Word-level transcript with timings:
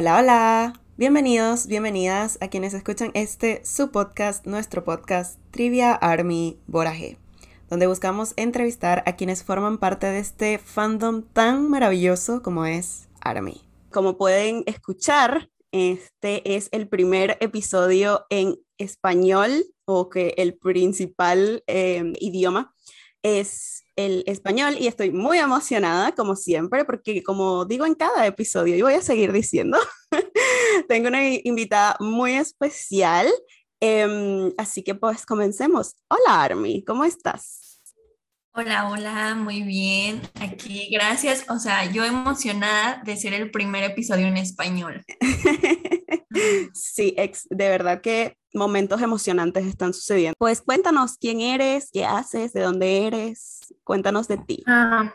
Hola, 0.00 0.18
hola. 0.18 0.82
Bienvenidos, 0.96 1.66
bienvenidas 1.66 2.38
a 2.40 2.48
quienes 2.48 2.72
escuchan 2.72 3.10
este, 3.12 3.62
su 3.66 3.90
podcast, 3.90 4.46
nuestro 4.46 4.82
podcast 4.82 5.38
Trivia 5.50 5.92
Army 5.92 6.58
Boraje, 6.66 7.18
donde 7.68 7.86
buscamos 7.86 8.32
entrevistar 8.36 9.02
a 9.04 9.16
quienes 9.16 9.44
forman 9.44 9.76
parte 9.76 10.06
de 10.06 10.20
este 10.20 10.56
fandom 10.56 11.20
tan 11.20 11.68
maravilloso 11.68 12.40
como 12.40 12.64
es 12.64 13.10
Army. 13.20 13.60
Como 13.90 14.16
pueden 14.16 14.62
escuchar, 14.64 15.50
este 15.70 16.56
es 16.56 16.70
el 16.72 16.88
primer 16.88 17.36
episodio 17.40 18.24
en 18.30 18.56
español 18.78 19.66
o 19.84 20.08
que 20.08 20.32
el 20.38 20.56
principal 20.56 21.62
eh, 21.66 22.14
idioma 22.20 22.74
es 23.22 23.84
el 24.06 24.24
español 24.26 24.76
y 24.78 24.86
estoy 24.86 25.10
muy 25.10 25.38
emocionada 25.38 26.12
como 26.12 26.36
siempre 26.36 26.84
porque 26.84 27.22
como 27.22 27.64
digo 27.64 27.86
en 27.86 27.94
cada 27.94 28.26
episodio 28.26 28.76
y 28.76 28.82
voy 28.82 28.94
a 28.94 29.02
seguir 29.02 29.32
diciendo, 29.32 29.78
tengo 30.88 31.08
una 31.08 31.22
invitada 31.28 31.96
muy 32.00 32.32
especial, 32.32 33.28
em, 33.80 34.52
así 34.58 34.82
que 34.82 34.94
pues 34.94 35.26
comencemos. 35.26 35.96
Hola 36.08 36.42
Army, 36.42 36.84
¿cómo 36.84 37.04
estás? 37.04 37.70
Hola, 38.52 38.88
hola, 38.88 39.36
muy 39.36 39.62
bien. 39.62 40.22
Aquí, 40.40 40.88
gracias. 40.90 41.44
O 41.48 41.60
sea, 41.60 41.84
yo 41.92 42.04
emocionada 42.04 43.00
de 43.04 43.16
ser 43.16 43.32
el 43.32 43.52
primer 43.52 43.84
episodio 43.84 44.26
en 44.26 44.36
español. 44.36 45.04
sí, 46.74 47.14
ex, 47.16 47.46
de 47.48 47.68
verdad 47.68 48.00
que 48.00 48.36
momentos 48.54 49.00
emocionantes 49.02 49.66
están 49.66 49.94
sucediendo. 49.94 50.34
Pues 50.38 50.60
cuéntanos 50.60 51.16
quién 51.18 51.40
eres, 51.40 51.90
qué 51.92 52.04
haces, 52.04 52.52
de 52.52 52.62
dónde 52.62 53.06
eres, 53.06 53.74
cuéntanos 53.84 54.28
de 54.28 54.38
ti. 54.38 54.62
Ah, 54.66 55.14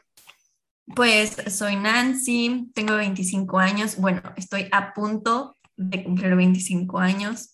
pues 0.95 1.35
soy 1.47 1.75
Nancy, 1.75 2.69
tengo 2.73 2.95
25 2.95 3.57
años, 3.57 3.97
bueno, 3.97 4.21
estoy 4.37 4.67
a 4.71 4.93
punto 4.93 5.57
de 5.75 6.03
cumplir 6.03 6.35
25 6.35 6.99
años. 6.99 7.53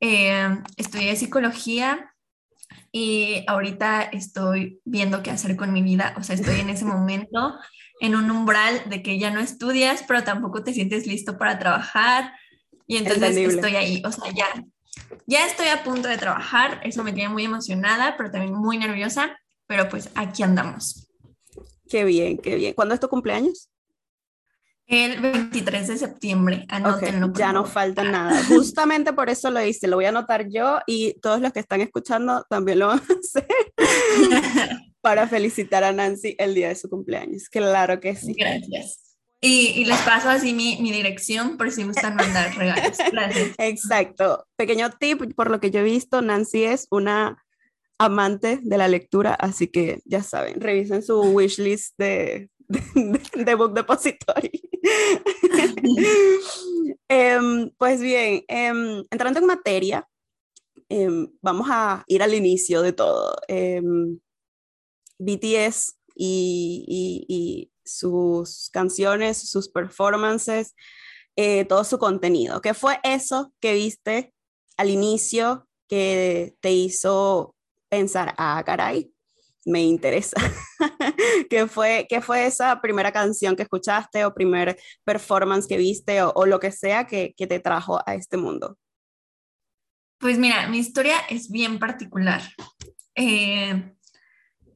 Eh, 0.00 0.48
estudié 0.76 1.16
psicología 1.16 2.14
y 2.92 3.44
ahorita 3.46 4.02
estoy 4.02 4.80
viendo 4.84 5.22
qué 5.22 5.30
hacer 5.30 5.56
con 5.56 5.72
mi 5.72 5.82
vida, 5.82 6.14
o 6.18 6.22
sea, 6.22 6.34
estoy 6.34 6.60
en 6.60 6.70
ese 6.70 6.84
momento 6.84 7.54
en 8.00 8.14
un 8.14 8.30
umbral 8.30 8.88
de 8.88 9.02
que 9.02 9.18
ya 9.18 9.30
no 9.30 9.40
estudias, 9.40 10.04
pero 10.06 10.24
tampoco 10.24 10.62
te 10.62 10.72
sientes 10.72 11.06
listo 11.06 11.38
para 11.38 11.58
trabajar 11.58 12.32
y 12.86 12.96
entonces 12.96 13.36
estoy 13.36 13.76
ahí, 13.76 14.02
o 14.04 14.12
sea, 14.12 14.32
ya 14.32 14.46
ya 15.26 15.46
estoy 15.46 15.68
a 15.68 15.82
punto 15.84 16.08
de 16.08 16.18
trabajar, 16.18 16.80
eso 16.84 17.04
me 17.04 17.12
tiene 17.12 17.28
muy 17.28 17.44
emocionada, 17.44 18.16
pero 18.16 18.30
también 18.30 18.54
muy 18.54 18.78
nerviosa, 18.78 19.38
pero 19.66 19.88
pues 19.88 20.10
aquí 20.14 20.42
andamos. 20.42 21.08
Qué 21.88 22.04
bien, 22.04 22.38
qué 22.38 22.56
bien. 22.56 22.74
¿Cuándo 22.74 22.94
es 22.94 23.00
tu 23.00 23.08
cumpleaños? 23.08 23.70
El 24.86 25.20
23 25.20 25.86
de 25.86 25.98
septiembre, 25.98 26.64
anótenlo. 26.68 27.30
ya 27.34 27.52
no 27.52 27.66
falta 27.66 28.04
nada. 28.04 28.42
Justamente 28.48 29.12
por 29.12 29.28
eso 29.28 29.50
lo 29.50 29.62
hice, 29.62 29.86
lo 29.86 29.96
voy 29.96 30.06
a 30.06 30.08
anotar 30.08 30.48
yo 30.48 30.78
y 30.86 31.12
todos 31.20 31.42
los 31.42 31.52
que 31.52 31.60
están 31.60 31.82
escuchando 31.82 32.46
también 32.48 32.78
lo 32.78 32.88
van 32.88 33.00
a 33.00 33.02
hacer 33.02 33.46
para 35.02 35.28
felicitar 35.28 35.84
a 35.84 35.92
Nancy 35.92 36.36
el 36.38 36.54
día 36.54 36.68
de 36.68 36.74
su 36.74 36.88
cumpleaños. 36.88 37.50
Claro 37.50 38.00
que 38.00 38.16
sí. 38.16 38.32
Gracias. 38.32 39.07
Y, 39.40 39.84
les 39.84 40.00
paso 40.00 40.28
así 40.28 40.52
mi, 40.52 40.78
mi, 40.80 40.90
dirección 40.90 41.56
por 41.56 41.70
si 41.70 41.84
gustan 41.84 42.16
mandar 42.16 42.56
regalos. 42.56 42.98
Gracias. 43.12 43.54
Exacto. 43.58 44.46
Pequeño 44.56 44.90
tip, 44.98 45.34
por 45.34 45.50
lo 45.50 45.60
que 45.60 45.70
yo 45.70 45.80
he 45.80 45.84
visto, 45.84 46.22
Nancy 46.22 46.64
es 46.64 46.88
una 46.90 47.44
amante 47.98 48.58
de 48.62 48.78
la 48.78 48.88
lectura, 48.88 49.34
así 49.34 49.68
que 49.68 50.00
ya 50.04 50.22
saben, 50.22 50.60
revisen 50.60 51.02
su 51.02 51.20
wishlist 51.20 51.94
de, 51.98 52.48
de, 52.68 53.44
de 53.44 53.54
Book 53.54 53.74
Depository. 53.74 54.50
Em, 57.10 57.70
pues 57.78 58.02
bien, 58.02 58.44
em, 58.48 59.02
entrando 59.10 59.40
en 59.40 59.46
materia, 59.46 60.06
em, 60.90 61.26
vamos 61.40 61.66
a 61.70 62.04
ir 62.06 62.22
al 62.22 62.34
inicio 62.34 62.82
de 62.82 62.92
todo. 62.92 63.34
BTS 65.18 65.96
y, 66.14 66.84
y, 66.86 67.24
y 67.28 67.70
sus 67.88 68.70
canciones, 68.70 69.50
sus 69.50 69.68
performances, 69.68 70.74
eh, 71.36 71.64
todo 71.64 71.84
su 71.84 71.98
contenido. 71.98 72.60
¿Qué 72.60 72.74
fue 72.74 72.98
eso 73.02 73.52
que 73.60 73.74
viste 73.74 74.32
al 74.76 74.90
inicio 74.90 75.68
que 75.88 76.54
te 76.60 76.72
hizo 76.72 77.54
pensar, 77.88 78.34
ah, 78.38 78.62
caray, 78.64 79.12
me 79.64 79.82
interesa? 79.82 80.36
¿Qué, 81.50 81.66
fue, 81.66 82.06
¿Qué 82.08 82.20
fue 82.20 82.46
esa 82.46 82.80
primera 82.80 83.12
canción 83.12 83.54
que 83.54 83.62
escuchaste 83.62 84.24
o 84.24 84.34
primer 84.34 84.78
performance 85.04 85.66
que 85.68 85.76
viste 85.76 86.22
o, 86.22 86.46
lo 86.46 86.58
que 86.58 86.72
sea 86.72 87.06
que, 87.06 87.34
te 87.36 87.60
trajo 87.60 88.00
a 88.04 88.14
este 88.14 88.36
mundo? 88.36 88.76
Pues 90.18 90.38
mira, 90.38 90.66
mi 90.68 90.78
historia 90.78 91.20
es 91.28 91.50
bien 91.50 91.78
particular. 91.78 92.42
Eh, 93.14 93.94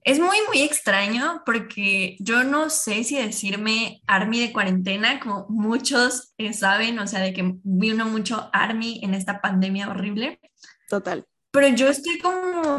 es 0.04 0.18
muy, 0.18 0.36
muy 0.48 0.62
extraño 0.62 1.42
porque 1.46 2.16
yo 2.18 2.44
no 2.44 2.70
sé 2.70 3.04
si 3.04 3.16
decirme 3.16 4.02
Army 4.06 4.40
de 4.40 4.52
cuarentena, 4.52 5.20
como 5.20 5.46
muchos 5.48 6.34
eh, 6.38 6.52
saben, 6.52 6.98
o 6.98 7.06
sea, 7.06 7.20
de 7.20 7.32
que 7.32 7.54
vino 7.62 8.06
mucho 8.06 8.50
Army 8.52 9.00
en 9.02 9.14
esta 9.14 9.40
pandemia 9.40 9.88
horrible. 9.88 10.40
Total. 10.88 11.24
Pero 11.52 11.68
yo 11.68 11.88
estoy 11.88 12.18
como 12.18 12.76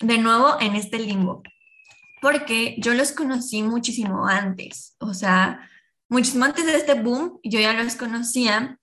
de 0.00 0.18
nuevo 0.18 0.56
en 0.60 0.74
este 0.74 0.98
limbo, 0.98 1.42
porque 2.20 2.74
yo 2.78 2.94
los 2.94 3.12
conocí 3.12 3.62
muchísimo 3.62 4.26
antes, 4.26 4.96
o 4.98 5.14
sea, 5.14 5.68
muchísimo 6.08 6.44
antes 6.44 6.66
de 6.66 6.76
este 6.76 6.94
boom, 6.94 7.38
yo 7.44 7.60
ya 7.60 7.72
los 7.72 7.94
conocía 7.96 8.78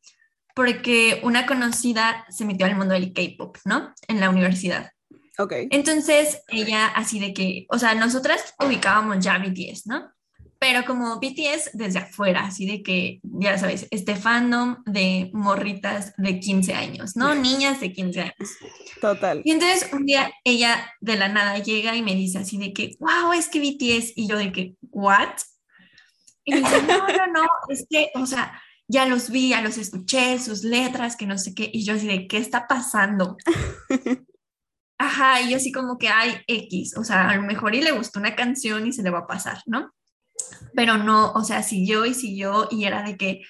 porque 0.56 1.20
una 1.24 1.46
conocida 1.46 2.26
se 2.30 2.46
metió 2.46 2.66
al 2.66 2.76
mundo 2.76 2.94
del 2.94 3.14
K-pop, 3.14 3.58
¿no? 3.66 3.94
En 4.08 4.20
la 4.20 4.30
universidad. 4.30 4.92
Entonces, 5.38 6.44
ella 6.50 6.88
así 6.88 7.20
de 7.20 7.34
que, 7.34 7.66
o 7.70 7.80
sea, 7.80 7.96
nosotras 7.96 8.54
ubicábamos 8.64 9.20
ya 9.20 9.38
BTS, 9.38 9.88
¿no? 9.88 10.12
Pero 10.60 10.86
como 10.86 11.20
BTS 11.20 11.72
desde 11.74 12.00
afuera, 12.00 12.46
así 12.46 12.68
de 12.68 12.84
que, 12.84 13.20
ya 13.24 13.58
sabes, 13.58 13.88
este 13.90 14.16
fandom 14.16 14.84
de 14.86 15.32
morritas 15.34 16.14
de 16.18 16.40
15 16.40 16.74
años, 16.76 17.16
¿no? 17.16 17.34
Niñas 17.34 17.80
de 17.80 17.92
15 17.92 18.22
años. 18.22 18.58
Total. 19.02 19.42
Y 19.44 19.52
entonces 19.52 19.90
un 19.92 20.06
día 20.06 20.32
ella 20.44 20.94
de 21.00 21.16
la 21.16 21.30
nada 21.30 21.58
llega 21.58 21.96
y 21.96 22.04
me 22.04 22.14
dice 22.14 22.38
así 22.38 22.60
de 22.60 22.74
que, 22.74 22.96
wow, 23.00 23.34
es 23.34 23.50
que 23.50 23.60
BTS, 23.60 24.14
y 24.16 24.28
yo 24.28 24.38
de 24.38 24.52
que, 24.52 24.76
¿what? 24.92 25.34
Y 26.46 26.54
me 26.54 26.60
dice, 26.60 26.84
no, 26.84 27.08
no, 27.08 27.28
no, 27.28 27.48
es 27.70 27.88
que, 27.90 28.12
o 28.14 28.28
sea, 28.28 28.62
ya 28.88 29.08
los 29.08 29.32
vi, 29.32 29.50
ya 29.50 29.62
los 29.62 29.78
escuché, 29.80 30.38
sus 30.38 30.64
letras, 30.64 31.16
que 31.16 31.26
no 31.26 31.40
sé 31.40 31.56
qué, 31.56 31.72
y 31.74 31.84
yo 31.84 31.96
así 31.96 32.06
de, 32.06 32.28
¿qué 32.28 32.38
está 32.38 32.68
pasando? 32.68 33.38
Ajá, 35.02 35.42
y 35.42 35.56
así 35.56 35.72
como 35.72 35.98
que 35.98 36.10
hay 36.10 36.36
X, 36.46 36.96
o 36.96 37.04
sea, 37.04 37.28
a 37.28 37.36
lo 37.36 37.42
mejor 37.42 37.74
y 37.74 37.82
le 37.82 37.92
gustó 37.92 38.20
una 38.20 38.36
canción 38.36 38.86
y 38.86 38.94
se 38.94 39.02
le 39.02 39.10
va 39.10 39.20
a 39.20 39.28
pasar, 39.28 39.58
¿no? 39.66 39.92
Pero 40.76 40.98
no, 40.98 41.32
o 41.32 41.44
sea, 41.44 41.64
siguió 41.64 42.06
y 42.06 42.14
siguió 42.14 42.68
y 42.70 42.86
era 42.86 43.02
de 43.02 43.18
que 43.18 43.42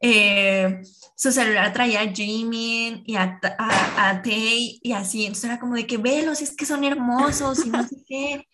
eh, 0.00 0.80
su 1.14 1.30
celular 1.30 1.74
traía 1.74 2.00
a 2.00 2.10
Jimin 2.10 3.02
y 3.04 3.16
a, 3.16 3.38
a, 3.58 4.22
Tay 4.22 4.80
y 4.82 4.92
así, 4.92 5.26
entonces 5.26 5.44
era 5.44 5.60
como 5.60 5.74
de 5.74 5.86
que 5.86 5.98
velos, 5.98 6.40
es 6.40 6.56
que 6.56 6.64
son 6.64 6.84
hermosos 6.84 7.66
y 7.66 7.68
no 7.68 7.86
sé 7.86 7.96
qué. 8.08 8.48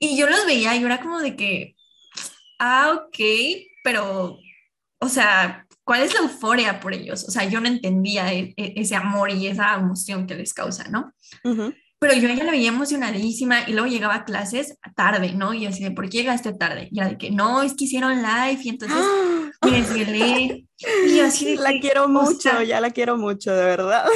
Y 0.00 0.16
yo 0.16 0.28
los 0.28 0.44
veía 0.44 0.74
y 0.74 0.82
era 0.82 1.00
como 1.00 1.20
de 1.20 1.36
que, 1.36 1.76
ah, 2.58 2.94
ok, 2.96 3.18
pero, 3.84 4.40
o 4.98 5.08
sea, 5.08 5.65
¿cuál 5.86 6.02
es 6.02 6.12
la 6.12 6.20
euforia 6.20 6.80
por 6.80 6.92
ellos? 6.92 7.24
O 7.28 7.30
sea, 7.30 7.44
yo 7.44 7.60
no 7.60 7.68
entendía 7.68 8.32
e, 8.32 8.52
e, 8.56 8.74
ese 8.76 8.96
amor 8.96 9.30
y 9.30 9.46
esa 9.46 9.76
emoción 9.76 10.26
que 10.26 10.34
les 10.34 10.52
causa, 10.52 10.88
¿no? 10.90 11.14
Pero 11.98 12.12
yo 12.14 12.28
ella 12.28 12.44
la 12.44 12.50
veía 12.50 12.68
emocionadísima 12.68 13.68
y 13.68 13.72
luego 13.72 13.86
llegaba 13.86 14.16
a 14.16 14.24
clases 14.24 14.76
tarde, 14.96 15.32
¿no? 15.32 15.54
Y 15.54 15.64
así 15.64 15.84
de, 15.84 15.92
¿por 15.92 16.10
qué 16.10 16.18
llegaste 16.18 16.52
tarde? 16.52 16.88
Y 16.90 16.98
era 16.98 17.10
de 17.10 17.16
que, 17.16 17.30
no, 17.30 17.62
es 17.62 17.74
que 17.74 17.84
hicieron 17.84 18.16
live 18.16 18.58
y 18.62 18.68
entonces 18.68 18.98
me 19.64 19.70
desvelé. 19.70 20.66
Y 21.06 21.20
así 21.20 21.56
de 21.56 21.62
La 21.62 21.70
quiero 21.80 22.08
mucho, 22.08 22.62
ya 22.62 22.80
la 22.80 22.90
quiero 22.90 23.16
mucho, 23.16 23.54
de 23.54 23.64
verdad. 23.64 24.06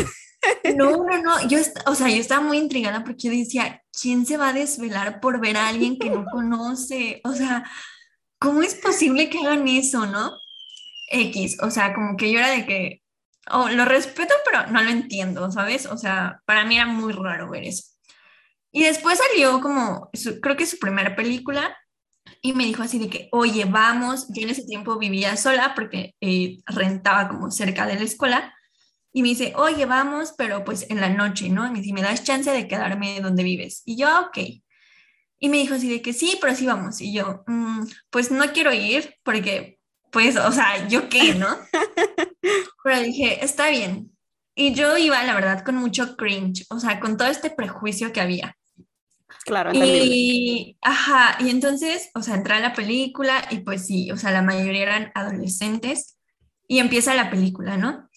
No, 0.74 1.04
no, 1.04 1.22
no, 1.22 1.48
yo, 1.48 1.58
o 1.86 1.94
sea, 1.94 2.08
yo 2.08 2.16
estaba 2.16 2.42
muy 2.42 2.56
intrigada 2.56 3.04
porque 3.04 3.28
yo 3.28 3.30
decía, 3.30 3.82
¿quién 3.92 4.24
se 4.24 4.38
va 4.38 4.48
a 4.48 4.52
desvelar 4.54 5.20
por 5.20 5.38
ver 5.38 5.56
a 5.56 5.68
alguien 5.68 5.98
que 5.98 6.08
no 6.08 6.24
conoce? 6.32 7.20
O 7.24 7.34
sea, 7.34 7.64
¿cómo 8.38 8.62
es 8.62 8.74
posible 8.74 9.28
que 9.28 9.38
hagan 9.38 9.68
eso, 9.68 10.06
no? 10.06 10.32
X, 11.10 11.58
o 11.62 11.70
sea, 11.70 11.94
como 11.94 12.16
que 12.16 12.32
yo 12.32 12.38
era 12.40 12.50
de 12.50 12.66
que, 12.66 13.02
oh, 13.50 13.68
lo 13.70 13.84
respeto, 13.84 14.34
pero 14.44 14.66
no 14.68 14.82
lo 14.82 14.90
entiendo, 14.90 15.50
¿sabes? 15.52 15.86
O 15.86 15.98
sea, 15.98 16.40
para 16.46 16.64
mí 16.64 16.76
era 16.76 16.86
muy 16.86 17.12
raro 17.12 17.50
ver 17.50 17.64
eso. 17.64 17.84
Y 18.72 18.84
después 18.84 19.18
salió 19.18 19.60
como, 19.60 20.10
creo 20.42 20.56
que 20.56 20.66
su 20.66 20.78
primera 20.78 21.16
película, 21.16 21.76
y 22.42 22.52
me 22.54 22.64
dijo 22.64 22.82
así 22.82 22.98
de 22.98 23.08
que, 23.10 23.28
oye, 23.32 23.64
vamos, 23.66 24.28
yo 24.30 24.42
en 24.42 24.50
ese 24.50 24.64
tiempo 24.64 24.98
vivía 24.98 25.36
sola 25.36 25.74
porque 25.74 26.14
eh, 26.20 26.58
rentaba 26.66 27.28
como 27.28 27.50
cerca 27.50 27.86
de 27.86 27.96
la 27.96 28.02
escuela, 28.04 28.54
y 29.12 29.22
me 29.22 29.28
dice, 29.30 29.52
oye, 29.56 29.86
vamos, 29.86 30.34
pero 30.38 30.64
pues 30.64 30.88
en 30.90 31.00
la 31.00 31.08
noche, 31.10 31.48
¿no? 31.50 31.66
Y 31.66 31.70
me 31.72 31.80
dice, 31.80 31.92
¿me 31.94 32.02
das 32.02 32.24
chance 32.24 32.50
de 32.52 32.68
quedarme 32.68 33.20
donde 33.20 33.42
vives? 33.44 33.82
Y 33.84 33.96
yo, 33.96 34.08
ok. 34.28 34.38
Y 35.40 35.48
me 35.48 35.56
dijo 35.58 35.74
así 35.74 35.90
de 35.90 36.02
que 36.02 36.12
sí, 36.12 36.38
pero 36.40 36.54
sí 36.54 36.66
vamos. 36.66 37.00
Y 37.00 37.12
yo, 37.14 37.42
"Mm, 37.46 37.86
pues 38.10 38.30
no 38.30 38.52
quiero 38.52 38.72
ir 38.72 39.16
porque, 39.24 39.79
pues, 40.10 40.36
o 40.36 40.52
sea, 40.52 40.88
¿yo 40.88 41.08
qué, 41.08 41.34
no? 41.34 41.48
pero 42.84 43.00
dije, 43.00 43.44
está 43.44 43.70
bien. 43.70 44.10
Y 44.54 44.74
yo 44.74 44.96
iba, 44.98 45.22
la 45.22 45.34
verdad, 45.34 45.64
con 45.64 45.76
mucho 45.76 46.16
cringe, 46.16 46.66
o 46.70 46.78
sea, 46.80 47.00
con 47.00 47.16
todo 47.16 47.28
este 47.28 47.50
prejuicio 47.50 48.12
que 48.12 48.20
había. 48.20 48.56
Claro. 49.44 49.70
Y, 49.72 50.76
ajá, 50.82 51.38
y 51.40 51.50
entonces, 51.50 52.10
o 52.14 52.22
sea, 52.22 52.34
entré 52.34 52.54
a 52.54 52.60
la 52.60 52.74
película 52.74 53.42
y 53.50 53.60
pues 53.60 53.86
sí, 53.86 54.10
o 54.10 54.16
sea, 54.16 54.32
la 54.32 54.42
mayoría 54.42 54.82
eran 54.82 55.12
adolescentes 55.14 56.18
y 56.68 56.78
empieza 56.78 57.14
la 57.14 57.30
película, 57.30 57.76
¿no? 57.76 58.08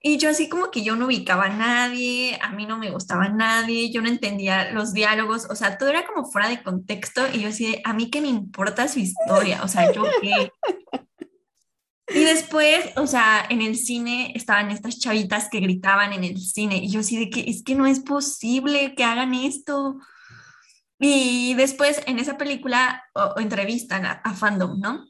Y 0.00 0.18
yo 0.18 0.30
así 0.30 0.48
como 0.48 0.70
que 0.70 0.82
yo 0.82 0.94
no 0.94 1.06
ubicaba 1.06 1.46
a 1.46 1.56
nadie, 1.56 2.38
a 2.40 2.50
mí 2.50 2.66
no 2.66 2.78
me 2.78 2.90
gustaba 2.90 3.28
nadie, 3.28 3.90
yo 3.90 4.00
no 4.00 4.08
entendía 4.08 4.70
los 4.72 4.92
diálogos, 4.92 5.46
o 5.50 5.56
sea, 5.56 5.76
todo 5.76 5.88
era 5.88 6.06
como 6.06 6.24
fuera 6.24 6.48
de 6.48 6.62
contexto 6.62 7.22
y 7.32 7.40
yo 7.40 7.48
así, 7.48 7.72
de, 7.72 7.82
a 7.84 7.94
mí 7.94 8.10
qué 8.10 8.20
me 8.20 8.28
importa 8.28 8.86
su 8.86 9.00
historia, 9.00 9.62
o 9.64 9.68
sea, 9.68 9.92
yo 9.92 10.04
qué. 10.20 10.52
Y 12.10 12.24
después, 12.24 12.86
o 12.96 13.06
sea, 13.06 13.44
en 13.50 13.60
el 13.60 13.76
cine 13.76 14.32
estaban 14.34 14.70
estas 14.70 14.98
chavitas 14.98 15.48
que 15.50 15.60
gritaban 15.60 16.12
en 16.12 16.24
el 16.24 16.40
cine 16.40 16.78
y 16.78 16.90
yo 16.90 17.00
así 17.00 17.18
de 17.18 17.28
que 17.28 17.50
es 17.50 17.62
que 17.62 17.74
no 17.74 17.86
es 17.86 18.00
posible 18.00 18.94
que 18.94 19.04
hagan 19.04 19.34
esto. 19.34 19.98
Y 20.98 21.54
después 21.54 22.00
en 22.06 22.18
esa 22.18 22.38
película 22.38 23.04
o, 23.14 23.34
o 23.36 23.40
entrevistan 23.40 24.06
a, 24.06 24.12
a, 24.12 24.34
fandom, 24.34 24.80
¿no? 24.80 25.06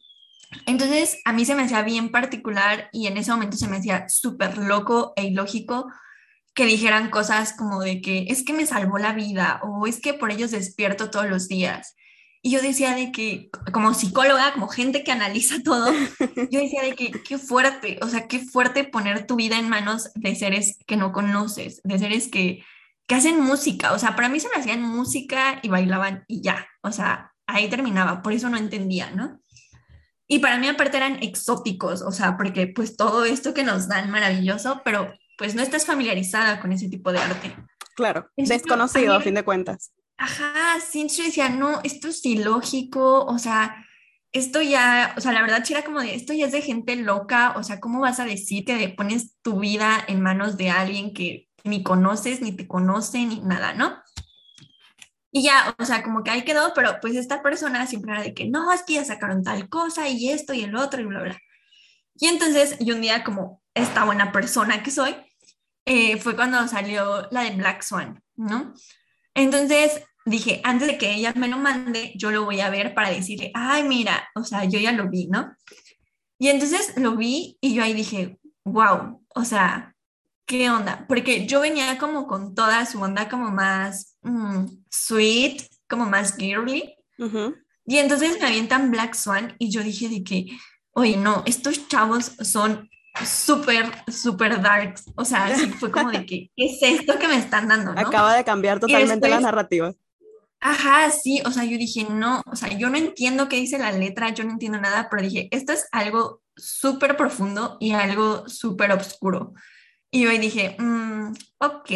Entonces 0.67 1.19
a 1.25 1.33
mí 1.33 1.45
se 1.45 1.55
me 1.55 1.63
hacía 1.63 1.83
bien 1.83 2.11
particular 2.11 2.89
y 2.93 3.07
en 3.07 3.17
ese 3.17 3.31
momento 3.31 3.57
se 3.57 3.69
me 3.69 3.77
hacía 3.77 4.09
súper 4.09 4.59
loco 4.59 5.13
e 5.15 5.27
ilógico 5.27 5.87
que 6.55 6.67
dijeran 6.67 7.11
cosas 7.11 7.53
como 7.53 7.81
de 7.81 8.01
que 8.01 8.27
es 8.29 8.43
que 8.43 8.53
me 8.53 8.67
salvó 8.67 8.99
la 8.99 9.13
vida 9.13 9.61
o 9.63 9.87
es 9.87 10.01
que 10.01 10.15
por 10.15 10.33
ellos 10.33 10.51
despierto 10.51 11.11
todos 11.11 11.29
los 11.29 11.47
días. 11.47 11.95
Y 12.41 12.51
yo 12.51 12.63
decía 12.63 12.95
de 12.95 13.11
que, 13.11 13.51
como 13.73 13.95
psicóloga, 13.95 14.53
como 14.53 14.69
gente 14.69 15.03
que 15.03 15.13
analiza 15.13 15.57
todo, 15.65 15.93
yo 16.51 16.61
decía 16.61 16.83
de 16.83 16.95
que 16.95 17.11
qué 17.11 17.39
fuerte, 17.39 17.99
o 18.03 18.09
sea, 18.09 18.29
qué 18.29 18.41
fuerte 18.41 18.85
poner 18.85 19.27
tu 19.27 19.37
vida 19.37 19.59
en 19.59 19.69
manos 19.69 20.11
de 20.15 20.35
seres 20.35 20.79
que 20.87 20.97
no 20.97 21.13
conoces, 21.13 21.81
de 21.85 21.99
seres 21.99 22.29
que, 22.29 22.65
que 23.07 23.15
hacen 23.15 23.41
música. 23.41 23.93
O 23.93 23.99
sea, 23.99 24.15
para 24.17 24.29
mí 24.29 24.41
se 24.41 24.49
me 24.49 24.57
hacían 24.57 24.83
música 24.83 25.59
y 25.63 25.69
bailaban 25.69 26.25
y 26.29 26.43
ya. 26.43 26.67
O 26.83 26.93
sea, 26.93 27.33
ahí 27.47 27.69
terminaba. 27.69 28.23
Por 28.23 28.33
eso 28.33 28.49
no 28.49 28.57
entendía, 28.57 29.11
¿no? 29.11 29.41
Y 30.31 30.41
para 30.41 30.59
mí 30.59 30.69
aparte 30.69 30.99
eran 30.99 31.23
exóticos, 31.23 32.03
o 32.03 32.13
sea, 32.13 32.37
porque 32.37 32.67
pues 32.67 32.97
todo 32.97 33.25
esto 33.25 33.55
que 33.55 33.65
nos 33.65 33.89
dan 33.89 34.11
maravilloso, 34.11 34.83
pero 34.85 35.11
pues 35.39 35.55
no 35.55 35.63
estás 35.63 35.87
familiarizada 35.87 36.61
con 36.61 36.71
ese 36.71 36.89
tipo 36.89 37.13
de 37.13 37.19
arte. 37.19 37.57
Claro, 37.97 38.29
desconocido 38.37 39.15
a 39.15 39.21
fin 39.21 39.35
de 39.35 39.43
cuentas. 39.43 39.93
Ajá, 40.19 40.81
sí, 40.81 41.07
yo 41.09 41.25
decía, 41.25 41.49
no, 41.49 41.81
esto 41.85 42.09
es 42.09 42.25
ilógico, 42.27 43.25
o 43.25 43.39
sea, 43.39 43.87
esto 44.33 44.61
ya, 44.61 45.15
o 45.17 45.21
sea, 45.21 45.33
la 45.33 45.43
verdad 45.43 45.65
sí 45.65 45.73
era 45.75 45.85
como 45.85 46.01
de, 46.01 46.15
esto 46.15 46.33
ya 46.33 46.47
es 46.47 46.53
de 46.53 46.61
gente 46.61 46.97
loca, 46.97 47.55
o 47.57 47.63
sea, 47.63 47.79
¿cómo 47.79 48.01
vas 48.01 48.19
a 48.19 48.25
decir 48.25 48.65
que 48.65 48.89
pones 48.91 49.37
tu 49.43 49.61
vida 49.61 50.05
en 50.09 50.21
manos 50.21 50.57
de 50.57 50.71
alguien 50.71 51.15
que 51.15 51.49
ni 51.63 51.85
conoces, 51.85 52.41
ni 52.41 52.51
te 52.51 52.67
conoce, 52.67 53.19
ni 53.27 53.41
nada, 53.41 53.75
¿no? 53.75 53.97
Y 55.31 55.45
ya, 55.45 55.77
o 55.79 55.85
sea, 55.85 56.03
como 56.03 56.25
que 56.25 56.31
ahí 56.31 56.45
quedó, 56.45 56.73
pero 56.75 56.99
pues 57.01 57.15
esta 57.15 57.41
persona 57.43 57.87
siempre 57.87 58.13
era 58.13 58.23
de 58.23 58.35
que 58.35 58.49
no, 58.49 58.73
es 58.73 58.83
que 58.83 58.95
ya 58.95 59.05
sacaron 59.05 59.45
tal 59.45 59.69
cosa 59.69 60.09
y 60.09 60.31
esto 60.31 60.53
y 60.53 60.65
el 60.65 60.75
otro 60.75 61.01
y 61.01 61.05
bla, 61.05 61.23
bla. 61.23 61.39
Y 62.17 62.27
entonces, 62.27 62.77
yo 62.81 62.97
un 62.97 63.03
día, 63.03 63.23
como 63.23 63.63
esta 63.75 64.05
buena 64.05 64.33
persona 64.33 64.83
que 64.83 64.91
soy, 64.91 65.15
eh, 65.85 66.19
fue 66.19 66.35
cuando 66.35 66.67
salió 66.67 67.29
la 67.31 67.43
de 67.43 67.53
Black 67.53 67.83
Swan, 67.83 68.23
¿no? 68.37 68.75
Entonces 69.35 70.03
dije, 70.29 70.61
antes 70.65 70.89
de 70.89 70.99
que 70.99 71.15
ella 71.15 71.33
me 71.37 71.49
lo 71.49 71.59
mande, 71.59 72.13
yo 72.17 72.31
lo 72.31 72.45
voy 72.45 72.61
a 72.61 72.71
ver 72.71 72.95
para 72.95 73.11
decirle, 73.11 73.51
ay, 73.55 73.83
mira, 73.85 74.29
o 74.35 74.45
sea, 74.45 74.65
yo 74.65 74.79
ya 74.79 74.93
lo 74.93 75.09
vi, 75.09 75.27
¿no? 75.27 75.55
Y 76.39 76.49
entonces 76.49 76.95
lo 76.97 77.17
vi 77.17 77.59
y 77.61 77.75
yo 77.75 77.83
ahí 77.83 77.95
dije, 77.95 78.39
wow, 78.65 79.25
o 79.35 79.45
sea, 79.45 79.95
¿qué 80.47 80.71
onda? 80.71 81.05
Porque 81.09 81.47
yo 81.47 81.61
venía 81.61 81.99
como 81.99 82.27
con 82.27 82.55
toda 82.55 82.87
su 82.87 83.01
onda 83.01 83.29
como 83.29 83.51
más 83.51 84.17
mm, 84.23 84.67
sweet, 84.91 85.63
como 85.89 86.07
más 86.07 86.37
girly. 86.37 86.95
Uh 87.19 87.25
-huh. 87.25 87.55
Y 87.87 87.99
entonces 87.99 88.39
me 88.41 88.47
avientan 88.47 88.91
Black 88.91 89.15
Swan 89.15 89.55
y 89.59 89.71
yo 89.71 89.83
dije 89.83 90.09
de 90.09 90.23
que, 90.23 90.47
oye, 90.93 91.17
no, 91.17 91.43
estos 91.47 91.89
chavos 91.89 92.33
son 92.43 92.89
súper, 93.25 93.87
súper 94.09 94.61
darks. 94.61 95.11
O 95.17 95.25
sea, 95.25 95.47
así 95.47 95.69
fue 95.71 95.91
como 95.91 96.11
de 96.11 96.27
que, 96.27 96.51
¿qué 96.57 96.65
es 96.67 96.79
esto 96.83 97.19
que 97.19 97.29
me 97.29 97.37
están 97.37 97.69
dando? 97.69 97.95
¿no? 97.95 98.01
Acaba 98.01 98.35
de 98.35 98.45
cambiar 98.45 98.79
totalmente 98.79 99.27
después, 99.27 99.31
la 99.31 99.41
narrativa. 99.41 99.95
Ajá, 100.61 101.11
sí, 101.11 101.41
o 101.45 101.53
sea, 101.53 101.65
yo 101.65 101.79
dije, 101.79 102.07
no, 102.11 102.43
o 102.51 102.57
sea, 102.57 102.77
yo 102.77 102.91
no 102.91 102.99
entiendo 102.99 103.49
qué 103.49 103.57
dice 103.57 103.79
la 103.79 103.93
letra, 103.93 104.31
yo 104.31 104.45
no 104.45 104.51
entiendo 104.51 104.81
nada, 104.81 105.09
pero 105.09 105.23
dije, 105.23 105.49
esto 105.53 105.73
es 105.73 105.87
algo 105.93 106.43
súper 106.57 107.17
profundo 107.17 107.77
y 107.81 107.93
algo 107.93 108.49
súper 108.49 108.91
oscuro. 108.91 109.55
Y 110.11 110.23
yo 110.23 110.31
dije, 110.31 110.77
mmm, 110.79 111.33
ok, 111.59 111.91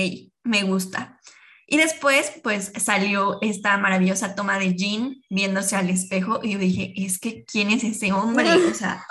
me 0.44 0.62
gusta. 0.62 1.19
Y 1.67 1.79
después, 1.79 2.32
pues 2.43 2.70
salió 2.76 3.38
esta 3.41 3.79
maravillosa 3.79 4.35
toma 4.35 4.59
de 4.59 4.76
Jean 4.76 5.17
viéndose 5.31 5.75
al 5.75 5.88
espejo 5.88 6.41
y 6.43 6.53
yo 6.53 6.58
dije, 6.58 6.93
es 6.97 7.19
que, 7.19 7.44
¿quién 7.44 7.70
es 7.70 7.82
ese 7.82 8.12
hombre? 8.12 8.47
O 8.70 8.75
sea, 8.75 9.05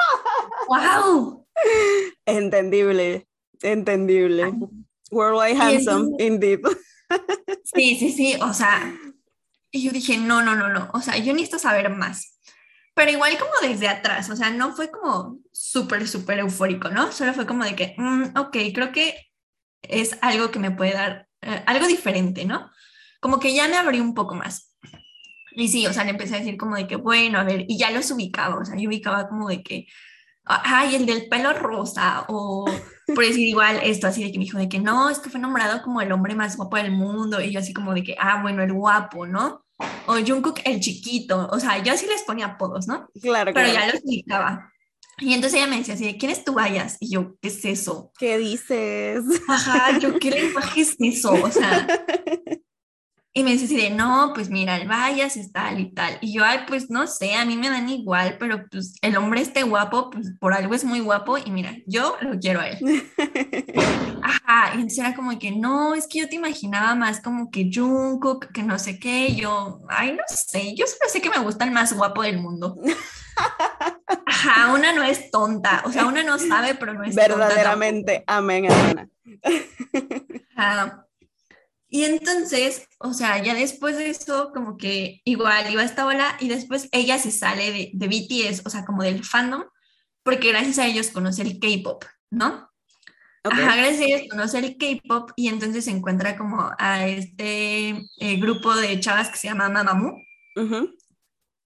wow. 0.68 1.46
Entendible, 2.26 3.28
entendible. 3.62 4.54
Worldwide 5.12 5.60
handsome, 5.60 6.16
indeed. 6.20 6.60
Sí, 7.74 7.96
sí, 7.98 8.12
sí, 8.12 8.36
o 8.42 8.54
sea, 8.54 8.94
y 9.72 9.84
yo 9.84 9.92
dije, 9.92 10.18
no, 10.18 10.42
no, 10.42 10.56
no, 10.56 10.70
no, 10.70 10.90
o 10.94 11.02
sea, 11.02 11.18
yo 11.18 11.34
necesito 11.34 11.60
saber 11.60 11.90
más. 11.90 12.40
Pero 12.94 13.12
igual 13.12 13.38
como 13.38 13.52
desde 13.62 13.88
atrás, 13.88 14.30
o 14.30 14.36
sea, 14.36 14.50
no 14.50 14.76
fue 14.76 14.92
como 14.92 15.40
súper, 15.52 16.08
súper 16.08 16.40
eufórico, 16.40 16.90
¿no? 16.90 17.12
Solo 17.12 17.34
fue 17.34 17.48
como 17.48 17.64
de 17.64 17.76
que, 17.76 17.96
mm, 17.98 18.38
ok, 18.38 18.58
creo 18.74 18.92
que 18.92 19.16
es 19.82 20.18
algo 20.22 20.52
que 20.52 20.60
me 20.60 20.72
puede 20.72 20.94
dar, 20.94 21.28
eh, 21.42 21.64
algo 21.66 21.88
diferente, 21.88 22.46
¿no? 22.46 22.70
Como 23.22 23.40
que 23.40 23.54
ya 23.56 23.68
me 23.70 23.78
abrí 23.78 24.02
un 24.02 24.14
poco 24.14 24.36
más. 24.36 24.76
Y 25.54 25.70
sí, 25.70 25.88
o 25.88 25.94
sea, 25.94 26.04
le 26.04 26.12
empecé 26.12 26.36
a 26.36 26.40
decir 26.40 26.58
como 26.58 26.76
de 26.76 26.88
que, 26.88 26.98
bueno, 26.98 27.40
a 27.40 27.44
ver, 27.44 27.66
y 27.68 27.78
ya 27.78 27.92
los 27.92 28.12
ubicaba, 28.12 28.58
o 28.58 28.66
sea, 28.66 28.76
yo 28.78 28.90
ubicaba 28.90 29.28
como 29.30 29.50
de 29.50 29.64
que, 29.64 29.88
ay, 30.46 30.96
el 30.96 31.06
del 31.06 31.28
pelo 31.30 31.54
rosa, 31.54 32.26
o 32.28 32.66
por 33.14 33.26
decir 33.26 33.48
igual 33.48 33.80
esto, 33.84 34.08
así 34.08 34.24
de 34.24 34.32
que 34.32 34.38
me 34.38 34.46
dijo 34.46 34.58
de 34.58 34.70
que 34.70 34.80
no, 34.80 35.10
es 35.10 35.20
que 35.20 35.30
fue 35.30 35.40
nombrado 35.40 35.82
como 35.82 36.02
el 36.02 36.12
hombre 36.12 36.36
más 36.36 36.58
guapo 36.58 36.78
del 36.78 36.92
mundo, 36.92 37.42
y 37.42 37.52
yo 37.52 37.60
así 37.60 37.74
como 37.74 37.94
de 37.94 38.04
que, 38.04 38.16
ah, 38.20 38.42
bueno, 38.42 38.64
el 38.64 38.74
guapo, 38.74 39.26
¿no? 39.26 39.64
O 40.08 40.14
Jungkook 40.14 40.60
el 40.66 40.80
chiquito, 40.80 41.50
o 41.52 41.60
sea, 41.60 41.82
yo 41.84 41.94
así 41.94 42.06
les 42.08 42.24
ponía 42.24 42.46
apodos, 42.46 42.88
¿no? 42.88 43.10
Claro, 43.22 43.52
Pero 43.54 43.70
claro. 43.70 43.88
ya 43.88 43.94
los 43.94 44.04
ubicaba. 44.04 44.72
Y 45.20 45.34
entonces 45.34 45.60
ella 45.60 45.68
me 45.68 45.78
decía 45.78 45.94
así, 45.94 46.06
de, 46.06 46.18
¿quién 46.18 46.32
es 46.32 46.44
tu 46.44 46.54
Bayas? 46.54 46.98
Y 47.00 47.12
yo, 47.12 47.36
¿qué 47.42 47.50
es 47.50 47.64
eso? 47.66 48.12
¿Qué 48.18 48.38
dices? 48.40 49.24
Ajá, 49.48 50.00
yo, 50.00 50.18
¿qué 50.18 50.32
lenguaje 50.32 50.82
es 50.82 50.96
eso? 51.00 51.32
O 51.34 51.52
sea, 51.52 51.88
y 53.34 53.44
me 53.44 53.52
dice 53.52 53.66
así 53.66 53.78
de, 53.78 53.90
no, 53.92 54.34
pues 54.36 54.50
mira, 54.50 54.76
el 54.76 54.90
Bayas 54.90 55.38
es 55.38 55.54
tal 55.54 55.80
y 55.80 55.94
tal. 55.94 56.18
Y 56.20 56.34
yo, 56.34 56.44
ay, 56.44 56.62
pues 56.68 56.90
no 56.90 57.08
sé, 57.08 57.36
a 57.36 57.46
mí 57.46 57.56
me 57.56 57.70
dan 57.70 57.88
igual, 57.88 58.36
pero 58.38 58.66
pues 58.70 58.96
el 59.02 59.16
hombre 59.16 59.40
este 59.40 59.64
guapo, 59.64 60.10
pues 60.10 60.34
por 60.38 60.54
algo 60.54 60.74
es 60.74 60.84
muy 60.84 61.00
guapo 61.00 61.38
y 61.38 61.50
mira, 61.50 61.78
yo 61.88 62.18
lo 62.20 62.38
quiero 62.40 62.60
a 62.60 62.68
él. 62.68 62.80
Ajá, 64.22 64.72
y 64.72 64.76
entonces 64.76 65.00
era 65.00 65.16
como 65.16 65.40
que, 65.40 65.52
no, 65.52 65.96
es 65.96 66.08
que 66.08 66.20
yo 66.20 66.28
te 66.28 66.36
imaginaba 66.36 66.94
más 66.96 67.22
como 67.22 67.50
que 67.50 67.70
Jungkook, 67.74 68.52
que 68.52 68.64
no 68.64 68.78
sé 68.78 69.00
qué, 69.00 69.28
y 69.28 69.38
yo, 69.38 69.80
ay, 69.88 70.12
no 70.12 70.24
sé, 70.28 70.76
yo 70.76 70.86
solo 70.86 71.10
sé 71.10 71.22
que 71.22 71.30
me 71.30 71.40
gusta 71.40 71.64
el 71.64 71.72
más 71.72 71.94
guapo 71.94 72.24
del 72.24 72.40
mundo. 72.42 72.78
Ajá, 74.26 74.74
una 74.74 74.92
no 74.92 75.04
es 75.04 75.32
tonta, 75.32 75.84
o 75.86 75.92
sea, 75.92 76.06
una 76.06 76.22
no 76.24 76.38
sabe, 76.38 76.76
pero 76.76 76.94
no 76.94 77.06
es 77.06 77.16
Verdaderamente, 77.16 78.18
tonta 78.18 78.38
amén, 78.38 78.66
hermana. 78.66 79.08
Ajá. 80.58 81.08
Y 81.94 82.06
entonces, 82.06 82.88
o 83.00 83.14
sea, 83.14 83.44
ya 83.44 83.54
después 83.54 83.98
de 83.98 84.10
eso, 84.10 84.52
como 84.54 84.78
que 84.78 85.20
igual 85.26 85.70
iba 85.70 85.82
a 85.82 85.86
esta 85.86 86.06
ola 86.06 86.38
y 86.40 86.48
después 86.48 86.88
ella 86.94 87.20
se 87.20 87.32
sale 87.32 87.70
de, 87.70 87.92
de 87.94 88.08
BTS, 88.08 88.66
o 88.66 88.70
sea, 88.70 88.86
como 88.86 89.04
del 89.04 89.26
fandom, 89.26 89.66
porque 90.24 90.48
gracias 90.54 90.80
a 90.80 90.88
ellos 90.88 91.10
conoce 91.10 91.42
el 91.42 91.60
K-pop, 91.60 92.06
¿no? 92.30 92.72
Okay. 93.44 93.60
Ajá, 93.60 93.76
gracias 93.76 94.00
a 94.00 94.06
ellos 94.06 94.22
conoce 94.30 94.60
el 94.60 94.78
K-pop 94.78 95.32
y 95.36 95.50
entonces 95.50 95.84
se 95.84 95.92
encuentra 95.92 96.38
como 96.38 96.72
a 96.80 97.08
este 97.08 97.90
eh, 97.90 98.38
grupo 98.38 98.74
de 98.74 98.98
chavas 99.02 99.30
que 99.30 99.38
se 99.38 99.50
llama 99.50 99.68
Mamamoo. 99.68 100.16
Uh 100.56 100.62
-huh. 100.62 100.96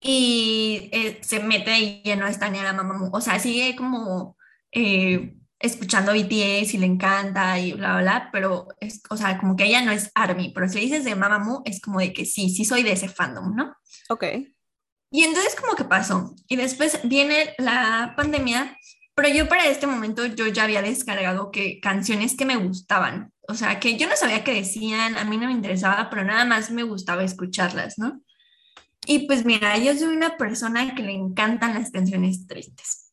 Y 0.01 0.89
eh, 0.91 1.19
se 1.21 1.39
mete 1.39 1.69
ahí 1.69 2.01
lleno 2.03 2.25
esta 2.25 2.49
niña 2.49 2.73
Mamamoo. 2.73 3.11
O 3.13 3.21
sea, 3.21 3.37
sigue 3.37 3.75
como 3.75 4.37
eh, 4.71 5.35
escuchando 5.59 6.13
BTS 6.13 6.73
y 6.73 6.77
le 6.77 6.85
encanta 6.85 7.59
y 7.59 7.73
bla, 7.73 7.93
bla, 7.93 8.01
bla, 8.01 8.29
pero 8.31 8.67
es, 8.79 9.01
o 9.09 9.17
sea, 9.17 9.37
como 9.37 9.55
que 9.55 9.65
ella 9.65 9.81
no 9.81 9.91
es 9.91 10.11
ARMY, 10.13 10.51
pero 10.53 10.67
si 10.67 10.75
le 10.75 10.81
dices 10.81 11.03
de 11.05 11.15
Mamamoo 11.15 11.61
es 11.65 11.81
como 11.81 11.99
de 11.99 12.13
que 12.13 12.25
sí, 12.25 12.49
sí 12.49 12.65
soy 12.65 12.83
de 12.83 12.91
ese 12.91 13.09
fandom, 13.09 13.55
¿no? 13.55 13.75
Ok. 14.09 14.23
Y 15.11 15.23
entonces 15.23 15.55
como 15.55 15.75
que 15.75 15.85
pasó. 15.85 16.35
Y 16.47 16.57
después 16.57 16.99
viene 17.03 17.55
la 17.57 18.13
pandemia, 18.17 18.77
pero 19.15 19.29
yo 19.29 19.47
para 19.47 19.67
este 19.67 19.87
momento 19.87 20.25
yo 20.25 20.47
ya 20.47 20.63
había 20.63 20.81
descargado 20.81 21.51
que 21.51 21.79
canciones 21.79 22.35
que 22.35 22.45
me 22.45 22.57
gustaban, 22.57 23.31
o 23.47 23.53
sea, 23.53 23.79
que 23.79 23.97
yo 23.97 24.09
no 24.09 24.15
sabía 24.15 24.43
qué 24.43 24.53
decían, 24.53 25.17
a 25.17 25.23
mí 25.23 25.37
no 25.37 25.47
me 25.47 25.53
interesaba, 25.53 26.09
pero 26.09 26.23
nada 26.23 26.45
más 26.45 26.71
me 26.71 26.83
gustaba 26.83 27.23
escucharlas, 27.23 27.97
¿no? 27.97 28.21
Y 29.05 29.27
pues 29.27 29.45
mira, 29.45 29.77
yo 29.77 29.95
soy 29.95 30.15
una 30.15 30.35
persona 30.35 30.95
que 30.95 31.03
le 31.03 31.13
encantan 31.13 31.75
las 31.75 31.91
canciones 31.91 32.47
tristes. 32.47 33.04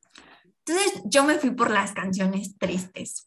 Entonces 0.67 1.03
yo 1.05 1.25
me 1.25 1.39
fui 1.39 1.51
por 1.51 1.71
las 1.71 1.93
canciones 1.93 2.57
tristes. 2.59 3.27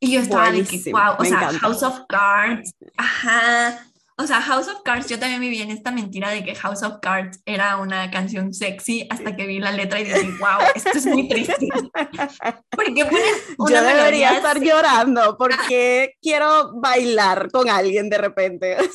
Y 0.00 0.12
yo 0.12 0.20
estaba 0.20 0.50
de 0.50 0.62
que, 0.62 0.64
Buenísimo, 0.64 0.98
wow, 0.98 1.14
o 1.18 1.24
sea, 1.24 1.36
encanta. 1.36 1.58
House 1.58 1.82
of 1.82 2.00
Cards, 2.08 2.74
ajá. 2.96 3.86
O 4.20 4.26
sea, 4.26 4.42
House 4.42 4.68
of 4.68 4.82
Cards, 4.82 5.08
yo 5.08 5.18
también 5.18 5.40
viví 5.40 5.62
en 5.62 5.70
esta 5.70 5.90
mentira 5.90 6.28
de 6.28 6.44
que 6.44 6.54
House 6.54 6.82
of 6.82 6.98
Cards 7.00 7.40
era 7.46 7.78
una 7.78 8.10
canción 8.10 8.52
sexy 8.52 9.06
hasta 9.08 9.34
que 9.34 9.46
vi 9.46 9.60
la 9.60 9.72
letra 9.72 9.98
y 9.98 10.04
dije, 10.04 10.30
wow, 10.38 10.60
esto 10.74 10.90
es 10.90 11.06
muy 11.06 11.26
triste. 11.26 11.54
Porque 12.70 13.08
una 13.56 13.70
Yo 13.70 13.82
debería 13.82 14.36
estar 14.36 14.60
llorando 14.60 15.38
porque 15.38 16.16
quiero 16.20 16.72
bailar 16.80 17.50
con 17.50 17.68
alguien 17.70 18.08
de 18.10 18.18
repente. 18.18 18.76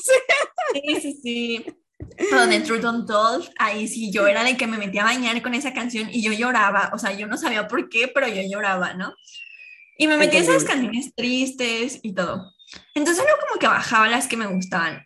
Sí, 0.73 0.99
sí, 0.99 1.19
sí. 1.23 1.65
O 1.99 2.47
de 2.47 2.59
Truth 2.61 2.83
Untold, 2.83 3.49
ahí 3.57 3.87
sí, 3.87 4.11
yo 4.11 4.27
era 4.27 4.43
de 4.43 4.57
que 4.57 4.67
me 4.67 4.77
metía 4.77 5.01
a 5.01 5.05
bañar 5.05 5.41
con 5.41 5.53
esa 5.53 5.73
canción 5.73 6.09
y 6.11 6.21
yo 6.23 6.33
lloraba, 6.33 6.91
o 6.93 6.99
sea, 6.99 7.13
yo 7.13 7.27
no 7.27 7.37
sabía 7.37 7.67
por 7.67 7.89
qué, 7.89 8.07
pero 8.13 8.27
yo 8.27 8.41
lloraba, 8.49 8.93
¿no? 8.93 9.13
Y 9.97 10.07
me 10.07 10.17
metía 10.17 10.39
esas 10.41 10.63
canciones 10.65 11.13
tristes 11.15 11.99
y 12.03 12.13
todo. 12.13 12.51
Entonces 12.93 13.23
yo 13.27 13.33
como 13.47 13.59
que 13.59 13.67
bajaba 13.67 14.07
las 14.09 14.27
que 14.27 14.37
me 14.37 14.47
gustaban. 14.47 15.05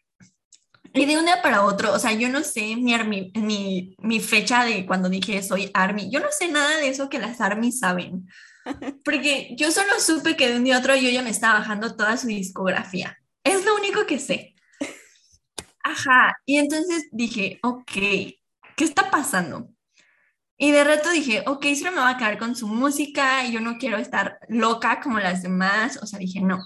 Y 0.93 1.05
de 1.05 1.17
un 1.19 1.25
día 1.25 1.41
para 1.43 1.63
otro, 1.63 1.93
o 1.93 1.99
sea, 1.99 2.13
yo 2.13 2.29
no 2.29 2.41
sé 2.43 2.75
mi, 2.75 2.93
army- 2.95 3.31
mi, 3.35 3.95
mi 3.99 4.19
fecha 4.19 4.65
de 4.65 4.87
cuando 4.87 5.07
dije 5.09 5.43
soy 5.43 5.69
ARMY, 5.75 6.09
yo 6.11 6.19
no 6.19 6.27
sé 6.31 6.47
nada 6.47 6.77
de 6.77 6.89
eso 6.89 7.09
que 7.09 7.19
las 7.19 7.39
ARMY 7.39 7.71
saben. 7.71 8.27
Porque 9.05 9.55
yo 9.55 9.71
solo 9.71 9.99
supe 9.99 10.35
que 10.35 10.49
de 10.49 10.57
un 10.57 10.63
día 10.63 10.77
a 10.77 10.79
otro 10.79 10.95
yo 10.95 11.09
ya 11.09 11.21
me 11.21 11.29
estaba 11.29 11.59
bajando 11.59 11.95
toda 11.95 12.17
su 12.17 12.27
discografía. 12.27 13.17
Es 13.43 13.63
lo 13.65 13.75
único 13.75 14.05
que 14.07 14.17
sé. 14.19 14.55
Ajá, 15.89 16.37
y 16.45 16.57
entonces 16.57 17.07
dije, 17.11 17.59
ok, 17.63 17.91
¿qué 17.91 18.35
está 18.77 19.09
pasando? 19.09 19.69
Y 20.55 20.71
de 20.71 20.83
rato 20.83 21.09
dije, 21.09 21.43
ok, 21.47 21.65
solo 21.75 21.91
me 21.93 22.01
voy 22.01 22.11
a 22.11 22.17
quedar 22.17 22.37
con 22.37 22.55
su 22.55 22.67
música 22.67 23.45
y 23.45 23.53
yo 23.53 23.59
no 23.59 23.77
quiero 23.77 23.97
estar 23.97 24.37
loca 24.49 24.99
como 25.01 25.19
las 25.19 25.41
demás. 25.41 25.97
O 26.03 26.05
sea, 26.05 26.19
dije, 26.19 26.41
no. 26.41 26.59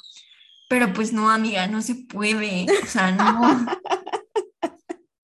Pero 0.67 0.91
pues 0.93 1.13
no, 1.13 1.29
amiga, 1.29 1.67
no 1.67 1.81
se 1.81 1.95
puede. 1.95 2.65
O 2.83 2.87
sea, 2.87 3.11
no. 3.11 3.21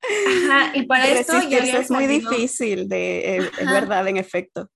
Ajá, 0.02 0.72
y 0.76 0.84
para 0.84 1.08
esto 1.08 1.34
ya 1.34 1.60
Resistirse 1.60 1.72
había 1.72 1.80
es 1.80 1.92
muy 1.92 2.08
difícil, 2.08 2.88
de, 2.88 3.38
es, 3.38 3.52
es 3.60 3.66
verdad, 3.66 4.08
en 4.08 4.18
efecto. 4.18 4.70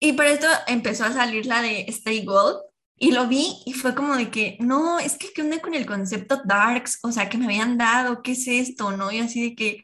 Y 0.00 0.14
para 0.14 0.30
esto 0.30 0.48
empezó 0.66 1.04
a 1.04 1.12
salir 1.12 1.46
la 1.46 1.62
de 1.62 1.84
Stay 1.88 2.24
Gold 2.24 2.58
y 2.96 3.12
lo 3.12 3.26
vi 3.26 3.62
y 3.66 3.72
fue 3.72 3.94
como 3.94 4.16
de 4.16 4.30
que, 4.30 4.56
no, 4.60 4.98
es 4.98 5.16
que 5.18 5.32
qué 5.32 5.42
onda 5.42 5.60
con 5.60 5.74
el 5.74 5.86
concepto 5.86 6.42
Darks, 6.44 7.00
o 7.02 7.12
sea, 7.12 7.28
que 7.28 7.38
me 7.38 7.46
habían 7.46 7.76
dado, 7.76 8.22
¿qué 8.22 8.32
es 8.32 8.46
esto? 8.46 8.96
¿No? 8.96 9.10
Y 9.10 9.18
así 9.18 9.50
de 9.50 9.54
que 9.56 9.82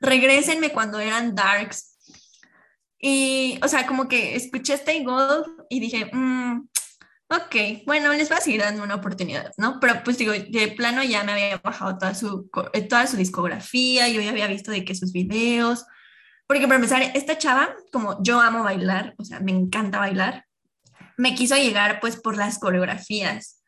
regrésenme 0.00 0.70
cuando 0.70 1.00
eran 1.00 1.34
Darks. 1.34 1.98
Y, 2.98 3.58
o 3.62 3.68
sea, 3.68 3.86
como 3.86 4.08
que 4.08 4.36
escuché 4.36 4.74
Stay 4.74 5.04
Gold 5.04 5.46
y 5.68 5.80
dije, 5.80 6.08
"Mm, 6.12 6.68
ok, 7.28 7.84
bueno, 7.86 8.12
les 8.12 8.28
voy 8.28 8.38
a 8.38 8.40
seguir 8.40 8.60
dando 8.60 8.82
una 8.84 8.94
oportunidad, 8.96 9.52
¿no? 9.56 9.80
Pero 9.80 10.02
pues 10.04 10.18
digo, 10.18 10.32
de 10.32 10.68
plano 10.76 11.02
ya 11.02 11.24
me 11.24 11.32
había 11.32 11.58
bajado 11.58 11.98
toda 11.98 12.14
su, 12.14 12.48
eh, 12.72 12.82
toda 12.82 13.06
su 13.06 13.16
discografía, 13.16 14.08
yo 14.08 14.20
ya 14.20 14.30
había 14.30 14.46
visto 14.46 14.70
de 14.70 14.84
que 14.84 14.94
sus 14.94 15.12
videos, 15.12 15.84
porque 16.46 16.64
para 16.64 16.76
empezar, 16.76 17.02
esta 17.14 17.38
chava, 17.38 17.74
como 17.92 18.22
yo 18.22 18.40
amo 18.40 18.62
bailar, 18.62 19.14
o 19.18 19.24
sea, 19.24 19.40
me 19.40 19.52
encanta 19.52 19.98
bailar, 19.98 20.46
me 21.16 21.34
quiso 21.34 21.56
llegar 21.56 22.00
pues 22.00 22.16
por 22.16 22.36
las 22.36 22.58
coreografías. 22.58 23.62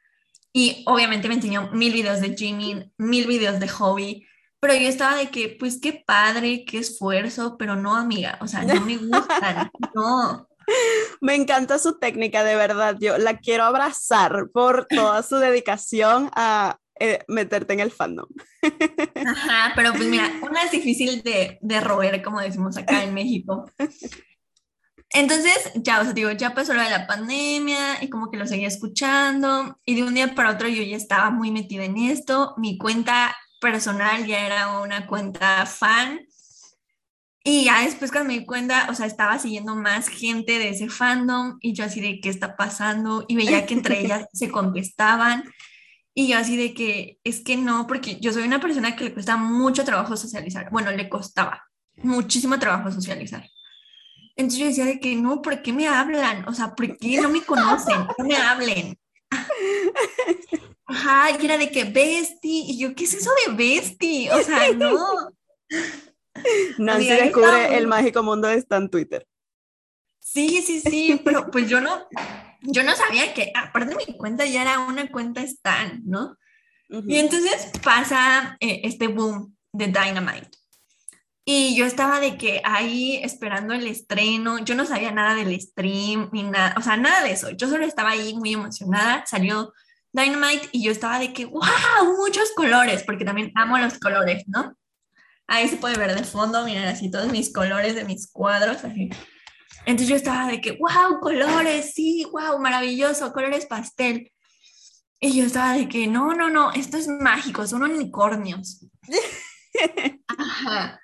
Y 0.53 0.85
obviamente 0.87 1.29
me 1.29 1.35
enseñó 1.35 1.71
mil 1.73 1.93
videos 1.93 2.21
de 2.21 2.35
Jimin, 2.37 2.93
mil 2.97 3.27
videos 3.27 3.59
de 3.59 3.69
Hobby, 3.69 4.27
pero 4.61 4.75
yo 4.75 4.89
estaba 4.89 5.17
de 5.17 5.29
que, 5.29 5.57
pues 5.59 5.79
qué 5.79 6.03
padre, 6.07 6.65
qué 6.65 6.79
esfuerzo, 6.79 7.57
pero 7.59 7.77
no, 7.77 7.95
amiga, 7.97 8.39
o 8.41 8.47
sea, 8.47 8.63
no 8.63 8.81
me 8.81 8.97
gustan, 8.97 9.71
no. 9.95 10.49
Me 11.21 11.35
encanta 11.35 11.79
su 11.79 11.99
técnica, 11.99 12.43
de 12.43 12.57
verdad. 12.57 12.97
Yo 12.99 13.19
la 13.19 13.37
quiero 13.37 13.65
abrazar 13.65 14.49
por 14.53 14.87
toda 14.87 15.23
su 15.23 15.37
dedicación 15.37 16.31
a 16.35 16.79
eh, 16.99 17.19
meterte 17.29 17.75
en 17.75 17.81
el 17.81 17.91
fandom. 17.91 18.27
Ajá, 19.27 19.73
pero 19.77 19.93
pues 19.93 20.09
mira, 20.09 20.31
una 20.43 20.63
es 20.63 20.71
difícil 20.71 21.23
de, 21.23 21.59
de 21.61 21.81
roer, 21.81 22.23
como 22.23 22.41
decimos 22.41 22.79
acá 22.79 23.05
en 23.05 23.13
México. 23.13 23.71
Entonces, 25.15 25.57
ya, 25.77 26.01
o 26.01 26.05
sea, 26.05 26.13
digo, 26.13 26.33
ya 26.33 26.55
pasó 26.55 26.75
lo 26.75 26.83
de 26.83 26.91
la 26.91 27.07
pandemia 27.07 28.03
y 28.03 28.11
como 28.11 28.33
que 28.33 28.37
lo 28.37 28.49
seguía 28.49 28.67
escuchando 28.67 29.79
y 29.87 29.95
de 29.95 30.03
un 30.03 30.15
día 30.15 30.35
para 30.35 30.51
otro 30.51 30.69
yo 30.69 30.83
ya 30.83 30.97
estaba 30.97 31.31
muy 31.31 31.53
metida 31.53 31.85
en 31.85 31.97
esto. 31.97 32.53
Mi 32.57 32.79
cuenta 32.79 33.35
personal 33.61 34.27
ya 34.27 34.45
era 34.45 34.81
una 34.81 35.07
cuenta 35.07 35.67
fan 35.67 36.21
y 37.45 37.65
ya 37.65 37.83
después 37.83 38.11
cuando 38.11 38.29
me 38.29 38.41
di 38.41 38.45
cuenta, 38.45 38.89
o 38.91 38.95
sea, 38.95 39.07
estaba 39.07 39.39
siguiendo 39.39 39.77
más 39.77 40.09
gente 40.09 40.59
de 40.59 40.71
ese 40.71 40.89
fandom 40.89 41.59
y 41.61 41.75
yo 41.75 41.85
así 41.85 42.01
de 42.01 42.19
qué 42.21 42.29
está 42.29 42.57
pasando 42.57 43.25
y 43.29 43.37
veía 43.37 43.67
que 43.67 43.75
entre 43.75 44.01
ellas 44.01 44.27
se 44.33 44.51
contestaban 44.51 45.45
y 46.13 46.27
yo 46.27 46.39
así 46.39 46.57
de 46.57 46.75
que 46.75 47.21
es 47.23 47.41
que 47.41 47.57
no, 47.57 47.87
porque 47.87 48.19
yo 48.19 48.33
soy 48.33 48.43
una 48.43 48.61
persona 48.61 48.97
que 48.97 49.05
le 49.05 49.15
cuesta 49.15 49.37
mucho 49.37 49.85
trabajo 49.85 50.17
socializar. 50.17 50.71
Bueno, 50.73 50.91
le 50.91 51.09
costaba 51.09 51.63
muchísimo 52.03 52.59
trabajo 52.59 52.91
socializar. 52.91 53.49
Entonces 54.37 54.59
yo 54.59 54.67
decía 54.67 54.85
de 54.85 55.01
que 55.01 55.15
no, 55.15 55.43
¿por 55.43 55.63
qué 55.63 55.73
me 55.73 55.87
hablan? 55.87 56.49
O 56.49 56.53
sea, 56.53 56.75
¿por 56.75 56.97
qué 56.99 57.21
no 57.21 57.29
me 57.29 57.43
conocen? 57.43 58.07
No 58.19 58.25
me 58.25 58.37
hablen. 58.37 58.99
Ajá, 60.87 61.31
y 61.31 61.45
era 61.45 61.57
de 61.57 61.71
que 61.71 61.85
bestie, 61.85 62.65
y 62.67 62.79
yo, 62.79 62.95
¿qué 62.95 63.05
es 63.05 63.15
eso 63.15 63.31
de 63.47 63.55
bestie? 63.55 64.31
O 64.33 64.43
sea, 64.43 64.73
no. 64.73 64.99
Nancy 66.79 67.09
descubre 67.09 67.77
el 67.77 67.87
mágico 67.87 68.23
mundo 68.23 68.49
de 68.49 68.57
Stan 68.57 68.91
Twitter. 68.91 69.27
Sí, 70.21 70.63
sí, 70.63 70.81
sí, 70.81 71.21
pero 71.25 71.51
pues 71.51 71.69
yo 71.69 71.81
no, 71.81 72.07
yo 72.63 72.83
no 72.83 72.95
sabía 72.97 73.33
que, 73.35 73.53
aparte 73.55 73.95
mi 73.95 74.17
cuenta 74.17 74.45
ya 74.47 74.63
era 74.63 74.81
una 74.81 75.11
cuenta 75.11 75.43
Stan, 75.43 76.03
¿no? 76.05 76.37
Y 76.89 77.19
entonces 77.19 77.71
pasa 77.83 78.57
eh, 78.61 78.83
este 78.85 79.09
boom 79.09 79.57
de 79.73 79.87
Dynamite. 79.87 80.51
Y 81.47 81.77
yo 81.77 81.85
estaba 81.85 82.21
de 82.21 82.39
que 82.39 82.63
ahí 82.65 83.21
esperando 83.23 83.75
el 83.75 83.87
estreno, 83.87 84.59
yo 84.61 84.75
no 84.75 84.87
sabía 84.87 85.13
nada 85.13 85.35
del 85.35 85.61
stream 85.61 86.31
ni 86.33 86.43
nada, 86.43 86.75
o 86.79 86.81
sea, 86.81 86.97
nada 86.97 87.23
de 87.23 87.33
eso. 87.33 87.51
Yo 87.51 87.69
solo 87.69 87.85
estaba 87.85 88.11
ahí 88.11 88.35
muy 88.35 88.55
emocionada, 88.55 89.25
salió 89.27 89.73
Dynamite 90.13 90.71
y 90.73 90.83
yo 90.83 90.91
estaba 90.91 91.19
de 91.19 91.35
que, 91.35 91.45
wow, 91.45 91.63
muchos 92.17 92.51
colores, 92.53 93.03
porque 93.03 93.27
también 93.27 93.53
amo 93.57 93.77
los 93.77 93.99
colores, 93.99 94.45
¿no? 94.47 94.75
Ahí 95.47 95.69
se 95.69 95.77
puede 95.77 95.99
ver 95.99 96.15
de 96.15 96.25
fondo, 96.25 96.65
miren 96.65 96.87
así 96.87 97.11
todos 97.11 97.31
mis 97.31 97.53
colores 97.53 97.95
de 97.95 98.05
mis 98.05 98.31
cuadros, 98.31 98.83
así. 98.83 99.11
Entonces 99.85 100.09
yo 100.09 100.17
estaba 100.17 100.49
de 100.49 100.63
que, 100.63 100.73
wow, 100.73 101.21
colores, 101.21 101.93
sí, 101.93 102.27
wow, 102.33 102.59
maravilloso, 102.59 103.35
colores 103.35 103.67
pastel. 103.67 104.33
Y 105.21 105.37
yo 105.37 105.45
estaba 105.45 105.75
de 105.75 105.89
que, 105.89 106.07
no, 106.07 106.33
no, 106.33 106.49
no, 106.49 106.73
esto 106.73 106.97
es 106.97 107.07
mágico, 107.07 107.67
son 107.67 107.83
unicornios. 107.83 108.87
Ajá. 110.39 111.01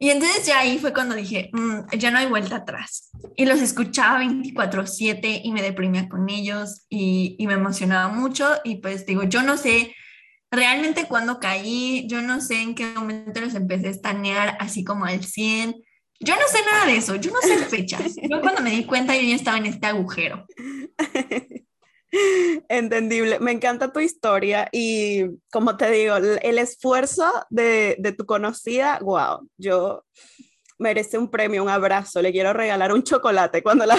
Y 0.00 0.10
entonces 0.10 0.46
ya 0.46 0.60
ahí 0.60 0.78
fue 0.78 0.92
cuando 0.92 1.14
dije, 1.14 1.50
"Mm, 1.52 1.96
ya 1.98 2.10
no 2.10 2.18
hay 2.18 2.26
vuelta 2.26 2.56
atrás. 2.56 3.10
Y 3.36 3.46
los 3.46 3.60
escuchaba 3.60 4.18
24/7 4.20 5.40
y 5.42 5.52
me 5.52 5.62
deprimía 5.62 6.08
con 6.08 6.28
ellos 6.28 6.86
y, 6.88 7.36
y 7.38 7.46
me 7.46 7.54
emocionaba 7.54 8.08
mucho. 8.08 8.48
Y 8.64 8.76
pues 8.76 9.06
digo, 9.06 9.24
yo 9.24 9.42
no 9.42 9.56
sé 9.56 9.94
realmente 10.50 11.06
cuándo 11.06 11.40
caí, 11.40 12.06
yo 12.08 12.22
no 12.22 12.40
sé 12.40 12.62
en 12.62 12.74
qué 12.74 12.92
momento 12.94 13.40
los 13.40 13.54
empecé 13.54 13.88
a 13.88 13.90
estanear 13.90 14.56
así 14.60 14.84
como 14.84 15.04
al 15.04 15.24
100. 15.24 15.74
Yo 16.20 16.34
no 16.34 16.42
sé 16.48 16.58
nada 16.70 16.86
de 16.86 16.96
eso, 16.96 17.16
yo 17.16 17.30
no 17.30 17.40
sé 17.40 17.56
fechas. 17.66 18.16
Yo 18.16 18.40
cuando 18.40 18.62
me 18.62 18.70
di 18.70 18.84
cuenta 18.84 19.14
yo 19.16 19.22
ya 19.22 19.34
estaba 19.34 19.58
en 19.58 19.66
este 19.66 19.86
agujero. 19.86 20.46
Entendible. 22.68 23.38
Me 23.40 23.52
encanta 23.52 23.92
tu 23.92 24.00
historia 24.00 24.68
y 24.72 25.24
como 25.50 25.76
te 25.76 25.90
digo, 25.90 26.16
el 26.16 26.58
esfuerzo 26.58 27.30
de, 27.50 27.96
de 27.98 28.12
tu 28.12 28.26
conocida, 28.26 28.98
wow, 29.02 29.48
yo 29.56 30.04
merece 30.78 31.18
un 31.18 31.30
premio, 31.30 31.62
un 31.62 31.68
abrazo. 31.68 32.22
Le 32.22 32.32
quiero 32.32 32.52
regalar 32.52 32.92
un 32.92 33.02
chocolate 33.02 33.62
cuando 33.62 33.84
la... 33.84 33.96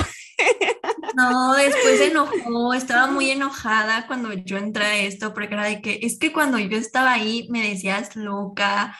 No, 1.15 1.53
después 1.53 1.97
se 1.97 2.07
enojó, 2.11 2.73
estaba 2.73 3.07
muy 3.07 3.29
enojada 3.29 4.07
cuando 4.07 4.33
yo 4.33 4.57
entré 4.57 4.85
a 4.85 4.97
esto, 4.99 5.33
porque 5.33 5.53
era 5.53 5.65
de 5.65 5.81
que, 5.81 5.99
es 6.01 6.17
que 6.17 6.31
cuando 6.31 6.57
yo 6.57 6.77
estaba 6.77 7.13
ahí 7.13 7.47
me 7.49 7.67
decías 7.67 8.15
loca, 8.15 8.97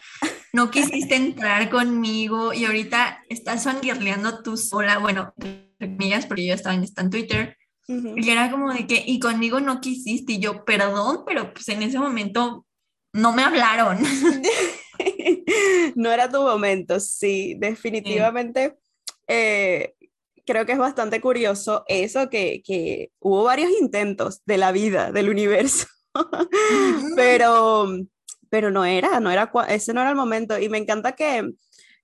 no 0.52 0.72
quisiste 0.72 1.16
entrar 1.16 1.70
conmigo 1.70 2.54
y 2.54 2.66
ahorita 2.66 3.24
estás 3.30 3.64
fangirleando 3.64 4.42
tú 4.42 4.58
sola, 4.58 4.98
bueno, 4.98 5.34
porque 5.38 6.48
yo 6.48 6.54
estaba 6.54 6.76
en, 6.76 6.84
está 6.84 7.04
en 7.04 7.10
Twitter, 7.10 7.58
Ujú. 7.90 8.14
y 8.18 8.30
era 8.30 8.52
como 8.52 8.72
de 8.72 8.86
que, 8.86 9.04
y 9.06 9.20
conmigo 9.20 9.60
no 9.60 9.82
quisiste, 9.82 10.34
y 10.34 10.40
yo, 10.40 10.64
perdón, 10.64 11.24
pero 11.26 11.52
pues 11.54 11.68
en 11.70 11.82
ese 11.82 11.98
momento 11.98 12.66
no 13.14 13.34
me 13.34 13.44
hablaron. 13.44 13.98
No 15.96 16.12
era 16.12 16.30
tu 16.30 16.42
momento, 16.42 17.00
sí, 17.00 17.56
definitivamente. 17.58 18.78
eh, 19.28 19.94
creo 20.46 20.66
que 20.66 20.74
es 20.74 20.78
bastante 20.78 21.22
curioso 21.22 21.84
eso, 21.88 22.30
que, 22.30 22.62
que 22.64 23.12
hubo 23.20 23.44
varios 23.44 23.72
intentos 23.80 24.42
de 24.46 24.58
la 24.58 24.72
vida, 24.72 25.12
del 25.12 25.30
universo, 25.30 25.88
pero, 27.16 27.88
pero 28.50 28.72
no 28.72 28.84
era, 28.86 29.20
no 29.20 29.32
era, 29.32 29.52
ese 29.70 29.94
no 29.94 30.02
era 30.02 30.10
el 30.10 30.16
momento. 30.16 30.60
Y 30.60 30.70
me 30.70 30.78
encanta 30.78 31.14
que 31.14 31.50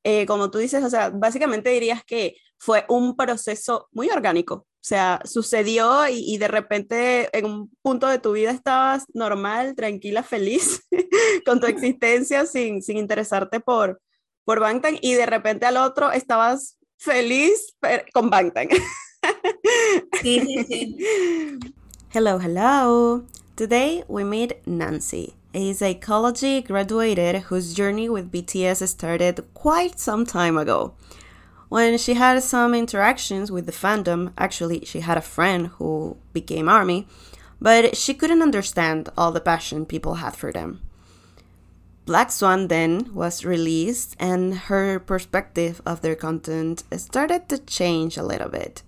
eh, 0.03 0.25
como 0.27 0.51
tú 0.51 0.59
dices, 0.59 0.83
o 0.83 0.89
sea, 0.89 1.09
básicamente 1.09 1.71
dirías 1.71 2.03
que 2.05 2.37
fue 2.59 2.85
un 2.89 3.15
proceso 3.17 3.89
muy 3.91 4.09
orgánico. 4.09 4.67
O 4.85 4.87
sea, 4.87 5.19
sucedió 5.25 6.07
y, 6.07 6.23
y 6.31 6.37
de 6.37 6.47
repente 6.47 7.35
en 7.35 7.45
un 7.45 7.71
punto 7.81 8.05
de 8.05 8.19
tu 8.19 8.33
vida 8.33 8.51
estabas 8.51 9.05
normal, 9.15 9.73
tranquila, 9.73 10.21
feliz 10.21 10.85
con 11.43 11.59
tu 11.59 11.65
existencia 11.65 12.45
sin, 12.45 12.83
sin 12.83 12.97
interesarte 12.97 13.59
por, 13.59 13.99
por 14.43 14.59
Bangtan 14.59 14.99
y 15.01 15.15
de 15.15 15.25
repente 15.25 15.65
al 15.65 15.77
otro 15.77 16.11
estabas 16.11 16.77
feliz 16.97 17.75
con 18.13 18.29
Bangtan. 18.29 18.67
Sí, 20.21 20.39
sí, 20.41 20.63
sí. 20.65 20.97
Hello, 22.13 22.37
hello. 22.37 23.25
Today 23.55 24.03
we 24.07 24.23
meet 24.23 24.61
Nancy, 24.67 25.33
a 25.55 25.73
psychology 25.73 26.61
graduated 26.61 27.45
whose 27.49 27.73
journey 27.73 28.07
with 28.07 28.31
BTS 28.31 28.87
started 28.87 29.43
quite 29.55 29.99
some 29.99 30.27
time 30.27 30.59
ago. 30.59 30.93
When 31.69 31.97
she 31.97 32.13
had 32.13 32.41
some 32.43 32.73
interactions 32.73 33.51
with 33.51 33.65
the 33.65 33.71
fandom, 33.71 34.33
actually, 34.37 34.85
she 34.85 34.99
had 34.99 35.17
a 35.17 35.21
friend 35.21 35.67
who 35.77 36.17
became 36.31 36.69
ARMY, 36.69 37.07
but 37.59 37.97
she 37.97 38.13
couldn't 38.13 38.43
understand 38.43 39.09
all 39.17 39.31
the 39.31 39.41
passion 39.41 39.85
people 39.85 40.15
had 40.15 40.35
for 40.35 40.51
them. 40.51 40.81
Black 42.05 42.31
Swan 42.31 42.67
then 42.67 43.11
was 43.15 43.43
released, 43.43 44.15
and 44.19 44.53
her 44.69 44.99
perspective 44.99 45.81
of 45.87 46.01
their 46.01 46.15
content 46.15 46.83
started 46.97 47.49
to 47.49 47.57
change 47.57 48.15
a 48.15 48.23
little 48.23 48.49
bit. 48.49 48.83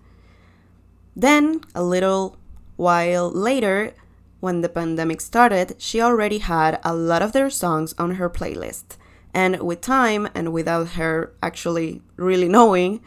Then, 1.15 1.61
a 1.73 1.83
little 1.83 2.37
while 2.75 3.31
later, 3.31 3.95
when 4.39 4.61
the 4.61 4.69
pandemic 4.69 5.19
started, 5.19 5.75
she 5.79 5.99
already 5.99 6.37
had 6.37 6.79
a 6.83 6.93
lot 6.93 7.23
of 7.23 7.31
their 7.31 7.49
songs 7.49 7.95
on 7.97 8.15
her 8.15 8.29
playlist. 8.29 8.97
And 9.33 9.61
with 9.61 9.81
time, 9.81 10.29
and 10.33 10.51
without 10.51 10.89
her 10.89 11.33
actually 11.41 12.01
really 12.17 12.47
knowing 12.47 13.01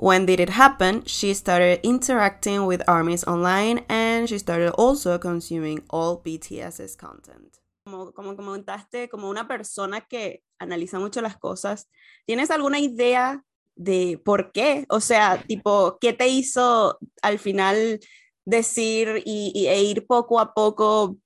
when 0.00 0.24
did 0.24 0.40
it 0.40 0.48
happen, 0.48 1.04
she 1.04 1.34
started 1.34 1.78
interacting 1.82 2.64
with 2.64 2.82
armies 2.88 3.22
online 3.24 3.84
and 3.86 4.26
she 4.26 4.38
started 4.38 4.70
also 4.72 5.18
consuming 5.18 5.82
all 5.90 6.22
BTS's 6.24 6.96
content. 6.96 7.58
Como, 7.84 8.12
como 8.12 8.34
comentaste, 8.34 9.10
como 9.10 9.28
una 9.28 9.46
persona 9.46 10.00
que 10.00 10.42
analiza 10.58 10.98
mucho 10.98 11.20
las 11.20 11.36
cosas, 11.36 11.90
¿tienes 12.26 12.50
alguna 12.50 12.78
idea 12.78 13.44
de 13.76 14.18
por 14.24 14.52
qué? 14.52 14.86
O 14.88 15.00
sea, 15.00 15.42
tipo, 15.46 15.98
¿qué 16.00 16.14
te 16.14 16.28
hizo 16.28 16.98
al 17.20 17.38
final 17.38 18.00
decir 18.46 19.22
y, 19.26 19.52
y, 19.54 19.66
e 19.66 19.82
ir 19.82 20.06
poco 20.06 20.40
a 20.40 20.54
poco 20.54 21.18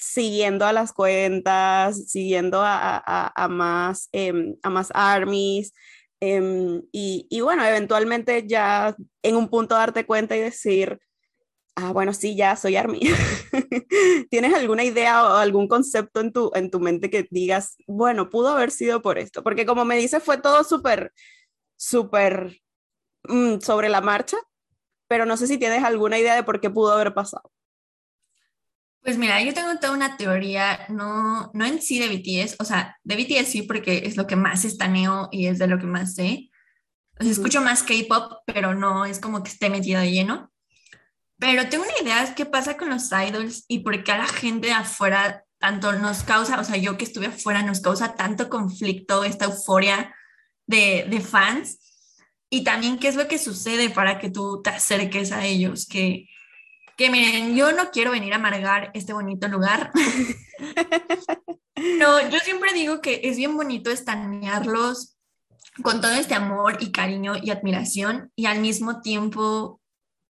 siguiendo 0.00 0.64
a 0.64 0.72
las 0.72 0.92
cuentas, 0.92 2.08
siguiendo 2.08 2.62
a, 2.62 2.96
a, 2.96 3.32
a 3.34 3.48
más, 3.48 4.08
eh, 4.12 4.56
a 4.62 4.70
más 4.70 4.90
armies? 4.94 5.72
Eh, 6.20 6.80
y, 6.92 7.26
y, 7.30 7.40
bueno, 7.40 7.64
eventualmente 7.64 8.46
ya 8.46 8.94
en 9.22 9.36
un 9.36 9.48
punto 9.48 9.74
darte 9.74 10.06
cuenta 10.06 10.36
y 10.36 10.40
decir, 10.40 10.98
ah, 11.76 11.92
bueno, 11.92 12.12
sí, 12.14 12.36
ya 12.36 12.56
soy 12.56 12.76
Army. 12.76 13.00
¿Tienes 14.30 14.54
alguna 14.54 14.84
idea 14.84 15.24
o 15.24 15.36
algún 15.36 15.68
concepto 15.68 16.20
en 16.20 16.32
tu, 16.32 16.50
en 16.54 16.70
tu 16.70 16.80
mente 16.80 17.10
que 17.10 17.26
digas, 17.30 17.76
bueno, 17.86 18.30
pudo 18.30 18.48
haber 18.48 18.70
sido 18.70 19.02
por 19.02 19.18
esto? 19.18 19.42
Porque 19.42 19.66
como 19.66 19.84
me 19.84 19.96
dices, 19.96 20.22
fue 20.22 20.38
todo 20.38 20.64
súper, 20.64 21.12
súper 21.76 22.60
mm, 23.24 23.60
sobre 23.60 23.88
la 23.88 24.00
marcha, 24.00 24.36
pero 25.08 25.26
no 25.26 25.36
sé 25.36 25.46
si 25.46 25.58
tienes 25.58 25.84
alguna 25.84 26.18
idea 26.18 26.34
de 26.34 26.44
por 26.44 26.60
qué 26.60 26.70
pudo 26.70 26.92
haber 26.92 27.14
pasado. 27.14 27.50
Pues 29.02 29.16
mira, 29.16 29.42
yo 29.42 29.54
tengo 29.54 29.78
toda 29.78 29.94
una 29.94 30.16
teoría, 30.18 30.86
no, 30.90 31.50
no 31.54 31.64
en 31.64 31.80
sí 31.80 31.98
de 31.98 32.08
BTS, 32.08 32.56
o 32.58 32.64
sea, 32.64 32.98
de 33.02 33.16
BTS 33.16 33.48
sí 33.48 33.62
porque 33.62 34.02
es 34.04 34.16
lo 34.16 34.26
que 34.26 34.36
más 34.36 34.64
estaneo 34.66 35.28
y 35.32 35.46
es 35.46 35.58
de 35.58 35.66
lo 35.66 35.78
que 35.78 35.86
más 35.86 36.14
sé. 36.14 36.50
O 37.18 37.22
sea, 37.22 37.32
escucho 37.32 37.62
más 37.62 37.82
K-pop, 37.82 38.42
pero 38.44 38.74
no 38.74 39.06
es 39.06 39.18
como 39.18 39.42
que 39.42 39.50
esté 39.50 39.70
metida 39.70 40.00
de 40.00 40.12
lleno. 40.12 40.52
Pero 41.38 41.68
tengo 41.70 41.84
una 41.84 42.02
idea 42.02 42.26
de 42.26 42.34
qué 42.34 42.44
pasa 42.44 42.76
con 42.76 42.90
los 42.90 43.10
idols 43.10 43.64
y 43.68 43.78
por 43.78 44.04
qué 44.04 44.12
a 44.12 44.18
la 44.18 44.26
gente 44.26 44.66
de 44.68 44.74
afuera 44.74 45.44
tanto 45.58 45.92
nos 45.94 46.22
causa, 46.22 46.60
o 46.60 46.64
sea, 46.64 46.76
yo 46.76 46.98
que 46.98 47.04
estuve 47.04 47.26
afuera, 47.26 47.62
nos 47.62 47.80
causa 47.80 48.14
tanto 48.14 48.48
conflicto, 48.50 49.24
esta 49.24 49.46
euforia 49.46 50.14
de, 50.66 51.06
de 51.08 51.20
fans. 51.20 51.78
Y 52.50 52.64
también 52.64 52.98
qué 52.98 53.08
es 53.08 53.16
lo 53.16 53.28
que 53.28 53.38
sucede 53.38 53.88
para 53.90 54.18
que 54.18 54.30
tú 54.30 54.60
te 54.62 54.70
acerques 54.70 55.32
a 55.32 55.46
ellos, 55.46 55.86
que 55.86 56.28
que 57.00 57.08
miren, 57.08 57.56
yo 57.56 57.72
no 57.72 57.90
quiero 57.90 58.10
venir 58.10 58.34
a 58.34 58.36
amargar 58.36 58.90
este 58.92 59.14
bonito 59.14 59.48
lugar. 59.48 59.90
no, 61.98 62.28
yo 62.28 62.38
siempre 62.40 62.74
digo 62.74 63.00
que 63.00 63.22
es 63.24 63.38
bien 63.38 63.56
bonito 63.56 63.90
estanearlos 63.90 65.16
con 65.82 66.02
todo 66.02 66.12
este 66.12 66.34
amor 66.34 66.76
y 66.78 66.92
cariño 66.92 67.36
y 67.42 67.48
admiración 67.48 68.30
y 68.36 68.44
al 68.44 68.60
mismo 68.60 69.00
tiempo 69.00 69.80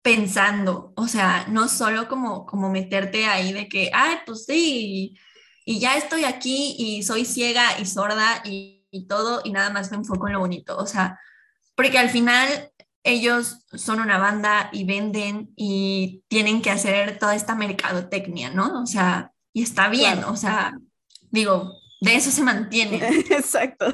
pensando, 0.01 0.93
o 0.95 1.09
sea, 1.09 1.45
no 1.49 1.67
solo 1.67 2.07
como, 2.07 2.45
como 2.45 2.69
meterte 2.69 3.25
ahí 3.25 3.51
de 3.51 3.67
que, 3.67 3.91
ay, 3.93 4.19
pues 4.25 4.45
sí, 4.45 5.17
y, 5.65 5.79
ya 5.81 5.97
estoy 5.97 6.23
aquí 6.23 6.77
y 6.79 7.03
soy 7.03 7.25
ciega 7.25 7.77
y 7.77 7.85
sorda 7.85 8.41
y, 8.45 8.87
y 8.89 9.05
todo 9.07 9.41
y 9.43 9.51
nada 9.51 9.69
más 9.69 9.91
me 9.91 9.97
enfoco 9.97 10.27
en 10.27 10.33
lo 10.33 10.39
bonito, 10.39 10.77
o 10.77 10.87
sea, 10.87 11.19
porque 11.75 11.97
al 11.97 12.09
final 12.09 12.71
ellos 13.03 13.65
son 13.73 13.99
una 13.99 14.17
banda 14.17 14.69
y 14.71 14.85
venden 14.85 15.51
y 15.55 16.23
tienen 16.27 16.61
que 16.61 16.71
hacer 16.71 17.19
toda 17.19 17.35
esta 17.35 17.55
mercadotecnia, 17.55 18.49
¿no? 18.49 18.81
O 18.81 18.85
sea, 18.85 19.31
y 19.51 19.61
está 19.61 19.89
bien, 19.89 20.19
claro. 20.19 20.31
o 20.31 20.37
sea, 20.37 20.73
digo, 21.29 21.73
de 22.01 22.15
eso 22.15 22.31
se 22.31 22.41
mantiene. 22.43 22.97
Exacto. 23.29 23.93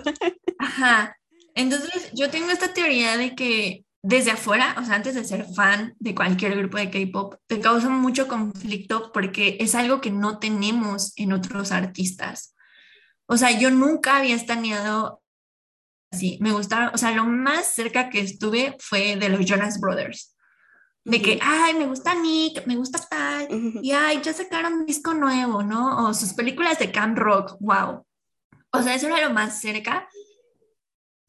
Ajá. 0.59 1.15
Entonces, 1.55 2.11
yo 2.13 2.29
tengo 2.29 2.51
esta 2.51 2.73
teoría 2.73 3.17
de 3.17 3.35
que 3.35 3.85
desde 4.01 4.31
afuera, 4.31 4.75
o 4.79 4.85
sea, 4.85 4.95
antes 4.95 5.15
de 5.15 5.25
ser 5.25 5.45
fan 5.53 5.95
de 5.99 6.15
cualquier 6.15 6.55
grupo 6.57 6.77
de 6.77 6.89
K-pop, 6.89 7.35
te 7.47 7.59
causa 7.59 7.89
mucho 7.89 8.27
conflicto 8.27 9.11
porque 9.11 9.57
es 9.59 9.75
algo 9.75 9.99
que 9.99 10.11
no 10.11 10.39
tenemos 10.39 11.13
en 11.17 11.33
otros 11.33 11.71
artistas. 11.71 12.55
O 13.25 13.37
sea, 13.37 13.51
yo 13.51 13.69
nunca 13.71 14.17
había 14.17 14.35
estaneado 14.35 15.18
sí, 16.11 16.37
me 16.41 16.51
gustaron, 16.51 16.91
o 16.93 16.97
sea, 16.97 17.11
lo 17.11 17.25
más 17.25 17.73
cerca 17.73 18.09
que 18.09 18.21
estuve 18.21 18.75
fue 18.79 19.15
de 19.15 19.29
los 19.29 19.45
Jonas 19.45 19.79
Brothers. 19.79 20.35
De 21.05 21.21
que, 21.21 21.39
ay, 21.41 21.73
me 21.75 21.87
gusta 21.87 22.13
Nick, 22.13 22.67
me 22.67 22.75
gusta 22.75 22.99
tal, 22.99 23.47
y 23.81 23.91
ay, 23.91 24.21
ya 24.21 24.33
sacaron 24.33 24.73
un 24.73 24.85
disco 24.85 25.13
nuevo, 25.13 25.63
¿no? 25.63 26.07
O 26.07 26.13
sus 26.13 26.33
películas 26.33 26.77
de 26.77 26.91
Camp 26.91 27.17
Rock, 27.17 27.55
wow. 27.59 28.05
O 28.71 28.83
sea, 28.83 28.93
eso 28.93 29.07
era 29.07 29.27
lo 29.27 29.33
más 29.33 29.59
cerca, 29.59 30.07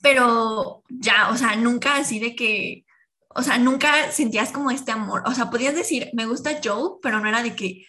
pero 0.03 0.83
ya, 0.88 1.31
o 1.31 1.37
sea, 1.37 1.57
nunca 1.57 1.97
así 1.97 2.19
de 2.19 2.35
que, 2.35 2.85
o 3.29 3.43
sea, 3.43 3.59
nunca 3.59 4.11
sentías 4.11 4.51
como 4.51 4.71
este 4.71 4.93
amor. 4.93 5.23
O 5.27 5.35
sea, 5.35 5.51
podías 5.51 5.75
decir, 5.75 6.11
me 6.14 6.27
gusta 6.27 6.61
Joe, 6.62 6.99
pero 7.01 7.21
no 7.21 7.29
era 7.29 7.43
de 7.43 7.55
que 7.55 7.87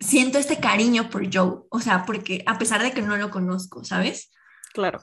siento 0.00 0.38
este 0.38 0.58
cariño 0.58 1.10
por 1.10 1.32
Joe, 1.32 1.60
o 1.70 1.80
sea, 1.80 2.04
porque 2.04 2.42
a 2.46 2.58
pesar 2.58 2.82
de 2.82 2.92
que 2.92 3.02
no 3.02 3.16
lo 3.16 3.30
conozco, 3.30 3.84
¿sabes? 3.84 4.32
Claro. 4.72 5.00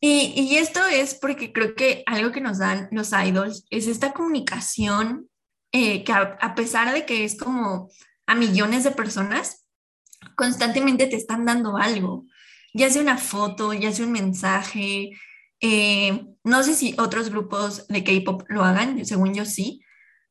Y, 0.00 0.56
esto 0.56 0.86
es 0.86 1.14
porque 1.14 1.52
creo 1.52 1.74
que 1.74 2.02
algo 2.06 2.30
que 2.30 2.40
nos 2.40 2.58
dan 2.58 2.88
los 2.92 3.12
idols 3.12 3.66
es 3.70 3.86
esta 3.86 4.12
comunicación 4.12 5.28
eh, 5.72 6.04
que 6.04 6.12
a, 6.12 6.36
a, 6.40 6.54
pesar 6.54 6.92
de 6.92 7.06
que 7.06 7.24
es 7.24 7.36
como 7.36 7.88
a 8.26 8.34
millones 8.34 8.84
de 8.84 8.90
personas, 8.90 9.66
constantemente 10.36 11.06
te 11.06 11.16
están 11.16 11.44
dando 11.44 11.76
algo, 11.76 12.26
ya 12.74 12.90
sea 12.90 13.02
una 13.02 13.18
foto, 13.18 13.72
ya 13.72 13.92
sea 13.92 14.04
un 14.04 14.12
mensaje. 14.12 15.10
Eh, 15.60 16.26
no 16.44 16.62
sé 16.62 16.74
si 16.74 16.94
otros 16.98 17.30
grupos 17.30 17.86
de 17.88 18.04
K-pop 18.04 18.42
lo 18.48 18.64
hagan, 18.64 19.04
según 19.06 19.34
yo 19.34 19.44
sí, 19.44 19.80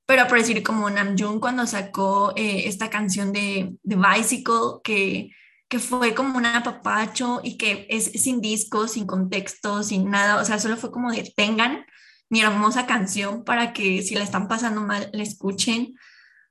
pero 0.05 0.27
por 0.27 0.37
decir 0.37 0.61
como 0.61 0.89
Namjoon 0.89 1.39
cuando 1.39 1.65
sacó 1.65 2.33
eh, 2.35 2.67
esta 2.67 2.89
canción 2.89 3.33
de, 3.33 3.75
de 3.81 3.95
Bicycle, 3.95 4.81
que 4.83 5.31
fue 5.79 6.13
como 6.13 6.37
un 6.37 6.45
apapacho 6.45 7.41
y 7.43 7.57
que 7.57 7.87
es 7.89 8.05
sin 8.05 8.41
discos, 8.41 8.93
sin 8.93 9.05
contexto, 9.05 9.83
sin 9.83 10.09
nada, 10.09 10.41
o 10.41 10.45
sea, 10.45 10.59
solo 10.59 10.77
fue 10.77 10.91
como 10.91 11.11
de 11.11 11.31
tengan 11.35 11.85
mi 12.29 12.41
hermosa 12.41 12.85
canción 12.85 13.43
para 13.43 13.73
que 13.73 14.01
si 14.01 14.15
la 14.15 14.23
están 14.23 14.47
pasando 14.47 14.81
mal, 14.81 15.09
la 15.13 15.23
escuchen. 15.23 15.95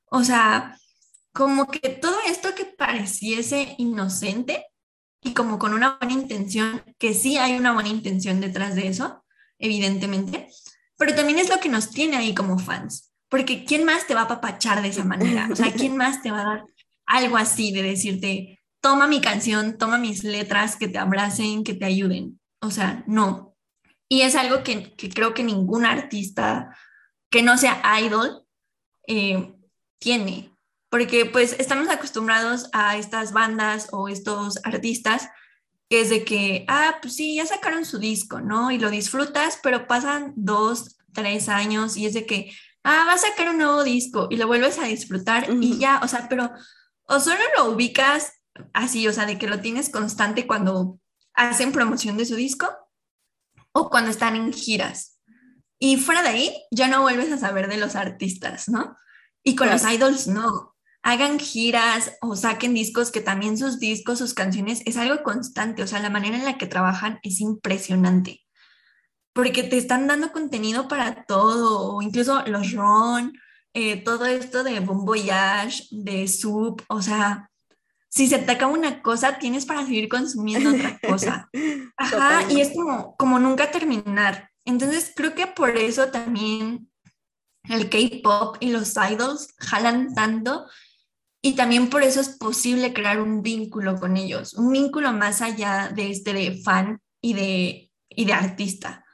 O 0.07 0.25
sea, 0.25 0.79
como 1.33 1.67
que 1.67 1.89
todo 1.89 2.17
esto 2.29 2.55
que 2.55 2.65
pareciese 2.65 3.75
inocente 3.79 4.67
y 5.21 5.35
como 5.35 5.59
con 5.59 5.75
una 5.75 5.97
buena 5.99 6.15
intención, 6.15 6.83
que 6.99 7.15
sí 7.15 7.39
hay 7.39 7.57
una 7.57 7.73
buena 7.73 7.89
intención 7.89 8.41
detrás 8.41 8.77
de 8.77 8.89
eso, 8.89 9.25
evidentemente, 9.59 10.49
pero 10.97 11.15
también 11.15 11.39
es 11.39 11.49
lo 11.49 11.59
que 11.59 11.69
nos 11.69 11.91
tiene 11.91 12.17
ahí 12.17 12.35
como 12.35 12.59
fans, 12.59 13.13
porque 13.29 13.65
¿quién 13.65 13.85
más 13.85 14.07
te 14.07 14.15
va 14.15 14.21
a 14.21 14.25
apapachar 14.25 14.83
de 14.83 14.89
esa 14.89 15.05
manera? 15.05 15.49
O 15.51 15.57
sea, 15.57 15.73
¿quién 15.73 15.97
más 15.97 16.23
te 16.23 16.31
va 16.31 16.43
a 16.43 16.45
dar 16.45 16.65
algo 17.07 17.37
así 17.37 17.73
de 17.73 17.83
decirte, 17.83 18.61
toma 18.85 19.07
mi 19.07 19.23
canción, 19.23 19.79
toma 19.79 19.97
mis 19.97 20.25
letras, 20.25 20.77
que 20.77 20.89
te 20.89 20.99
abracen, 20.99 21.65
que 21.65 21.73
te 21.73 21.87
ayuden. 21.87 22.39
O 22.61 22.71
sea, 22.71 23.03
no. 23.07 23.57
Y 24.11 24.21
es 24.21 24.35
algo 24.35 24.63
que, 24.63 24.95
que 24.95 25.09
creo 25.09 25.33
que 25.33 25.43
ningún 25.43 25.87
artista 25.87 26.77
que 27.31 27.43
no 27.43 27.57
sea 27.57 27.81
idol 28.03 28.45
eh, 29.07 29.55
tiene, 29.99 30.55
porque 30.91 31.25
pues 31.25 31.57
estamos 31.59 31.89
acostumbrados 31.89 32.69
a 32.75 32.99
estas 32.99 33.33
bandas 33.33 33.89
o 33.91 34.09
estos 34.09 34.61
artistas 34.65 35.31
que 35.89 36.03
es 36.03 36.11
de 36.11 36.23
que, 36.27 36.67
ah, 36.69 36.99
pues 37.01 37.17
sí, 37.17 37.37
ya 37.37 37.47
sacaron 37.47 37.87
su 37.87 37.99
disco, 37.99 38.43
¿no? 38.43 38.71
Y 38.71 38.77
lo 38.77 38.91
disfrutas, 38.91 39.61
pero 39.63 39.87
pasan 39.87 40.35
dos, 40.37 40.99
tres 41.15 41.49
años 41.49 41.97
y 41.97 42.05
es 42.05 42.13
de 42.13 42.27
que, 42.27 42.53
ah, 42.83 43.07
va 43.09 43.15
a 43.15 43.19
sacar 43.19 43.49
un 43.49 43.57
nuevo 43.57 43.83
disco 43.83 44.29
y 44.31 44.37
lo 44.37 44.47
vuelves 44.47 44.79
a 44.79 44.85
disfrutar 44.85 45.47
y 45.59 45.79
ya, 45.79 46.01
o 46.03 46.09
sea, 46.09 46.29
pero 46.29 46.51
o 47.07 47.21
solo 47.21 47.41
lo 47.57 47.71
ubicas 47.71 48.34
así, 48.73 49.07
o 49.09 49.13
sea, 49.13 49.27
de 49.27 49.39
que 49.39 49.47
lo 49.47 49.61
tienes 49.61 49.89
constante 49.89 50.47
cuando 50.47 50.99
hacen 51.35 51.73
promoción 51.73 52.17
de 52.17 52.27
su 52.27 52.37
disco 52.37 52.69
o 53.73 53.91
cuando 53.91 54.11
están 54.11 54.37
en 54.37 54.53
giras. 54.53 55.21
Y 55.79 55.97
fuera 55.97 56.23
de 56.23 56.29
ahí, 56.29 56.63
ya 56.71 56.89
no 56.89 57.03
vuelves 57.03 57.33
a 57.33 57.39
saber 57.39 57.69
de 57.69 57.77
los 57.77 57.97
artistas, 57.97 58.69
¿no? 58.69 58.97
Y 59.43 59.57
con 59.57 59.69
los 59.69 59.85
idols, 59.85 60.29
no. 60.29 60.75
Hagan 61.03 61.39
giras 61.39 62.13
o 62.23 62.37
saquen 62.37 62.73
discos, 62.73 63.11
que 63.11 63.21
también 63.21 63.59
sus 63.59 63.79
discos, 63.79 64.19
sus 64.19 64.33
canciones, 64.33 64.81
es 64.87 64.97
algo 64.97 65.23
constante. 65.23 65.83
O 65.83 65.87
sea, 65.87 66.01
la 66.01 66.09
manera 66.09 66.39
en 66.39 66.45
la 66.45 66.57
que 66.57 66.67
trabajan 66.67 67.19
es 67.23 67.41
impresionante. 67.41 68.41
Porque 69.35 69.65
te 69.65 69.77
están 69.77 70.07
dando 70.07 70.33
contenido 70.33 70.89
para 70.89 71.25
todo, 71.25 72.01
incluso 72.01 72.43
los 72.47 72.73
Ron, 72.73 73.33
eh, 73.75 74.03
todo 74.03 74.25
esto 74.27 74.63
de 74.63 74.79
Bon 74.81 75.05
Voyage, 75.05 75.89
de 75.91 76.29
Soup, 76.29 76.81
o 76.89 77.03
sea, 77.03 77.51
si 78.15 78.29
se 78.29 78.37
acaba 78.37 78.73
una 78.73 79.03
cosa, 79.03 79.39
tienes 79.41 79.67
para 79.67 79.85
seguir 79.85 80.09
consumiendo 80.09 80.71
otra 80.71 81.01
cosa. 81.01 81.51
Ajá, 81.97 82.47
y 82.49 82.61
es 82.61 82.71
como, 82.73 83.17
como 83.17 83.41
nunca 83.41 83.73
terminar. 83.73 84.51
Entonces, 84.65 85.13
creo 85.17 85.35
que 85.35 85.49
por 85.49 85.77
eso 85.77 86.07
también 86.09 86.89
el 87.65 87.91
K-pop 87.91 88.59
y 88.61 88.71
los 88.71 88.95
idols 88.97 89.49
jalan 89.59 90.15
tanto 90.15 90.65
y 91.43 91.57
también 91.57 91.91
por 91.91 92.05
eso 92.05 92.21
es 92.21 92.29
posible 92.29 92.93
crear 92.93 93.21
un 93.21 93.43
vínculo 93.43 93.99
con 93.99 94.17
ellos, 94.17 94.55
un 94.55 94.71
vínculo 94.71 95.13
más 95.13 95.43
allá 95.43 95.91
de 95.93 96.11
este 96.11 96.33
de 96.33 96.63
fan 96.63 97.01
y 97.21 97.35
de, 97.35 97.91
y 98.09 98.25
de 98.27 98.33
artista. 98.33 99.05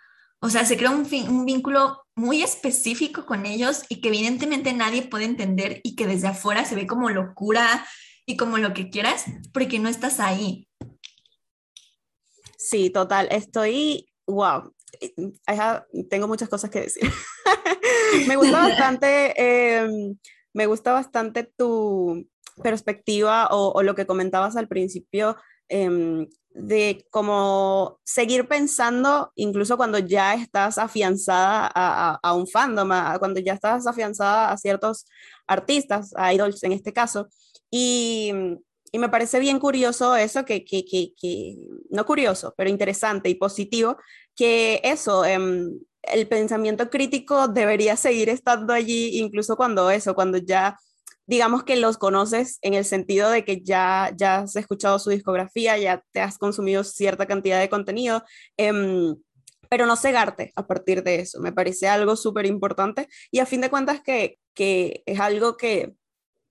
O 0.42 0.50
sea, 0.50 0.66
se 0.66 0.76
crea 0.76 0.90
un, 0.90 1.08
un 1.28 1.46
vínculo 1.46 2.02
muy 2.16 2.42
específico 2.42 3.24
con 3.24 3.46
ellos 3.46 3.82
y 3.88 4.02
que 4.02 4.08
evidentemente 4.08 4.74
nadie 4.74 5.02
puede 5.02 5.24
entender 5.24 5.80
y 5.84 5.96
que 5.96 6.06
desde 6.06 6.28
afuera 6.28 6.66
se 6.66 6.74
ve 6.74 6.86
como 6.86 7.08
locura 7.08 7.86
y 8.30 8.36
como 8.36 8.58
lo 8.58 8.72
que 8.74 8.90
quieras, 8.90 9.24
porque 9.52 9.78
no 9.78 9.88
estás 9.88 10.20
ahí. 10.20 10.68
Sí, 12.56 12.90
total. 12.90 13.28
Estoy, 13.30 14.06
wow. 14.26 14.72
I 15.02 15.52
have- 15.56 15.84
tengo 16.08 16.28
muchas 16.28 16.48
cosas 16.48 16.70
que 16.70 16.82
decir. 16.82 17.02
me 18.28 18.36
gusta 18.36 18.58
bastante, 18.68 19.34
eh, 19.36 19.88
me 20.52 20.66
gusta 20.66 20.92
bastante 20.92 21.44
tu 21.56 22.26
perspectiva 22.62 23.48
o, 23.50 23.72
o 23.74 23.82
lo 23.82 23.94
que 23.94 24.06
comentabas 24.06 24.56
al 24.56 24.68
principio 24.68 25.36
em, 25.68 26.26
de 26.50 27.06
cómo 27.10 28.00
seguir 28.04 28.46
pensando, 28.48 29.32
incluso 29.36 29.76
cuando 29.76 29.98
ya 29.98 30.34
estás 30.34 30.76
afianzada 30.78 31.66
a, 31.66 32.10
a- 32.12 32.18
a 32.22 32.34
un 32.34 32.46
fandom, 32.46 32.90
a- 32.92 33.18
cuando 33.18 33.40
ya 33.40 33.54
estás 33.54 33.86
afianzada 33.86 34.52
a 34.52 34.56
ciertos 34.58 35.06
artistas, 35.46 36.12
a 36.16 36.34
idols 36.34 36.62
en 36.64 36.72
este 36.72 36.92
caso. 36.92 37.28
Y, 37.70 38.32
y 38.92 38.98
me 38.98 39.08
parece 39.08 39.38
bien 39.40 39.58
curioso 39.58 40.16
eso, 40.16 40.44
que, 40.44 40.64
que, 40.64 40.84
que, 40.84 41.12
que- 41.20 41.56
no 41.90 42.04
curioso, 42.06 42.54
pero 42.56 42.70
interesante 42.70 43.28
y 43.28 43.34
positivo, 43.36 43.96
que 44.36 44.80
eso, 44.84 45.24
em, 45.24 45.78
el 46.02 46.26
pensamiento 46.28 46.90
crítico 46.90 47.48
debería 47.48 47.96
seguir 47.96 48.28
estando 48.28 48.72
allí, 48.72 49.18
incluso 49.20 49.56
cuando 49.56 49.90
eso, 49.90 50.14
cuando 50.14 50.38
ya 50.38 50.76
digamos 51.26 51.62
que 51.64 51.76
los 51.76 51.96
conoces 51.98 52.58
en 52.62 52.74
el 52.74 52.84
sentido 52.84 53.30
de 53.30 53.44
que 53.44 53.62
ya, 53.62 54.10
ya 54.16 54.38
has 54.40 54.56
escuchado 54.56 54.98
su 54.98 55.10
discografía, 55.10 55.78
ya 55.78 56.02
te 56.12 56.20
has 56.20 56.38
consumido 56.38 56.82
cierta 56.84 57.26
cantidad 57.26 57.60
de 57.60 57.68
contenido, 57.68 58.24
em, 58.56 59.14
pero 59.68 59.86
no 59.86 59.94
cegarte 59.96 60.52
a 60.56 60.66
partir 60.66 61.02
de 61.04 61.16
eso. 61.20 61.40
Me 61.40 61.52
parece 61.52 61.86
algo 61.88 62.16
súper 62.16 62.46
importante 62.46 63.08
y 63.30 63.38
a 63.38 63.46
fin 63.46 63.60
de 63.60 63.70
cuentas 63.70 64.00
que, 64.02 64.38
que 64.54 65.02
es 65.06 65.20
algo 65.20 65.56
que 65.56 65.94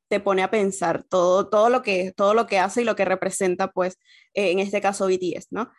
te 0.10 0.19
pone 0.19 0.43
a 0.43 0.52
pensar 0.52 1.04
todo, 1.04 1.50
todo, 1.50 1.69
lo 1.69 1.82
que, 1.82 2.12
todo 2.12 2.34
lo 2.34 2.48
que 2.48 2.60
hace 2.60 2.82
y 2.82 2.86
lo 2.86 2.95
que 2.95 3.06
representa, 3.06 3.72
pues, 3.72 3.98
en 4.34 4.60
este 4.60 4.82
caso 4.82 5.08
BTS, 5.08 5.48
¿no? 5.52 5.72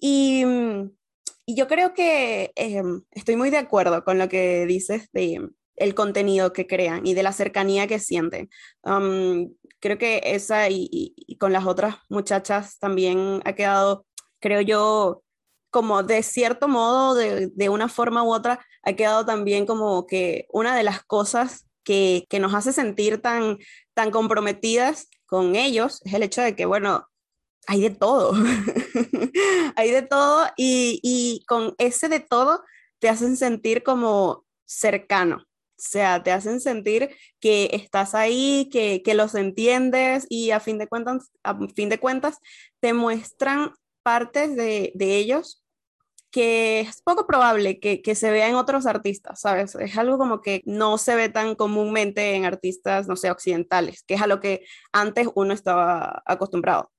Y, 0.00 0.44
mm, 0.44 0.90
y 1.46 1.56
yo 1.56 1.68
creo 1.68 1.92
que 1.92 2.52
eh, 2.56 2.82
estoy 3.10 3.36
muy 3.36 3.50
de 3.50 3.58
acuerdo 3.58 4.04
con 4.04 4.18
lo 4.18 4.28
que 4.28 4.66
dices 4.66 5.08
de 5.12 5.50
el 5.76 5.94
contenido 5.94 6.52
que 6.52 6.66
crean 6.66 7.06
y 7.06 7.14
de 7.14 7.22
la 7.22 7.32
cercanía 7.32 7.86
que 7.86 7.98
sienten. 7.98 8.48
Creo 9.80 9.98
que 9.98 10.22
esa 10.24 10.70
y, 10.70 10.88
y, 10.90 11.14
y, 11.16 11.36
con 11.36 11.52
las 11.52 11.66
otras 11.66 11.96
muchachas 12.08 12.78
también 12.78 13.42
ha 13.44 13.54
quedado, 13.54 14.06
creo 14.40 14.60
yo, 14.60 15.22
como 15.70 16.02
de 16.02 16.22
cierto 16.22 16.68
modo, 16.68 17.14
de, 17.14 17.48
de 17.48 17.68
una 17.68 17.88
forma 17.88 18.22
u 18.22 18.32
otra, 18.32 18.64
ha 18.82 18.92
quedado 18.94 19.26
también 19.26 19.66
como 19.66 20.06
que 20.06 20.46
una 20.50 20.76
de 20.76 20.84
las 20.84 21.04
cosas 21.04 21.66
que, 21.84 22.26
que 22.28 22.40
nos 22.40 22.54
hace 22.54 22.72
sentir 22.72 23.20
tan, 23.20 23.58
tan 23.94 24.10
comprometidas 24.10 25.08
con 25.26 25.56
ellos 25.56 26.00
es 26.04 26.14
el 26.14 26.22
hecho 26.22 26.42
de 26.42 26.56
que, 26.56 26.66
bueno, 26.66 27.08
hay 27.66 27.80
de 27.80 27.90
todo, 27.90 28.32
hay 29.76 29.90
de 29.90 30.02
todo 30.02 30.46
y, 30.56 31.00
y, 31.02 31.44
con 31.46 31.74
ese 31.78 32.08
de 32.08 32.20
todo 32.20 32.62
te 32.98 33.08
hacen 33.08 33.36
sentir 33.36 33.82
como 33.82 34.44
cercano, 34.66 35.36
o 35.36 35.46
sea, 35.76 36.22
te 36.22 36.30
hacen 36.30 36.60
sentir 36.60 37.10
que 37.40 37.70
estás 37.72 38.14
ahí, 38.14 38.68
que, 38.70 39.02
que 39.02 39.14
los 39.14 39.34
entiendes 39.34 40.26
y 40.28 40.50
a 40.50 40.60
fin 40.60 40.78
de 40.78 40.88
cuentas, 40.88 41.30
a 41.42 41.56
fin 41.74 41.88
de 41.88 41.98
cuentas 41.98 42.38
te 42.80 42.92
muestran 42.92 43.72
partes 44.02 44.56
de, 44.56 44.92
de 44.94 45.16
ellos 45.16 45.63
que 46.34 46.80
es 46.80 47.00
poco 47.00 47.28
probable 47.28 47.78
que, 47.78 48.02
que, 48.02 48.16
se 48.16 48.32
vea 48.32 48.48
en 48.48 48.56
otros 48.56 48.86
artistas, 48.86 49.40
¿sabes? 49.40 49.76
Es 49.76 49.96
algo 49.96 50.18
como 50.18 50.40
que 50.40 50.62
no 50.66 50.98
se 50.98 51.14
ve 51.14 51.28
tan 51.28 51.54
comúnmente 51.54 52.34
en 52.34 52.44
artistas, 52.44 53.06
no 53.06 53.14
sé, 53.14 53.30
occidentales, 53.30 54.02
que 54.02 54.14
es 54.14 54.20
a 54.20 54.26
lo 54.26 54.40
que 54.40 54.64
antes 54.92 55.28
uno 55.36 55.54
estaba 55.54 56.24
acostumbrado. 56.26 56.90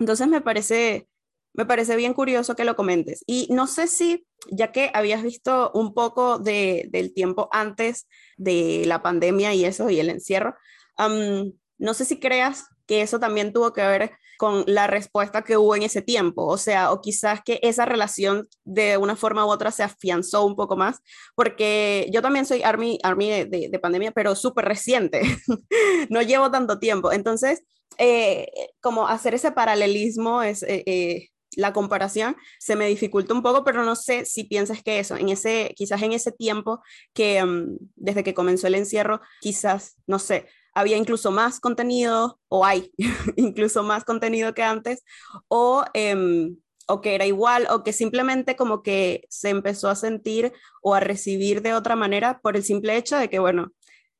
Entonces 0.00 0.26
me 0.26 0.40
parece, 0.40 1.08
me 1.52 1.66
parece 1.66 1.94
bien 1.94 2.14
curioso 2.14 2.56
que 2.56 2.64
lo 2.64 2.74
comentes. 2.74 3.22
Y 3.28 3.46
no 3.52 3.68
sé 3.68 3.86
si, 3.86 4.26
ya 4.50 4.72
que 4.72 4.90
habías 4.92 5.22
visto 5.22 5.70
un 5.72 5.94
poco 5.94 6.40
de, 6.40 6.88
del 6.90 7.14
tiempo 7.14 7.48
antes 7.52 8.08
de 8.36 8.82
la 8.86 9.02
pandemia 9.02 9.54
y 9.54 9.64
eso, 9.66 9.88
y 9.88 10.00
el 10.00 10.10
encierro, 10.10 10.56
no 10.98 11.94
sé 11.94 12.04
si 12.04 12.18
creas 12.18 12.66
que 12.88 13.02
eso 13.02 13.20
también 13.20 13.52
tuvo 13.52 13.72
que 13.72 13.82
ver 13.82 14.10
con 14.38 14.64
la 14.66 14.86
respuesta 14.86 15.42
que 15.42 15.56
hubo 15.56 15.76
en 15.76 15.82
ese 15.82 16.02
tiempo, 16.02 16.46
o 16.46 16.58
sea, 16.58 16.92
o 16.92 17.00
quizás 17.00 17.40
que 17.44 17.60
esa 17.62 17.84
relación 17.84 18.46
de 18.64 18.96
una 18.96 19.16
forma 19.16 19.46
u 19.46 19.50
otra 19.50 19.70
se 19.70 19.82
afianzó 19.82 20.44
un 20.44 20.56
poco 20.56 20.76
más, 20.76 21.00
porque 21.34 22.08
yo 22.12 22.22
también 22.22 22.46
soy 22.46 22.62
Army, 22.62 22.98
Army 23.02 23.30
de, 23.30 23.44
de, 23.46 23.68
de 23.70 23.78
pandemia, 23.78 24.12
pero 24.12 24.34
súper 24.34 24.64
reciente, 24.64 25.22
no 26.10 26.22
llevo 26.22 26.50
tanto 26.50 26.78
tiempo, 26.78 27.12
entonces, 27.12 27.62
eh, 27.98 28.46
como 28.80 29.08
hacer 29.08 29.34
ese 29.34 29.52
paralelismo 29.52 30.42
es... 30.42 30.62
Eh, 30.62 30.82
eh, 30.86 31.28
la 31.56 31.72
comparación 31.72 32.36
se 32.58 32.76
me 32.76 32.88
dificulta 32.88 33.34
un 33.34 33.42
poco, 33.42 33.64
pero 33.64 33.84
no 33.84 33.96
sé 33.96 34.24
si 34.24 34.44
piensas 34.44 34.82
que 34.82 34.98
eso, 34.98 35.16
en 35.16 35.28
ese, 35.28 35.72
quizás 35.76 36.02
en 36.02 36.12
ese 36.12 36.32
tiempo 36.32 36.82
que 37.12 37.42
um, 37.42 37.78
desde 37.94 38.24
que 38.24 38.34
comenzó 38.34 38.66
el 38.66 38.74
encierro, 38.74 39.20
quizás, 39.40 39.96
no 40.06 40.18
sé, 40.18 40.46
había 40.74 40.96
incluso 40.96 41.30
más 41.30 41.60
contenido, 41.60 42.40
o 42.48 42.64
hay 42.64 42.90
incluso 43.36 43.82
más 43.82 44.04
contenido 44.04 44.54
que 44.54 44.62
antes, 44.62 45.04
o, 45.48 45.84
eh, 45.94 46.50
o, 46.88 47.00
que 47.00 47.14
era 47.14 47.26
igual, 47.26 47.66
o 47.70 47.82
que 47.82 47.92
simplemente 47.92 48.56
como 48.56 48.82
que 48.82 49.24
se 49.30 49.50
empezó 49.50 49.88
a 49.88 49.94
sentir 49.94 50.52
o 50.82 50.94
a 50.94 51.00
recibir 51.00 51.62
de 51.62 51.74
otra 51.74 51.96
manera 51.96 52.40
por 52.40 52.56
el 52.56 52.64
simple 52.64 52.96
hecho 52.96 53.16
de 53.16 53.30
que, 53.30 53.38
bueno, 53.38 53.72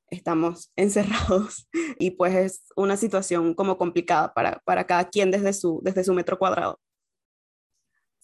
estamos 0.09 0.71
encerrados 0.75 1.67
y 1.99 2.11
pues 2.11 2.35
es 2.35 2.63
una 2.75 2.97
situación 2.97 3.53
como 3.53 3.77
complicada 3.77 4.33
para, 4.33 4.61
para 4.65 4.85
cada 4.85 5.09
quien 5.09 5.31
desde 5.31 5.53
su, 5.53 5.81
desde 5.83 6.03
su 6.03 6.13
metro 6.13 6.37
cuadrado. 6.39 6.79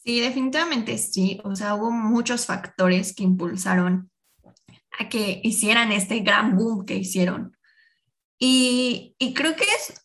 Sí, 0.04 0.20
definitivamente 0.20 0.98
sí. 0.98 1.39
O 1.44 1.56
sea, 1.56 1.76
hubo 1.76 1.91
muchos 1.91 2.48
factores 2.48 3.13
que 3.15 3.24
impulsaron 3.24 4.10
a 4.98 5.10
que 5.10 5.41
hicieran 5.44 5.91
este 5.91 6.20
gran 6.22 6.56
boom 6.56 6.86
que 6.86 6.96
hicieron. 6.96 7.56
Y, 8.43 9.15
creo 9.36 9.56
que 9.56 9.65
es 9.65 10.04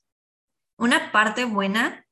una 0.77 1.11
parte 1.11 1.47
buena 1.47 2.05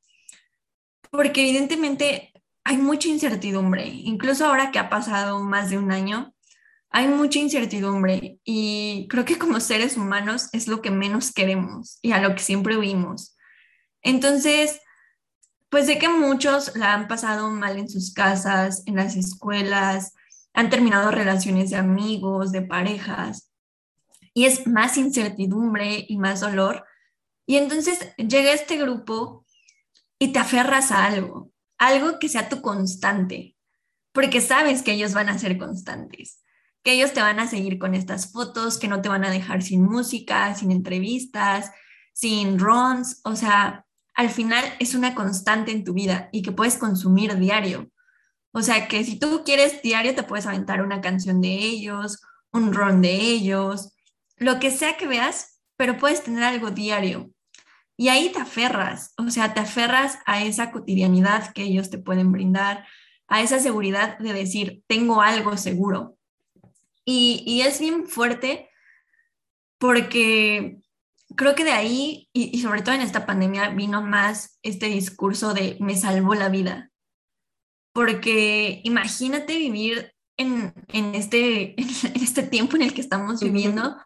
porque 1.11 1.43
evidentemente 1.43 2.33
hay 2.65 2.79
mucha 2.79 3.09
incertidumbre. 3.09 3.87
Incluso 3.87 4.47
ahora 4.47 4.71
que 4.71 4.79
ha 4.79 4.89
pasado 4.89 5.41
más 5.41 5.69
de 5.69 5.77
un 5.77 5.93
año, 5.93 6.35
hay 6.89 7.09
mucha 7.09 7.39
incertidumbre 7.41 8.39
y 8.43 9.07
creo 9.11 9.27
que 9.27 9.37
como 9.37 9.61
seres 9.61 9.99
humanos 9.99 10.49
es 10.53 10.67
lo 10.67 10.81
que 10.81 10.91
menos 10.91 11.31
queremos 11.31 11.99
y 12.01 12.13
a 12.13 12.21
lo 12.21 12.35
que 12.35 12.43
siempre 12.43 12.79
huimos. 12.79 13.37
Entonces, 14.01 14.81
pues 15.69 15.85
sé 15.85 15.99
que 15.99 16.09
muchos 16.09 16.75
la 16.75 16.95
han 16.95 17.07
pasado 17.07 17.51
mal 17.51 17.77
en 17.77 17.91
sus 17.91 18.15
casas, 18.15 18.83
en 18.87 18.97
las 18.97 19.15
escuelas, 19.15 20.15
han 20.55 20.71
terminado 20.71 21.11
relaciones 21.11 21.69
de 21.69 21.77
amigos, 21.77 22.51
de 22.51 22.63
parejas, 22.63 23.54
y 24.35 24.45
es 24.47 24.67
más 24.67 24.99
incertidumbre 24.99 26.05
y 26.09 26.19
más 26.19 26.41
dolor. 26.41 26.85
Y 27.47 27.57
entonces 27.57 28.15
llega 28.17 28.53
este 28.53 28.77
grupo 28.77 29.47
y 30.19 30.33
te 30.33 30.41
aferras 30.41 30.91
a 30.91 31.07
algo. 31.07 31.51
algo 31.79 32.19
que 32.19 32.29
sea 32.29 32.49
tu 32.49 32.63
constante, 32.63 33.57
porque 34.13 34.41
sabes 34.41 34.83
que 34.83 34.93
ellos 34.93 35.13
van 35.13 35.29
a 35.29 35.39
ser 35.39 35.59
constantes, 35.59 36.43
que 36.83 36.93
ellos 36.93 37.13
te 37.13 37.21
van 37.21 37.41
a 37.41 37.49
seguir 37.49 37.79
con 37.79 37.95
estas 37.95 38.33
fotos, 38.33 38.79
que 38.79 38.89
no 38.89 39.03
te 39.03 39.09
van 39.09 39.25
a 39.25 39.31
dejar 39.31 39.63
sin 39.63 39.83
música, 39.83 40.55
sin 40.55 40.71
entrevistas, 40.71 41.73
sin 42.13 42.59
runs, 42.59 43.21
o 43.25 43.35
sea, 43.37 43.85
al 44.15 44.31
final 44.31 44.65
es 44.79 44.95
una 44.95 45.15
constante 45.15 45.73
en 45.73 45.85
tu 45.85 45.95
vida 45.95 46.29
y 46.33 46.43
que 46.43 46.53
puedes 46.53 46.79
consumir 46.79 47.37
diario. 47.37 47.91
O 48.53 48.63
sea, 48.63 48.87
que 48.87 49.05
si 49.05 49.19
tú 49.19 49.43
quieres 49.45 49.83
diario 49.83 50.15
te 50.15 50.23
puedes 50.23 50.47
aventar 50.47 50.81
una 50.81 51.01
canción 51.01 51.41
de 51.41 51.53
ellos, 51.53 52.23
un 52.53 52.73
run 52.73 53.03
de 53.03 53.17
ellos, 53.17 53.94
lo 54.37 54.59
que 54.59 54.71
sea 54.71 54.97
que 54.97 55.07
veas, 55.07 55.61
pero 55.77 55.97
puedes 55.97 56.23
tener 56.23 56.45
algo 56.45 56.71
diario. 56.71 57.31
Y 57.97 58.09
ahí 58.09 58.31
te 58.33 58.41
aferras, 58.41 59.15
o 59.19 59.31
sea, 59.31 59.55
te 59.55 59.61
aferras 59.61 60.19
a 60.27 60.43
esa 60.43 60.73
cotidianidad 60.73 61.53
que 61.53 61.63
ellos 61.63 61.91
te 61.91 61.99
pueden 61.99 62.33
brindar, 62.33 62.87
a 63.29 63.41
esa 63.41 63.59
seguridad 63.61 64.19
de 64.19 64.33
decir, 64.33 64.83
tengo 64.87 65.23
algo 65.23 65.57
seguro. 65.57 66.17
Y, 67.05 67.61
es 67.61 67.81
bien 67.81 68.07
fuerte 68.07 68.71
porque 69.79 70.79
creo 71.37 71.55
que 71.55 71.65
de 71.65 71.73
ahí, 71.73 72.29
y, 72.33 72.59
sobre 72.61 72.83
todo 72.83 72.95
en 72.95 73.03
esta 73.03 73.27
pandemia, 73.27 73.71
vino 73.71 74.03
más 74.03 74.59
este 74.63 74.87
discurso 74.87 75.55
de 75.55 75.77
me 75.81 75.97
salvó 75.97 76.35
la 76.35 76.49
vida. 76.49 76.91
Porque 77.93 78.81
imagínate 78.85 79.57
vivir 79.57 80.13
en, 80.37 80.73
este, 81.15 81.81
en 81.81 82.23
este 82.23 82.43
tiempo 82.43 82.77
en 82.77 82.83
el 82.83 82.95
que 82.95 83.01
estamos 83.01 83.41
viviendo 83.41 83.97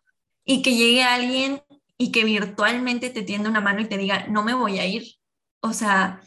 y 0.51 0.63
que 0.63 0.75
llegue 0.75 1.03
alguien 1.03 1.63
y 1.99 2.11
que 2.11 2.25
virtualmente 2.25 3.11
te 3.11 3.23
tienda 3.23 3.51
una 3.51 3.61
mano 3.61 3.83
y 3.83 3.87
te 3.87 3.99
diga, 3.99 4.29
no 4.29 4.43
me 4.43 4.55
voy 4.55 4.79
a 4.79 4.87
ir. 4.87 5.07
O 5.61 5.75
sea, 5.75 6.23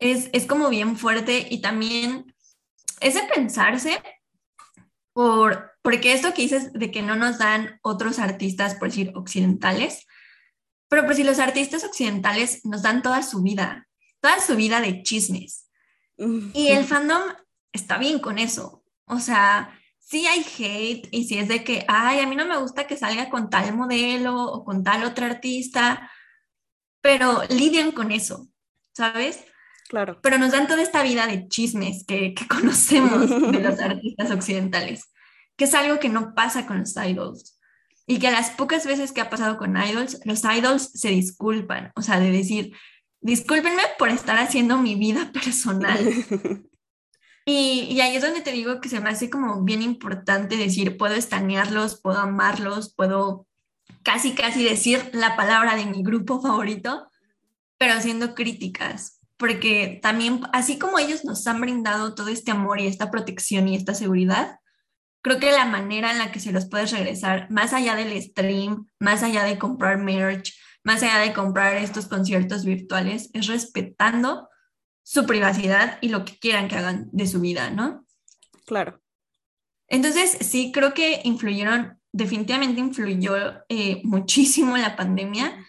es, 0.00 0.28
es 0.32 0.44
como 0.44 0.68
bien 0.68 0.96
fuerte 0.96 1.46
y 1.48 1.60
también 1.60 2.34
es 3.00 3.14
de 3.14 3.22
pensarse 3.32 4.02
por, 5.12 5.70
porque 5.82 6.14
esto 6.14 6.34
que 6.34 6.42
dices 6.42 6.72
de 6.72 6.90
que 6.90 7.00
no 7.00 7.14
nos 7.14 7.38
dan 7.38 7.78
otros 7.82 8.18
artistas, 8.18 8.74
por 8.74 8.88
decir, 8.88 9.12
occidentales, 9.14 10.04
pero 10.88 11.04
pues 11.04 11.18
si 11.18 11.22
los 11.22 11.38
artistas 11.38 11.84
occidentales 11.84 12.64
nos 12.64 12.82
dan 12.82 13.02
toda 13.02 13.22
su 13.22 13.40
vida, 13.40 13.86
toda 14.20 14.40
su 14.40 14.56
vida 14.56 14.80
de 14.80 15.04
chismes. 15.04 15.70
Y 16.16 16.68
el 16.68 16.84
fandom 16.84 17.22
está 17.72 17.98
bien 17.98 18.18
con 18.18 18.40
eso. 18.40 18.82
O 19.04 19.20
sea, 19.20 19.77
sí 20.08 20.26
hay 20.26 20.40
hate 20.40 21.08
y 21.10 21.24
si 21.24 21.38
es 21.38 21.48
de 21.48 21.62
que, 21.62 21.84
ay, 21.86 22.20
a 22.20 22.26
mí 22.26 22.34
no 22.34 22.46
me 22.46 22.56
gusta 22.56 22.86
que 22.86 22.96
salga 22.96 23.28
con 23.28 23.50
tal 23.50 23.76
modelo 23.76 24.42
o 24.42 24.64
con 24.64 24.82
tal 24.82 25.04
otro 25.04 25.26
artista, 25.26 26.10
pero 27.02 27.42
lidian 27.50 27.92
con 27.92 28.10
eso, 28.10 28.48
¿sabes? 28.94 29.44
Claro. 29.88 30.18
Pero 30.22 30.38
nos 30.38 30.52
dan 30.52 30.66
toda 30.66 30.82
esta 30.82 31.02
vida 31.02 31.26
de 31.26 31.46
chismes 31.48 32.04
que, 32.06 32.32
que 32.34 32.46
conocemos 32.48 33.28
de 33.28 33.60
los 33.60 33.78
artistas 33.80 34.30
occidentales, 34.30 35.12
que 35.56 35.64
es 35.64 35.74
algo 35.74 35.98
que 35.98 36.08
no 36.08 36.34
pasa 36.34 36.66
con 36.66 36.78
los 36.78 36.96
idols. 36.96 37.58
Y 38.06 38.18
que 38.18 38.30
las 38.30 38.48
pocas 38.48 38.86
veces 38.86 39.12
que 39.12 39.20
ha 39.20 39.28
pasado 39.28 39.58
con 39.58 39.76
idols, 39.76 40.22
los 40.24 40.42
idols 40.42 40.90
se 40.94 41.10
disculpan, 41.10 41.92
o 41.94 42.00
sea, 42.00 42.18
de 42.18 42.30
decir, 42.30 42.72
discúlpenme 43.20 43.82
por 43.98 44.08
estar 44.08 44.38
haciendo 44.38 44.78
mi 44.78 44.94
vida 44.94 45.30
personal. 45.32 45.98
Y, 47.50 47.98
ahí 48.02 48.14
es 48.14 48.22
donde 48.22 48.42
te 48.42 48.52
digo 48.52 48.78
que 48.78 48.90
se 48.90 49.00
me 49.00 49.08
hace 49.08 49.30
como 49.30 49.62
bien 49.62 49.80
importante 49.80 50.58
decir, 50.58 50.98
puedo 50.98 51.14
estanearlos, 51.14 51.98
puedo 51.98 52.18
amarlos, 52.18 52.92
puedo 52.94 53.46
casi, 54.02 54.34
casi 54.34 54.62
decir 54.62 55.08
la 55.14 55.34
palabra 55.34 55.74
de 55.74 55.86
mi 55.86 56.02
grupo 56.02 56.42
favorito, 56.42 57.10
pero 57.78 57.94
haciendo 57.94 58.34
críticas, 58.34 59.20
porque 59.38 59.98
también, 60.02 60.42
así 60.52 60.78
como 60.78 60.98
ellos 60.98 61.24
nos 61.24 61.46
han 61.46 61.62
brindado 61.62 62.14
todo 62.14 62.28
este 62.28 62.50
amor 62.50 62.82
y 62.82 62.86
esta 62.86 63.10
protección 63.10 63.66
y 63.66 63.76
esta 63.76 63.94
seguridad, 63.94 64.58
creo 65.22 65.38
que 65.38 65.50
la 65.50 65.64
manera 65.64 66.12
en 66.12 66.18
la 66.18 66.30
que 66.30 66.40
se 66.40 66.52
los 66.52 66.68
puedes 66.68 66.90
regresar, 66.92 67.50
más 67.50 67.72
allá 67.72 67.94
del 67.94 68.20
stream, 68.20 68.88
más 69.00 69.22
allá 69.22 69.44
de 69.44 69.58
comprar 69.58 69.96
merch, 69.96 70.54
más 70.84 71.02
allá 71.02 71.20
de 71.20 71.32
comprar 71.32 71.76
estos 71.76 72.08
conciertos 72.08 72.66
virtuales, 72.66 73.30
es 73.32 73.46
respetando 73.46 74.50
su 75.08 75.24
privacidad 75.24 75.96
y 76.02 76.10
lo 76.10 76.26
que 76.26 76.38
quieran 76.38 76.68
que 76.68 76.76
hagan 76.76 77.08
de 77.12 77.26
su 77.26 77.40
vida, 77.40 77.70
¿no? 77.70 78.04
Claro. 78.66 79.00
Entonces, 79.86 80.36
sí, 80.42 80.70
creo 80.70 80.92
que 80.92 81.22
influyeron, 81.24 81.98
definitivamente 82.12 82.78
influyó 82.78 83.64
eh, 83.70 84.02
muchísimo 84.04 84.76
la 84.76 84.96
pandemia 84.96 85.64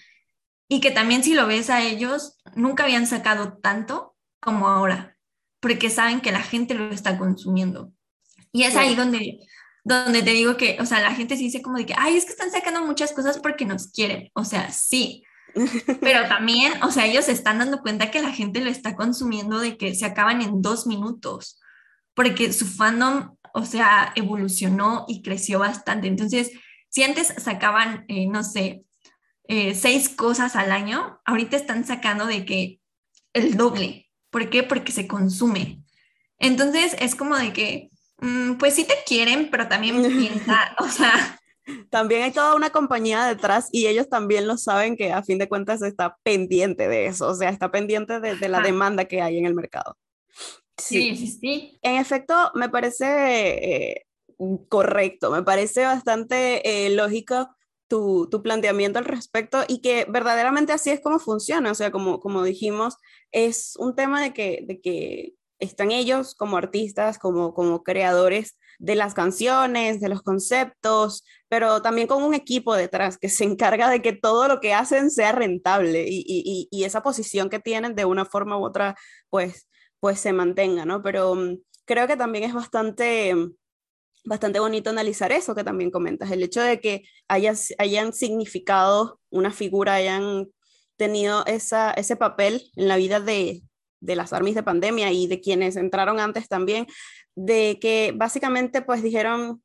y 0.67 0.81
que 0.81 0.91
también 0.91 1.23
si 1.23 1.35
lo 1.35 1.47
ves 1.47 1.69
a 1.69 1.81
ellos, 1.81 2.37
nunca 2.53 2.83
habían 2.83 3.07
sacado 3.07 3.57
tanto 3.59 4.17
como 4.41 4.67
ahora, 4.67 5.15
porque 5.61 5.89
saben 5.89 6.19
que 6.19 6.33
la 6.33 6.41
gente 6.41 6.73
lo 6.73 6.91
está 6.91 7.17
consumiendo. 7.17 7.93
Y 8.51 8.63
es 8.63 8.75
ahí 8.75 8.93
donde, 8.93 9.39
donde 9.85 10.21
te 10.21 10.31
digo 10.31 10.57
que, 10.57 10.75
o 10.81 10.85
sea, 10.85 10.99
la 10.99 11.15
gente 11.15 11.37
se 11.37 11.43
dice 11.43 11.61
como 11.61 11.77
de 11.77 11.85
que, 11.85 11.95
ay, 11.97 12.17
es 12.17 12.25
que 12.25 12.31
están 12.31 12.51
sacando 12.51 12.83
muchas 12.85 13.13
cosas 13.13 13.39
porque 13.39 13.65
nos 13.65 13.87
quieren. 13.87 14.31
O 14.33 14.43
sea, 14.43 14.69
sí, 14.73 15.23
pero 16.01 16.27
también, 16.27 16.73
o 16.83 16.91
sea, 16.91 17.05
ellos 17.05 17.25
se 17.25 17.31
están 17.31 17.59
dando 17.59 17.81
cuenta 17.81 18.11
que 18.11 18.21
la 18.21 18.31
gente 18.31 18.61
lo 18.61 18.69
está 18.69 18.95
consumiendo 18.95 19.59
de 19.59 19.77
que 19.77 19.95
se 19.95 20.05
acaban 20.05 20.41
en 20.41 20.61
dos 20.61 20.87
minutos, 20.87 21.59
porque 22.13 22.53
su 22.53 22.65
fandom, 22.65 23.35
o 23.53 23.65
sea, 23.65 24.13
evolucionó 24.15 25.05
y 25.07 25.21
creció 25.21 25.59
bastante. 25.59 26.07
Entonces, 26.07 26.51
si 26.89 27.03
antes 27.03 27.33
sacaban, 27.37 28.05
eh, 28.07 28.27
no 28.27 28.43
sé, 28.43 28.83
eh, 29.47 29.73
seis 29.73 30.09
cosas 30.09 30.55
al 30.55 30.71
año, 30.71 31.19
ahorita 31.25 31.57
están 31.57 31.85
sacando 31.85 32.25
de 32.25 32.45
que 32.45 32.79
el 33.33 33.57
doble. 33.57 34.09
¿Por 34.29 34.49
qué? 34.49 34.63
Porque 34.63 34.91
se 34.91 35.07
consume. 35.07 35.81
Entonces, 36.37 36.95
es 36.99 37.15
como 37.15 37.35
de 37.35 37.53
que, 37.53 37.89
mm, 38.21 38.53
pues 38.53 38.75
sí 38.75 38.83
te 38.85 38.95
quieren, 39.05 39.49
pero 39.49 39.67
también 39.67 40.01
piensa, 40.17 40.75
o 40.79 40.87
sea, 40.87 41.38
también 41.89 42.23
hay 42.23 42.31
toda 42.31 42.55
una 42.55 42.69
compañía 42.69 43.25
detrás 43.25 43.69
y 43.71 43.87
ellos 43.87 44.09
también 44.09 44.47
lo 44.47 44.57
saben 44.57 44.95
que 44.95 45.11
a 45.11 45.23
fin 45.23 45.37
de 45.37 45.49
cuentas 45.49 45.81
está 45.81 46.17
pendiente 46.23 46.87
de 46.87 47.07
eso, 47.07 47.27
o 47.27 47.35
sea, 47.35 47.49
está 47.49 47.71
pendiente 47.71 48.19
de, 48.19 48.49
la 48.49 48.61
demanda 48.61 49.05
que 49.05 49.21
hay 49.21 49.37
en 49.37 49.45
el 49.45 49.55
mercado. 49.55 49.97
Sí, 50.77 51.15
sí, 51.15 51.27
sí. 51.27 51.79
En 51.81 51.95
efecto, 51.97 52.51
me 52.55 52.69
parece 52.69 53.91
eh, 53.91 54.05
correcto, 54.69 55.31
me 55.31 55.43
parece 55.43 55.83
bastante 55.83 56.85
eh, 56.85 56.89
lógico 56.91 57.49
tu, 57.87 58.27
tu, 58.29 58.41
planteamiento 58.41 58.99
al 58.99 59.05
respecto 59.05 59.63
y 59.67 59.81
que 59.81 60.05
verdaderamente 60.07 60.71
así 60.71 60.91
es 60.91 61.01
como 61.01 61.19
funciona, 61.19 61.71
o 61.71 61.75
sea, 61.75 61.91
como, 61.91 62.19
como 62.19 62.43
dijimos, 62.43 62.95
es 63.31 63.75
un 63.77 63.95
tema 63.95 64.21
de 64.21 64.33
que, 64.33 64.63
de 64.65 64.79
que 64.79 65.33
están 65.59 65.91
ellos 65.91 66.35
como 66.35 66.57
artistas, 66.57 67.19
como, 67.19 67.53
como 67.53 67.83
creadores 67.83 68.57
de 68.79 68.95
las 68.95 69.13
canciones, 69.13 69.99
de 69.99 70.09
los 70.09 70.21
conceptos, 70.21 71.25
pero 71.49 71.81
también 71.81 72.07
con 72.07 72.23
un 72.23 72.33
equipo 72.35 72.75
detrás 72.75 73.17
que 73.17 73.27
se 73.27 73.43
encarga 73.43 73.89
de 73.89 74.01
que 74.01 74.13
todo 74.13 74.47
lo 74.47 74.59
que 74.59 74.73
hacen 74.73 75.09
sea 75.09 75.31
rentable 75.31 76.05
y, 76.07 76.67
esa 76.83 77.03
posición 77.03 77.49
que 77.49 77.59
tienen 77.59 77.95
de 77.95 78.05
una 78.05 78.25
forma 78.25 78.57
u 78.57 78.63
otra, 78.63 78.95
pues, 79.29 79.67
pues 79.99 80.19
se 80.19 80.31
mantenga, 80.31 80.85
¿no? 80.85 81.01
Pero 81.01 81.35
mm, 81.35 81.57
creo 81.85 82.07
que 82.07 82.15
también 82.15 82.45
es 82.45 82.53
bastante, 82.53 83.35
bastante 84.23 84.59
bonito 84.59 84.91
analizar 84.91 85.31
eso 85.31 85.55
que 85.55 85.63
también 85.63 85.91
comentas, 85.91 86.31
el 86.31 86.43
hecho 86.43 86.61
de 86.61 86.79
que 86.79 87.03
hayan 87.27 88.13
significado 88.13 89.19
una 89.29 89.51
figura, 89.51 89.95
hayan 89.95 90.47
tenido 90.97 91.45
esa, 91.45 91.91
ese 91.91 92.15
papel 92.15 92.71
en 92.75 92.87
la 92.87 92.97
vida 92.97 93.19
de, 93.19 93.63
de 94.01 94.15
las 94.15 94.33
armies 94.33 94.55
de 94.55 94.63
pandemia 94.63 95.11
y 95.11 95.27
de 95.27 95.41
quienes 95.41 95.75
entraron 95.75 96.19
antes 96.19 96.47
también, 96.47 96.87
de 97.35 97.79
que 97.81 98.13
básicamente 98.15 98.81
pues 98.81 99.01
dijeron, 99.01 99.63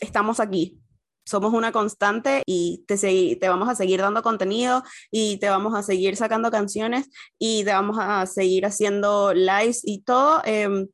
estamos 0.00 0.40
aquí, 0.40 0.81
somos 1.24 1.52
una 1.52 1.72
constante 1.72 2.42
y 2.46 2.84
te, 2.86 2.96
te 2.96 3.48
vamos 3.48 3.68
a 3.68 3.74
seguir 3.74 4.00
dando 4.00 4.22
contenido 4.22 4.82
y 5.10 5.38
te 5.38 5.48
vamos 5.48 5.74
a 5.74 5.82
seguir 5.82 6.16
sacando 6.16 6.50
canciones 6.50 7.08
y 7.38 7.64
te 7.64 7.70
vamos 7.72 7.96
a 8.00 8.26
seguir 8.26 8.66
haciendo 8.66 9.32
lives 9.34 9.82
y 9.84 10.02
todo. 10.02 10.42
Em, 10.44 10.88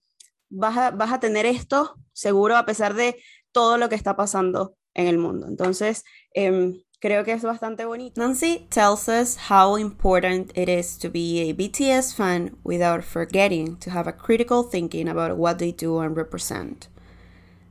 vas, 0.50 0.76
a, 0.76 0.90
vas 0.90 1.12
a 1.12 1.20
tener 1.20 1.46
esto 1.46 1.96
seguro 2.12 2.56
a 2.56 2.66
pesar 2.66 2.94
de 2.94 3.16
todo 3.52 3.78
lo 3.78 3.88
que 3.88 3.94
está 3.94 4.16
pasando 4.16 4.76
en 4.94 5.06
el 5.06 5.18
mundo. 5.18 5.46
Entonces, 5.46 6.04
eh, 6.34 6.82
creo 7.00 7.24
que 7.24 7.32
es 7.32 7.42
bastante 7.42 7.84
bonito. 7.84 8.20
Nancy 8.20 8.66
tells 8.70 9.08
us 9.08 9.36
how 9.50 9.76
important 9.76 10.56
it 10.56 10.68
is 10.68 10.98
to 10.98 11.08
be 11.08 11.48
a 11.48 11.54
BTS 11.54 12.14
fan 12.14 12.56
without 12.64 13.02
forgetting 13.04 13.76
to 13.78 13.90
have 13.90 14.08
a 14.08 14.12
critical 14.12 14.62
thinking 14.62 15.08
about 15.08 15.38
what 15.38 15.58
they 15.58 15.72
do 15.72 16.00
and 16.00 16.16
represent. 16.16 16.88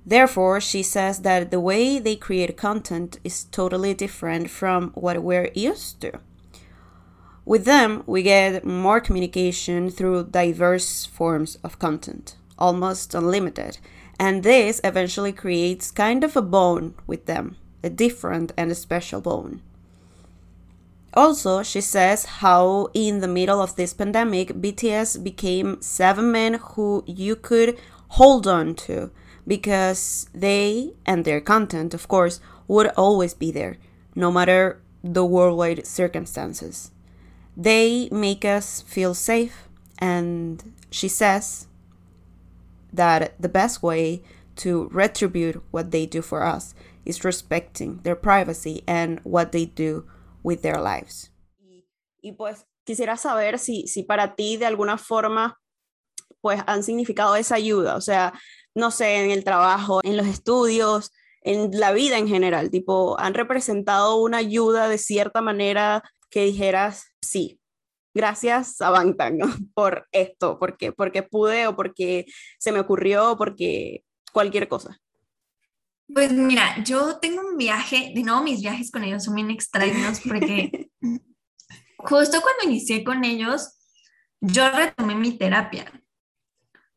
Therefore, 0.08 0.62
she 0.62 0.84
says 0.84 1.20
that 1.20 1.52
the 1.52 1.60
way 1.60 2.00
they 2.00 2.16
create 2.16 2.56
content 2.56 3.20
is 3.26 3.44
totally 3.44 3.94
different 3.94 4.50
from 4.50 4.92
what 4.92 5.22
we're 5.22 5.52
used 5.54 6.00
to. 6.00 6.22
With 7.44 7.66
them, 7.66 8.04
we 8.08 8.24
get 8.24 8.66
more 8.66 9.02
communication 9.02 9.90
through 9.90 10.30
diverse 10.32 11.06
forms 11.06 11.58
of 11.62 11.78
content, 11.78 12.38
almost 12.58 13.14
unlimited, 13.14 13.80
and 14.18 14.44
this 14.44 14.80
eventually 14.82 15.34
creates 15.34 15.92
kind 15.92 16.24
of 16.24 16.38
a 16.38 16.42
bond 16.42 16.94
with 17.06 17.26
them 17.26 17.58
a 17.84 17.90
different 17.90 18.54
and 18.58 18.72
a 18.72 18.76
special 18.76 19.20
bone. 19.22 19.62
Also, 21.14 21.64
she 21.64 21.82
says 21.82 22.26
how 22.42 22.90
in 22.94 23.20
the 23.20 23.28
middle 23.28 23.62
of 23.62 23.76
this 23.76 23.94
pandemic, 23.94 24.50
BTS 24.50 25.22
became 25.24 25.82
seven 25.82 26.32
men 26.32 26.56
who 26.56 27.04
you 27.06 27.36
could 27.36 27.78
hold 28.10 28.48
on 28.48 28.74
to 28.74 29.12
because 29.48 30.30
they 30.34 30.92
and 31.06 31.24
their 31.24 31.40
content, 31.40 31.94
of 31.94 32.08
course, 32.08 32.40
would 32.68 32.88
always 32.98 33.34
be 33.34 33.50
there, 33.50 33.78
no 34.14 34.32
matter 34.32 34.82
the 35.04 35.26
worldwide 35.26 35.88
circumstances. 35.88 36.92
They 37.56 38.10
make 38.12 38.44
us 38.44 38.82
feel 38.82 39.14
safe, 39.14 39.68
and 39.98 40.74
she 40.92 41.08
says 41.08 41.68
that 42.94 43.34
the 43.40 43.50
best 43.50 43.82
way 43.82 44.22
to 44.58 44.90
retribute 44.92 45.62
what 45.72 45.92
they 45.92 46.06
do 46.06 46.22
for 46.22 46.44
us 46.44 46.76
is 47.06 47.24
respecting 47.24 48.00
their 48.04 48.16
privacy 48.16 48.84
and 48.86 49.20
what 49.24 49.52
they 49.52 49.66
do 49.66 50.06
with 50.44 50.62
their 50.62 50.82
lives. 50.82 51.30
Y, 52.22 52.34
pues 52.34 52.66
quisiera 52.86 53.18
saber 53.18 53.58
si, 53.58 53.88
si 53.88 54.04
para 54.04 54.36
ti 54.36 54.58
de 54.58 54.66
alguna 54.66 54.98
forma 54.98 55.58
pues 56.42 56.62
han 56.68 56.84
significado 56.84 57.36
esa 57.36 57.56
ayuda, 57.56 57.96
o 57.96 58.02
sea, 58.02 58.34
no 58.78 58.92
sé, 58.92 59.24
en 59.24 59.32
el 59.32 59.44
trabajo, 59.44 60.02
en 60.04 60.16
los 60.16 60.28
estudios, 60.28 61.12
en 61.42 61.72
la 61.80 61.92
vida 61.92 62.20
en 62.20 62.28
general, 62.28 62.70
tipo, 62.70 63.20
han 63.20 63.34
representado 63.34 64.18
una 64.18 64.38
ayuda 64.38 64.88
de 64.88 65.00
cierta 65.00 65.42
manera 65.42 66.04
que 66.30 66.44
dijeras, 66.44 67.08
sí, 67.20 67.60
gracias 68.14 68.80
a 68.82 68.92
Bangtan 68.92 69.40
por 69.74 70.08
esto, 70.12 70.60
porque, 70.60 70.92
porque 70.92 71.24
pude 71.24 71.66
o 71.66 71.76
porque 71.76 72.26
se 72.60 72.72
me 72.72 72.80
ocurrió 72.80 73.32
o 73.32 73.38
porque 73.38 74.04
cualquier 74.32 74.68
cosa. 74.68 75.00
Pues 76.14 76.32
mira, 76.32 76.82
yo 76.84 77.18
tengo 77.18 77.42
un 77.42 77.58
viaje, 77.58 78.12
de 78.14 78.22
nuevo 78.22 78.44
mis 78.44 78.62
viajes 78.62 78.92
con 78.92 79.04
ellos 79.04 79.24
son 79.24 79.36
bien 79.36 79.50
extraños 79.50 80.22
porque 80.22 80.92
justo 81.98 82.42
cuando 82.42 82.64
inicié 82.66 83.04
con 83.04 83.26
ellos, 83.26 83.76
yo 84.40 84.70
retomé 84.70 85.16
mi 85.16 85.36
terapia. 85.36 85.92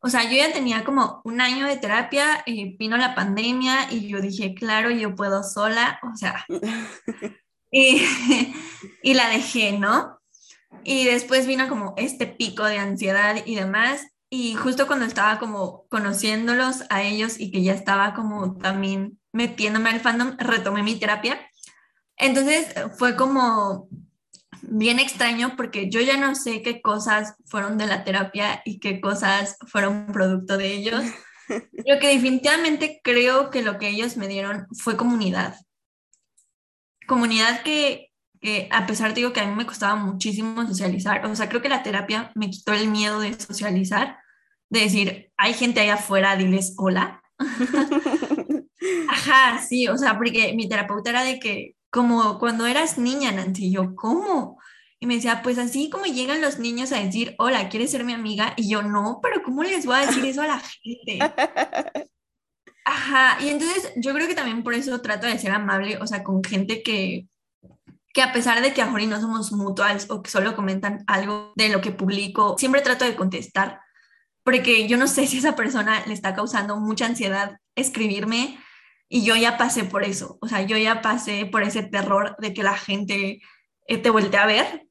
O 0.02 0.08
sea, 0.08 0.24
yo 0.24 0.36
ya 0.36 0.52
tenía 0.52 0.84
como 0.84 1.20
un 1.24 1.40
año 1.40 1.66
de 1.66 1.76
terapia, 1.76 2.42
y 2.46 2.62
eh, 2.62 2.76
vino 2.78 2.96
la 2.96 3.14
pandemia 3.14 3.92
y 3.92 4.08
yo 4.08 4.20
dije, 4.20 4.54
claro, 4.54 4.90
yo 4.90 5.14
puedo 5.14 5.42
sola, 5.42 6.00
o 6.02 6.16
sea, 6.16 6.46
y, 7.70 8.02
y 9.02 9.14
la 9.14 9.28
dejé, 9.28 9.78
¿no? 9.78 10.18
Y 10.84 11.04
después 11.04 11.46
vino 11.46 11.68
como 11.68 11.94
este 11.96 12.26
pico 12.26 12.64
de 12.64 12.78
ansiedad 12.78 13.36
y 13.44 13.56
demás, 13.56 14.06
y 14.30 14.54
justo 14.54 14.86
cuando 14.86 15.04
estaba 15.04 15.38
como 15.38 15.86
conociéndolos 15.88 16.84
a 16.88 17.02
ellos 17.02 17.38
y 17.38 17.50
que 17.50 17.62
ya 17.62 17.74
estaba 17.74 18.14
como 18.14 18.56
también 18.56 19.18
metiéndome 19.32 19.90
al 19.90 20.00
fandom, 20.00 20.36
retomé 20.38 20.82
mi 20.82 20.98
terapia. 20.98 21.40
Entonces 22.16 22.72
fue 22.96 23.16
como 23.16 23.88
bien 24.70 24.98
extraño 24.98 25.54
porque 25.56 25.90
yo 25.90 26.00
ya 26.00 26.16
no 26.16 26.34
sé 26.34 26.62
qué 26.62 26.80
cosas 26.80 27.34
fueron 27.46 27.76
de 27.76 27.86
la 27.86 28.04
terapia 28.04 28.62
y 28.64 28.78
qué 28.78 29.00
cosas 29.00 29.56
fueron 29.66 30.06
producto 30.12 30.56
de 30.56 30.72
ellos. 30.72 31.02
Lo 31.86 31.98
que 31.98 32.08
definitivamente 32.08 33.00
creo 33.02 33.50
que 33.50 33.62
lo 33.62 33.76
que 33.78 33.88
ellos 33.88 34.16
me 34.16 34.28
dieron 34.28 34.68
fue 34.78 34.96
comunidad. 34.96 35.56
Comunidad 37.08 37.62
que, 37.62 38.12
que 38.40 38.68
a 38.70 38.86
pesar 38.86 39.14
digo 39.14 39.32
que 39.32 39.40
a 39.40 39.46
mí 39.46 39.56
me 39.56 39.66
costaba 39.66 39.96
muchísimo 39.96 40.64
socializar, 40.64 41.26
o 41.26 41.34
sea, 41.34 41.48
creo 41.48 41.60
que 41.60 41.68
la 41.68 41.82
terapia 41.82 42.30
me 42.36 42.50
quitó 42.50 42.72
el 42.72 42.86
miedo 42.86 43.18
de 43.18 43.34
socializar 43.34 44.18
de 44.70 44.80
decir, 44.80 45.32
hay 45.36 45.52
gente 45.52 45.80
allá 45.80 45.94
afuera, 45.94 46.36
diles 46.36 46.74
hola. 46.78 47.20
Ajá, 49.08 49.58
sí, 49.58 49.88
o 49.88 49.98
sea, 49.98 50.16
porque 50.16 50.54
mi 50.54 50.68
terapeuta 50.68 51.10
era 51.10 51.24
de 51.24 51.38
que, 51.40 51.74
como 51.90 52.38
cuando 52.38 52.66
eras 52.66 52.98
niña, 52.98 53.32
Nancy, 53.32 53.70
yo, 53.70 53.94
¿cómo? 53.94 54.60
Y 54.98 55.06
me 55.06 55.14
decía, 55.14 55.42
pues 55.42 55.58
así 55.58 55.90
como 55.90 56.04
llegan 56.04 56.40
los 56.40 56.58
niños 56.58 56.92
a 56.92 56.98
decir, 56.98 57.34
hola, 57.38 57.68
¿quieres 57.68 57.90
ser 57.90 58.04
mi 58.04 58.12
amiga? 58.12 58.52
Y 58.56 58.68
yo, 58.68 58.82
no, 58.82 59.20
pero 59.22 59.42
¿cómo 59.42 59.62
les 59.62 59.86
voy 59.86 59.96
a 59.96 60.06
decir 60.06 60.24
eso 60.24 60.42
a 60.42 60.46
la 60.46 60.60
gente? 60.60 61.18
Ajá, 62.84 63.42
y 63.42 63.48
entonces 63.48 63.92
yo 63.96 64.12
creo 64.12 64.26
que 64.26 64.34
también 64.34 64.62
por 64.62 64.74
eso 64.74 65.00
trato 65.00 65.26
de 65.26 65.38
ser 65.38 65.52
amable, 65.52 65.98
o 65.98 66.06
sea, 66.06 66.22
con 66.22 66.42
gente 66.42 66.82
que, 66.82 67.28
que 68.12 68.22
a 68.22 68.32
pesar 68.32 68.60
de 68.60 68.72
que 68.72 68.82
a 68.82 68.86
no 68.86 69.20
somos 69.20 69.52
mutuals 69.52 70.10
o 70.10 70.22
que 70.22 70.30
solo 70.30 70.56
comentan 70.56 71.04
algo 71.06 71.52
de 71.56 71.68
lo 71.68 71.80
que 71.80 71.92
publico, 71.92 72.56
siempre 72.58 72.80
trato 72.80 73.04
de 73.04 73.16
contestar 73.16 73.80
porque 74.42 74.88
yo 74.88 74.96
no 74.96 75.06
sé 75.06 75.26
si 75.26 75.38
esa 75.38 75.54
persona 75.54 76.04
le 76.06 76.14
está 76.14 76.34
causando 76.34 76.76
mucha 76.76 77.06
ansiedad 77.06 77.58
escribirme 77.74 78.58
y 79.12 79.24
yo 79.24 79.34
ya 79.34 79.58
pasé 79.58 79.82
por 79.82 80.04
eso, 80.04 80.38
o 80.40 80.46
sea, 80.46 80.62
yo 80.62 80.78
ya 80.78 81.02
pasé 81.02 81.44
por 81.44 81.64
ese 81.64 81.82
terror 81.82 82.36
de 82.38 82.54
que 82.54 82.62
la 82.62 82.78
gente 82.78 83.42
eh, 83.88 83.98
te 83.98 84.08
voltee 84.08 84.38
a 84.38 84.46
ver 84.46 84.86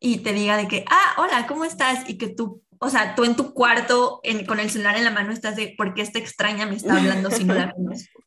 y 0.00 0.18
te 0.18 0.32
diga 0.32 0.56
de 0.56 0.66
que, 0.66 0.84
ah, 0.90 1.14
hola, 1.18 1.46
¿cómo 1.46 1.64
estás? 1.64 2.08
Y 2.10 2.18
que 2.18 2.28
tú, 2.28 2.64
o 2.80 2.90
sea, 2.90 3.14
tú 3.14 3.22
en 3.24 3.36
tu 3.36 3.54
cuarto 3.54 4.20
con 4.48 4.58
el 4.58 4.70
celular 4.70 4.96
en 4.96 5.04
la 5.04 5.12
mano 5.12 5.32
estás 5.32 5.54
de, 5.54 5.72
¿por 5.78 5.94
qué 5.94 6.02
esta 6.02 6.18
extraña 6.18 6.66
me 6.66 6.74
está 6.74 6.96
hablando 6.96 7.30
si 7.30 7.44
no 7.44 7.54
la 7.54 7.70
conozco? 7.74 8.24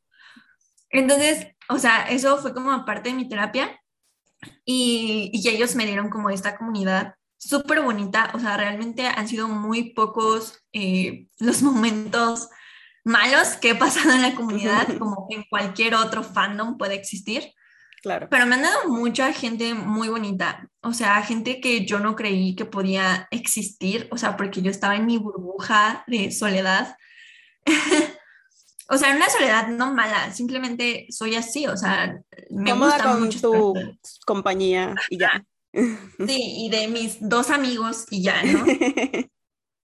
Entonces, 0.89 1.47
o 1.67 1.77
sea, 1.77 2.03
eso 2.03 2.37
fue 2.37 2.53
como 2.53 2.85
parte 2.85 3.09
de 3.09 3.15
mi 3.15 3.27
terapia 3.27 3.81
y, 4.63 5.29
y 5.33 5.49
ellos 5.49 5.75
me 5.75 5.85
dieron 5.85 6.09
como 6.09 6.29
esta 6.29 6.57
comunidad 6.57 7.15
súper 7.37 7.81
bonita, 7.81 8.31
o 8.33 8.39
sea, 8.39 8.55
realmente 8.55 9.07
han 9.07 9.27
sido 9.27 9.49
muy 9.49 9.93
pocos 9.93 10.63
eh, 10.71 11.27
los 11.39 11.61
momentos 11.63 12.47
malos 13.03 13.49
que 13.57 13.71
he 13.71 13.75
pasado 13.75 14.11
en 14.11 14.21
la 14.21 14.35
comunidad, 14.35 14.87
como 14.99 15.27
en 15.29 15.43
cualquier 15.49 15.95
otro 15.95 16.23
fandom 16.23 16.77
puede 16.77 16.95
existir. 16.95 17.53
Claro. 18.01 18.27
Pero 18.29 18.45
me 18.45 18.55
han 18.55 18.63
dado 18.63 18.89
mucha 18.89 19.31
gente 19.31 19.73
muy 19.73 20.09
bonita, 20.09 20.69
o 20.81 20.91
sea, 20.91 21.21
gente 21.21 21.61
que 21.61 21.85
yo 21.85 21.99
no 21.99 22.17
creí 22.17 22.53
que 22.53 22.65
podía 22.65 23.29
existir, 23.31 24.09
o 24.11 24.17
sea, 24.17 24.35
porque 24.35 24.61
yo 24.61 24.69
estaba 24.69 24.97
en 24.97 25.05
mi 25.05 25.17
burbuja 25.17 26.03
de 26.07 26.29
soledad. 26.31 26.97
o 28.89 28.97
sea, 28.97 29.15
una 29.15 29.29
soledad 29.29 29.69
no 29.69 29.93
mala, 29.93 30.33
simplemente 30.33 31.05
soy 31.09 31.35
así, 31.35 31.65
o 31.65 31.77
sea, 31.77 32.19
me 32.49 32.73
gusta 32.73 33.03
con 33.03 33.29
tu 33.29 33.73
compañía 34.25 34.95
y 35.09 35.17
ya. 35.17 35.45
Sí, 36.27 36.65
y 36.65 36.69
de 36.69 36.87
mis 36.87 37.17
dos 37.19 37.49
amigos 37.49 38.05
y 38.11 38.21
ya, 38.21 38.43
¿no? 38.43 38.63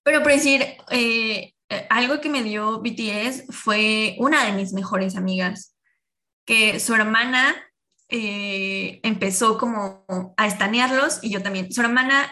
Pero 0.04 0.22
por 0.22 0.30
decir, 0.30 0.64
eh, 0.90 1.52
eh, 1.70 1.86
algo 1.88 2.20
que 2.20 2.28
me 2.28 2.42
dio 2.42 2.80
BTS 2.80 3.44
fue 3.50 4.16
una 4.18 4.44
de 4.44 4.52
mis 4.52 4.72
mejores 4.72 5.16
amigas, 5.16 5.76
que 6.44 6.80
su 6.80 6.94
hermana 6.94 7.54
eh, 8.08 9.00
empezó 9.02 9.56
como 9.56 10.04
a 10.36 10.46
estanearlos 10.46 11.20
y 11.22 11.30
yo 11.30 11.42
también. 11.42 11.72
Su 11.72 11.80
hermana 11.80 12.30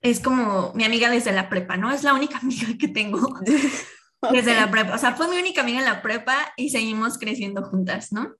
es 0.00 0.20
como 0.20 0.72
mi 0.74 0.84
amiga 0.84 1.10
desde 1.10 1.32
la 1.32 1.48
prepa, 1.48 1.76
¿no? 1.76 1.92
Es 1.92 2.02
la 2.02 2.14
única 2.14 2.38
amiga 2.42 2.68
que 2.78 2.88
tengo 2.88 3.38
desde 4.32 4.54
la 4.54 4.70
prepa. 4.70 4.94
O 4.94 4.98
sea, 4.98 5.14
fue 5.14 5.28
mi 5.28 5.36
única 5.38 5.60
amiga 5.60 5.78
en 5.78 5.84
la 5.84 6.02
prepa 6.02 6.52
y 6.56 6.70
seguimos 6.70 7.18
creciendo 7.18 7.62
juntas, 7.64 8.12
¿no? 8.12 8.34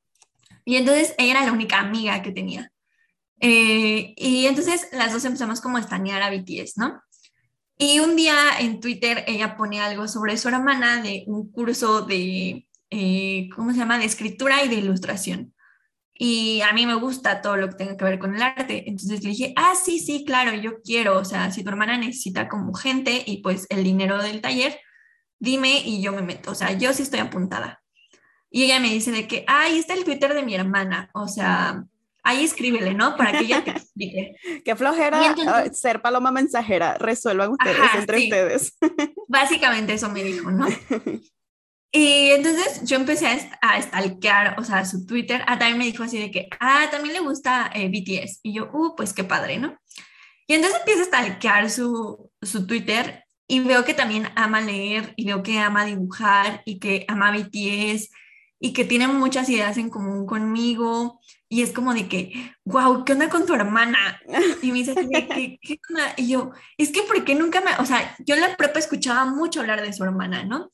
Y 0.65 0.77
entonces 0.77 1.15
ella 1.19 1.33
era 1.33 1.47
la 1.47 1.53
única 1.53 1.79
amiga 1.79 2.21
que 2.23 2.33
tenía. 2.33 2.71
Eh, 3.41 4.15
y 4.17 4.47
entonces 4.47 4.89
las 4.93 5.13
dos 5.13 5.25
empezamos 5.25 5.61
como 5.61 5.77
a 5.77 5.81
estanear 5.81 6.23
a 6.23 6.31
BTS, 6.31 6.77
¿no? 6.77 7.01
Y 7.79 8.01
un 8.01 8.17
día 8.17 8.59
en 8.59 8.81
Twitter 8.81 9.25
ella 9.29 9.57
pone 9.57 9.81
algo 9.81 10.09
sobre 10.09 10.37
su 10.37 10.49
hermana 10.49 11.01
de 11.01 11.23
un 11.29 11.51
curso 11.53 12.03
de, 12.03 12.69
eh, 12.91 13.49
¿cómo 13.55 13.71
se 13.71 13.79
llama?, 13.79 13.99
de 13.99 14.05
escritura 14.05 14.65
y 14.65 14.69
de 14.69 14.75
ilustración. 14.75 15.55
Y 16.13 16.61
a 16.63 16.73
mí 16.73 16.85
me 16.87 16.97
gusta 16.97 17.41
todo 17.41 17.57
lo 17.57 17.69
que 17.69 17.77
tenga 17.77 17.97
que 17.97 18.05
ver 18.05 18.19
con 18.19 18.35
el 18.35 18.43
arte. 18.43 18.89
Entonces 18.89 19.23
le 19.23 19.31
dije, 19.31 19.53
ah, 19.57 19.75
sí, 19.77 20.01
sí, 20.01 20.25
claro, 20.25 20.53
yo 20.55 20.83
quiero. 20.83 21.17
O 21.19 21.25
sea, 21.25 21.53
si 21.53 21.63
tu 21.63 21.71
hermana 21.71 21.97
necesita 21.97 22.49
como 22.49 22.75
gente 22.75 23.23
y 23.25 23.43
pues 23.43 23.67
el 23.71 23.85
dinero 23.85 24.21
del 24.21 24.41
taller, 24.41 24.81
dime 25.39 25.81
y 25.85 26.03
yo 26.03 26.13
me 26.13 26.23
meto. 26.23 26.51
O 26.51 26.55
sea, 26.57 26.73
yo 26.73 26.93
sí 26.93 27.03
estoy 27.05 27.21
apuntada. 27.21 27.83
Y 28.51 28.65
ella 28.65 28.81
me 28.81 28.91
dice 28.91 29.13
de 29.13 29.29
que, 29.29 29.45
ahí 29.47 29.79
está 29.79 29.95
el 29.95 30.05
Twitter 30.05 30.35
de 30.35 30.43
mi 30.43 30.57
hermana. 30.57 31.11
O 31.15 31.29
sea, 31.29 31.85
ahí 32.23 32.45
escríbele, 32.45 32.95
¿no? 32.95 33.17
Para 33.17 33.33
que 33.33 33.45
ella 33.45 33.65
te 33.65 33.71
explique. 33.71 34.37
Qué 34.65 34.77
flojera 34.77 35.35
ah, 35.47 35.65
ser 35.73 36.03
paloma 36.03 36.31
mensajera, 36.31 36.95
resuelvan 36.99 37.51
ustedes 37.53 37.95
entre 37.95 38.19
ustedes. 38.19 38.79
Básicamente 39.29 39.95
eso 39.95 40.09
me 40.11 40.23
dijo, 40.23 40.51
¿no? 40.51 40.67
Y 41.91 42.31
entonces 42.31 42.83
yo 42.85 42.97
empecé 42.97 43.27
a, 43.27 43.39
a 43.63 43.81
stalkear, 43.81 44.61
o 44.61 44.65
sea, 44.65 44.85
su 44.85 45.07
Twitter. 45.07 45.43
Ah, 45.47 45.59
también 45.59 45.79
me 45.79 45.87
dijo 45.87 46.03
así 46.03 46.19
de 46.19 46.31
que, 46.31 46.49
ah, 46.61 46.89
también 46.91 47.15
le 47.15 47.21
gusta 47.21 47.71
eh, 47.75 47.89
BTS. 47.89 48.41
Y 48.43 48.53
yo, 48.53 48.69
uh, 48.73 48.95
pues 48.95 49.15
qué 49.15 49.25
padre, 49.25 49.59
¿no? 49.59 49.79
Y 50.47 50.55
entonces 50.55 50.81
empiezo 50.81 51.03
a 51.03 51.07
stalkear 51.07 51.71
su, 51.71 52.31
su 52.43 52.67
Twitter 52.67 53.25
y 53.47 53.61
veo 53.61 53.85
que 53.85 53.95
también 53.95 54.29
ama 54.37 54.61
leer 54.61 55.15
y 55.17 55.25
veo 55.25 55.43
que 55.43 55.59
ama 55.59 55.87
dibujar 55.87 56.63
y 56.67 56.79
que 56.79 57.07
ama 57.09 57.33
BTS 57.33 58.11
y 58.61 58.73
que 58.73 58.85
tiene 58.85 59.09
muchas 59.09 59.49
ideas 59.49 59.79
en 59.79 59.91
común 59.91 60.27
conmigo 60.27 61.21
y 61.49 61.63
es 61.63 61.73
como 61.73 61.95
de 61.95 62.09
que, 62.09 62.55
wow, 62.65 63.05
¿qué 63.05 63.13
onda 63.13 63.31
con 63.31 63.47
tu 63.47 63.55
hermana? 63.55 64.21
Y 64.63 64.71
me 64.71 64.79
dice, 64.79 64.95
¿qué, 64.95 65.59
qué 65.63 65.81
onda? 65.89 66.15
Y 66.17 66.29
yo, 66.29 66.53
es 66.77 66.91
que, 66.91 67.03
¿por 67.03 67.25
qué 67.25 67.35
nunca 67.35 67.61
me, 67.61 67.71
o 67.79 67.87
sea, 67.87 68.17
yo 68.19 68.35
en 68.35 68.43
la 68.43 68.57
prepa 68.57 68.79
escuchaba 68.79 69.25
mucho 69.25 69.61
hablar 69.61 69.81
de 69.81 69.93
su 69.93 70.05
hermana, 70.05 70.45
¿no? 70.45 70.71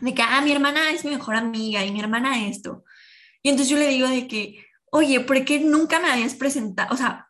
De 0.00 0.14
que, 0.14 0.22
ah, 0.22 0.40
mi 0.40 0.52
hermana 0.52 0.90
es 0.90 1.04
mi 1.04 1.10
mejor 1.10 1.34
amiga 1.34 1.84
y 1.84 1.90
mi 1.90 2.00
hermana 2.00 2.46
esto. 2.46 2.84
Y 3.42 3.48
entonces 3.50 3.70
yo 3.70 3.78
le 3.78 3.88
digo 3.88 4.08
de 4.08 4.28
que, 4.28 4.64
oye, 4.90 5.20
¿por 5.20 5.44
qué 5.44 5.58
nunca 5.60 5.98
me 5.98 6.10
habías 6.10 6.34
presentado? 6.34 6.94
O 6.94 6.96
sea, 6.96 7.28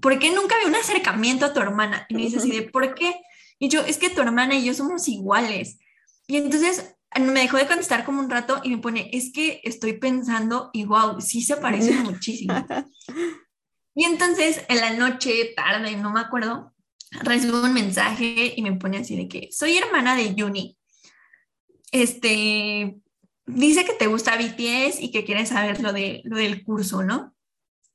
¿por 0.00 0.18
qué 0.18 0.30
nunca 0.30 0.56
había 0.56 0.68
un 0.68 0.74
acercamiento 0.74 1.46
a 1.46 1.52
tu 1.54 1.60
hermana? 1.60 2.06
Y 2.08 2.14
me 2.14 2.22
dice 2.22 2.36
así 2.36 2.50
de, 2.50 2.62
¿por 2.62 2.94
qué? 2.94 3.14
Y 3.58 3.68
yo, 3.68 3.80
es 3.80 3.96
que 3.96 4.10
tu 4.10 4.20
hermana 4.20 4.54
y 4.54 4.64
yo 4.64 4.74
somos 4.74 5.08
iguales. 5.08 5.78
Y 6.26 6.36
entonces 6.36 6.95
me 7.18 7.40
dejó 7.40 7.56
de 7.56 7.66
contestar 7.66 8.04
como 8.04 8.20
un 8.20 8.30
rato 8.30 8.60
y 8.62 8.70
me 8.70 8.78
pone, 8.78 9.10
es 9.12 9.32
que 9.32 9.60
estoy 9.64 9.94
pensando 9.94 10.70
y 10.72 10.84
wow, 10.84 11.20
sí 11.20 11.42
se 11.42 11.56
parece 11.56 11.92
muchísimo. 12.02 12.54
y 13.94 14.04
entonces 14.04 14.64
en 14.68 14.76
la 14.78 14.92
noche, 14.94 15.52
tarde, 15.56 15.96
no 15.96 16.12
me 16.12 16.20
acuerdo, 16.20 16.74
recibo 17.22 17.62
un 17.62 17.72
mensaje 17.72 18.54
y 18.56 18.62
me 18.62 18.72
pone 18.72 18.98
así 18.98 19.16
de 19.16 19.28
que 19.28 19.48
soy 19.52 19.76
hermana 19.76 20.16
de 20.16 20.34
Yuni. 20.34 20.76
Este, 21.92 22.96
dice 23.46 23.84
que 23.84 23.94
te 23.94 24.08
gusta 24.08 24.36
BTS 24.36 25.00
y 25.00 25.10
que 25.10 25.24
quieres 25.24 25.50
saber 25.50 25.80
lo, 25.80 25.92
de, 25.92 26.20
lo 26.24 26.36
del 26.36 26.64
curso, 26.64 27.02
¿no? 27.02 27.34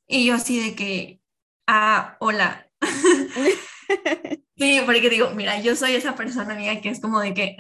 Y 0.08 0.26
yo 0.26 0.36
así 0.36 0.60
de 0.60 0.76
que, 0.76 1.22
ah, 1.68 2.18
hola. 2.20 2.70
sí, 4.58 4.82
porque 4.86 5.10
digo, 5.10 5.32
mira, 5.36 5.62
yo 5.62 5.76
soy 5.76 5.94
esa 5.94 6.16
persona, 6.16 6.54
amiga, 6.54 6.82
que 6.82 6.90
es 6.90 7.00
como 7.00 7.20
de 7.20 7.34
que, 7.34 7.56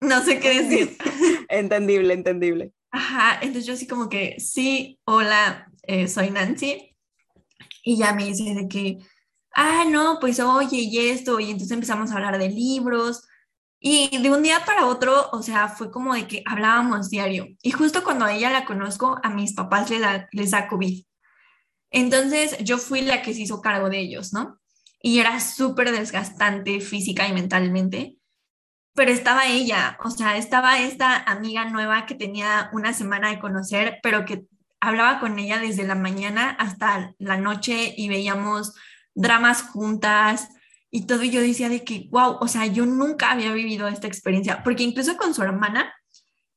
no 0.00 0.22
sé 0.22 0.40
qué 0.40 0.62
decir. 0.62 0.96
entendible, 1.48 2.14
entendible. 2.14 2.72
Ajá, 2.90 3.38
entonces 3.42 3.66
yo 3.66 3.74
así 3.74 3.86
como 3.86 4.08
que, 4.08 4.36
sí, 4.38 4.98
hola, 5.04 5.70
eh, 5.82 6.08
soy 6.08 6.30
Nancy. 6.30 6.96
Y 7.84 7.96
ya 7.96 8.12
me 8.12 8.26
dice 8.26 8.54
de 8.54 8.68
que, 8.68 8.98
ah, 9.54 9.84
no, 9.88 10.18
pues 10.20 10.40
oye, 10.40 10.78
y 10.78 10.98
esto, 10.98 11.40
y 11.40 11.50
entonces 11.50 11.70
empezamos 11.70 12.10
a 12.10 12.14
hablar 12.14 12.38
de 12.38 12.48
libros. 12.48 13.22
Y 13.80 14.18
de 14.18 14.30
un 14.30 14.42
día 14.42 14.64
para 14.66 14.86
otro, 14.86 15.30
o 15.32 15.42
sea, 15.42 15.68
fue 15.68 15.90
como 15.90 16.14
de 16.14 16.26
que 16.26 16.42
hablábamos 16.46 17.10
diario. 17.10 17.46
Y 17.62 17.70
justo 17.70 18.02
cuando 18.02 18.24
a 18.24 18.34
ella 18.34 18.50
la 18.50 18.64
conozco, 18.64 19.18
a 19.22 19.30
mis 19.30 19.54
papás 19.54 19.88
les 19.90 20.00
da, 20.00 20.28
les 20.32 20.50
da 20.50 20.68
COVID. 20.68 21.04
Entonces 21.90 22.58
yo 22.64 22.78
fui 22.78 23.02
la 23.02 23.22
que 23.22 23.34
se 23.34 23.42
hizo 23.42 23.60
cargo 23.60 23.88
de 23.88 24.00
ellos, 24.00 24.32
¿no? 24.32 24.58
Y 25.00 25.20
era 25.20 25.38
súper 25.40 25.92
desgastante 25.92 26.80
física 26.80 27.28
y 27.28 27.32
mentalmente 27.32 28.17
pero 28.94 29.12
estaba 29.12 29.46
ella, 29.46 29.96
o 30.02 30.10
sea, 30.10 30.36
estaba 30.36 30.80
esta 30.80 31.16
amiga 31.16 31.64
nueva 31.66 32.06
que 32.06 32.14
tenía 32.14 32.70
una 32.72 32.92
semana 32.92 33.30
de 33.30 33.38
conocer, 33.38 33.98
pero 34.02 34.24
que 34.24 34.44
hablaba 34.80 35.20
con 35.20 35.38
ella 35.38 35.58
desde 35.58 35.86
la 35.86 35.94
mañana 35.94 36.50
hasta 36.50 37.14
la 37.18 37.36
noche 37.36 37.94
y 37.96 38.08
veíamos 38.08 38.74
dramas 39.14 39.62
juntas 39.62 40.48
y 40.90 41.06
todo. 41.06 41.22
Y 41.22 41.30
yo 41.30 41.40
decía 41.40 41.68
de 41.68 41.84
que, 41.84 42.08
wow, 42.10 42.38
o 42.40 42.48
sea, 42.48 42.66
yo 42.66 42.86
nunca 42.86 43.32
había 43.32 43.52
vivido 43.52 43.88
esta 43.88 44.06
experiencia, 44.06 44.62
porque 44.62 44.84
incluso 44.84 45.16
con 45.16 45.34
su 45.34 45.42
hermana, 45.42 45.92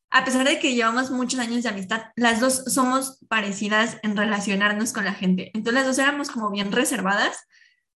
a 0.10 0.26
pesar 0.26 0.46
de 0.48 0.60
que 0.60 0.74
llevamos 0.74 1.10
muchos 1.10 1.40
años 1.40 1.64
de 1.64 1.70
amistad, 1.70 2.04
las 2.16 2.40
dos 2.40 2.64
somos 2.68 3.20
parecidas 3.30 3.98
en 4.04 4.18
relacionarnos 4.18 4.94
con 4.94 5.06
la 5.06 5.14
gente. 5.14 5.52
Entonces 5.54 5.74
las 5.74 5.86
dos 5.86 6.00
éramos 6.00 6.30
como 6.30 6.52
bien 6.52 6.72
reservadas 6.72 7.48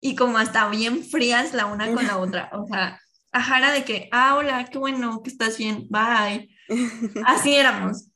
y 0.00 0.14
como 0.14 0.38
hasta 0.38 0.68
bien 0.68 1.04
frías 1.04 1.54
la 1.54 1.66
una 1.66 1.92
con 1.92 2.06
la 2.06 2.18
otra. 2.18 2.50
O 2.52 2.66
sea, 2.66 3.00
ajá, 3.32 3.72
de 3.72 3.84
que, 3.84 4.08
ah, 4.12 4.36
hola, 4.36 4.64
qué 4.70 4.78
bueno, 4.78 5.22
que 5.22 5.30
estás 5.30 5.58
bien, 5.58 5.86
bye. 5.88 6.48
Así 7.26 7.54
éramos. 7.54 8.08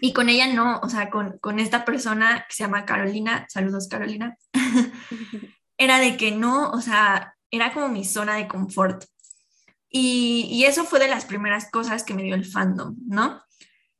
Y 0.00 0.12
con 0.12 0.28
ella 0.28 0.52
no, 0.52 0.80
o 0.80 0.88
sea, 0.88 1.10
con, 1.10 1.38
con 1.38 1.60
esta 1.60 1.84
persona 1.84 2.44
que 2.48 2.54
se 2.54 2.64
llama 2.64 2.84
Carolina, 2.84 3.46
saludos 3.48 3.88
Carolina, 3.88 4.36
era 5.78 6.00
de 6.00 6.16
que 6.16 6.32
no, 6.32 6.70
o 6.70 6.80
sea, 6.80 7.34
era 7.50 7.72
como 7.72 7.88
mi 7.88 8.04
zona 8.04 8.34
de 8.34 8.48
confort. 8.48 9.04
Y, 9.88 10.48
y, 10.50 10.64
eso 10.64 10.84
fue 10.84 10.98
de 10.98 11.08
las 11.08 11.24
primeras 11.24 11.70
cosas 11.70 12.02
que 12.02 12.12
me 12.12 12.24
dio 12.24 12.34
el 12.34 12.44
fandom, 12.44 12.96
¿no? 13.06 13.40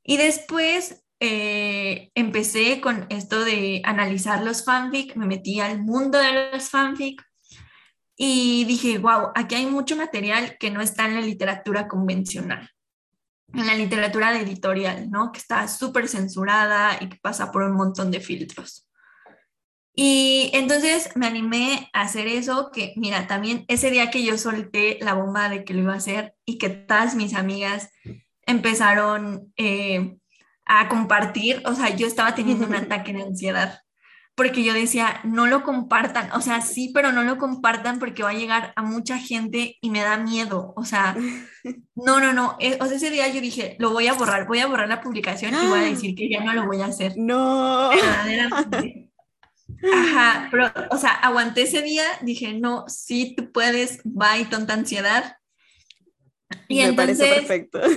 Y 0.03 0.17
después 0.17 1.05
eh, 1.21 2.11
empecé 2.15 2.81
con 2.81 3.07
esto 3.09 3.45
de 3.45 3.81
analizar 3.85 4.43
los 4.43 4.65
fanfic, 4.65 5.17
me 5.17 5.27
metí 5.27 5.61
al 5.61 5.83
mundo 5.83 6.19
de 6.19 6.51
los 6.53 6.69
fanfic, 6.69 7.23
y 8.17 8.65
dije, 8.65 8.99
wow, 8.99 9.31
aquí 9.35 9.55
hay 9.57 9.67
mucho 9.67 9.97
material 9.97 10.57
que 10.59 10.71
no 10.71 10.81
está 10.81 11.07
en 11.07 11.15
la 11.15 11.21
literatura 11.21 11.87
convencional, 11.87 12.71
en 13.53 13.67
la 13.67 13.75
literatura 13.75 14.39
editorial, 14.39 15.11
¿no? 15.11 15.33
Que 15.33 15.39
está 15.39 15.69
súper 15.69 16.09
censurada 16.09 16.97
y 17.01 17.11
que 17.11 17.19
pasa 17.21 17.53
por 17.53 17.63
un 17.63 17.77
montón 17.77 18.11
de 18.11 18.21
filtros. 18.21 18.89
Y 19.95 20.51
entonces 20.53 21.11
me 21.15 21.27
animé 21.27 21.91
a 21.93 22.03
hacer 22.03 22.27
eso, 22.27 22.71
que 22.71 22.95
mira, 22.97 23.27
también 23.27 23.65
ese 23.69 23.91
día 23.91 24.11
que 24.11 24.25
yo 24.25 24.37
solté 24.37 24.99
la 25.01 25.15
bomba 25.15 25.49
de 25.49 25.65
que 25.65 25.75
lo 25.75 25.83
iba 25.83 25.95
a 25.95 25.99
hacer 25.99 26.35
y 26.45 26.59
que 26.59 26.69
todas 26.69 27.15
mis 27.15 27.35
amigas 27.35 27.91
empezaron 28.43 29.53
eh, 29.57 30.19
a 30.65 30.89
compartir, 30.89 31.63
o 31.67 31.75
sea, 31.75 31.95
yo 31.97 32.07
estaba 32.07 32.35
teniendo 32.35 32.67
un 32.67 32.75
ataque 32.77 33.13
de 33.13 33.23
ansiedad 33.23 33.81
porque 34.37 34.63
yo 34.63 34.75
decía, 34.75 35.21
no 35.25 35.47
lo 35.47 35.63
compartan, 35.63 36.31
o 36.33 36.43
sea, 36.43 36.61
sí, 36.61 36.91
pero 36.93 37.11
no 37.11 37.25
lo 37.25 37.39
compartan 37.39 37.99
porque 37.99 38.23
va 38.23 38.31
a 38.31 38.35
llegar 38.35 38.75
a 38.77 38.83
mucha 38.83 39.19
gente 39.19 39.79
y 39.81 39.91
me 39.91 40.03
da 40.03 40.19
miedo, 40.19 40.75
o 40.77 40.85
sea, 40.85 41.17
no, 41.95 42.21
no, 42.21 42.35
no, 42.35 42.57
eh, 42.61 42.77
o 42.81 42.87
sea, 42.87 42.97
ese 42.99 43.11
día 43.11 43.29
yo 43.29 43.41
dije, 43.41 43.77
lo 43.79 43.91
voy 43.91 44.09
a 44.09 44.13
borrar, 44.13 44.47
voy 44.47 44.59
a 44.59 44.67
borrar 44.67 44.89
la 44.89 45.01
publicación 45.01 45.55
y 45.55 45.67
voy 45.67 45.81
a 45.81 45.85
decir 45.85 46.15
que 46.15 46.29
ya 46.29 46.45
no 46.45 46.53
lo 46.53 46.67
voy 46.67 46.83
a 46.83 46.87
hacer. 46.87 47.15
No. 47.17 47.91
Ajá, 49.93 50.49
pero, 50.51 50.71
o 50.91 50.99
sea, 50.99 51.13
aguanté 51.13 51.63
ese 51.63 51.81
día, 51.81 52.05
dije, 52.21 52.53
no, 52.53 52.85
sí, 52.89 53.35
tú 53.35 53.51
puedes, 53.53 54.01
bye, 54.05 54.45
tonta 54.51 54.75
ansiedad. 54.75 55.39
Y 56.69 56.85
me 56.85 56.93
parece 56.93 57.27
perfecto. 57.27 57.81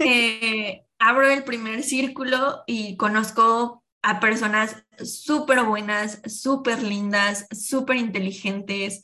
Eh, 0.00 0.82
abro 0.98 1.28
el 1.28 1.44
primer 1.44 1.84
círculo 1.84 2.64
y 2.66 2.96
conozco 2.96 3.84
a 4.02 4.20
personas 4.20 4.84
súper 5.04 5.62
buenas, 5.64 6.20
súper 6.26 6.82
lindas, 6.82 7.46
súper 7.50 7.96
inteligentes. 7.96 9.02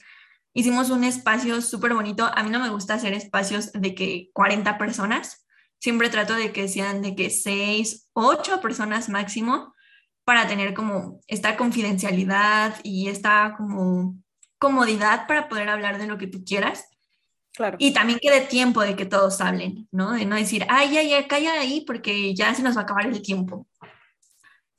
Hicimos 0.52 0.90
un 0.90 1.04
espacio 1.04 1.60
súper 1.60 1.94
bonito. 1.94 2.30
A 2.34 2.42
mí 2.42 2.50
no 2.50 2.60
me 2.60 2.68
gusta 2.68 2.94
hacer 2.94 3.12
espacios 3.12 3.72
de 3.72 3.94
que 3.94 4.30
40 4.32 4.78
personas. 4.78 5.46
Siempre 5.80 6.08
trato 6.08 6.34
de 6.34 6.52
que 6.52 6.68
sean 6.68 7.02
de 7.02 7.14
que 7.14 7.30
6, 7.30 8.08
8 8.12 8.60
personas 8.60 9.08
máximo 9.08 9.74
para 10.24 10.46
tener 10.46 10.72
como 10.72 11.20
esta 11.26 11.56
confidencialidad 11.56 12.76
y 12.82 13.08
esta 13.08 13.54
como 13.56 14.16
comodidad 14.58 15.26
para 15.26 15.48
poder 15.48 15.68
hablar 15.68 15.98
de 15.98 16.06
lo 16.06 16.16
que 16.16 16.26
tú 16.26 16.42
quieras. 16.44 16.86
Claro. 17.52 17.76
Y 17.78 17.92
también 17.92 18.18
que 18.20 18.30
dé 18.30 18.40
tiempo 18.40 18.80
de 18.80 18.96
que 18.96 19.04
todos 19.04 19.40
hablen, 19.40 19.86
¿no? 19.92 20.12
De 20.12 20.24
no 20.24 20.36
decir, 20.36 20.66
ay, 20.68 20.94
ya, 20.94 21.02
ya, 21.02 21.28
calla 21.28 21.60
ahí 21.60 21.84
porque 21.86 22.34
ya 22.34 22.54
se 22.54 22.62
nos 22.62 22.76
va 22.76 22.80
a 22.80 22.84
acabar 22.84 23.06
el 23.06 23.22
tiempo. 23.22 23.66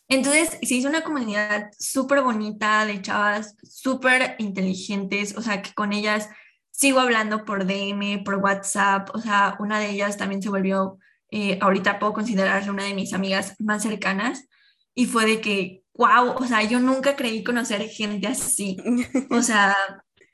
Entonces 0.08 0.58
se 0.62 0.76
hizo 0.76 0.88
una 0.88 1.04
comunidad 1.04 1.70
súper 1.78 2.22
bonita 2.22 2.86
de 2.86 3.02
chavas 3.02 3.56
súper 3.64 4.36
inteligentes, 4.40 5.36
o 5.36 5.42
sea, 5.42 5.62
que 5.62 5.74
con 5.74 5.94
ellas 5.94 6.30
sigo 6.72 7.00
hablando 7.00 7.46
por 7.46 7.66
DM, 7.66 8.24
por 8.24 8.36
WhatsApp, 8.36 9.10
o 9.14 9.20
sea, 9.20 9.56
una 9.60 9.80
de 9.80 9.90
ellas 9.92 10.18
también 10.18 10.42
se 10.42 10.50
volvió, 10.50 11.00
eh, 11.32 11.58
ahorita 11.62 12.00
puedo 12.00 12.14
considerarla 12.14 12.72
una 12.72 12.84
de 12.84 12.94
mis 12.94 13.14
amigas 13.14 13.56
más 13.60 13.84
cercanas, 13.84 14.48
y 14.94 15.06
fue 15.08 15.26
de 15.26 15.42
que, 15.42 15.84
wow, 15.94 16.36
o 16.36 16.46
sea, 16.46 16.64
yo 16.64 16.80
nunca 16.80 17.16
creí 17.16 17.44
conocer 17.44 17.88
gente 17.90 18.28
así, 18.28 18.78
o 19.32 19.42
sea, 19.42 19.76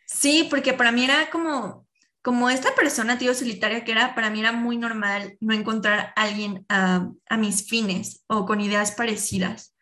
sí, 0.05 0.47
porque 0.49 0.73
para 0.73 0.91
mí 0.91 1.05
era 1.05 1.29
como, 1.29 1.87
como 2.21 2.49
esta 2.49 2.75
persona, 2.75 3.17
tío, 3.17 3.33
solitaria 3.33 3.83
que 3.83 3.91
era, 3.91 4.13
para 4.13 4.29
mí 4.29 4.39
era 4.39 4.51
muy 4.51 4.77
normal 4.77 5.37
no 5.39 5.53
encontrar 5.53 6.13
a 6.15 6.21
alguien 6.21 6.65
a, 6.69 7.09
mis 7.37 7.67
fines 7.67 8.23
o 8.27 8.45
con 8.45 8.61
ideas 8.61 8.91
parecidas. 8.91 9.75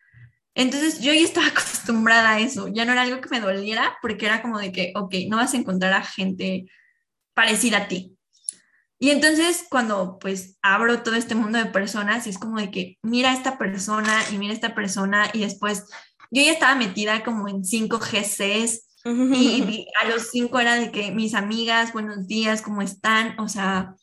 Entonces 0.54 1.00
yo 1.00 1.12
ya 1.12 1.20
estaba 1.20 1.46
acostumbrada 1.48 2.30
a 2.30 2.40
eso, 2.40 2.68
ya 2.68 2.84
no 2.84 2.92
era 2.92 3.02
algo 3.02 3.20
que 3.20 3.28
me 3.28 3.40
doliera 3.40 3.98
porque 4.00 4.26
era 4.26 4.42
como 4.42 4.58
de 4.58 4.72
que, 4.72 4.92
ok, 4.96 5.14
no 5.28 5.36
vas 5.36 5.54
a 5.54 5.58
encontrar 5.58 5.92
a 5.92 6.02
gente 6.02 6.66
parecida 7.34 7.78
a 7.78 7.88
ti. 7.88 8.16
Y 8.98 9.10
entonces 9.10 9.64
cuando 9.70 10.18
pues 10.18 10.58
abro 10.60 11.02
todo 11.02 11.14
este 11.14 11.34
mundo 11.34 11.58
de 11.58 11.66
personas, 11.66 12.26
es 12.26 12.38
como 12.38 12.58
de 12.58 12.70
que 12.70 12.98
mira 13.02 13.30
a 13.30 13.34
esta 13.34 13.58
persona 13.58 14.18
y 14.30 14.38
mira 14.38 14.52
a 14.52 14.54
esta 14.54 14.74
persona 14.74 15.30
y 15.32 15.40
después 15.40 15.86
yo 16.30 16.42
ya 16.42 16.52
estaba 16.52 16.74
metida 16.74 17.24
como 17.24 17.48
en 17.48 17.64
cinco 17.64 17.98
GCs 17.98 18.89
y, 19.04 19.86
a 20.00 20.08
los 20.08 20.30
cinco 20.30 20.60
era 20.60 20.74
de 20.74 20.90
que 20.90 21.10
mis 21.10 21.34
amigas, 21.34 21.92
buenos 21.92 22.26
días, 22.26 22.62
¿cómo 22.62 22.82
están? 22.82 23.38
O 23.38 23.48
sea, 23.48 23.94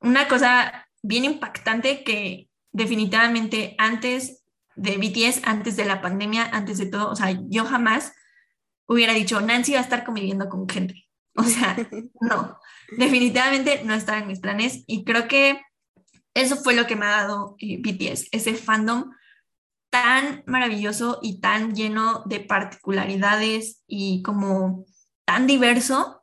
una 0.00 0.28
cosa 0.28 0.88
bien 1.02 1.24
impactante 1.24 2.04
que 2.04 2.48
definitivamente 2.72 3.74
antes 3.78 4.44
de 4.74 4.98
BTS, 4.98 5.42
antes 5.44 5.76
de 5.76 5.86
la 5.86 6.02
pandemia, 6.02 6.50
antes 6.52 6.78
de 6.78 6.86
todo, 6.86 7.10
o 7.10 7.16
sea, 7.16 7.38
yo 7.48 7.64
jamás 7.64 8.12
hubiera 8.86 9.14
dicho, 9.14 9.40
Nancy 9.40 9.72
va 9.72 9.78
a 9.78 9.82
estar 9.82 10.04
conviviendo 10.04 10.48
con 10.48 10.68
gente. 10.68 11.06
O 11.34 11.44
sea, 11.44 11.76
no, 12.20 12.58
definitivamente 12.96 13.82
no 13.84 13.94
estaba 13.94 14.18
en 14.18 14.26
mis 14.26 14.40
planes 14.40 14.84
y 14.86 15.04
creo 15.04 15.28
que 15.28 15.60
eso 16.34 16.56
fue 16.56 16.74
lo 16.74 16.86
que 16.86 16.96
me 16.96 17.06
ha 17.06 17.22
dado 17.22 17.56
eh, 17.58 17.78
BTS, 17.78 18.28
ese 18.32 18.54
fandom 18.54 19.10
tan 20.02 20.42
maravilloso 20.44 21.20
y 21.22 21.40
tan 21.40 21.74
lleno 21.74 22.22
de 22.26 22.40
particularidades 22.40 23.82
y 23.86 24.22
como 24.22 24.84
tan 25.24 25.46
diverso 25.46 26.22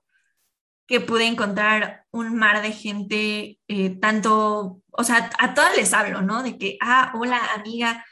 que 0.85 1.01
pude 1.01 1.25
encontrar 1.25 2.05
un 2.11 2.35
mar 2.35 2.61
de 2.61 2.71
gente, 2.71 3.59
eh, 3.67 3.89
tanto, 3.99 4.83
o 4.91 5.03
sea, 5.03 5.31
a 5.39 5.55
todas 5.55 5.75
les 5.75 5.91
hablo, 5.91 6.21
¿no? 6.21 6.43
De 6.43 6.59
que, 6.59 6.77
ah, 6.81 7.13
hola 7.15 7.41
amiga, 7.55 8.05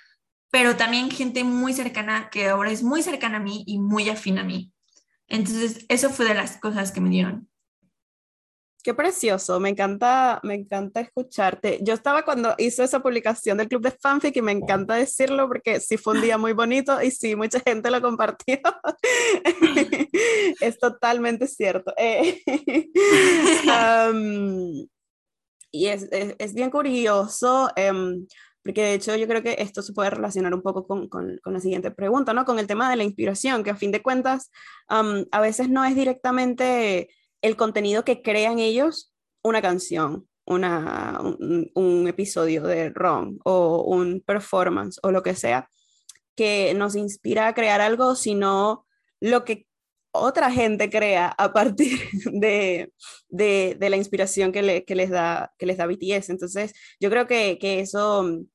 pero 0.50 0.78
también 0.78 1.12
gente 1.12 1.44
muy 1.44 1.74
cercana 1.74 2.32
que 2.32 2.50
ahora 2.50 2.72
es 2.72 2.82
muy 2.82 3.04
cercana 3.04 3.38
a 3.38 3.42
mí 3.42 3.64
y 3.68 3.78
muy 3.78 4.10
afín 4.10 4.40
a 4.40 4.44
mí. 4.44 4.74
Entonces, 5.28 5.86
eso 5.90 6.10
fue 6.10 6.26
de 6.26 6.34
las 6.34 6.58
cosas 6.58 6.92
que 6.92 7.02
me 7.02 7.12
dieron. 7.12 7.51
Qué 8.84 8.96
precioso, 8.96 9.60
me 9.60 9.70
encanta, 9.70 10.40
me 10.42 10.56
encanta 10.56 11.02
escucharte. 11.02 11.78
Yo 11.84 11.94
estaba 11.94 12.26
cuando 12.26 12.56
hizo 12.58 12.84
esa 12.84 13.00
publicación 13.00 13.60
del 13.60 13.68
Club 13.68 13.84
de 13.84 13.92
Fanfic 13.92 14.36
y 14.36 14.42
me 14.42 14.52
encanta 14.52 14.96
decirlo 14.96 15.48
porque 15.48 15.80
sí 15.80 15.98
fue 15.98 16.16
un 16.16 16.22
día 16.22 16.40
muy 16.40 16.54
bonito 16.54 17.00
y 17.02 17.12
sí, 17.12 17.36
mucha 17.36 17.60
gente 17.60 17.92
lo 17.92 18.02
compartió. 18.02 18.58
es 20.62 20.80
totalmente 20.80 21.48
cierto. 21.48 21.94
Eh, 21.96 22.42
y 25.72 25.88
es, 25.88 26.08
es, 26.12 26.36
es, 26.40 26.54
bien 26.56 26.72
curioso. 26.72 27.70
Um, 27.78 28.26
porque 28.64 28.84
de 28.84 28.94
hecho 28.96 29.16
yo 29.16 29.28
creo 29.28 29.44
que 29.44 29.56
esto 29.60 29.82
se 29.82 29.94
puede 29.94 30.10
relacionar 30.10 30.54
un 30.54 30.62
poco 30.62 30.86
con, 30.88 31.08
con, 31.08 31.38
con, 31.44 31.54
la 31.54 31.60
siguiente 31.60 31.92
pregunta, 31.92 32.34
¿no? 32.34 32.46
Con 32.46 32.60
el 32.60 32.68
tema 32.68 32.90
de 32.90 32.96
la 32.96 33.04
inspiración, 33.04 33.64
que 33.64 33.72
a 33.72 33.76
fin 33.76 33.92
de 33.92 34.02
cuentas 34.02 34.52
um, 34.90 35.26
a 35.32 35.42
veces 35.42 35.70
no 35.70 35.84
es 35.86 35.96
directamente 35.96 37.10
el 37.42 37.56
contenido 37.56 38.04
que 38.04 38.22
crean 38.22 38.60
ellos 38.60 39.14
una 39.44 39.62
canción, 39.62 40.28
una, 40.46 41.20
un, 41.76 42.08
episodio 42.08 42.64
de 42.64 42.90
Ron 42.90 43.40
o 43.44 43.84
un 43.84 44.22
performance 44.22 45.00
o 45.04 45.12
lo 45.12 45.24
que 45.24 45.36
sea 45.36 45.70
que 46.36 46.74
nos 46.76 46.96
inspira 46.96 47.48
a 47.48 47.54
crear 47.54 47.82
algo, 47.82 48.16
sino 48.16 48.86
lo 49.20 49.46
que 49.46 49.68
otra 50.12 50.52
gente 50.52 50.90
crea 50.90 51.28
a 51.28 51.54
partir 51.54 52.00
de, 52.32 52.92
de, 53.30 53.78
de 53.80 53.90
la 53.90 53.98
inspiración 53.98 54.52
que, 54.52 54.62
le, 54.62 54.86
que, 54.86 54.96
les 54.96 55.10
da, 55.10 55.54
que 55.58 55.66
les 55.66 55.78
da 55.78 55.88
BTS. 55.88 56.30
Entonces, 56.30 56.74
yo 57.00 57.10
creo 57.10 57.28
que, 57.28 57.58
que 57.60 57.80
eso 57.80 58.24
mm, 58.24 58.46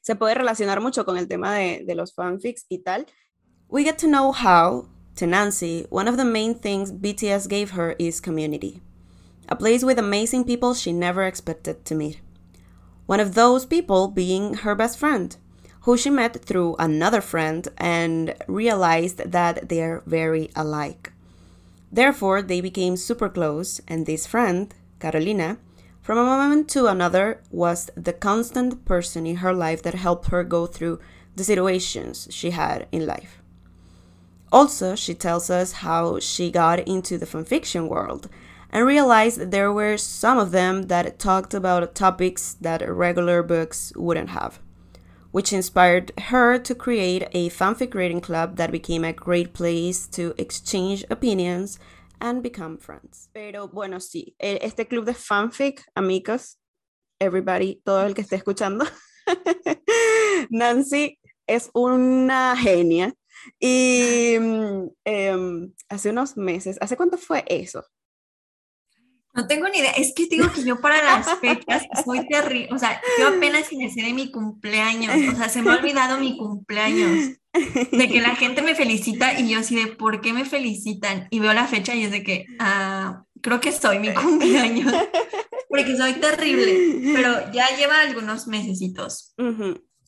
se 0.00 0.16
puede 0.16 0.34
relacionar 0.34 0.80
mucho 0.80 1.04
con 1.04 1.16
el 1.16 1.28
tema 1.28 1.54
de, 1.56 1.82
de 1.84 1.94
los 1.94 2.14
fanfics 2.14 2.66
y 2.68 2.82
tal. 2.82 3.06
We 3.68 3.84
get 3.84 3.96
to 3.98 4.06
know 4.06 4.32
how, 4.32 4.88
to 5.20 5.26
Nancy, 5.26 5.84
one 5.90 6.08
of 6.08 6.16
the 6.16 6.24
main 6.24 6.54
things 6.54 6.90
BTS 6.90 7.46
gave 7.46 7.72
her 7.72 7.94
is 7.98 8.20
community. 8.20 8.80
A 9.50 9.54
place 9.54 9.84
with 9.84 9.98
amazing 9.98 10.44
people 10.44 10.72
she 10.72 10.94
never 10.94 11.24
expected 11.24 11.84
to 11.84 11.94
meet. 11.94 12.22
One 13.04 13.20
of 13.20 13.34
those 13.34 13.66
people 13.66 14.08
being 14.08 14.54
her 14.64 14.74
best 14.74 14.98
friend. 14.98 15.36
who 15.82 15.96
she 15.96 16.10
met 16.10 16.44
through 16.44 16.76
another 16.78 17.20
friend 17.20 17.68
and 17.78 18.34
realized 18.46 19.18
that 19.18 19.68
they're 19.68 20.02
very 20.06 20.50
alike. 20.54 21.12
Therefore, 21.90 22.42
they 22.42 22.60
became 22.60 22.96
super 22.96 23.28
close, 23.28 23.80
and 23.88 24.04
this 24.04 24.26
friend, 24.26 24.74
Carolina, 25.00 25.56
from 26.02 26.18
a 26.18 26.24
moment 26.24 26.68
to 26.70 26.86
another 26.86 27.40
was 27.50 27.90
the 27.94 28.12
constant 28.12 28.84
person 28.84 29.26
in 29.26 29.36
her 29.36 29.54
life 29.54 29.82
that 29.82 29.94
helped 29.94 30.28
her 30.28 30.44
go 30.44 30.66
through 30.66 31.00
the 31.36 31.44
situations 31.44 32.28
she 32.30 32.50
had 32.50 32.86
in 32.92 33.06
life. 33.06 33.39
Also, 34.52 34.94
she 34.94 35.14
tells 35.14 35.50
us 35.50 35.72
how 35.72 36.18
she 36.18 36.50
got 36.50 36.80
into 36.80 37.18
the 37.18 37.26
fanfiction 37.26 37.88
world 37.88 38.28
and 38.70 38.86
realized 38.86 39.38
that 39.38 39.50
there 39.50 39.72
were 39.72 39.96
some 39.96 40.38
of 40.38 40.50
them 40.50 40.88
that 40.88 41.18
talked 41.18 41.54
about 41.54 41.94
topics 41.94 42.54
that 42.60 42.88
regular 42.88 43.42
books 43.42 43.92
wouldn't 43.96 44.30
have 44.30 44.60
which 45.30 45.52
inspired 45.52 46.12
her 46.18 46.58
to 46.58 46.74
create 46.74 47.28
a 47.32 47.48
fanfic 47.50 47.94
reading 47.94 48.20
club 48.20 48.56
that 48.56 48.72
became 48.72 49.04
a 49.04 49.12
great 49.12 49.52
place 49.52 50.06
to 50.06 50.34
exchange 50.36 51.04
opinions 51.10 51.78
and 52.20 52.42
become 52.42 52.76
friends. 52.76 53.28
Pero 53.32 53.68
bueno, 53.68 53.98
sí, 53.98 54.34
este 54.38 54.88
club 54.88 55.04
de 55.06 55.14
fanfic, 55.14 55.82
amigos, 55.96 56.56
everybody, 57.20 57.80
todo 57.84 58.06
el 58.06 58.14
que 58.14 58.22
esté 58.22 58.36
escuchando, 58.36 58.86
Nancy 60.50 61.18
es 61.46 61.70
una 61.74 62.56
genia. 62.56 63.14
Y 63.58 64.36
um, 64.38 65.72
hace 65.88 66.10
unos 66.10 66.36
meses, 66.36 66.76
¿hace 66.80 66.96
cuánto 66.96 67.18
fue 67.18 67.44
eso? 67.48 67.84
No 69.32 69.46
tengo 69.46 69.68
ni 69.68 69.78
idea, 69.78 69.92
es 69.92 70.12
que 70.12 70.26
digo 70.26 70.50
que 70.52 70.64
yo 70.64 70.80
para 70.80 71.02
las 71.02 71.38
fechas 71.38 71.86
soy 72.04 72.26
terrible, 72.26 72.68
o 72.72 72.78
sea, 72.78 73.00
yo 73.20 73.28
apenas 73.28 73.72
inicié 73.72 74.02
de 74.02 74.12
mi 74.12 74.32
cumpleaños, 74.32 75.14
o 75.32 75.36
sea, 75.36 75.48
se 75.48 75.62
me 75.62 75.70
ha 75.70 75.76
olvidado 75.76 76.18
mi 76.18 76.36
cumpleaños, 76.36 77.36
de 77.52 78.08
que 78.08 78.20
la 78.20 78.34
gente 78.34 78.60
me 78.60 78.74
felicita 78.74 79.38
y 79.38 79.50
yo 79.50 79.60
así 79.60 79.76
de, 79.76 79.86
¿por 79.86 80.20
qué 80.20 80.32
me 80.32 80.44
felicitan? 80.44 81.28
Y 81.30 81.38
veo 81.38 81.52
la 81.52 81.68
fecha 81.68 81.94
y 81.94 82.02
es 82.02 82.10
de 82.10 82.24
que, 82.24 82.44
ah, 82.58 83.24
creo 83.40 83.60
que 83.60 83.70
soy 83.70 84.00
mi 84.00 84.12
cumpleaños, 84.12 84.92
porque 85.68 85.96
soy 85.96 86.14
terrible, 86.14 87.12
pero 87.14 87.52
ya 87.52 87.68
lleva 87.76 88.00
algunos 88.00 88.48
mesecitos. 88.48 89.32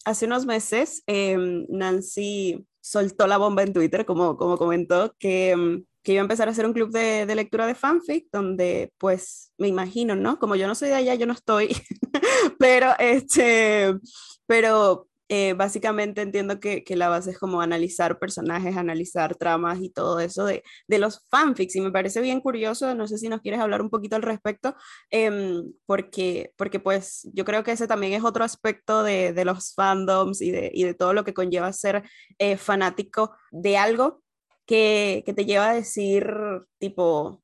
Hace 0.04 0.26
unos 0.26 0.46
meses, 0.46 1.04
em, 1.06 1.64
Nancy 1.68 2.66
soltó 2.82 3.26
la 3.26 3.38
bomba 3.38 3.62
en 3.62 3.72
Twitter, 3.72 4.04
como, 4.04 4.36
como 4.36 4.58
comentó, 4.58 5.14
que 5.18 5.50
em, 5.52 5.84
que 6.02 6.12
iba 6.12 6.20
a 6.20 6.24
empezar 6.24 6.48
a 6.48 6.50
hacer 6.50 6.66
un 6.66 6.72
club 6.72 6.90
de, 6.90 7.26
de, 7.26 7.34
lectura 7.34 7.66
de 7.66 7.74
fanfic, 7.74 8.26
donde 8.32 8.92
pues 8.98 9.52
me 9.56 9.68
imagino, 9.68 10.16
¿no? 10.16 10.38
Como 10.38 10.56
yo 10.56 10.66
no 10.66 10.74
soy 10.74 10.88
de 10.88 10.96
allá, 10.96 11.14
yo 11.14 11.26
no 11.26 11.32
estoy, 11.32 11.68
pero 12.58 12.92
este, 12.98 13.94
pero 14.46 15.08
eh, 15.34 15.54
básicamente 15.54 16.20
entiendo 16.20 16.60
que, 16.60 16.84
que, 16.84 16.94
la 16.94 17.08
base 17.08 17.30
es 17.30 17.38
como 17.38 17.62
analizar 17.62 18.18
personajes, 18.18 18.76
analizar 18.76 19.34
tramas 19.34 19.80
y 19.80 19.88
todo 19.88 20.20
eso 20.20 20.44
de, 20.44 20.62
de, 20.86 20.98
los 20.98 21.26
fanfics. 21.30 21.74
Y 21.74 21.80
me 21.80 21.90
parece 21.90 22.20
bien 22.20 22.42
curioso, 22.42 22.94
no 22.94 23.08
sé 23.08 23.16
si 23.16 23.30
nos 23.30 23.40
quieres 23.40 23.58
hablar 23.58 23.80
un 23.80 23.88
poquito 23.88 24.14
al 24.14 24.20
respecto, 24.22 24.76
eh, 25.10 25.62
porque, 25.86 26.52
porque 26.58 26.80
pues 26.80 27.26
yo 27.32 27.46
creo 27.46 27.64
que 27.64 27.72
ese 27.72 27.86
también 27.86 28.12
es 28.12 28.24
otro 28.24 28.44
aspecto 28.44 29.02
de, 29.02 29.32
de 29.32 29.44
los 29.46 29.72
fandoms 29.74 30.42
y 30.42 30.50
de, 30.50 30.70
y 30.74 30.84
de, 30.84 30.92
todo 30.92 31.14
lo 31.14 31.24
que 31.24 31.32
conlleva 31.32 31.72
ser 31.72 32.02
eh, 32.38 32.58
fanático 32.58 33.34
de 33.50 33.78
algo 33.78 34.22
que, 34.66 35.22
que 35.24 35.32
te 35.32 35.46
lleva 35.46 35.70
a 35.70 35.74
decir 35.74 36.26
tipo, 36.78 37.42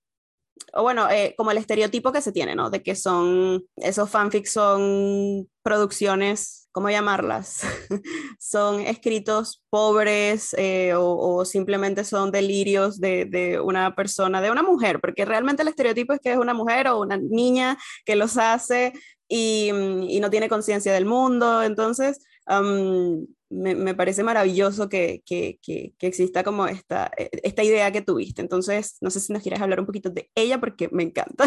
o 0.75 0.83
bueno, 0.83 1.09
eh, 1.11 1.35
como 1.37 1.51
el 1.51 1.59
estereotipo 1.59 2.13
que 2.13 2.21
se 2.21 2.33
tiene, 2.33 2.55
¿no? 2.55 2.71
De 2.71 2.83
que 2.83 2.95
son, 2.95 3.65
esos 3.77 4.11
fanfics 4.11 4.53
son 4.53 5.49
producciones, 5.63 6.68
¿cómo 6.79 6.91
llamarlas? 6.91 7.63
son 8.39 8.83
escritos 8.83 9.65
pobres 9.69 10.55
eh, 10.57 10.95
o, 10.95 11.39
o, 11.39 11.45
simplemente 11.45 12.05
son 12.05 12.31
delirios 12.31 13.01
de, 13.01 13.25
de, 13.25 13.59
una 13.59 13.97
persona, 13.97 14.41
de 14.41 14.53
una 14.53 14.63
mujer, 14.63 15.01
porque 15.01 15.25
realmente 15.25 15.63
el 15.63 15.69
estereotipo 15.69 16.13
es 16.13 16.21
que 16.21 16.31
es 16.31 16.39
una 16.39 16.55
mujer 16.55 16.87
o 16.87 17.01
una 17.01 17.17
niña 17.17 17.77
que 18.05 18.15
los 18.15 18.37
hace 18.37 18.93
y, 19.27 19.71
y 20.09 20.21
no 20.21 20.31
tiene 20.31 20.49
conciencia 20.49 20.93
del 20.93 21.05
mundo, 21.05 21.65
entonces... 21.65 22.21
Um, 22.47 23.27
me, 23.51 23.75
me, 23.75 23.95
parece 23.95 24.23
maravilloso 24.23 24.89
que, 24.89 25.23
que, 25.25 25.59
que, 25.63 25.95
que, 25.99 26.07
exista 26.07 26.45
como 26.45 26.67
esta, 26.67 27.11
e, 27.17 27.31
esta 27.43 27.63
idea 27.63 27.91
que 27.91 28.03
tuviste. 28.03 28.41
Entonces, 28.43 28.99
no 29.01 29.11
sé 29.11 29.21
si 29.21 29.33
nos 29.33 29.43
quieres 29.43 29.61
hablar 29.61 29.81
un 29.81 29.87
poquito 29.87 30.11
de 30.11 30.31
ella 30.35 30.61
porque 30.61 30.89
me 30.93 31.03
encanta. 31.03 31.45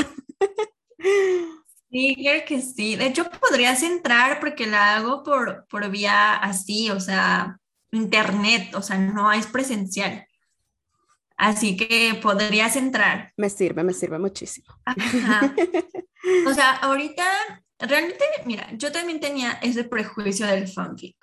Sí, 1.91 2.15
creo 2.15 2.45
que 2.45 2.61
sí. 2.61 2.95
De 2.95 3.07
hecho, 3.07 3.29
podrías 3.29 3.83
entrar 3.83 4.39
porque 4.39 4.65
la 4.65 4.95
hago 4.95 5.23
por, 5.23 5.65
por 5.67 5.89
vía 5.89 6.35
así, 6.35 6.89
o 6.89 6.99
sea, 6.99 7.57
internet, 7.91 8.73
o 8.75 8.81
sea, 8.81 8.97
no 8.97 9.31
es 9.31 9.45
presencial. 9.47 10.25
Así 11.35 11.75
que 11.75 12.19
podrías 12.21 12.75
entrar. 12.75 13.33
Me 13.35 13.49
sirve, 13.49 13.83
me 13.83 13.93
sirve 13.93 14.19
muchísimo. 14.19 14.67
Ajá. 14.85 15.53
O 16.45 16.53
sea, 16.53 16.73
ahorita, 16.75 17.25
realmente, 17.79 18.23
mira, 18.45 18.69
yo 18.73 18.91
también 18.91 19.19
tenía 19.19 19.53
ese 19.63 19.83
prejuicio 19.85 20.45
del 20.45 20.67
fanfic. 20.67 21.17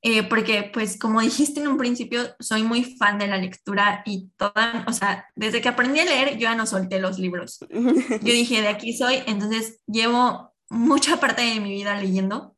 Eh, 0.00 0.22
porque 0.22 0.70
pues 0.72 0.96
como 0.96 1.20
dijiste 1.20 1.60
en 1.60 1.68
un 1.68 1.76
principio, 1.76 2.22
soy 2.38 2.62
muy 2.62 2.84
fan 2.84 3.18
de 3.18 3.26
la 3.26 3.36
lectura 3.36 4.02
y 4.06 4.30
toda, 4.36 4.84
o 4.86 4.92
sea, 4.92 5.26
desde 5.34 5.60
que 5.60 5.68
aprendí 5.68 5.98
a 5.98 6.04
leer, 6.04 6.34
yo 6.34 6.42
ya 6.42 6.54
no 6.54 6.66
solté 6.66 7.00
los 7.00 7.18
libros. 7.18 7.58
Yo 7.68 7.68
dije, 8.20 8.60
de 8.60 8.68
aquí 8.68 8.96
soy, 8.96 9.22
entonces 9.26 9.80
llevo 9.86 10.54
mucha 10.68 11.18
parte 11.18 11.42
de 11.42 11.60
mi 11.60 11.70
vida 11.70 12.00
leyendo. 12.00 12.56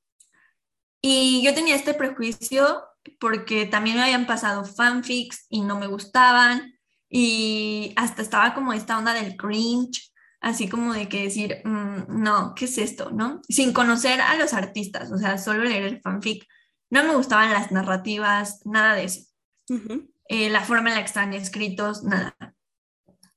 Y 1.01 1.43
yo 1.43 1.55
tenía 1.55 1.77
este 1.77 1.95
prejuicio 1.95 2.83
porque 3.19 3.65
también 3.65 3.97
me 3.97 4.03
habían 4.03 4.27
pasado 4.27 4.65
fanfics 4.65 5.47
y 5.49 5.63
no 5.63 5.79
me 5.79 5.87
gustaban 5.87 6.75
y 7.09 7.95
hasta 7.97 8.21
estaba 8.21 8.55
como 8.55 8.75
esta 8.75 8.99
onda 8.99 9.15
del 9.15 9.37
cringe, 9.37 10.13
así 10.41 10.69
como 10.69 10.93
de 10.93 11.09
que 11.09 11.25
decir, 11.25 11.63
mmm, 11.65 12.03
no, 12.09 12.55
¿qué 12.55 12.67
es 12.67 12.77
esto? 12.77 13.11
¿No? 13.11 13.41
Sin 13.49 13.73
conocer 13.73 14.21
a 14.21 14.37
los 14.37 14.53
artistas, 14.53 15.11
o 15.11 15.17
sea, 15.17 15.39
solo 15.39 15.65
leer 15.65 15.85
el 15.85 16.01
fanfic 16.03 16.47
no 16.91 17.05
me 17.05 17.15
gustaban 17.15 17.53
las 17.53 17.71
narrativas, 17.71 18.61
nada 18.67 18.95
de 18.95 19.05
eso. 19.05 19.21
Uh 19.69 19.77
-huh. 19.77 20.11
eh, 20.29 20.51
la 20.51 20.63
forma 20.63 20.91
en 20.91 20.97
la 20.97 21.01
que 21.01 21.07
están 21.07 21.33
escritos, 21.33 22.03
nada. 22.03 22.37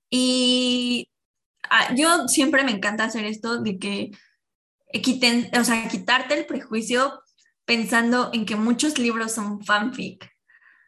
Y 0.09 1.09
ah, 1.69 1.93
yo 1.95 2.27
siempre 2.27 2.63
me 2.63 2.71
encanta 2.71 3.05
hacer 3.05 3.25
esto 3.25 3.61
de 3.61 3.77
que 3.77 4.11
quiten, 5.01 5.49
o 5.59 5.63
sea, 5.63 5.87
quitarte 5.87 6.37
el 6.37 6.45
prejuicio 6.45 7.21
pensando 7.65 8.31
en 8.33 8.45
que 8.45 8.55
muchos 8.55 8.97
libros 8.97 9.31
son 9.31 9.63
fanfic. 9.63 10.29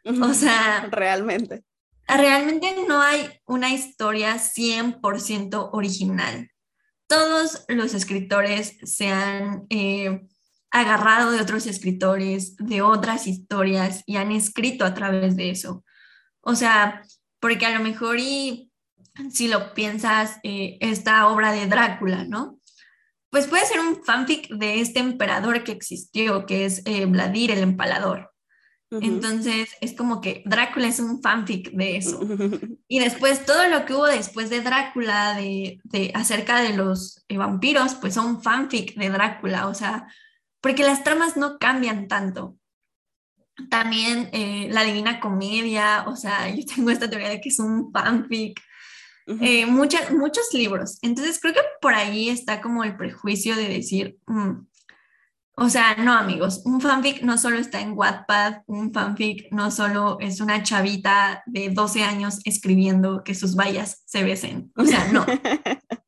Uh 0.04 0.10
-huh. 0.10 0.30
O 0.30 0.34
sea, 0.34 0.88
realmente. 0.90 1.64
Realmente 2.08 2.74
no 2.86 3.00
hay 3.00 3.28
una 3.46 3.72
historia 3.72 4.38
100% 4.38 5.70
original. 5.72 6.50
Todos 7.08 7.64
los 7.68 7.94
escritores 7.94 8.78
se 8.84 9.08
han 9.08 9.66
eh, 9.70 10.26
agarrado 10.80 11.30
de 11.30 11.40
otros 11.40 11.66
escritores, 11.66 12.56
de 12.56 12.82
otras 12.82 13.26
historias 13.26 14.02
y 14.06 14.16
han 14.16 14.32
escrito 14.32 14.84
a 14.84 14.94
través 14.94 15.36
de 15.36 15.50
eso. 15.50 15.84
O 16.40 16.54
sea, 16.54 17.02
porque 17.40 17.66
a 17.66 17.76
lo 17.76 17.82
mejor 17.82 18.18
y 18.18 18.70
si 19.30 19.48
lo 19.48 19.74
piensas, 19.74 20.38
eh, 20.42 20.78
esta 20.80 21.28
obra 21.28 21.52
de 21.52 21.66
Drácula, 21.66 22.24
¿no? 22.24 22.58
Pues 23.30 23.46
puede 23.46 23.66
ser 23.66 23.80
un 23.80 24.02
fanfic 24.04 24.48
de 24.48 24.80
este 24.80 25.00
emperador 25.00 25.64
que 25.64 25.72
existió, 25.72 26.46
que 26.46 26.64
es 26.64 26.82
eh, 26.84 27.06
Vladir 27.06 27.50
el 27.50 27.58
Empalador. 27.58 28.32
Entonces 28.88 29.70
es 29.80 29.94
como 29.94 30.20
que 30.20 30.42
Drácula 30.46 30.86
es 30.86 31.00
un 31.00 31.20
fanfic 31.20 31.70
de 31.72 31.96
eso. 31.96 32.20
Y 32.88 33.00
después 33.00 33.44
todo 33.44 33.68
lo 33.68 33.84
que 33.84 33.94
hubo 33.94 34.06
después 34.06 34.48
de 34.48 34.60
Drácula, 34.60 35.34
de, 35.34 35.80
acerca 36.14 36.60
de 36.60 36.72
los 36.72 37.24
eh, 37.28 37.36
vampiros, 37.36 37.94
pues 37.94 38.14
son 38.14 38.40
fanfic 38.40 38.94
de 38.94 39.10
Drácula, 39.10 39.66
o 39.66 39.74
sea, 39.74 40.06
porque 40.66 40.82
las 40.82 41.04
tramas 41.04 41.36
no 41.36 41.60
cambian 41.60 42.08
tanto. 42.08 42.58
También 43.70 44.30
eh, 44.32 44.66
la 44.68 44.82
Divina 44.82 45.20
Comedia, 45.20 46.04
o 46.08 46.16
sea, 46.16 46.50
yo 46.56 46.64
tengo 46.66 46.90
esta 46.90 47.08
teoría 47.08 47.28
de 47.28 47.40
que 47.40 47.50
es 47.50 47.60
un 47.60 47.92
fanfic. 47.92 48.60
Eh, 49.40 49.64
muchos 49.66 50.52
libros. 50.52 50.98
Entonces 51.02 51.38
creo 51.40 51.54
que 51.54 51.60
por 51.80 51.94
ahí 51.94 52.30
está 52.30 52.60
como 52.60 52.82
el 52.82 52.96
prejuicio 52.96 53.54
de 53.54 53.68
decir, 53.68 54.18
mm, 54.26 54.66
o 55.56 55.68
sea, 55.68 55.94
no 55.94 56.12
amigos, 56.12 56.62
un 56.64 56.80
fanfic 56.80 57.22
no 57.22 57.38
solo 57.38 57.58
está 57.58 57.80
en 57.80 57.92
Wattpad, 57.92 58.62
un 58.66 58.92
fanfic 58.92 59.46
no 59.52 59.70
solo 59.70 60.18
es 60.18 60.40
una 60.40 60.64
chavita 60.64 61.44
de 61.46 61.70
12 61.70 62.02
años 62.02 62.40
escribiendo 62.44 63.22
que 63.22 63.36
sus 63.36 63.54
vallas 63.54 64.02
se 64.04 64.24
besen, 64.24 64.72
o 64.74 64.84
sea, 64.84 65.12
no. 65.12 65.24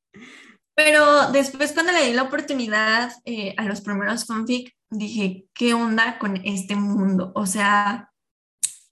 Pero 0.79 1.33
después 1.33 1.73
cuando 1.73 1.91
le 1.91 2.07
di 2.07 2.13
la 2.13 2.23
oportunidad 2.23 3.11
eh, 3.25 3.53
a 3.57 3.65
los 3.65 3.81
primeros 3.81 4.27
fanfic, 4.27 4.77
dije, 4.91 5.49
¿qué 5.53 5.75
onda 5.75 6.21
con 6.21 6.37
este 6.45 6.77
mundo? 6.77 7.33
O 7.35 7.47
sea, 7.47 8.13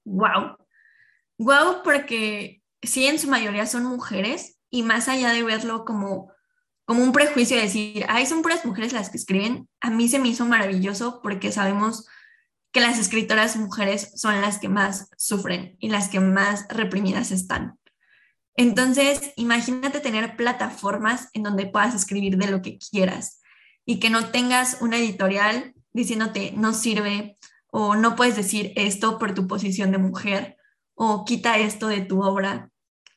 wow. 0.04 0.56
Wow 1.38 1.84
porque 1.84 2.60
sí, 2.82 3.06
en 3.06 3.20
su 3.20 3.28
mayoría 3.28 3.66
son 3.66 3.84
mujeres 3.84 4.58
y 4.68 4.82
más 4.82 5.06
allá 5.06 5.30
de 5.30 5.44
verlo 5.44 5.84
como 5.84 6.32
como 6.86 7.04
un 7.04 7.12
prejuicio 7.12 7.56
de 7.56 7.62
decir, 7.62 8.04
ay, 8.08 8.26
son 8.26 8.42
puras 8.42 8.64
mujeres 8.64 8.92
las 8.92 9.10
que 9.10 9.18
escriben, 9.18 9.68
a 9.80 9.90
mí 9.90 10.08
se 10.08 10.18
me 10.18 10.26
hizo 10.26 10.44
maravilloso 10.44 11.20
porque 11.22 11.52
sabemos 11.52 12.08
que 12.72 12.80
las 12.80 12.98
escritoras 12.98 13.56
mujeres 13.56 14.10
son 14.16 14.40
las 14.40 14.58
que 14.58 14.68
más 14.68 15.08
sufren 15.16 15.76
y 15.78 15.90
las 15.90 16.08
que 16.08 16.18
más 16.18 16.66
reprimidas 16.68 17.30
están. 17.30 17.78
Entonces, 18.56 19.32
imagínate 19.36 20.00
tener 20.00 20.36
plataformas 20.36 21.28
en 21.32 21.42
donde 21.42 21.66
puedas 21.66 21.94
escribir 21.94 22.36
de 22.36 22.50
lo 22.50 22.62
que 22.62 22.78
quieras 22.78 23.40
y 23.84 24.00
que 24.00 24.10
no 24.10 24.30
tengas 24.30 24.78
una 24.80 24.96
editorial 24.98 25.74
diciéndote 25.92 26.52
no 26.56 26.72
sirve 26.72 27.38
o 27.68 27.94
no 27.94 28.16
puedes 28.16 28.36
decir 28.36 28.72
esto 28.76 29.18
por 29.18 29.34
tu 29.34 29.46
posición 29.46 29.92
de 29.92 29.98
mujer 29.98 30.56
o 30.94 31.24
quita 31.24 31.58
esto 31.58 31.88
de 31.88 32.00
tu 32.00 32.22
obra 32.22 32.70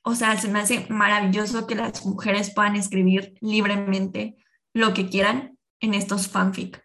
o 0.10 0.16
sea, 0.16 0.38
se 0.38 0.48
me 0.48 0.60
hace 0.60 0.88
maravilloso 0.90 1.68
que 1.68 1.76
las 1.76 2.06
mujeres 2.06 2.54
puedan 2.54 2.76
escribir 2.76 3.36
libremente 3.42 4.38
lo 4.74 4.94
que 4.94 5.10
quieran 5.10 5.58
en 5.82 5.94
estos 5.94 6.28
fanfic. 6.28 6.84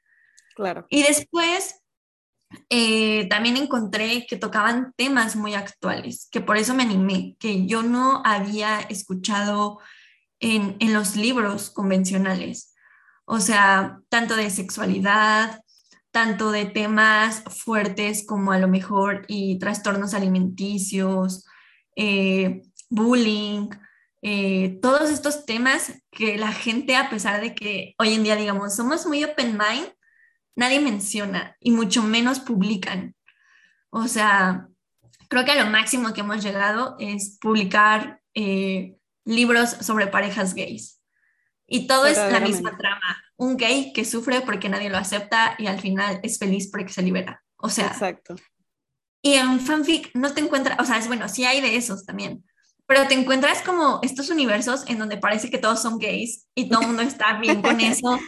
Claro. 0.55 0.87
Y 0.91 1.03
después 1.03 1.83
eh, 2.71 3.29
también 3.29 3.57
encontré 3.57 4.27
que 4.27 4.37
tocaban 4.37 4.93
temas 4.97 5.37
muy 5.37 5.55
actuales, 5.55 6.29
que 6.31 6.41
por 6.41 6.57
eso 6.57 6.75
me 6.75 6.83
animé, 6.83 7.37
que 7.39 7.67
yo 7.67 7.83
no 7.83 8.23
había 8.25 8.81
escuchado 8.81 9.81
en, 10.41 10.77
en 10.81 10.93
los 10.93 11.17
libros 11.17 11.71
convencionales. 11.71 12.75
O 13.25 13.41
sea, 13.41 14.01
tanto 14.09 14.37
de 14.37 14.51
sexualidad, 14.51 15.61
tanto 16.11 16.53
de 16.53 16.67
temas 16.67 17.43
fuertes 17.49 18.25
como 18.25 18.53
a 18.53 18.59
lo 18.59 18.69
mejor 18.69 19.25
y 19.27 19.59
trastornos 19.59 20.15
alimenticios, 20.15 21.45
eh, 21.97 22.63
bullying, 22.89 23.71
eh, 24.23 24.79
todos 24.81 25.11
estos 25.11 25.45
temas 25.45 25.93
que 26.11 26.39
la 26.39 26.53
gente, 26.53 26.97
a 26.97 27.11
pesar 27.11 27.41
de 27.41 27.55
que 27.55 27.95
hoy 27.99 28.15
en 28.15 28.23
día, 28.23 28.37
digamos, 28.37 28.77
somos 28.77 29.07
muy 29.07 29.25
open 29.25 29.59
mind, 29.59 29.93
nadie 30.57 30.81
menciona 30.81 31.57
y 31.61 31.71
mucho 31.71 32.03
menos 32.03 32.41
publican. 32.41 33.15
O 33.91 34.09
sea, 34.09 34.69
creo 35.29 35.45
que 35.45 35.53
a 35.53 35.65
lo 35.65 35.71
máximo 35.71 36.13
que 36.13 36.21
hemos 36.21 36.43
llegado 36.43 36.97
es 36.99 37.39
publicar 37.41 38.21
eh, 38.35 38.97
libros 39.25 39.71
sobre 39.71 40.07
parejas 40.07 40.55
gays. 40.55 41.01
Y 41.67 41.87
todo 41.87 42.07
es 42.07 42.19
la 42.19 42.41
misma 42.41 42.77
trama. 42.77 43.23
Un 43.37 43.57
gay 43.57 43.93
que 43.93 44.05
sufre 44.05 44.43
porque 44.43 44.69
nadie 44.69 44.91
lo 44.91 44.99
acepta 44.99 45.55
y 45.59 45.67
al 45.67 45.81
final 45.81 46.21
es 46.23 46.39
feliz 46.39 46.69
porque 46.71 46.93
se 46.93 47.03
libera. 47.03 47.43
O 47.57 47.69
sea. 47.69 47.87
Exacto. 47.87 48.37
Y 49.23 49.35
en 49.35 49.59
fanfic 49.59 50.11
no 50.15 50.35
te 50.35 50.43
encuentras, 50.43 50.79
o 50.79 50.85
sea, 50.85 50.99
es 50.99 51.07
bueno, 51.07 51.31
sí 51.31 51.47
hay 51.47 51.63
de 51.63 51.77
esos 51.77 52.05
también, 52.05 52.45
pero 52.87 53.09
te 53.09 53.15
encuentras 53.15 53.63
como 53.63 54.01
estos 54.03 54.29
universos 54.29 54.85
en 54.87 54.99
donde 54.99 55.17
parece 55.17 55.49
que 55.49 55.57
todos 55.57 55.81
son 55.81 55.99
gays 55.99 56.47
y 56.55 56.69
todo 56.69 56.83
el 56.83 56.89
mundo 56.89 57.03
está 57.03 57.39
bien 57.39 57.63
con 57.63 57.81
eso 57.81 58.21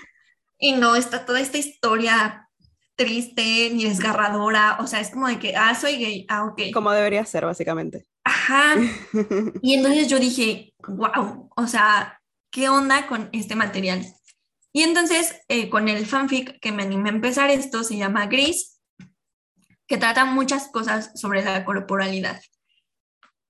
y 0.59 0.73
no 0.73 0.97
está 0.97 1.25
toda 1.27 1.41
esta 1.41 1.59
historia 1.59 2.49
triste 2.97 3.71
ni 3.73 3.85
desgarradora, 3.85 4.79
o 4.81 4.87
sea, 4.87 5.01
es 5.01 5.11
como 5.11 5.29
de 5.29 5.39
que, 5.39 5.55
ah, 5.55 5.75
soy 5.75 5.97
gay, 5.97 6.27
ah, 6.29 6.45
ok. 6.47 6.73
Como 6.73 6.91
debería 6.91 7.25
ser, 7.25 7.45
básicamente. 7.45 8.07
Ajá. 8.25 8.77
Y 9.63 9.75
entonces 9.75 10.09
yo 10.09 10.19
dije, 10.19 10.73
wow, 10.89 11.51
o 11.55 11.67
sea, 11.67 12.21
¿qué 12.51 12.69
onda 12.69 13.07
con 13.07 13.29
este 13.33 13.55
material? 13.55 14.05
Y 14.73 14.83
entonces, 14.83 15.35
eh, 15.49 15.69
con 15.69 15.89
el 15.89 16.07
fanfic 16.07 16.59
que 16.61 16.73
me 16.73 16.83
animé 16.83 17.11
a 17.11 17.15
empezar 17.15 17.51
esto, 17.51 17.85
se 17.85 17.97
llama 17.97 18.27
Gris, 18.27 18.81
que 19.87 19.99
trata 19.99 20.25
muchas 20.25 20.69
cosas 20.69 21.13
sobre 21.19 21.45
la 21.45 21.65
corporalidad. 21.65 22.41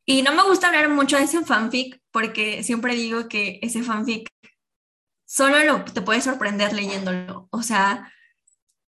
Y 0.05 0.23
no 0.23 0.33
me 0.35 0.45
gusta 0.45 0.69
hablar 0.69 0.89
mucho 0.89 1.17
de 1.17 1.25
ese 1.25 1.45
fanfic 1.45 2.01
porque 2.13 2.63
siempre 2.63 2.95
digo 2.95 3.29
que 3.29 3.59
ese 3.63 3.83
fanfic 3.83 4.29
solo 5.27 5.63
lo, 5.65 5.85
te 5.85 6.01
puede 6.01 6.21
sorprender 6.23 6.73
leyéndolo. 6.73 7.49
O 7.51 7.63
sea, 7.63 8.11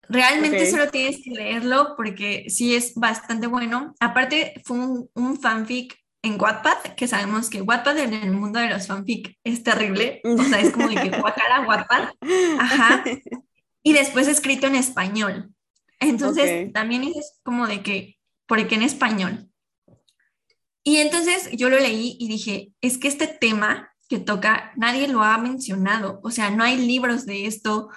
realmente 0.04 0.70
solo 0.70 0.90
tienes 0.90 1.22
que 1.24 1.32
leerlo 1.32 1.96
porque 1.96 2.46
sí 2.50 2.76
es 2.76 2.94
bastante 2.96 3.48
bueno. 3.48 3.96
Aparte, 4.00 4.62
fue 4.66 4.78
un, 4.78 5.40
fanfic 5.42 5.98
en 6.22 6.40
Wattpad, 6.40 6.96
que 6.96 7.08
sabemos 7.08 7.50
que 7.50 7.62
Wattpad 7.62 7.98
en 8.00 8.14
el 8.14 8.32
mundo 8.32 8.60
de 8.60 8.70
los 8.70 8.88
fanfic 8.88 9.38
es 9.44 9.64
terrible. 9.64 10.22
O 10.24 10.44
sea, 10.44 10.60
es 10.60 10.72
como 10.72 10.90
de 10.90 10.96
que 10.96 11.18
guacala 11.20 11.66
Wattpad. 11.68 12.10
Ajá. 12.60 13.04
Y 13.82 13.94
después 13.94 14.28
escrito 14.28 14.68
en 14.68 14.76
español. 14.76 15.54
Entonces, 16.00 16.72
también 16.74 17.04
es 17.04 17.40
como 17.44 17.66
de 17.68 17.82
que, 17.82 18.18
¿por 18.46 18.68
qué 18.68 18.76
en 18.76 18.84
español? 18.84 19.50
Y 20.84 20.98
entonces 20.98 21.50
yo 21.54 21.70
lo 21.70 21.80
leí 21.80 22.16
y 22.20 22.28
dije, 22.28 22.72
es 22.82 22.98
que 22.98 23.08
este 23.08 23.28
tema 23.28 23.92
que 24.08 24.20
toca, 24.20 24.72
nadie 24.76 25.08
lo 25.08 25.24
ha 25.24 25.38
mencionado, 25.38 26.20
o 26.24 26.32
sea, 26.32 26.50
no 26.50 26.64
hay 26.64 26.78
libros 26.78 27.26
de 27.26 27.46
esto. 27.46 27.90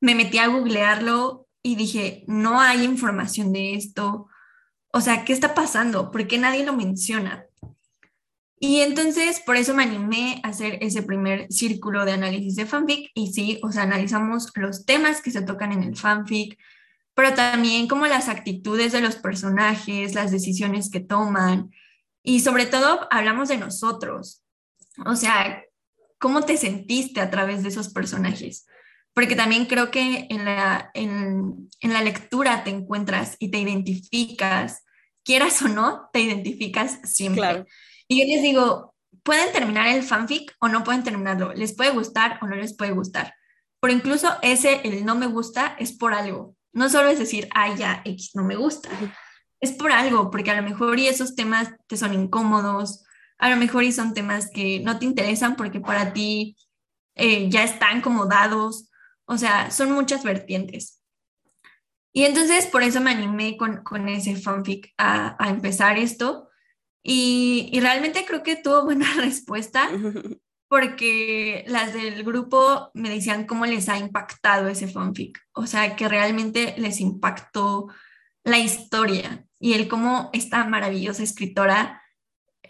Me 0.00 0.14
metí 0.14 0.38
a 0.38 0.48
googlearlo 0.48 1.48
y 1.62 1.76
dije, 1.76 2.24
no 2.28 2.60
hay 2.60 2.84
información 2.84 3.52
de 3.52 3.74
esto. 3.74 4.28
O 4.92 5.00
sea, 5.00 5.24
¿qué 5.24 5.32
está 5.32 5.54
pasando? 5.54 6.10
¿Por 6.10 6.26
qué 6.26 6.38
nadie 6.38 6.64
lo 6.64 6.72
menciona? 6.72 7.46
Y 8.58 8.80
entonces 8.80 9.40
por 9.40 9.56
eso 9.56 9.74
me 9.74 9.82
animé 9.82 10.40
a 10.42 10.48
hacer 10.48 10.78
ese 10.80 11.02
primer 11.02 11.46
círculo 11.52 12.04
de 12.04 12.12
análisis 12.12 12.56
de 12.56 12.66
fanfic 12.66 13.10
y 13.14 13.32
sí, 13.32 13.60
o 13.62 13.70
sea, 13.70 13.82
analizamos 13.82 14.50
los 14.54 14.86
temas 14.86 15.20
que 15.20 15.30
se 15.30 15.42
tocan 15.42 15.72
en 15.72 15.82
el 15.82 15.96
fanfic, 15.96 16.58
pero 17.14 17.34
también 17.34 17.86
como 17.86 18.06
las 18.06 18.28
actitudes 18.28 18.92
de 18.92 19.02
los 19.02 19.16
personajes, 19.16 20.14
las 20.14 20.30
decisiones 20.30 20.90
que 20.90 21.00
toman, 21.00 21.70
y 22.22 22.40
sobre 22.40 22.66
todo 22.66 23.06
hablamos 23.10 23.48
de 23.48 23.58
nosotros, 23.58 24.42
o 25.04 25.16
sea, 25.16 25.62
cómo 26.18 26.42
te 26.42 26.56
sentiste 26.56 27.20
a 27.20 27.30
través 27.30 27.62
de 27.62 27.68
esos 27.68 27.90
personajes. 27.90 28.66
Porque 29.12 29.36
también 29.36 29.66
creo 29.66 29.90
que 29.90 30.26
en 30.28 30.44
la, 30.44 30.90
en, 30.94 31.68
en 31.80 31.92
la 31.92 32.02
lectura 32.02 32.64
te 32.64 32.70
encuentras 32.70 33.36
y 33.38 33.50
te 33.50 33.58
identificas, 33.58 34.84
quieras 35.24 35.62
o 35.62 35.68
no, 35.68 36.08
te 36.12 36.20
identificas 36.20 37.00
siempre. 37.04 37.64
Y 38.08 38.20
yo 38.20 38.34
les 38.34 38.42
digo, 38.42 38.94
pueden 39.22 39.52
terminar 39.52 39.88
el 39.88 40.02
fanfic 40.02 40.54
o 40.60 40.68
no 40.68 40.84
pueden 40.84 41.02
terminarlo, 41.02 41.54
les 41.54 41.74
puede 41.74 41.90
gustar 41.90 42.38
o 42.42 42.46
no 42.46 42.56
les 42.56 42.76
puede 42.76 42.92
gustar. 42.92 43.34
Pero 43.80 43.94
incluso 43.94 44.36
ese, 44.42 44.80
el 44.84 45.04
no 45.04 45.14
me 45.14 45.26
gusta, 45.26 45.76
es 45.78 45.92
por 45.92 46.12
algo. 46.12 46.54
No 46.72 46.90
solo 46.90 47.08
es 47.08 47.18
decir, 47.18 47.48
ay, 47.54 47.76
ya, 47.78 48.02
X 48.04 48.32
no 48.34 48.44
me 48.44 48.56
gusta 48.56 48.90
es 49.60 49.72
por 49.72 49.92
algo, 49.92 50.30
porque 50.30 50.50
a 50.50 50.60
lo 50.60 50.62
mejor 50.62 50.98
y 50.98 51.08
esos 51.08 51.34
temas 51.34 51.70
te 51.86 51.96
son 51.96 52.14
incómodos, 52.14 53.04
a 53.38 53.50
lo 53.50 53.56
mejor 53.56 53.84
y 53.84 53.92
son 53.92 54.14
temas 54.14 54.50
que 54.50 54.80
no 54.80 54.98
te 54.98 55.04
interesan 55.04 55.56
porque 55.56 55.80
para 55.80 56.12
ti 56.12 56.56
eh, 57.14 57.48
ya 57.50 57.64
están 57.64 58.00
como 58.00 58.26
dados, 58.26 58.90
o 59.26 59.38
sea, 59.38 59.70
son 59.70 59.92
muchas 59.92 60.24
vertientes. 60.24 61.02
Y 62.12 62.24
entonces 62.24 62.66
por 62.66 62.82
eso 62.82 63.00
me 63.00 63.10
animé 63.10 63.56
con, 63.56 63.82
con 63.82 64.08
ese 64.08 64.36
fanfic 64.36 64.92
a, 64.96 65.36
a 65.42 65.50
empezar 65.50 65.98
esto. 65.98 66.48
Y, 67.02 67.68
y, 67.72 67.78
realmente 67.78 68.24
creo 68.26 68.42
que 68.42 68.56
tuvo 68.56 68.84
buena 68.84 69.06
respuesta 69.18 69.88
porque 70.68 71.64
las 71.68 71.92
del 71.92 72.24
grupo 72.24 72.90
me 72.94 73.10
decían 73.10 73.46
cómo 73.46 73.66
les 73.66 73.88
ha 73.88 73.98
impactado 73.98 74.68
ese 74.68 74.88
fanfic, 74.88 75.38
o 75.52 75.66
sea, 75.66 75.94
que 75.94 76.08
realmente 76.08 76.74
les 76.78 77.00
impactó 77.00 77.88
la 78.44 78.58
historia 78.58 79.44
y 79.58 79.74
el 79.74 79.88
cómo 79.88 80.30
esta 80.32 80.64
maravillosa 80.64 81.22
escritora, 81.22 82.02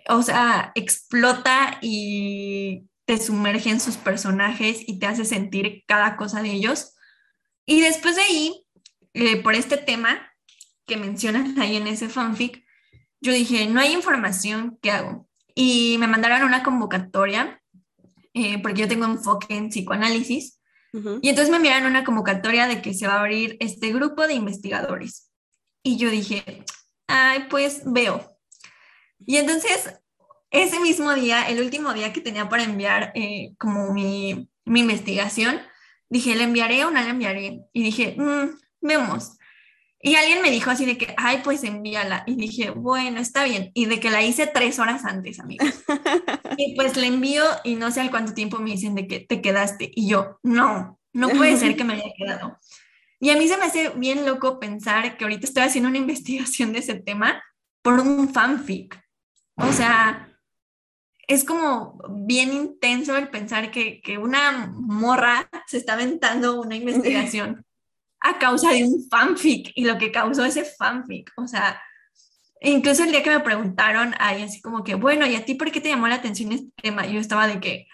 o 0.08 0.22
sea, 0.22 0.72
explota 0.74 1.78
y 1.80 2.88
te 3.04 3.18
sumerge 3.18 3.70
en 3.70 3.80
sus 3.80 3.96
personajes 3.96 4.82
y 4.86 4.98
te 4.98 5.06
hace 5.06 5.24
sentir 5.24 5.84
cada 5.86 6.16
cosa 6.16 6.42
de 6.42 6.52
ellos. 6.52 6.94
Y 7.64 7.80
después 7.80 8.16
de 8.16 8.22
ahí, 8.22 8.66
eh, 9.14 9.42
por 9.42 9.54
este 9.54 9.76
tema 9.76 10.32
que 10.86 10.96
mencionan 10.96 11.58
ahí 11.60 11.76
en 11.76 11.86
ese 11.86 12.08
fanfic, 12.08 12.64
yo 13.20 13.32
dije, 13.32 13.66
no 13.66 13.80
hay 13.80 13.92
información, 13.92 14.78
¿qué 14.82 14.90
hago? 14.90 15.28
Y 15.54 15.96
me 15.98 16.06
mandaron 16.06 16.42
una 16.42 16.62
convocatoria, 16.62 17.62
eh, 18.34 18.60
porque 18.62 18.82
yo 18.82 18.88
tengo 18.88 19.06
enfoque 19.06 19.56
en 19.56 19.70
psicoanálisis, 19.70 20.60
y 21.20 21.28
entonces 21.28 21.50
me 21.50 21.56
enviaron 21.56 21.90
una 21.90 22.04
convocatoria 22.04 22.66
de 22.66 22.80
que 22.80 22.94
se 22.94 23.06
va 23.06 23.14
a 23.14 23.20
abrir 23.20 23.58
este 23.60 23.92
grupo 23.92 24.26
de 24.26 24.32
investigadores. 24.32 25.30
Y 25.82 25.98
yo 25.98 26.10
dije, 26.10 26.64
ay, 27.06 27.46
pues 27.50 27.82
veo. 27.84 28.35
Y 29.24 29.36
entonces, 29.36 29.94
ese 30.50 30.80
mismo 30.80 31.14
día, 31.14 31.48
el 31.48 31.60
último 31.60 31.92
día 31.92 32.12
que 32.12 32.20
tenía 32.20 32.48
para 32.48 32.64
enviar 32.64 33.12
eh, 33.14 33.54
como 33.58 33.92
mi, 33.92 34.48
mi, 34.64 34.80
investigación, 34.80 35.60
dije, 36.08 36.34
¿le 36.34 36.44
enviaré 36.44 36.84
o 36.84 36.90
no 36.90 37.00
le 37.00 37.08
enviaré? 37.08 37.60
Y 37.72 37.82
dije, 37.82 38.16
mmm, 38.18 38.58
vemos. 38.80 39.36
Y 40.00 40.14
alguien 40.14 40.42
me 40.42 40.50
dijo 40.50 40.70
así 40.70 40.84
de 40.84 40.98
que, 40.98 41.14
ay, 41.16 41.40
pues 41.42 41.64
envíala. 41.64 42.22
Y 42.26 42.36
dije, 42.36 42.70
bueno, 42.70 43.18
está 43.18 43.44
bien. 43.44 43.72
Y 43.74 43.86
de 43.86 43.98
que 43.98 44.10
la 44.10 44.22
hice 44.22 44.46
tres 44.46 44.78
horas 44.78 45.04
antes, 45.04 45.40
amigos. 45.40 45.68
y 46.58 46.76
pues 46.76 46.96
le 46.96 47.06
envío 47.06 47.42
y 47.64 47.74
no 47.74 47.90
sé 47.90 48.02
al 48.02 48.10
cuánto 48.10 48.34
tiempo 48.34 48.58
me 48.58 48.70
dicen 48.70 48.94
de 48.94 49.08
que 49.08 49.20
te 49.20 49.40
quedaste. 49.40 49.90
Y 49.94 50.08
yo, 50.08 50.38
no, 50.42 51.00
no 51.12 51.28
puede 51.30 51.56
ser 51.56 51.76
que 51.76 51.84
me 51.84 51.94
haya 51.94 52.12
quedado. 52.16 52.58
Y 53.18 53.30
a 53.30 53.36
mí 53.36 53.48
se 53.48 53.56
me 53.56 53.64
hace 53.64 53.88
bien 53.96 54.26
loco 54.26 54.60
pensar 54.60 55.16
que 55.16 55.24
ahorita 55.24 55.46
estoy 55.46 55.62
haciendo 55.62 55.88
una 55.88 55.98
investigación 56.06 56.72
de 56.72 56.80
ese 56.80 56.94
tema 56.94 57.42
por 57.82 57.94
un 57.94 58.32
fanfic. 58.32 59.02
O 59.56 59.72
sea, 59.72 60.28
es 61.26 61.44
como 61.44 61.98
bien 62.10 62.52
intenso 62.52 63.16
el 63.16 63.28
pensar 63.28 63.70
que, 63.70 64.00
que 64.00 64.18
una 64.18 64.72
morra 64.74 65.48
se 65.66 65.78
está 65.78 65.94
aventando 65.94 66.60
una 66.60 66.76
investigación 66.76 67.64
a 68.20 68.38
causa 68.38 68.70
de 68.70 68.84
un 68.84 69.08
fanfic 69.08 69.72
y 69.74 69.84
lo 69.84 69.98
que 69.98 70.12
causó 70.12 70.44
ese 70.44 70.64
fanfic. 70.64 71.32
O 71.36 71.46
sea, 71.48 71.80
incluso 72.60 73.04
el 73.04 73.10
día 73.10 73.22
que 73.22 73.30
me 73.30 73.40
preguntaron, 73.40 74.14
ahí 74.18 74.42
así 74.42 74.60
como 74.60 74.84
que, 74.84 74.94
bueno, 74.94 75.26
¿y 75.26 75.36
a 75.36 75.44
ti 75.44 75.54
por 75.54 75.70
qué 75.72 75.80
te 75.80 75.88
llamó 75.88 76.08
la 76.08 76.16
atención 76.16 76.52
este 76.52 76.70
tema? 76.82 77.06
Yo 77.06 77.18
estaba 77.18 77.46
de 77.46 77.60
que, 77.60 77.86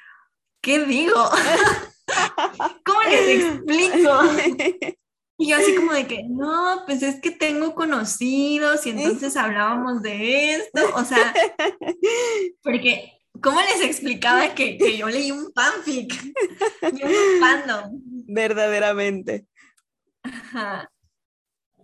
¿qué 0.60 0.84
digo? 0.84 1.30
¿Cómo 2.84 3.02
les 3.08 3.44
explico? 3.44 4.20
Y 5.42 5.48
yo 5.48 5.56
así 5.56 5.74
como 5.74 5.92
de 5.92 6.06
que, 6.06 6.22
no, 6.22 6.84
pues 6.86 7.02
es 7.02 7.20
que 7.20 7.32
tengo 7.32 7.74
conocidos 7.74 8.86
y 8.86 8.90
entonces 8.90 9.36
hablábamos 9.36 10.00
de 10.00 10.54
esto, 10.54 10.82
o 10.94 11.04
sea, 11.04 11.34
porque, 12.62 13.18
¿cómo 13.42 13.60
les 13.60 13.80
explicaba 13.80 14.54
que, 14.54 14.78
que 14.78 14.96
yo 14.96 15.08
leí 15.08 15.32
un 15.32 15.52
fanfic? 15.52 16.14
Yo 16.96 17.06
un 17.08 17.40
fandom. 17.40 18.00
Verdaderamente. 18.28 19.46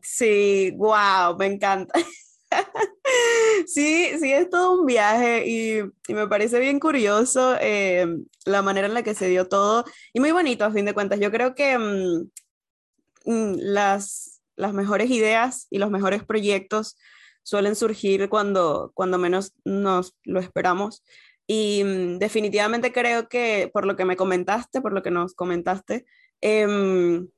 Sí, 0.02 0.70
wow, 0.76 1.36
me 1.36 1.46
encanta. 1.46 1.98
Sí, 3.66 4.10
sí, 4.20 4.32
es 4.32 4.48
todo 4.48 4.80
un 4.80 4.86
viaje 4.86 5.46
y, 5.46 5.80
y 6.06 6.14
me 6.14 6.28
parece 6.28 6.60
bien 6.60 6.78
curioso 6.78 7.56
eh, 7.60 8.06
la 8.44 8.62
manera 8.62 8.86
en 8.86 8.94
la 8.94 9.02
que 9.02 9.14
se 9.14 9.28
dio 9.28 9.48
todo 9.48 9.84
y 10.12 10.20
muy 10.20 10.30
bonito 10.30 10.64
a 10.64 10.70
fin 10.70 10.84
de 10.84 10.94
cuentas. 10.94 11.18
Yo 11.20 11.30
creo 11.30 11.54
que 11.54 11.76
Mm, 11.76 12.30
las, 13.28 14.40
las 14.56 14.72
mejores 14.72 15.10
ideas 15.10 15.66
y 15.70 15.78
los 15.78 15.90
mejores 15.90 16.24
proyectos 16.24 16.96
suelen 17.42 17.76
surgir 17.76 18.28
cuando, 18.28 18.92
cuando 18.94 19.18
menos 19.18 19.54
nos 19.64 20.14
lo 20.24 20.40
esperamos. 20.40 21.02
Y 21.46 21.82
mm, 21.84 22.18
definitivamente 22.18 22.92
creo 22.92 23.28
que 23.28 23.70
por 23.72 23.86
lo 23.86 23.96
que 23.96 24.04
me 24.04 24.16
comentaste, 24.16 24.80
por 24.80 24.92
lo 24.92 25.02
que 25.02 25.10
nos 25.10 25.34
comentaste, 25.34 26.04
em, 26.40 27.28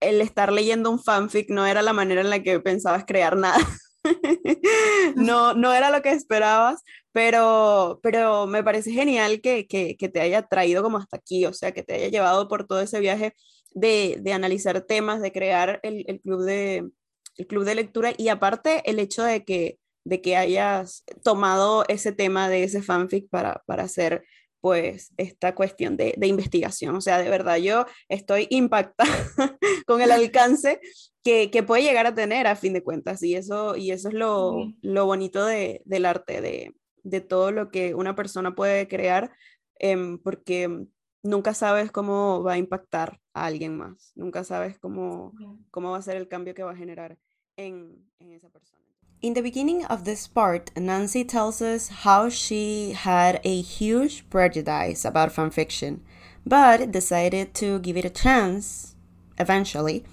el 0.00 0.20
estar 0.20 0.52
leyendo 0.52 0.90
un 0.90 1.02
fanfic 1.02 1.50
no 1.50 1.66
era 1.66 1.82
la 1.82 1.92
manera 1.92 2.20
en 2.20 2.30
la 2.30 2.42
que 2.42 2.60
pensabas 2.60 3.04
crear 3.06 3.36
nada. 3.36 3.58
no, 5.16 5.54
no 5.54 5.72
era 5.72 5.90
lo 5.90 6.02
que 6.02 6.10
esperabas, 6.12 6.82
pero, 7.12 8.00
pero 8.02 8.46
me 8.46 8.62
parece 8.62 8.92
genial 8.92 9.40
que, 9.40 9.66
que, 9.66 9.96
que, 9.96 10.08
te 10.08 10.20
haya 10.20 10.42
traído 10.42 10.82
como 10.82 10.98
hasta 10.98 11.16
aquí, 11.18 11.44
o 11.46 11.52
sea, 11.52 11.72
que 11.72 11.82
te 11.82 11.94
haya 11.94 12.08
llevado 12.08 12.48
por 12.48 12.66
todo 12.66 12.80
ese 12.80 13.00
viaje 13.00 13.34
de, 13.72 14.18
de 14.20 14.32
analizar 14.32 14.80
temas, 14.82 15.22
de 15.22 15.32
crear 15.32 15.80
el, 15.82 16.04
el, 16.08 16.20
club 16.20 16.42
de, 16.44 16.88
el 17.36 17.46
club 17.46 17.64
de 17.64 17.74
lectura 17.74 18.12
y 18.16 18.28
aparte 18.28 18.82
el 18.90 18.98
hecho 18.98 19.22
de 19.22 19.44
que, 19.44 19.78
de 20.04 20.20
que 20.20 20.36
hayas 20.36 21.04
tomado 21.22 21.84
ese 21.88 22.12
tema 22.12 22.48
de 22.48 22.64
ese 22.64 22.82
fanfic 22.82 23.28
para, 23.28 23.62
para 23.66 23.84
hacer 23.84 24.24
pues 24.60 25.12
esta 25.16 25.54
cuestión 25.54 25.96
de, 25.96 26.14
de, 26.16 26.26
investigación. 26.26 26.94
O 26.94 27.00
sea, 27.00 27.18
de 27.18 27.30
verdad 27.30 27.56
yo 27.56 27.86
estoy 28.08 28.46
impactada 28.50 29.08
con 29.86 30.02
el 30.02 30.10
alcance 30.10 30.80
que, 31.24 31.50
que, 31.50 31.62
puede 31.62 31.82
llegar 31.82 32.06
a 32.06 32.14
tener 32.14 32.46
a 32.46 32.56
fin 32.56 32.72
de 32.72 32.82
cuentas 32.82 33.22
y 33.22 33.34
eso, 33.34 33.76
y 33.76 33.90
eso 33.90 34.08
es 34.08 34.14
lo, 34.14 34.72
lo 34.82 35.06
bonito 35.06 35.44
de, 35.46 35.82
del 35.84 36.04
arte, 36.04 36.40
de, 36.40 36.74
de, 37.02 37.20
todo 37.20 37.52
lo 37.52 37.70
que 37.70 37.94
una 37.94 38.14
persona 38.14 38.54
puede 38.54 38.86
crear, 38.86 39.32
eh, 39.78 40.18
porque 40.22 40.86
nunca 41.22 41.54
sabes 41.54 41.90
cómo 41.90 42.42
va 42.42 42.54
a 42.54 42.58
impactar 42.58 43.20
a 43.34 43.46
alguien 43.46 43.76
más, 43.76 44.12
nunca 44.14 44.44
sabes 44.44 44.78
cómo, 44.78 45.32
cómo 45.70 45.90
va 45.90 45.98
a 45.98 46.02
ser 46.02 46.16
el 46.16 46.28
cambio 46.28 46.54
que 46.54 46.62
va 46.62 46.72
a 46.72 46.76
generar 46.76 47.18
en, 47.56 48.04
en 48.18 48.32
esa 48.32 48.48
persona. 48.48 48.80
In 49.22 49.34
the 49.34 49.42
beginning 49.42 49.84
of 49.84 50.04
this 50.04 50.26
part, 50.26 50.70
Nancy 50.76 51.24
tells 51.24 51.60
us 51.60 51.88
how 52.04 52.30
she 52.30 52.92
had 52.92 53.38
a 53.44 53.60
huge 53.60 54.24
prejudice 54.30 55.04
about 55.04 55.30
fanfiction, 55.30 56.00
but 56.46 56.90
decided 56.90 57.52
to 57.54 57.80
give 57.80 57.98
it 57.98 58.06
a 58.06 58.10
chance 58.10 58.96
eventually. 59.38 60.04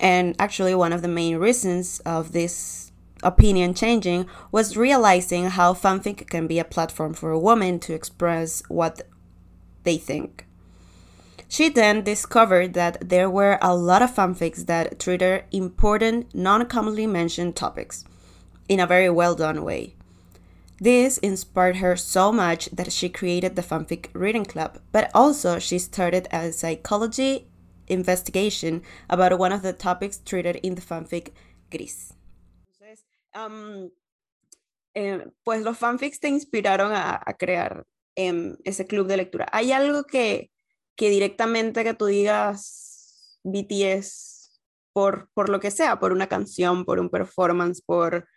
And 0.00 0.34
actually, 0.38 0.74
one 0.74 0.92
of 0.92 1.00
the 1.00 1.08
main 1.08 1.38
reasons 1.38 2.00
of 2.04 2.32
this 2.32 2.92
opinion 3.22 3.72
changing 3.72 4.26
was 4.50 4.76
realizing 4.76 5.46
how 5.46 5.72
fanfic 5.72 6.28
can 6.28 6.46
be 6.46 6.58
a 6.58 6.64
platform 6.64 7.14
for 7.14 7.30
a 7.30 7.38
woman 7.38 7.78
to 7.78 7.94
express 7.94 8.62
what 8.68 9.02
they 9.84 9.98
think. 9.98 10.46
She 11.48 11.68
then 11.68 12.02
discovered 12.02 12.72
that 12.74 13.10
there 13.10 13.28
were 13.28 13.58
a 13.60 13.76
lot 13.76 14.00
of 14.00 14.14
fanfics 14.14 14.64
that 14.66 14.98
treated 14.98 15.44
important, 15.52 16.34
non 16.34 16.64
commonly 16.66 17.06
mentioned 17.06 17.56
topics 17.56 18.04
in 18.68 18.80
a 18.80 18.86
very 18.86 19.10
well 19.10 19.34
done 19.34 19.62
way. 19.62 19.94
This 20.80 21.18
inspired 21.18 21.76
her 21.76 21.94
so 21.94 22.32
much 22.32 22.70
that 22.70 22.90
she 22.90 23.08
created 23.08 23.54
the 23.54 23.62
fanfic 23.62 24.08
reading 24.14 24.44
club, 24.44 24.80
but 24.90 25.10
also 25.14 25.58
she 25.58 25.78
started 25.78 26.26
a 26.32 26.52
psychology 26.52 27.46
investigation 27.86 28.82
about 29.08 29.38
one 29.38 29.52
of 29.52 29.62
the 29.62 29.72
topics 29.72 30.18
treated 30.24 30.56
in 30.56 30.74
the 30.74 30.80
fanfic 30.80 31.32
Gris. 31.70 32.14
Um, 33.34 33.90
eh, 34.94 35.18
pues 35.44 35.62
los 35.62 35.78
fanfics 35.78 36.18
te 36.18 36.28
inspiraron 36.28 36.92
a, 36.92 37.22
a 37.26 37.34
crear 37.34 37.86
eh, 38.16 38.56
ese 38.64 38.86
club 38.86 39.06
de 39.06 39.16
lectura. 39.16 39.48
¿Hay 39.52 39.72
algo 39.72 40.04
que, 40.04 40.50
que 40.96 41.10
directamente 41.10 41.84
que 41.84 41.94
tú 41.94 42.06
digas 42.06 43.38
BTS 43.44 44.60
por, 44.92 45.30
por 45.34 45.48
lo 45.48 45.60
que 45.60 45.70
sea, 45.70 45.98
por 45.98 46.12
una 46.12 46.28
canción, 46.28 46.84
por 46.84 47.00
un 47.00 47.10
performance, 47.10 47.82
por, 47.82 48.28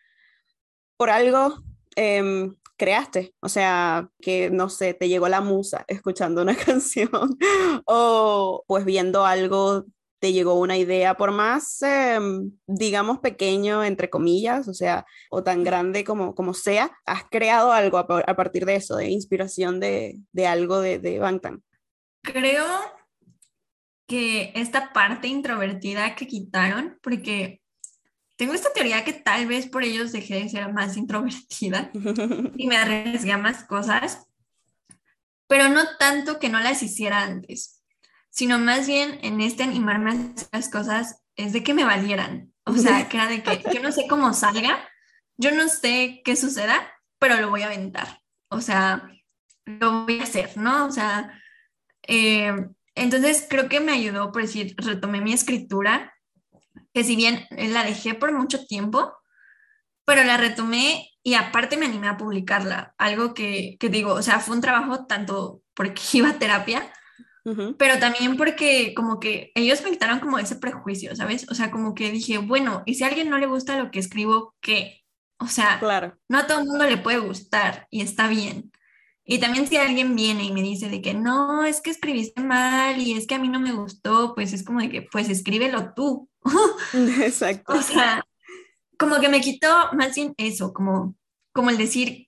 por 0.97 1.09
algo, 1.09 1.63
eh, 1.95 2.51
creaste? 2.78 3.34
O 3.41 3.49
sea, 3.49 4.09
que 4.21 4.49
no 4.49 4.69
sé, 4.69 4.93
te 4.93 5.07
llegó 5.09 5.28
la 5.28 5.41
musa 5.41 5.86
escuchando 5.88 6.41
una 6.41 6.55
canción 6.55 7.09
o 7.86 8.63
pues 8.67 8.86
viendo 8.86 9.26
algo 9.26 9.86
te 10.26 10.34
llegó 10.34 10.55
una 10.55 10.76
idea, 10.76 11.13
por 11.13 11.32
más, 11.32 11.84
eh, 11.84 12.17
digamos, 12.65 13.19
pequeño, 13.19 13.84
entre 13.84 14.09
comillas, 14.09 14.67
o 14.67 14.73
sea, 14.73 15.05
o 15.30 15.43
tan 15.43 15.63
grande 15.63 16.03
como, 16.03 16.34
como 16.34 16.55
sea, 16.55 16.97
has 17.05 17.26
creado 17.30 17.71
algo 17.71 17.99
a, 17.99 18.07
a 18.26 18.36
partir 18.36 18.65
de 18.65 18.73
eso, 18.73 18.95
de 18.95 19.11
inspiración 19.11 19.80
de, 19.80 20.17
de 20.32 20.47
algo 20.47 20.80
de, 20.80 20.97
de 20.97 21.19
Bangtan. 21.19 21.61
Creo 22.23 22.65
que 24.07 24.51
esta 24.55 24.93
parte 24.93 25.28
introvertida 25.28 26.15
que 26.15 26.26
quitaron, 26.26 26.97
porque 27.03 27.61
tengo 28.36 28.55
esta 28.55 28.73
teoría 28.73 29.05
que 29.05 29.13
tal 29.13 29.45
vez 29.45 29.67
por 29.67 29.84
ellos 29.84 30.11
dejé 30.11 30.41
de 30.41 30.49
ser 30.49 30.73
más 30.73 30.97
introvertida 30.97 31.91
y 32.57 32.65
me 32.65 32.78
arriesgué 32.78 33.32
a 33.32 33.38
más 33.38 33.63
cosas, 33.65 34.26
pero 35.45 35.69
no 35.69 35.84
tanto 35.99 36.39
que 36.39 36.49
no 36.49 36.59
las 36.61 36.82
hiciera 36.82 37.21
antes 37.21 37.74
sino 38.36 38.60
más 38.60 38.86
bien 38.86 39.18
en 39.22 39.40
este 39.40 39.64
animarme 39.64 40.12
a 40.12 40.14
hacer 40.14 40.50
las 40.52 40.70
cosas 40.70 41.24
es 41.38 41.54
de 41.54 41.64
que 41.64 41.74
me 41.74 41.86
valieran. 41.86 42.54
O 42.66 42.74
sea, 42.74 43.08
que 43.08 43.16
era 43.16 43.28
de 43.28 43.42
que 43.42 43.64
yo 43.74 43.82
no 43.82 43.94
sé 43.94 44.08
cómo 44.10 44.34
salga, 44.34 44.90
yo 45.38 45.52
no 45.52 45.70
sé 45.70 46.22
qué 46.26 46.36
suceda, 46.36 46.76
pero 47.18 47.40
lo 47.40 47.50
voy 47.50 47.62
a 47.62 47.68
aventar. 47.68 48.22
O 48.50 48.60
sea, 48.60 49.10
lo 49.64 50.04
voy 50.04 50.20
a 50.20 50.24
hacer, 50.24 50.58
¿no? 50.58 50.86
O 50.86 50.92
sea, 50.92 51.42
eh, 52.08 52.54
entonces 52.94 53.48
creo 53.50 53.70
que 53.70 53.80
me 53.80 53.94
ayudó, 53.94 54.34
por 54.34 54.42
decir, 54.42 54.76
retomé 54.80 55.22
mi 55.22 55.32
escritura, 55.32 56.14
que 56.94 57.06
si 57.06 57.16
bien 57.16 57.48
la 57.52 57.86
dejé 57.86 58.16
por 58.16 58.34
mucho 58.34 58.66
tiempo, 58.66 59.14
pero 60.04 60.26
la 60.26 60.36
retomé 60.36 61.10
y 61.24 61.36
aparte 61.36 61.78
me 61.78 61.86
animé 61.86 62.10
a 62.10 62.18
publicarla, 62.18 62.96
algo 62.98 63.34
que, 63.34 63.78
que 63.80 63.88
digo, 63.88 64.12
o 64.12 64.22
sea, 64.22 64.42
fue 64.42 64.56
un 64.58 64.62
trabajo 64.62 65.06
tanto 65.06 65.62
porque 65.74 66.02
iba 66.14 66.32
a 66.32 66.38
terapia, 66.40 66.92
pero 67.78 68.00
también 68.00 68.38
porque 68.38 68.93
como 68.96 69.20
que 69.20 69.52
ellos 69.54 69.84
me 69.84 69.91
quitaron 69.91 70.20
como 70.20 70.39
ese 70.39 70.56
prejuicio, 70.56 71.16
¿sabes? 71.16 71.46
O 71.50 71.54
sea, 71.54 71.70
como 71.70 71.93
que 71.93 72.12
dije, 72.12 72.39
bueno, 72.39 72.82
y 72.88 72.96
si 72.96 73.04
a 73.04 73.08
alguien 73.08 73.30
no 73.30 73.38
le 73.38 73.46
gusta 73.46 73.78
lo 73.78 73.91
que 73.91 74.00
escribo, 74.00 74.56
¿qué? 74.62 75.04
O 75.38 75.48
sea, 75.48 75.78
claro. 75.80 76.18
no 76.28 76.39
a 76.39 76.48
todo 76.48 76.62
el 76.62 76.66
mundo 76.66 76.86
le 76.86 76.98
puede 76.98 77.20
gustar 77.20 77.88
y 77.91 78.02
está 78.02 78.28
bien. 78.28 78.72
Y 79.26 79.39
también 79.39 79.68
si 79.68 79.78
alguien 79.78 80.16
viene 80.16 80.43
y 80.43 80.52
me 80.52 80.62
dice 80.62 80.89
de 80.89 81.02
que 81.02 81.14
no, 81.14 81.66
es 81.66 81.82
que 81.82 81.89
escribiste 81.89 82.41
mal 82.41 83.00
y 83.00 83.14
es 83.14 83.28
que 83.28 83.36
a 83.36 83.39
mí 83.39 83.48
no 83.48 83.60
me 83.60 83.74
gustó, 83.74 84.34
pues 84.34 84.54
es 84.54 84.64
como 84.64 84.82
de 84.82 84.89
que, 84.89 85.02
pues 85.04 85.30
escríbelo 85.30 85.93
tú. 85.93 86.30
Exacto. 87.22 87.74
o 87.74 87.82
sea, 87.82 88.24
como 88.98 89.20
que 89.20 89.30
me 89.30 89.41
quitó 89.41 89.68
más 89.93 90.16
bien 90.16 90.34
eso, 90.38 90.74
como, 90.74 91.16
como 91.54 91.70
el 91.70 91.78
decir, 91.78 92.28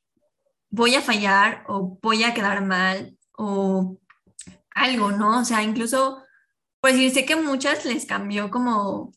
voy 0.69 0.95
a 0.95 1.01
fallar 1.01 1.63
o 1.67 1.97
voy 2.01 2.23
a 2.23 2.33
quedar 2.33 2.65
mal 2.65 3.17
o 3.31 3.97
algo, 4.81 5.11
¿no? 5.11 5.39
O 5.39 5.45
sea, 5.45 5.63
incluso, 5.63 6.23
pues 6.79 6.97
yo 6.97 7.09
sé 7.09 7.25
que 7.25 7.35
muchas 7.35 7.85
les 7.85 8.05
cambió 8.05 8.49
como 8.49 9.11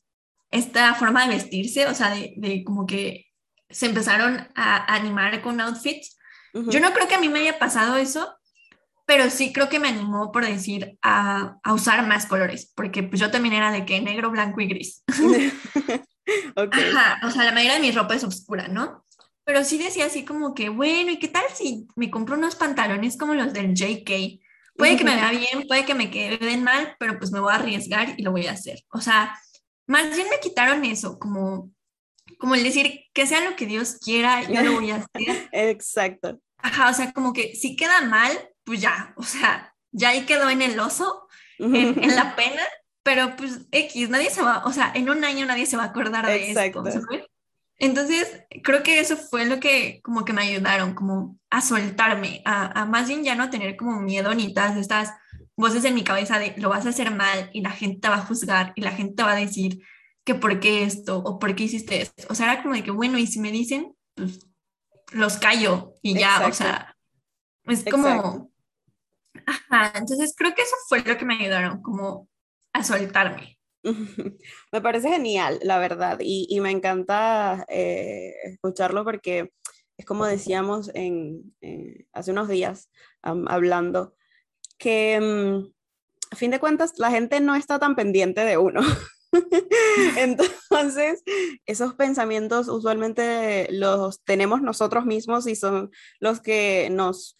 esta 0.51 0.95
forma 0.95 1.27
de 1.27 1.35
vestirse, 1.35 1.87
o 1.87 1.95
sea, 1.95 2.11
de, 2.11 2.63
como 2.65 2.87
que 2.87 3.27
se 3.69 3.87
empezaron 3.87 4.49
a 4.55 4.95
animar 4.95 5.41
con 5.43 5.61
outfits. 5.61 6.19
Yo 6.53 6.81
no 6.81 6.93
creo 6.93 7.07
que 7.07 7.15
a 7.15 7.21
mí 7.21 7.29
me 7.29 7.41
haya 7.41 7.59
pasado 7.61 7.97
eso, 7.97 8.37
pero 9.07 9.31
sí 9.31 9.53
creo 9.53 9.69
que 9.69 9.79
me 9.79 9.89
animó, 9.89 10.33
por 10.33 10.45
decir, 10.45 10.99
a, 11.03 11.59
a 11.63 11.73
usar 11.73 12.05
más 12.07 12.27
colores, 12.27 12.73
porque 12.75 13.05
pues 13.05 13.21
yo 13.21 13.31
también 13.31 13.55
era 13.55 13.71
de 13.71 13.87
que 13.87 14.01
negro, 14.01 14.31
blanco 14.31 14.61
y 14.61 14.67
gris. 14.67 15.05
Ajá, 16.57 17.27
o 17.27 17.31
sea, 17.31 17.45
la 17.45 17.53
mayoría 17.53 17.75
de 17.75 17.81
mi 17.81 17.93
ropa 17.93 18.15
es 18.15 18.25
oscura, 18.25 18.69
¿no? 18.69 19.05
Pero 19.45 19.65
sí 19.65 19.79
decía 19.79 20.07
así 20.07 20.25
como 20.25 20.55
que, 20.55 20.69
bueno, 20.69 21.11
¿y 21.11 21.19
qué 21.19 21.29
tal 21.29 21.45
si 21.55 21.87
me 21.97 22.11
compro 22.11 22.37
unos 22.37 22.57
pantalones 22.57 23.17
como 23.17 23.35
los 23.35 23.53
del 23.53 23.75
JK? 23.75 24.41
Puede 24.81 24.97
que 24.97 25.05
me 25.05 25.15
vea 25.15 25.31
bien, 25.31 25.67
puede 25.69 25.85
que 25.85 25.95
me 25.95 26.11
queden 26.11 26.65
mal, 26.65 26.97
pero 26.99 27.19
pues 27.19 27.31
me 27.31 27.41
voy 27.41 27.53
a 27.53 27.57
arriesgar 27.57 28.15
y 28.17 28.23
lo 28.23 28.33
voy 28.33 28.47
a 28.47 28.53
hacer. 28.53 28.81
O 28.91 29.01
sea, 29.01 29.39
más 29.87 30.15
bien 30.15 30.29
me 30.31 30.41
quitaron 30.41 30.85
eso, 30.85 31.19
como, 31.19 31.71
como 32.39 32.55
el 32.55 32.65
decir 32.65 33.05
que 33.13 33.27
sea 33.27 33.49
lo 33.49 33.57
que 33.57 33.67
Dios 33.67 33.99
quiera, 34.03 34.43
yo 34.43 34.63
lo 34.63 34.73
voy 34.73 34.91
a 34.91 34.97
hacer. 34.97 35.49
Exacto. 35.53 36.41
Ajá, 36.59 36.91
o 36.91 36.95
sea, 36.95 37.13
como 37.13 37.33
que 37.33 37.55
si 37.55 37.77
queda 37.77 38.01
mal, 38.03 38.33
pues 38.65 38.81
ya, 38.81 39.15
o 39.17 39.23
sea, 39.23 39.75
ya 39.93 40.11
ahí 40.11 40.27
quedó 40.27 40.49
en 40.51 40.63
el 40.63 40.79
oso, 40.79 41.27
en, 41.59 42.17
la 42.17 42.37
pena, 42.37 42.63
pero 43.03 43.37
pues 43.37 43.67
X, 43.71 44.09
nadie 44.09 44.31
se 44.31 44.43
va, 44.43 44.63
o 44.65 44.73
sea, 44.73 44.93
en 44.95 45.11
un 45.11 45.25
año 45.25 45.47
nadie 45.47 45.67
se 45.67 45.77
va 45.77 45.85
a 45.85 45.87
acordar 45.87 46.27
de 46.27 46.51
Exacto. 46.51 46.87
esto. 46.87 47.01
Entonces, 47.81 48.45
creo 48.63 48.83
que 48.83 49.01
eso 49.01 49.17
fue 49.17 49.47
lo 49.47 49.59
que 49.59 50.01
como 50.03 50.25
que 50.25 50.35
me 50.35 50.43
ayudaron, 50.43 50.95
como 50.95 51.39
a 51.49 51.63
soltarme, 51.63 52.43
a, 52.45 52.83
a, 52.83 52.85
más 52.85 53.09
bien 53.09 53.25
ya 53.25 53.35
no 53.35 53.49
tener 53.49 53.77
como 53.77 54.01
miedo 54.01 54.33
ni 54.35 54.53
todas 54.53 54.77
estas 54.77 55.15
voces 55.57 55.85
en 55.85 55.95
mi 55.95 56.05
cabeza 56.05 56.39
de 56.39 56.55
lo 56.59 56.69
vas 56.69 56.85
a 56.85 56.91
hacer 56.91 57.11
mal 57.11 57.51
y 57.53 57.63
la 57.63 57.71
gente 57.71 58.01
te 58.01 58.09
va 58.09 58.17
a 58.17 58.27
juzgar 58.27 58.75
y 58.77 58.83
la 58.83 58.93
gente 58.93 59.15
te 59.15 59.23
va 59.23 59.33
a 59.33 59.37
decir 59.37 59.81
que 60.25 60.35
por 60.35 60.61
qué 60.61 60.85
esto 60.85 61.19
o 61.19 61.39
por 61.39 61.55
qué 61.55 61.65
hiciste 61.65 62.03
esto. 62.03 62.27
O 62.29 62.35
sea, 62.35 62.53
era 62.53 62.63
como 62.63 62.75
de 62.75 62.85
que, 62.85 62.91
bueno, 62.91 63.17
y 63.19 63.27
si 63.27 63.41
me 63.41 63.51
dicen, 63.51 63.95
pues 64.15 64.47
los 65.13 65.39
callo 65.39 65.95
y 66.03 66.19
ya, 66.19 66.47
o 66.47 66.53
sea, 66.53 66.97
es 67.65 67.85
como... 67.91 68.51
Ajá, 69.47 69.93
entonces 69.97 70.35
creo 70.37 70.55
que 70.55 70.63
eso 70.63 70.77
fue 70.87 71.03
lo 71.03 71.17
que 71.17 71.25
me 71.25 71.37
ayudaron, 71.37 71.81
como 71.81 72.29
a 72.75 72.85
soltarme. 72.85 73.60
Me 74.73 74.81
parece 74.83 75.09
genial, 75.09 75.59
la 75.63 75.79
verdad, 75.79 76.19
y, 76.21 76.59
me 76.61 76.71
encanta 76.71 77.65
eh, 77.69 78.35
escucharlo 78.45 79.05
porque 79.05 79.53
es 79.97 80.07
como 80.07 80.27
decíamos 80.27 80.91
en, 80.95 81.55
eh, 81.61 82.07
hace 82.13 82.31
unos 82.31 82.49
días 82.49 82.91
hablando, 83.23 84.15
que 84.79 85.21
mm, 85.21 85.73
a 86.31 86.37
fin 86.37 86.51
de 86.51 86.61
cuentas 86.61 86.99
la 86.99 87.11
gente 87.11 87.41
no 87.41 87.55
está 87.55 87.79
tan 87.79 87.97
pendiente 87.97 88.45
de 88.45 88.57
uno. 88.57 88.81
Entonces, 90.17 91.23
esos 91.67 91.95
pensamientos 91.95 92.69
usualmente 92.69 93.69
los 93.71 94.23
tenemos 94.25 94.63
nosotros 94.63 95.05
mismos 95.05 95.47
y 95.47 95.55
son 95.55 95.91
los 96.19 96.41
que 96.41 96.89
nos 96.91 97.37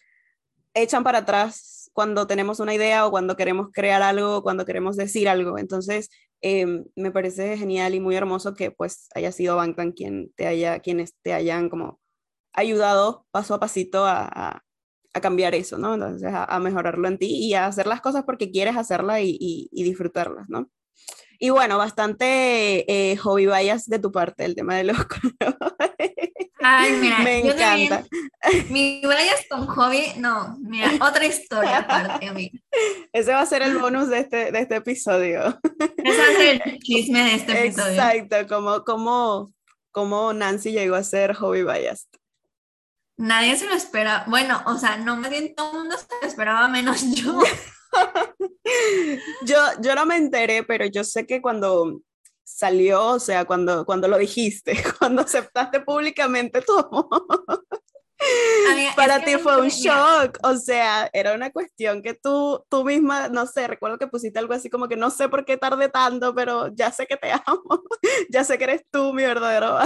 echan 0.73 1.03
para 1.03 1.19
atrás 1.19 1.89
cuando 1.93 2.27
tenemos 2.27 2.59
una 2.59 2.73
idea 2.73 3.05
o 3.05 3.11
cuando 3.11 3.35
queremos 3.35 3.69
crear 3.73 4.01
algo 4.01 4.43
cuando 4.43 4.65
queremos 4.65 4.95
decir 4.95 5.27
algo. 5.27 5.57
Entonces, 5.57 6.09
Em, 6.43 6.85
me 6.95 7.11
parece 7.11 7.55
genial 7.55 7.93
y 7.93 7.99
muy 7.99 8.15
hermoso 8.15 8.55
que 8.55 8.71
pues 8.71 9.09
haya 9.13 9.31
sido 9.31 9.57
Bangtan 9.57 9.91
quien 9.91 10.31
te 10.35 10.47
haya, 10.47 10.79
quienes 10.79 11.13
te 11.21 11.33
hayan 11.33 11.69
como 11.69 11.99
ayudado 12.53 13.27
paso 13.31 13.53
a 13.53 13.59
pasito 13.59 14.05
a, 14.05 14.63
a, 15.13 15.21
cambiar 15.21 15.55
eso, 15.55 15.77
¿no? 15.77 15.93
Entonces 15.93 16.31
a, 16.33 16.59
mejorarlo 16.59 17.07
en 17.07 17.17
ti 17.19 17.27
y 17.27 17.53
a 17.53 17.67
hacer 17.67 17.85
las 17.87 18.01
cosas 18.01 18.23
porque 18.25 18.51
quieres 18.51 18.77
hacerlas 18.77 19.21
y, 19.21 19.69
y, 19.71 19.83
disfrutarlas, 19.83 20.49
¿no? 20.49 20.69
Y 21.39 21.49
bueno, 21.51 21.77
bastante 21.77 23.11
eh, 23.11 23.17
hobby 23.17 23.47
vayas 23.47 23.87
de 23.87 23.99
tu 23.99 24.11
parte 24.11 24.45
el 24.45 24.55
tema 24.55 24.75
de 24.77 24.85
los 24.85 24.97
colores. 25.05 26.30
Ay, 26.63 26.93
mira, 27.01 27.19
me 27.19 27.39
encanta. 27.39 28.05
mi 28.69 29.01
vayas 29.03 29.45
con 29.49 29.65
hobby, 29.67 30.13
no, 30.17 30.57
mira, 30.61 30.91
otra 31.01 31.25
historia 31.25 31.79
aparte, 31.79 32.27
amiga. 32.27 32.57
Ese 33.13 33.33
va 33.33 33.41
a 33.41 33.45
ser 33.45 33.61
el 33.63 33.77
bonus 33.77 34.09
de 34.09 34.19
este, 34.19 34.51
de 34.51 34.59
este 34.59 34.75
episodio. 34.75 35.59
Ese 35.97 36.17
va 36.17 36.23
a 36.23 36.37
ser 36.37 36.61
el 36.63 36.79
chisme 36.83 37.23
de 37.23 37.35
este 37.35 37.65
episodio. 37.65 37.91
Exacto, 37.93 38.47
como, 38.47 38.83
como, 38.83 39.53
como 39.91 40.33
Nancy 40.33 40.71
llegó 40.71 40.95
a 40.95 41.03
ser 41.03 41.33
hobby 41.33 41.63
bias. 41.63 42.07
Nadie 43.17 43.55
se 43.55 43.67
lo 43.67 43.75
espera. 43.75 44.25
Bueno, 44.27 44.61
o 44.65 44.77
sea, 44.77 44.97
no 44.97 45.15
más 45.15 45.29
bien 45.29 45.53
todo 45.55 45.71
el 45.71 45.77
mundo 45.79 45.97
se 45.97 46.07
lo 46.21 46.27
esperaba, 46.27 46.67
menos 46.67 47.03
yo. 47.15 47.39
yo, 49.43 49.57
yo 49.81 49.95
no 49.95 50.05
me 50.05 50.15
enteré, 50.15 50.63
pero 50.63 50.85
yo 50.85 51.03
sé 51.03 51.27
que 51.27 51.41
cuando 51.41 52.01
salió, 52.61 53.03
o 53.07 53.19
sea, 53.19 53.45
cuando, 53.45 53.85
cuando 53.85 54.07
lo 54.07 54.19
dijiste, 54.19 54.73
cuando 54.99 55.23
aceptaste 55.23 55.79
públicamente 55.79 56.61
tu 56.61 56.75
Para 58.95 59.23
ti 59.25 59.33
fue 59.37 59.59
un 59.59 59.69
shock, 59.69 60.37
o 60.43 60.55
sea, 60.55 61.09
era 61.11 61.33
una 61.33 61.49
cuestión 61.49 62.03
que 62.03 62.13
tú, 62.13 62.63
tú 62.69 62.83
misma, 62.83 63.29
no 63.29 63.47
sé, 63.47 63.65
recuerdo 63.65 63.97
que 63.97 64.05
pusiste 64.05 64.37
algo 64.37 64.53
así 64.53 64.69
como 64.69 64.87
que 64.87 64.95
no 64.95 65.09
sé 65.09 65.27
por 65.27 65.43
qué 65.43 65.57
tardé 65.57 65.89
tanto, 65.89 66.35
pero 66.35 66.67
ya 66.75 66.91
sé 66.91 67.07
que 67.07 67.17
te 67.17 67.31
amo, 67.47 67.83
ya 68.29 68.43
sé 68.43 68.59
que 68.59 68.65
eres 68.65 68.83
tú 68.91 69.11
mi 69.11 69.23
verdadero 69.23 69.79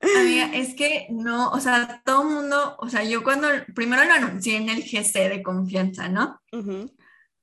Amiga, 0.00 0.50
es 0.54 0.74
que 0.74 1.08
no, 1.10 1.50
o 1.50 1.60
sea, 1.60 2.00
todo 2.02 2.22
el 2.22 2.28
mundo, 2.28 2.76
o 2.78 2.88
sea, 2.88 3.04
yo 3.04 3.22
cuando 3.22 3.48
primero 3.74 4.04
lo 4.04 4.12
anuncié 4.14 4.56
en 4.56 4.70
el 4.70 4.84
GC 4.84 5.28
de 5.28 5.42
confianza, 5.42 6.08
¿no? 6.08 6.40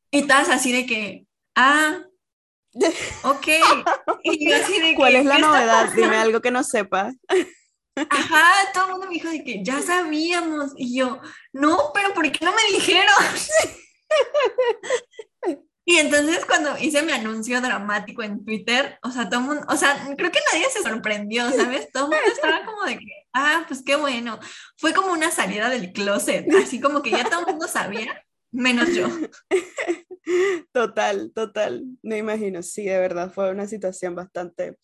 Y 0.10 0.24
todas 0.24 0.50
así 0.50 0.72
de 0.72 0.88
que, 0.88 1.28
ah, 1.56 2.00
ok. 3.24 3.48
Y 4.28 4.52
así 4.52 4.80
de 4.80 4.96
¿Cuál 4.96 5.18
es 5.18 5.26
la 5.26 5.38
novedad? 5.38 5.94
Dime 5.94 6.18
algo 6.18 6.42
que 6.42 6.50
no 6.50 6.64
sepa. 6.64 7.14
Ajá, 7.96 8.44
todo 8.74 8.86
el 8.86 8.92
mundo 8.92 9.08
me 9.08 9.14
dijo 9.14 9.30
de 9.30 9.44
que 9.44 9.64
ya 9.64 9.82
sabíamos. 9.82 10.72
Y 10.76 10.98
yo, 10.98 11.20
no, 11.54 11.92
pero 11.94 12.14
¿por 12.14 12.30
qué 12.32 12.44
no 12.44 12.52
me 12.52 12.76
dijeron? 12.76 13.06
Y 15.88 16.00
entonces 16.00 16.44
cuando 16.46 16.76
hice 16.80 17.04
mi 17.04 17.12
anuncio 17.12 17.62
dramático 17.62 18.24
en 18.24 18.44
Twitter, 18.44 18.98
o 19.04 19.12
sea, 19.12 19.30
todo 19.30 19.42
el 19.42 19.46
mundo, 19.46 19.66
o 19.70 19.78
sea, 19.78 19.96
creo 20.18 20.32
que 20.32 20.40
nadie 20.52 20.68
se 20.72 20.82
sorprendió, 20.82 21.52
¿sabes? 21.52 21.92
Todo 21.92 22.06
el 22.06 22.18
mundo 22.18 22.34
estaba 22.34 22.66
como 22.66 22.84
de 22.86 22.98
que, 22.98 23.06
ah, 23.34 23.66
pues 23.68 23.84
qué 23.84 23.96
bueno. 23.96 24.40
Fue 24.78 24.96
como 24.96 25.14
una 25.14 25.30
salida 25.30 25.70
del 25.70 25.94
closet, 25.94 26.52
así 26.56 26.82
como 26.82 27.04
que 27.04 27.12
ya 27.12 27.30
todo 27.30 27.42
el 27.42 27.46
mundo 27.46 27.68
sabía, 27.68 28.20
menos 28.56 28.94
yo. 28.94 29.08
Total, 30.72 31.32
total, 31.36 31.84
me 32.02 32.18
imagino, 32.18 32.64
sí, 32.64 32.86
de 32.86 32.98
verdad 32.98 33.32
fue 33.32 33.52
una 33.52 33.68
situación 33.68 34.16
bastante... 34.16 34.78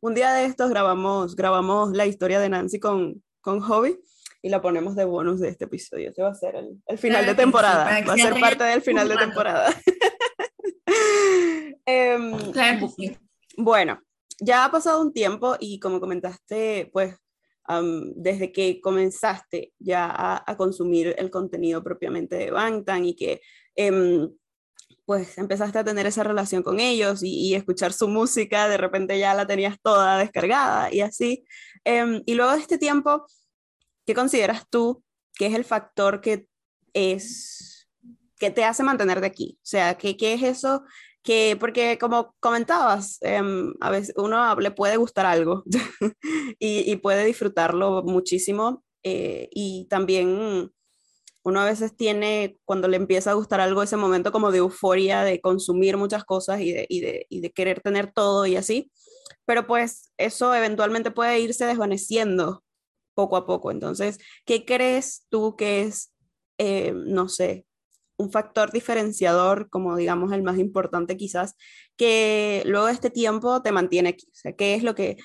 Un 0.00 0.14
día 0.14 0.32
de 0.32 0.44
estos 0.44 0.70
grabamos, 0.70 1.34
grabamos 1.34 1.92
la 1.92 2.06
historia 2.06 2.38
de 2.38 2.48
Nancy 2.48 2.78
con, 2.78 3.22
con 3.40 3.60
Hobby 3.60 3.98
y 4.42 4.50
la 4.50 4.60
ponemos 4.60 4.94
de 4.94 5.04
bonus 5.04 5.40
de 5.40 5.48
este 5.48 5.64
episodio. 5.64 6.10
Este 6.10 6.22
va 6.22 6.28
a 6.28 6.34
ser 6.34 6.54
el, 6.86 6.98
final 6.98 7.26
de 7.26 7.34
temporada, 7.34 8.04
va 8.06 8.12
a 8.12 8.16
ser 8.16 8.38
parte 8.38 8.64
del 8.64 8.82
final 8.82 9.08
de 9.08 9.16
temporada. 9.16 9.74
Em, 11.86 12.32
bueno, 13.58 14.00
ya 14.40 14.64
ha 14.64 14.70
pasado 14.70 15.02
un 15.02 15.12
tiempo 15.12 15.56
y 15.60 15.78
como 15.78 16.00
comentaste, 16.00 16.88
pues 16.94 17.14
desde 18.16 18.52
que 18.52 18.80
comenzaste 18.80 19.72
ya 19.78 20.12
a, 20.46 20.56
consumir 20.56 21.14
el 21.18 21.30
contenido 21.30 21.82
propiamente 21.82 22.36
de 22.36 22.50
Bangtan 22.50 23.04
y 23.06 23.16
que 23.16 23.40
em, 23.74 24.30
pues 25.06 25.36
empezaste 25.38 25.78
a 25.78 25.84
tener 25.84 26.06
esa 26.06 26.24
relación 26.24 26.62
con 26.62 26.80
ellos 26.80 27.22
y, 27.22 27.54
escuchar 27.54 27.92
su 27.92 28.08
música, 28.08 28.68
de 28.68 28.76
repente 28.76 29.18
ya 29.18 29.34
la 29.34 29.46
tenías 29.46 29.78
toda 29.82 30.18
descargada 30.18 30.92
y 30.92 31.00
así. 31.00 31.44
Em, 31.84 32.22
y 32.26 32.34
luego 32.34 32.52
de 32.52 32.60
este 32.60 32.78
tiempo, 32.78 33.26
¿qué 34.06 34.14
consideras 34.14 34.68
tú 34.70 35.02
que 35.34 35.46
es 35.46 35.54
el 35.54 35.64
factor 35.64 36.20
que 36.20 36.46
es, 36.92 37.88
¿qué 38.38 38.50
te 38.50 38.64
hace 38.64 38.82
mantener 38.82 39.20
de 39.20 39.26
aquí? 39.26 39.58
O 39.58 39.66
sea, 39.66 39.96
¿qué, 39.96 40.16
qué 40.16 40.34
es 40.34 40.42
eso? 40.42 40.84
Que, 41.24 41.56
porque 41.58 41.98
como 41.98 42.34
comentabas, 42.38 43.18
em, 43.22 43.72
a 43.80 43.90
veces 43.90 44.14
uno 44.16 44.54
le 44.56 44.70
puede 44.70 44.98
gustar 44.98 45.26
algo 45.26 45.64
y, 46.58 46.96
puede 46.96 47.24
disfrutarlo 47.24 48.02
muchísimo 48.04 48.84
eh, 49.02 49.48
y 49.50 49.86
también 49.88 50.70
uno 51.44 51.60
a 51.60 51.64
veces 51.64 51.96
tiene, 51.96 52.58
cuando 52.64 52.88
le 52.88 52.96
empieza 52.98 53.30
a 53.30 53.34
gustar 53.34 53.60
algo, 53.60 53.82
ese 53.82 53.96
momento 53.96 54.32
como 54.32 54.50
de 54.52 54.58
euforia, 54.58 55.22
de 55.24 55.40
consumir 55.40 55.96
muchas 55.96 56.24
cosas 56.24 56.60
y 56.60 56.72
de, 56.72 56.86
y 56.88 57.00
de, 57.00 57.26
y 57.30 57.40
de 57.40 57.52
querer 57.52 57.80
tener 57.80 58.12
todo 58.12 58.46
y 58.46 58.56
así, 58.56 58.90
pero 59.46 59.66
pues 59.66 60.12
eso 60.18 60.54
eventualmente 60.54 61.10
puede 61.10 61.40
irse 61.40 61.66
desvaneciendo 61.66 62.64
poco 63.14 63.36
a 63.36 63.46
poco. 63.46 63.70
Entonces, 63.70 64.18
¿qué 64.46 64.64
crees 64.64 65.26
tú 65.30 65.56
que 65.56 65.82
es, 65.82 66.12
eh, 66.58 66.92
no 66.94 67.28
sé, 67.28 67.66
un 68.16 68.30
factor 68.30 68.72
diferenciador, 68.72 69.68
como 69.70 69.96
digamos 69.96 70.32
el 70.32 70.42
más 70.42 70.58
importante 70.58 71.16
quizás, 71.16 71.54
que 71.96 72.62
luego 72.66 72.86
de 72.86 72.92
este 72.92 73.10
tiempo 73.10 73.62
te 73.62 73.72
mantiene 73.72 74.10
aquí? 74.10 74.26
O 74.26 74.34
sea, 74.34 74.52
¿qué 74.52 74.74
es 74.74 74.82
lo 74.82 74.94
que 74.94 75.16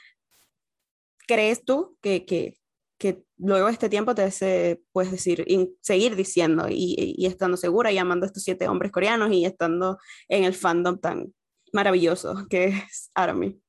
crees 1.28 1.64
tú 1.64 1.98
que, 2.02 2.26
que, 2.26 2.58
que 2.98 3.24
luego 3.38 3.68
de 3.68 3.74
este 3.74 3.90
tiempo 3.90 4.16
te 4.16 4.24
hace, 4.24 4.82
puedes 4.92 5.12
decir, 5.12 5.46
seguir 5.82 6.16
diciendo 6.16 6.68
y, 6.70 6.96
y, 6.98 7.26
estando 7.28 7.58
segura 7.58 7.92
y 7.92 7.98
amando 7.98 8.26
a 8.26 8.28
estos 8.28 8.44
siete 8.44 8.68
hombres 8.68 8.92
coreanos 8.92 9.32
y 9.32 9.46
estando 9.46 9.98
en 10.28 10.44
el 10.44 10.56
fandom 10.56 11.00
tan 11.00 11.34
maravilloso 11.74 12.48
que 12.50 12.66
es 12.70 13.12
ARMY? 13.14 13.62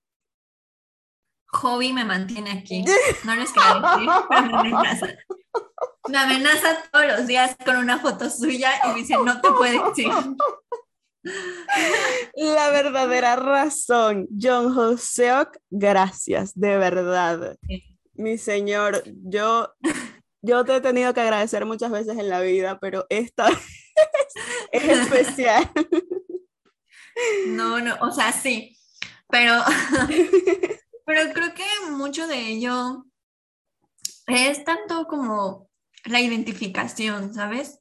Hobby 1.53 1.93
me 1.93 2.05
mantiene 2.05 2.53
aquí. 2.53 2.85
No 3.25 3.35
les 3.35 3.51
quiero 3.53 3.81
decir, 3.81 4.09
pero 4.29 4.43
me 4.43 4.59
amenaza. 4.59 5.07
Me 6.09 6.19
amenaza 6.19 6.83
todos 6.91 7.07
los 7.07 7.27
días 7.27 7.57
con 7.65 7.77
una 7.77 7.99
foto 7.99 8.31
suya 8.31 8.73
y 8.85 8.89
me 8.89 8.95
dice, 8.95 9.15
no 9.23 9.41
te 9.41 9.51
puedes 9.53 9.81
decir. 9.85 10.13
La 12.35 12.71
verdadera 12.71 13.37
razón, 13.37 14.27
John 14.41 14.75
Joseok, 14.75 15.59
gracias, 15.69 16.59
de 16.59 16.79
verdad. 16.79 17.57
Mi 18.15 18.39
señor, 18.39 19.03
yo, 19.05 19.73
yo 20.41 20.65
te 20.65 20.77
he 20.77 20.81
tenido 20.81 21.13
que 21.13 21.21
agradecer 21.21 21.67
muchas 21.67 21.91
veces 21.91 22.19
en 22.19 22.29
la 22.29 22.41
vida, 22.41 22.79
pero 22.81 23.07
esta 23.11 23.49
es 24.73 24.85
especial. 24.85 25.71
No, 27.49 27.81
no, 27.81 27.97
o 28.01 28.11
sea, 28.11 28.33
sí, 28.33 28.77
pero 29.29 29.55
pero 31.11 31.33
creo 31.33 31.55
que 31.55 31.91
mucho 31.91 32.29
de 32.29 32.51
ello 32.51 33.05
es 34.29 34.63
tanto 34.63 35.09
como 35.09 35.69
la 36.05 36.21
identificación, 36.21 37.35
¿sabes? 37.35 37.81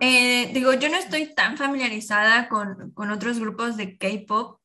Eh, 0.00 0.50
digo, 0.52 0.74
yo 0.74 0.90
no 0.90 0.98
estoy 0.98 1.34
tan 1.34 1.56
familiarizada 1.56 2.50
con, 2.50 2.90
con 2.90 3.10
otros 3.10 3.38
grupos 3.38 3.78
de 3.78 3.96
K-Pop, 3.96 4.60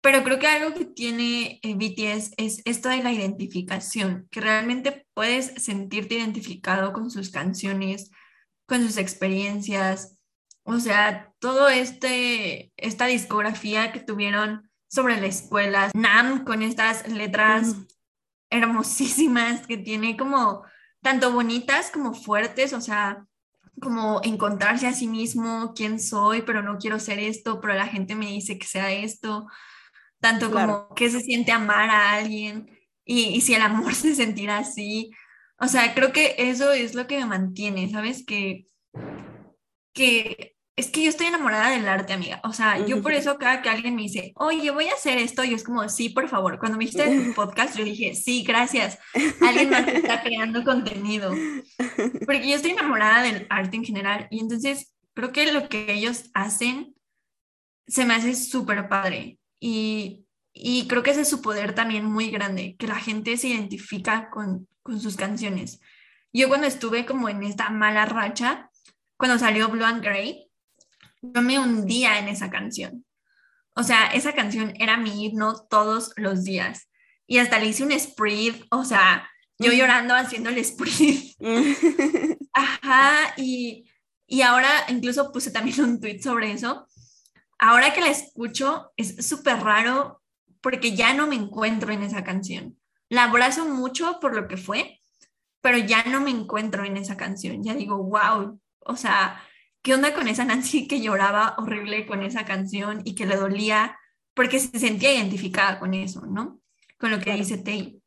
pero 0.00 0.24
creo 0.24 0.38
que 0.38 0.46
algo 0.46 0.72
que 0.72 0.86
tiene 0.86 1.60
eh, 1.62 1.74
BTS 1.74 2.32
es 2.38 2.62
esto 2.64 2.88
de 2.88 3.02
la 3.02 3.12
identificación, 3.12 4.26
que 4.30 4.40
realmente 4.40 5.06
puedes 5.12 5.62
sentirte 5.62 6.14
identificado 6.14 6.94
con 6.94 7.10
sus 7.10 7.28
canciones, 7.28 8.10
con 8.64 8.80
sus 8.80 8.96
experiencias, 8.96 10.16
o 10.62 10.80
sea, 10.80 11.34
todo 11.38 11.68
este, 11.68 12.72
esta 12.78 13.04
discografía 13.04 13.92
que 13.92 14.00
tuvieron 14.00 14.71
sobre 14.92 15.20
la 15.20 15.26
escuela. 15.26 15.90
Nam 15.94 16.44
con 16.44 16.62
estas 16.62 17.08
letras 17.08 17.74
hermosísimas 18.50 19.66
que 19.66 19.78
tiene 19.78 20.16
como 20.16 20.64
tanto 21.00 21.32
bonitas 21.32 21.90
como 21.90 22.12
fuertes, 22.12 22.72
o 22.74 22.80
sea, 22.80 23.26
como 23.80 24.20
encontrarse 24.22 24.86
a 24.86 24.92
sí 24.92 25.08
mismo, 25.08 25.72
quién 25.74 25.98
soy, 25.98 26.42
pero 26.42 26.62
no 26.62 26.78
quiero 26.78 27.00
ser 27.00 27.18
esto, 27.18 27.60
pero 27.60 27.74
la 27.74 27.86
gente 27.86 28.14
me 28.14 28.26
dice 28.26 28.58
que 28.58 28.66
sea 28.66 28.92
esto, 28.92 29.46
tanto 30.20 30.50
como 30.52 30.94
que 30.94 31.10
se 31.10 31.20
siente 31.20 31.50
amar 31.50 31.90
a 31.90 32.12
alguien 32.12 32.70
y, 33.04 33.30
y 33.30 33.40
si 33.40 33.54
el 33.54 33.62
amor 33.62 33.94
se 33.94 34.14
sentirá 34.14 34.58
así. 34.58 35.10
O 35.58 35.68
sea, 35.68 35.94
creo 35.94 36.12
que 36.12 36.34
eso 36.38 36.70
es 36.72 36.94
lo 36.94 37.06
que 37.06 37.18
me 37.18 37.26
mantiene, 37.26 37.90
¿sabes? 37.90 38.24
Que, 38.26 38.66
que 39.94 40.54
es 40.82 40.90
que 40.90 41.04
yo 41.04 41.10
estoy 41.10 41.28
enamorada 41.28 41.70
del 41.70 41.86
arte, 41.86 42.12
amiga. 42.12 42.40
O 42.42 42.52
sea, 42.52 42.84
yo 42.84 43.00
por 43.02 43.12
eso 43.12 43.38
cada 43.38 43.62
que 43.62 43.68
alguien 43.68 43.94
me 43.94 44.02
dice, 44.02 44.32
oye, 44.34 44.70
voy 44.72 44.88
a 44.88 44.94
hacer 44.94 45.16
esto, 45.18 45.44
yo 45.44 45.54
es 45.54 45.62
como, 45.62 45.88
sí, 45.88 46.08
por 46.08 46.28
favor. 46.28 46.58
Cuando 46.58 46.76
me 46.76 46.84
dijiste 46.84 47.24
tu 47.24 47.34
podcast, 47.34 47.76
yo 47.76 47.84
dije, 47.84 48.16
sí, 48.16 48.42
gracias. 48.42 48.98
Alguien 49.40 49.70
más 49.70 49.86
está 49.86 50.22
creando 50.22 50.64
contenido. 50.64 51.32
Porque 52.26 52.48
yo 52.48 52.56
estoy 52.56 52.72
enamorada 52.72 53.22
del 53.22 53.46
arte 53.48 53.76
en 53.76 53.84
general. 53.84 54.26
Y 54.30 54.40
entonces 54.40 54.92
creo 55.14 55.30
que 55.30 55.52
lo 55.52 55.68
que 55.68 55.92
ellos 55.92 56.30
hacen 56.34 56.94
se 57.86 58.04
me 58.04 58.14
hace 58.14 58.34
súper 58.34 58.88
padre. 58.88 59.38
Y, 59.60 60.26
y 60.52 60.88
creo 60.88 61.04
que 61.04 61.12
ese 61.12 61.20
es 61.20 61.28
su 61.28 61.42
poder 61.42 61.76
también 61.76 62.04
muy 62.04 62.30
grande, 62.30 62.74
que 62.76 62.88
la 62.88 62.96
gente 62.96 63.36
se 63.36 63.48
identifica 63.48 64.30
con, 64.30 64.66
con 64.82 65.00
sus 65.00 65.14
canciones. 65.16 65.80
Yo 66.32 66.48
cuando 66.48 66.66
estuve 66.66 67.06
como 67.06 67.28
en 67.28 67.44
esta 67.44 67.70
mala 67.70 68.04
racha, 68.04 68.68
cuando 69.16 69.38
salió 69.38 69.68
Blue 69.68 69.84
and 69.84 70.02
Grey, 70.02 70.48
yo 71.22 71.40
me 71.40 71.58
hundía 71.58 72.18
en 72.18 72.28
esa 72.28 72.50
canción. 72.50 73.04
O 73.74 73.82
sea, 73.82 74.08
esa 74.08 74.34
canción 74.34 74.74
era 74.78 74.96
mi 74.96 75.24
himno 75.24 75.66
todos 75.70 76.12
los 76.16 76.44
días. 76.44 76.88
Y 77.26 77.38
hasta 77.38 77.58
le 77.58 77.66
hice 77.66 77.84
un 77.84 77.98
spread, 77.98 78.56
o 78.70 78.84
sea, 78.84 79.28
yo 79.58 79.72
llorando 79.72 80.14
haciendo 80.14 80.50
el 80.50 80.62
spread. 80.64 81.16
Ajá, 82.52 83.34
y, 83.36 83.88
y 84.26 84.42
ahora 84.42 84.68
incluso 84.88 85.32
puse 85.32 85.50
también 85.50 85.80
un 85.80 86.00
tweet 86.00 86.20
sobre 86.20 86.52
eso. 86.52 86.86
Ahora 87.58 87.94
que 87.94 88.00
la 88.00 88.08
escucho, 88.08 88.92
es 88.96 89.26
súper 89.26 89.60
raro 89.60 90.20
porque 90.60 90.94
ya 90.94 91.14
no 91.14 91.26
me 91.26 91.36
encuentro 91.36 91.92
en 91.92 92.02
esa 92.02 92.24
canción. 92.24 92.76
La 93.08 93.24
abrazo 93.24 93.66
mucho 93.66 94.18
por 94.20 94.34
lo 94.34 94.48
que 94.48 94.56
fue, 94.56 95.00
pero 95.60 95.78
ya 95.78 96.02
no 96.04 96.20
me 96.20 96.30
encuentro 96.30 96.84
en 96.84 96.96
esa 96.96 97.16
canción. 97.16 97.62
Ya 97.62 97.74
digo, 97.74 97.96
wow, 98.02 98.60
o 98.80 98.96
sea, 98.96 99.40
¿qué 99.82 99.94
onda 99.94 100.14
con 100.14 100.28
esa 100.28 100.44
Nancy 100.44 100.86
que 100.86 101.00
lloraba 101.00 101.56
horrible 101.58 102.06
con 102.06 102.22
esa 102.22 102.44
canción 102.44 103.02
y 103.04 103.14
que 103.14 103.26
le 103.26 103.36
dolía 103.36 103.98
porque 104.34 104.58
se 104.58 104.78
sentía 104.78 105.14
identificada 105.14 105.78
con 105.78 105.94
eso, 105.94 106.24
¿no? 106.26 106.60
Con 106.98 107.10
lo 107.10 107.18
que 107.18 107.34
dice 107.34 107.58
Tay. 107.58 108.00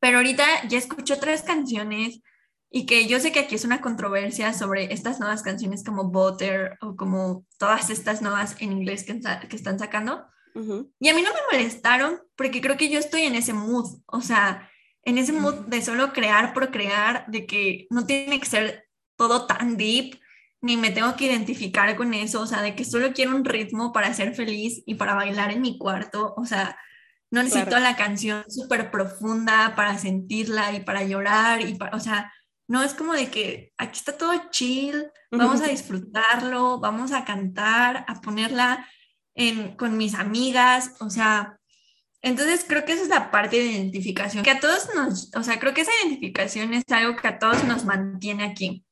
Pero 0.00 0.18
ahorita 0.18 0.44
ya 0.68 0.78
escucho 0.78 1.18
tres 1.18 1.42
canciones 1.42 2.20
y 2.68 2.86
que 2.86 3.06
yo 3.06 3.20
sé 3.20 3.32
que 3.32 3.40
aquí 3.40 3.54
es 3.54 3.64
una 3.64 3.80
controversia 3.80 4.52
sobre 4.52 4.92
estas 4.92 5.20
nuevas 5.20 5.42
canciones 5.42 5.84
como 5.84 6.10
Butter 6.10 6.76
o 6.80 6.96
como 6.96 7.46
todas 7.58 7.90
estas 7.90 8.20
nuevas 8.20 8.56
en 8.60 8.72
inglés 8.72 9.04
que, 9.04 9.20
que 9.48 9.56
están 9.56 9.78
sacando. 9.78 10.26
Y 10.54 11.08
a 11.08 11.14
mí 11.14 11.22
no 11.22 11.30
me 11.32 11.40
molestaron 11.50 12.20
porque 12.36 12.60
creo 12.60 12.76
que 12.76 12.90
yo 12.90 12.98
estoy 12.98 13.22
en 13.22 13.36
ese 13.36 13.54
mood, 13.54 14.02
o 14.06 14.20
sea, 14.20 14.70
en 15.02 15.16
ese 15.16 15.32
mood 15.32 15.66
de 15.66 15.80
solo 15.80 16.12
crear 16.12 16.52
por 16.52 16.70
crear, 16.70 17.24
de 17.28 17.46
que 17.46 17.86
no 17.90 18.04
tiene 18.04 18.38
que 18.38 18.46
ser 18.46 18.88
todo 19.16 19.46
tan 19.46 19.76
deep, 19.76 20.20
ni 20.62 20.76
me 20.76 20.90
tengo 20.90 21.16
que 21.16 21.26
identificar 21.26 21.94
con 21.96 22.14
eso, 22.14 22.40
o 22.40 22.46
sea, 22.46 22.62
de 22.62 22.76
que 22.76 22.84
solo 22.84 23.12
quiero 23.12 23.34
un 23.34 23.44
ritmo 23.44 23.92
para 23.92 24.14
ser 24.14 24.34
feliz 24.34 24.82
y 24.86 24.94
para 24.94 25.14
bailar 25.14 25.50
en 25.50 25.60
mi 25.60 25.76
cuarto, 25.76 26.34
o 26.36 26.46
sea, 26.46 26.78
no 27.30 27.42
necesito 27.42 27.78
la 27.78 27.96
canción 27.96 28.44
súper 28.48 28.90
profunda 28.90 29.74
para 29.74 29.98
sentirla 29.98 30.72
y 30.72 30.80
para 30.80 31.02
llorar, 31.02 31.62
y 31.62 31.74
para, 31.74 31.96
o 31.96 32.00
sea, 32.00 32.32
no 32.68 32.82
es 32.82 32.94
como 32.94 33.12
de 33.12 33.28
que 33.28 33.72
aquí 33.76 33.98
está 33.98 34.16
todo 34.16 34.32
chill, 34.50 35.04
vamos 35.32 35.60
a 35.60 35.66
disfrutarlo, 35.66 36.78
vamos 36.78 37.12
a 37.12 37.24
cantar, 37.24 38.04
a 38.06 38.20
ponerla 38.20 38.86
en, 39.34 39.76
con 39.76 39.96
mis 39.96 40.14
amigas, 40.14 40.94
o 41.00 41.10
sea, 41.10 41.58
entonces 42.20 42.64
creo 42.68 42.84
que 42.84 42.92
esa 42.92 43.02
es 43.02 43.08
la 43.08 43.32
parte 43.32 43.56
de 43.56 43.66
identificación, 43.66 44.44
que 44.44 44.52
a 44.52 44.60
todos 44.60 44.90
nos, 44.94 45.34
o 45.34 45.42
sea, 45.42 45.58
creo 45.58 45.74
que 45.74 45.80
esa 45.80 45.90
identificación 46.04 46.72
es 46.72 46.84
algo 46.90 47.16
que 47.16 47.26
a 47.26 47.38
todos 47.40 47.64
nos 47.64 47.84
mantiene 47.84 48.44
aquí. 48.44 48.84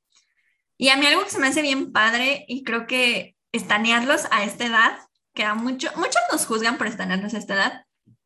Y 0.81 0.89
a 0.89 0.97
mí 0.97 1.05
algo 1.05 1.24
que 1.24 1.31
se 1.31 1.39
me 1.39 1.49
hace 1.49 1.61
bien 1.61 1.93
padre 1.93 2.47
y 2.49 2.64
creo 2.64 2.87
que 2.87 3.37
estanearlos 3.53 4.22
a 4.31 4.45
esta 4.45 4.64
edad, 4.64 4.99
que 5.35 5.45
a 5.45 5.55
mucho, 5.55 5.91
muchos 5.97 6.22
nos 6.33 6.47
juzgan 6.47 6.78
por 6.78 6.87
estanearlos 6.87 7.35
a 7.35 7.39
esta 7.39 7.53
edad, 7.53 7.85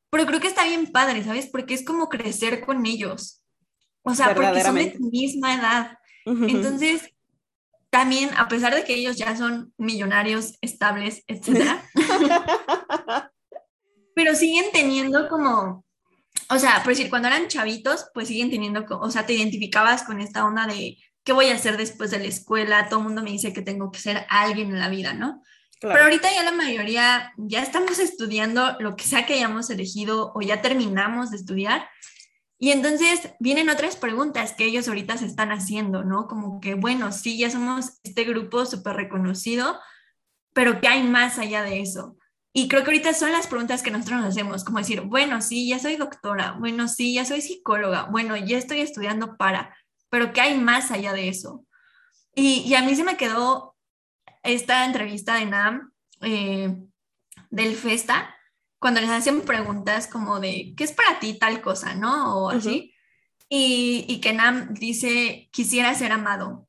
pero 0.09 0.25
creo 0.25 0.39
que 0.39 0.47
está 0.47 0.63
bien 0.63 0.93
padre, 0.93 1.25
¿sabes? 1.25 1.49
Porque 1.49 1.75
es 1.75 1.85
como 1.85 2.09
crecer 2.09 2.65
con 2.65 2.87
ellos. 2.87 3.43
O 4.05 4.15
sea, 4.15 4.37
porque 4.37 4.63
son 4.63 4.77
de 4.77 4.93
tu 4.93 5.11
misma 5.11 5.53
edad. 5.57 5.99
Entonces, 6.25 7.13
también, 7.91 8.31
a 8.37 8.47
pesar 8.47 8.73
de 8.73 8.85
que 8.85 8.95
ellos 8.95 9.17
ya 9.17 9.37
son 9.37 9.75
millonarios, 9.77 10.57
estables, 10.61 11.25
etcétera, 11.27 11.85
pero 14.15 14.37
siguen 14.37 14.67
teniendo 14.73 15.29
como, 15.29 15.85
o 16.49 16.59
sea, 16.61 16.85
por 16.85 16.93
decir, 16.93 17.11
cuando 17.11 17.27
eran 17.27 17.49
chavitos, 17.49 18.07
pues 18.15 18.29
siguen 18.29 18.51
teniendo, 18.51 18.87
o 19.01 19.11
sea, 19.11 19.27
te 19.27 19.33
identificabas 19.33 20.05
con 20.05 20.21
esta 20.21 20.45
onda 20.45 20.69
de 20.69 20.97
¿qué 21.25 21.33
voy 21.33 21.47
a 21.47 21.55
hacer 21.55 21.77
después 21.77 22.11
de 22.11 22.19
la 22.19 22.27
escuela? 22.27 22.89
Todo 22.89 23.01
el 23.01 23.07
mundo 23.07 23.23
me 23.23 23.31
dice 23.31 23.53
que 23.53 23.63
tengo 23.63 23.91
que 23.91 23.99
ser 23.99 24.27
alguien 24.29 24.71
en 24.71 24.79
la 24.79 24.89
vida, 24.89 25.15
¿no? 25.15 25.43
Pero 25.81 26.05
ahorita 26.05 26.33
ya 26.33 26.43
la 26.45 26.53
mayoría 26.53 27.33
ya 27.37 27.63
estamos 27.63 27.99
estudiando 27.99 28.77
lo 28.81 28.97
que 28.97 29.05
sea 29.05 29.27
que 29.27 29.35
hayamos 29.35 29.69
elegido 29.69 30.33
o 30.35 30.41
ya 30.41 30.63
terminamos 30.63 31.31
de 31.31 31.37
estudiar 31.37 31.89
Y 32.59 32.71
entonces 32.71 33.35
vienen 33.41 33.69
otras 33.69 33.97
preguntas 33.97 34.55
que 34.55 34.65
ellos 34.65 34.89
ahorita 34.89 35.19
se 35.19 35.27
están 35.27 35.51
haciendo, 35.51 36.05
¿no? 36.05 36.27
Como 36.29 36.61
que, 36.61 36.75
bueno, 36.75 37.13
sí, 37.13 37.37
ya 37.37 37.51
somos 37.51 37.99
este 38.03 38.25
grupo 38.25 38.65
súper 38.65 38.97
reconocido, 38.97 39.79
pero 40.55 40.81
¿qué 40.81 40.89
hay 40.89 41.03
más 41.03 41.39
allá 41.39 41.63
de 41.63 41.81
eso? 41.81 42.17
Y 42.55 42.69
creo 42.69 42.85
que 42.85 42.91
ahorita 42.91 43.13
son 43.13 43.33
las 43.33 43.49
preguntas 43.49 43.83
que 43.83 43.91
nosotros 43.91 44.21
nos 44.21 44.29
hacemos, 44.31 44.65
como 44.65 44.79
decir, 44.79 45.01
bueno, 45.03 45.43
sí, 45.43 45.69
ya 45.69 45.81
soy 45.81 45.97
doctora, 45.97 46.53
bueno, 46.53 46.87
sí, 46.89 47.15
ya 47.15 47.25
soy 47.25 47.43
psicóloga, 47.43 48.05
bueno, 48.05 48.37
ya 48.37 48.57
estoy 48.57 48.81
estudiando 48.81 49.37
para, 49.37 49.77
pero 50.15 50.33
¿qué 50.33 50.43
hay 50.43 50.57
más 50.57 50.93
allá 50.93 51.13
de 51.13 51.27
eso? 51.27 51.67
Y, 52.37 52.61
y 52.61 52.77
a 52.77 52.83
mí 52.83 52.95
se 52.95 53.03
me 53.03 53.17
quedó 53.17 53.77
esta 54.45 54.85
entrevista 54.85 55.35
de 55.35 55.47
NAM 55.47 55.93
eh, 56.21 56.73
del 57.51 57.75
Festa, 57.75 58.33
cuando 58.79 59.01
les 59.01 59.11
hacen 59.11 59.41
preguntas 59.41 60.07
como 60.07 60.39
de, 60.39 60.73
¿qué 60.77 60.85
es 60.85 60.93
para 60.93 61.19
ti 61.19 61.37
tal 61.37 61.61
cosa, 61.61 61.97
no? 61.97 62.45
O 62.45 62.51
así. 62.51 62.95
y, 63.49 64.05
y 64.09 64.21
que 64.21 64.35
Nam 64.35 64.73
dice, 64.75 65.49
quisiera 65.51 65.93
ser 65.97 66.13
amado. 66.13 66.69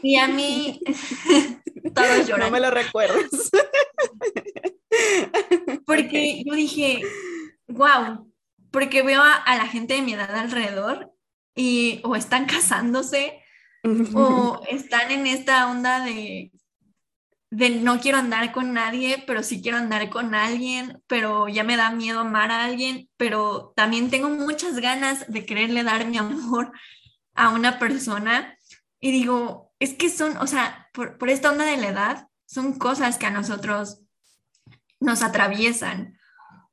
y 0.00 0.14
a 0.14 0.28
mí, 0.28 0.80
todos 1.92 2.28
lloran. 2.28 2.46
No 2.46 2.52
me 2.52 2.60
lo 2.60 2.70
recuerdas. 2.70 3.32
Porque 5.86 6.44
yo 6.46 6.54
dije, 6.54 7.02
wow, 7.66 8.32
porque 8.70 9.02
veo 9.02 9.22
a, 9.22 9.56
la 9.56 9.66
gente 9.66 9.94
de 9.94 10.02
mi 10.02 10.12
edad 10.12 10.36
alrededor 10.36 11.12
y 11.54 12.00
o 12.04 12.16
están 12.16 12.46
casándose 12.46 13.42
o 14.14 14.60
están 14.68 15.10
en 15.10 15.26
esta 15.26 15.68
onda 15.68 16.04
de, 16.04 16.52
de 17.50 17.70
no 17.70 18.00
quiero 18.00 18.18
andar 18.18 18.52
con 18.52 18.72
nadie, 18.72 19.22
pero 19.26 19.42
sí 19.42 19.60
quiero 19.60 19.76
andar 19.76 20.08
con 20.08 20.34
alguien, 20.34 21.02
pero 21.08 21.48
ya 21.48 21.64
me 21.64 21.76
da 21.76 21.90
miedo 21.90 22.20
amar 22.20 22.50
a 22.52 22.64
alguien, 22.64 23.10
pero 23.16 23.72
también 23.74 24.08
tengo 24.08 24.30
muchas 24.30 24.78
ganas 24.78 25.30
de 25.30 25.44
quererle 25.44 25.82
dar 25.82 26.06
mi 26.06 26.16
amor 26.18 26.72
a 27.34 27.50
una 27.50 27.78
persona. 27.78 28.56
Y 29.00 29.10
digo, 29.10 29.74
es 29.80 29.94
que 29.94 30.08
son, 30.08 30.36
o 30.36 30.46
sea, 30.46 30.88
por, 30.92 31.18
por 31.18 31.28
esta 31.28 31.50
onda 31.50 31.64
de 31.64 31.76
la 31.76 31.88
edad, 31.88 32.28
son 32.46 32.78
cosas 32.78 33.18
que 33.18 33.26
a 33.26 33.30
nosotros 33.30 34.00
nos 35.00 35.22
atraviesan. 35.22 36.18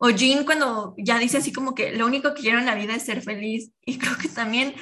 O 0.02 0.10
Jean 0.12 0.46
cuando 0.46 0.96
ya 0.98 1.20
dice 1.20 1.38
así 1.38 1.52
como 1.52 1.76
que 1.76 1.92
lo 1.92 2.06
único 2.06 2.34
que 2.34 2.42
quiero 2.42 2.58
en 2.58 2.66
la 2.66 2.76
vida 2.76 2.96
es 2.96 3.04
ser 3.04 3.22
feliz. 3.22 3.72
Y 3.86 3.98
creo 4.00 4.18
que 4.18 4.30
también, 4.30 4.74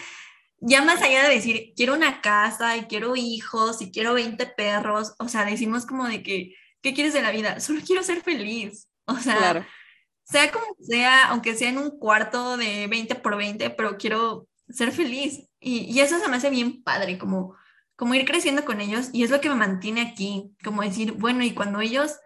ya 0.59 0.83
más 0.83 1.01
allá 1.01 1.23
de 1.27 1.33
decir, 1.33 1.73
quiero 1.75 1.95
una 1.95 2.21
casa 2.21 2.77
y 2.77 2.83
quiero 2.83 3.15
hijos 3.15 3.81
y 3.81 3.91
quiero 3.91 4.13
20 4.13 4.45
perros, 4.45 5.15
o 5.17 5.27
sea, 5.27 5.43
decimos 5.43 5.87
como 5.87 6.07
de 6.07 6.21
que, 6.21 6.53
¿qué 6.81 6.93
quieres 6.93 7.13
de 7.13 7.23
la 7.23 7.31
vida? 7.31 7.59
Solo 7.59 7.81
quiero 7.85 8.03
ser 8.03 8.21
feliz. 8.21 8.87
O 9.05 9.17
sea, 9.17 9.65
sea 10.23 10.51
como 10.51 10.65
sea, 10.81 11.29
aunque 11.29 11.55
sea 11.55 11.69
en 11.69 11.77
un 11.77 11.97
cuarto 11.97 12.57
de 12.57 12.87
20 12.87 13.15
por 13.15 13.37
20, 13.37 13.69
pero 13.71 13.97
quiero 13.97 14.47
ser 14.69 14.91
feliz. 14.91 15.49
Y, 15.59 15.79
y 15.91 16.01
eso 16.01 16.19
se 16.19 16.27
me 16.27 16.37
hace 16.37 16.49
bien 16.51 16.83
padre, 16.83 17.17
como, 17.17 17.55
como 17.95 18.13
ir 18.13 18.25
creciendo 18.25 18.65
con 18.65 18.81
ellos. 18.81 19.09
Y 19.13 19.23
es 19.23 19.31
lo 19.31 19.41
que 19.41 19.49
me 19.49 19.55
mantiene 19.55 20.01
aquí, 20.01 20.55
como 20.63 20.83
decir, 20.83 21.13
bueno, 21.13 21.43
y 21.43 21.53
cuando 21.53 21.81
ellos 21.81 22.17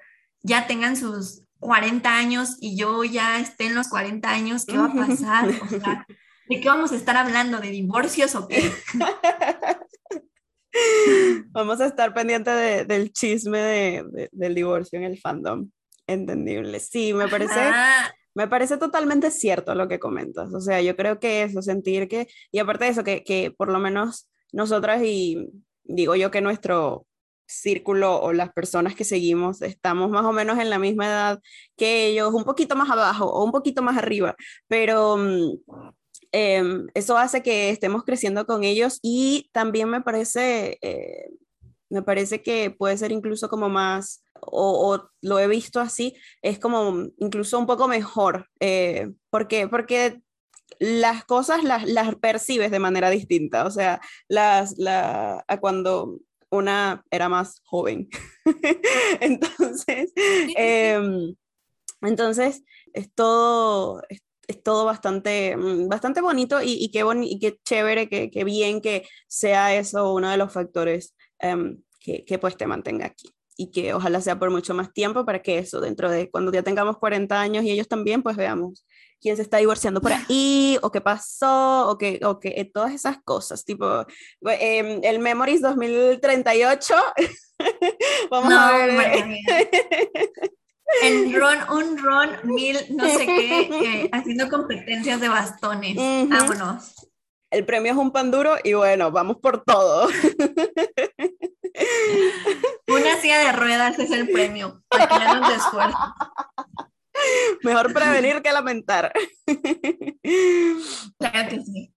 ya 0.42 0.68
tengan 0.68 0.98
sus 0.98 1.44
40 1.62 2.18
años 2.18 2.58
y 2.60 2.76
yo 2.76 3.06
ya 3.06 3.40
esté 3.40 3.68
en 3.68 3.76
los 3.76 3.88
40 3.88 4.30
años, 4.30 4.66
¿qué 4.66 4.78
va 4.78 4.88
a 4.88 4.94
pasar? 4.94 5.50
O 5.50 5.68
sea, 5.70 6.06
¿De 6.50 6.60
qué 6.60 6.68
vamos 6.68 6.92
a 6.92 6.98
estar 6.98 7.16
hablando? 7.16 7.60
¿De 7.62 7.70
divorcios 7.70 8.36
o 8.36 8.48
qué? 8.48 8.70
Vamos 11.52 11.80
a 11.82 11.86
estar 11.86 12.14
pendientes 12.14 12.88
del 12.88 13.12
chisme 13.12 13.60
de, 13.60 14.30
del 14.32 14.56
divorcio 14.56 15.00
en 15.00 15.06
el 15.06 15.20
fandom. 15.20 15.70
Entendible. 16.08 16.80
Sí, 16.80 17.14
me 17.14 17.28
parece, 17.28 17.60
me 18.34 18.48
parece 18.48 18.78
totalmente 18.78 19.32
cierto 19.32 19.76
lo 19.76 19.88
que 19.88 20.00
comentas. 20.00 20.54
O 20.54 20.60
sea, 20.60 20.82
yo 20.82 20.96
creo 20.96 21.20
que 21.20 21.44
eso, 21.44 21.62
sentir 21.62 22.08
que, 22.08 22.28
y 22.52 22.60
aparte 22.60 22.86
de 22.86 22.92
eso, 22.92 23.04
que, 23.04 23.24
que 23.24 23.52
por 23.52 23.70
lo 23.70 23.80
menos 23.80 24.30
nosotras 24.52 25.02
y 25.04 25.50
digo 25.84 26.16
yo 26.16 26.32
que 26.32 26.42
nuestro 26.42 27.06
círculo 27.52 28.22
o 28.22 28.34
las 28.34 28.52
personas 28.54 28.96
que 28.96 29.04
seguimos 29.04 29.62
estamos 29.62 30.10
más 30.10 30.26
o 30.26 30.32
menos 30.32 30.60
en 30.60 30.70
la 30.70 30.80
misma 30.80 31.06
edad 31.08 31.40
que 31.78 32.08
ellos, 32.08 32.34
un 32.34 32.44
poquito 32.44 32.76
más 32.76 32.90
abajo 32.90 33.26
o 33.26 33.44
un 33.44 33.52
poquito 33.52 33.82
más 33.82 33.98
arriba, 33.98 34.36
pero 34.68 35.18
em, 36.32 36.88
eso 36.94 37.18
hace 37.18 37.44
que 37.44 37.70
estemos 37.70 38.04
creciendo 38.04 38.46
con 38.46 38.64
ellos 38.64 39.00
y 39.02 39.50
también 39.52 39.90
me 39.90 40.02
parece, 40.02 40.78
eh, 40.82 41.30
me 41.90 42.02
parece 42.02 42.42
que 42.42 42.72
puede 42.72 42.98
ser 42.98 43.12
incluso 43.12 43.50
como 43.50 43.70
más, 43.70 44.24
o, 44.42 45.04
lo 45.22 45.40
he 45.40 45.48
visto 45.48 45.80
así, 45.80 46.16
es 46.42 46.60
como 46.60 47.10
incluso 47.18 47.60
un 47.60 47.68
poco 47.68 47.88
mejor. 47.88 48.48
Eh, 48.60 49.12
¿Por 49.30 49.48
qué? 49.48 49.68
Porque 49.68 50.22
las 50.80 51.26
cosas 51.26 51.64
las, 51.64 51.88
las, 51.88 52.16
percibes 52.16 52.72
de 52.72 52.80
manera 52.80 53.10
distinta, 53.10 53.66
o 53.66 53.72
sea, 53.72 54.02
las, 54.28 54.78
la, 54.78 55.44
a 55.48 55.60
cuando 55.60 56.20
una 56.52 57.04
era 57.10 57.30
más 57.30 57.62
joven. 57.66 58.10
entonces, 59.22 60.12
em, 60.56 61.36
entonces, 62.02 62.64
es 62.94 63.14
todo, 63.14 64.02
es, 64.10 64.22
todo 64.64 64.86
bastante, 64.86 65.56
mm, 65.56 65.88
bastante 65.88 66.22
bonito 66.22 66.62
y, 66.62 66.74
y 66.74 66.92
qué, 66.92 67.06
y 67.24 67.40
qué 67.40 67.58
chévere, 67.64 68.10
qué, 68.10 68.30
qué, 68.30 68.44
bien 68.44 68.82
que 68.82 69.08
sea 69.28 69.76
eso 69.76 70.14
uno 70.14 70.30
de 70.30 70.38
los 70.38 70.52
factores 70.52 71.16
em, 71.40 71.82
que, 72.00 72.26
que 72.26 72.38
pues 72.38 72.58
te 72.58 72.68
mantenga 72.68 73.06
aquí 73.06 73.34
y 73.58 73.72
que 73.72 73.94
ojalá 73.94 74.22
sea 74.22 74.40
por 74.40 74.50
mucho 74.50 74.74
más 74.74 74.94
tiempo 74.94 75.26
para 75.26 75.42
que 75.42 75.60
eso, 75.60 75.80
dentro 75.82 76.10
de 76.10 76.30
cuando 76.30 76.52
ya 76.52 76.64
tengamos 76.64 76.98
40 76.98 77.40
años 77.40 77.64
y 77.64 77.72
ellos 77.72 77.88
también, 77.88 78.24
pues 78.24 78.36
veamos 78.36 78.86
quién 79.22 79.36
se 79.36 79.44
está 79.44 79.58
divorciando 79.58 80.02
por 80.02 80.12
ahí, 80.30 80.78
o 80.82 80.92
qué 80.92 81.00
pasó, 81.00 81.90
o 81.90 81.98
que, 81.98 82.20
o 82.24 82.40
que 82.40 82.70
todas 82.74 82.94
esas 82.94 83.20
cosas, 83.24 83.64
tipo 83.64 84.06
eh, 84.50 85.00
el 85.04 85.20
Memories 85.20 85.62
2038. 85.62 86.96
Vamos 88.32 88.54
a 88.54 88.72
ver. 88.72 89.38
En 91.04 91.34
Ron, 91.34 91.58
un 91.72 91.98
Ron 91.98 92.32
mil, 92.44 92.78
no 92.90 93.08
sé 93.08 93.26
qué, 93.26 93.62
eh, 93.62 94.10
haciendo 94.14 94.50
competencias 94.50 95.22
de 95.22 95.30
bastones. 95.30 95.96
Vámonos. 95.96 97.08
El 97.50 97.66
premio 97.66 97.92
es 97.92 97.98
un 97.98 98.12
pan 98.12 98.32
duro 98.32 98.56
y 98.64 98.74
bueno, 98.74 99.12
vamos 99.12 99.38
por 99.38 99.64
todo. 99.64 100.08
Una 102.88 103.22
silla 103.22 103.40
de 103.40 103.52
ruedas 103.52 104.00
es 104.00 104.12
el 104.12 104.30
premio. 104.30 104.82
Para 104.88 105.08
que 105.08 105.16
de 105.16 105.56
esfuerzo. 105.56 105.98
Mejor 107.64 107.94
prevenir 107.94 108.42
que 108.42 108.52
lamentar. 108.52 109.12
Claro 111.20 111.50
que 111.50 111.64
sí. 111.64 111.92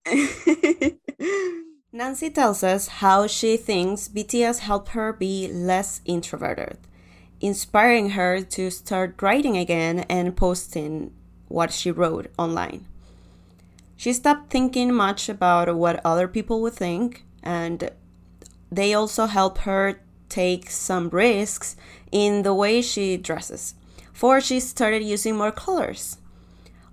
Nancy 1.91 2.29
tells 2.29 2.63
us 2.63 2.87
how 2.99 3.25
she 3.25 3.55
thinks 3.57 4.09
BTS 4.09 4.59
helped 4.59 4.89
her 4.89 5.13
be 5.13 5.47
less 5.47 6.01
introverted, 6.05 6.77
inspiring 7.39 8.11
her 8.11 8.41
to 8.41 8.69
start 8.69 9.21
writing 9.21 9.57
again 9.57 9.99
and 10.09 10.35
posting 10.35 11.13
what 11.47 11.71
she 11.71 11.91
wrote 11.91 12.27
online. 12.37 12.85
She 13.95 14.11
stopped 14.11 14.49
thinking 14.49 14.93
much 14.93 15.29
about 15.29 15.73
what 15.75 16.01
other 16.03 16.27
people 16.27 16.61
would 16.61 16.73
think, 16.73 17.23
and 17.41 17.89
they 18.69 18.93
also 18.93 19.25
help 19.27 19.59
her 19.59 20.01
take 20.27 20.69
some 20.69 21.09
risks 21.09 21.77
in 22.11 22.43
the 22.43 22.53
way 22.53 22.81
she 22.81 23.15
dresses 23.15 23.75
for 24.15 24.39
she 24.39 24.61
started 24.61 25.03
using 25.03 25.35
more 25.35 25.51
colors. 25.51 26.17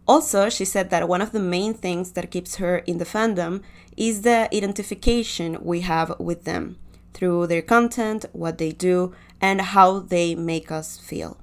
Also, 0.08 0.48
she 0.48 0.64
said 0.64 0.90
that 0.90 1.08
one 1.08 1.22
of 1.22 1.30
the 1.30 1.40
main 1.40 1.72
things 1.72 2.12
that 2.12 2.32
keeps 2.32 2.56
her 2.56 2.78
in 2.78 2.98
the 2.98 3.04
fandom 3.04 3.62
is 3.96 4.22
the 4.22 4.52
identification 4.52 5.56
we 5.62 5.82
have 5.82 6.18
with 6.18 6.42
them 6.42 6.76
through 7.14 7.46
their 7.46 7.62
content, 7.62 8.24
what 8.32 8.58
they 8.58 8.72
do, 8.72 9.14
and 9.40 9.60
how 9.60 10.00
they 10.00 10.34
make 10.34 10.72
us 10.72 10.98
feel. 10.98 11.38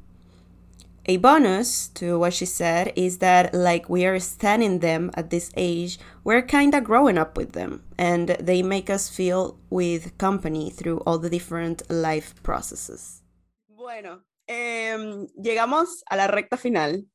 A 1.06 1.16
bonus 1.18 1.88
to 2.00 2.20
what 2.20 2.34
she 2.34 2.46
said 2.46 2.92
is 2.98 3.20
that, 3.20 3.54
like 3.54 3.90
we 3.90 4.06
are 4.06 4.20
standing 4.20 4.80
them 4.80 5.10
at 5.14 5.30
this 5.30 5.50
age, 5.56 5.98
we're 6.26 6.42
kinda 6.42 6.82
growing 6.82 7.18
up 7.18 7.38
with 7.38 7.54
them, 7.54 7.84
and 7.98 8.36
they 8.40 8.62
make 8.62 8.90
us 8.90 9.08
feel 9.08 9.58
with 9.70 10.18
company 10.18 10.70
through 10.70 10.98
all 11.08 11.18
the 11.18 11.30
different 11.30 11.90
life 11.90 12.36
processes. 12.44 13.22
Bueno, 13.70 14.20
eh, 14.50 14.98
llegamos 15.42 16.04
a 16.10 16.18
la 16.18 16.28
recta 16.28 16.58
final. 16.58 17.06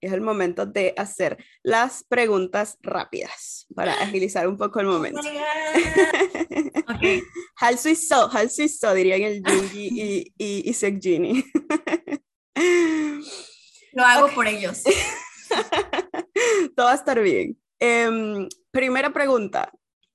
Es 0.00 0.12
el 0.12 0.20
momento 0.20 0.66
de 0.66 0.94
hacer 0.96 1.38
las 1.62 2.04
preguntas 2.04 2.76
rápidas 2.82 3.66
para 3.74 3.94
agilizar 4.02 4.46
un 4.46 4.58
poco 4.58 4.80
el 4.80 4.86
momento. 4.86 5.20
Oh 5.20 6.94
okay. 6.94 7.22
Hal 7.56 7.78
Suizo, 7.78 8.30
Hal 8.30 8.50
Suizo, 8.50 8.92
dirían 8.94 9.22
el 9.22 9.42
Jungi 9.42 9.88
y, 9.92 10.34
y, 10.36 10.68
y 10.68 10.74
Sek 10.74 11.00
Genie. 11.02 11.44
Lo 13.92 14.04
hago 14.04 14.28
por 14.34 14.46
ellos. 14.46 14.82
Todo 16.76 16.86
va 16.86 16.92
a 16.92 16.96
estar 16.96 17.20
bien. 17.20 17.58
Eh, 17.78 18.48
primera 18.70 19.12
pregunta. 19.12 19.72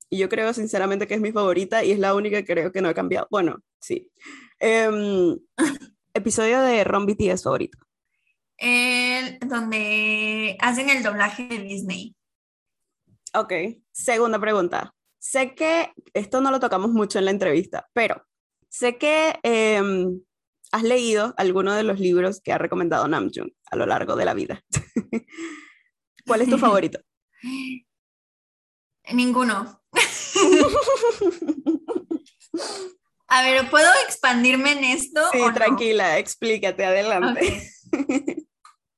Y 0.10 0.20
yo 0.20 0.30
creo 0.30 0.54
sinceramente 0.54 1.06
que 1.08 1.16
es 1.16 1.22
mi 1.22 1.32
favorita 1.32 1.84
y 1.84 1.92
es 1.92 2.00
la 2.00 2.16
única 2.16 2.38
que 2.42 2.54
creo 2.54 2.72
que 2.72 2.82
no 2.82 2.90
ha 2.90 2.94
cambiado. 2.94 3.28
Bueno, 3.30 3.58
sí. 3.80 4.10
Eh, 4.60 4.90
episodio 6.18 6.62
de 6.62 6.84
Ron 6.84 7.06
BTS 7.06 7.44
favorito? 7.44 7.78
El, 8.58 9.40
donde 9.40 10.58
hacen 10.60 10.90
el 10.90 11.04
doblaje 11.04 11.48
de 11.48 11.60
Disney. 11.60 12.16
Ok, 13.34 13.54
segunda 13.92 14.40
pregunta. 14.40 14.94
Sé 15.20 15.56
que 15.56 15.92
esto 16.14 16.42
no 16.42 16.52
lo 16.52 16.60
tocamos 16.60 16.92
mucho 16.92 17.20
en 17.20 17.26
la 17.26 17.32
entrevista, 17.32 17.90
pero 17.94 18.26
sé 18.70 18.98
que 18.98 19.40
em, 19.44 20.22
has 20.72 20.84
leído 20.84 21.34
alguno 21.38 21.74
de 21.74 21.84
los 21.84 22.00
libros 22.00 22.42
que 22.42 22.54
ha 22.54 22.58
recomendado 22.58 23.08
Namjoon 23.08 23.54
a 23.70 23.76
lo 23.76 23.86
largo 23.86 24.16
de 24.16 24.26
la 24.26 24.34
vida. 24.34 24.64
¿Cuál 26.26 26.42
es 26.42 26.50
tu 26.50 26.58
favorito? 26.58 27.00
Ninguno. 29.14 29.82
A 33.28 33.44
ver, 33.44 33.70
¿puedo 33.70 33.90
expandirme 34.06 34.72
en 34.72 34.84
esto? 34.86 35.22
Sí, 35.32 35.40
o 35.42 35.48
no? 35.48 35.54
tranquila, 35.54 36.18
explícate, 36.18 36.86
adelante. 36.86 37.72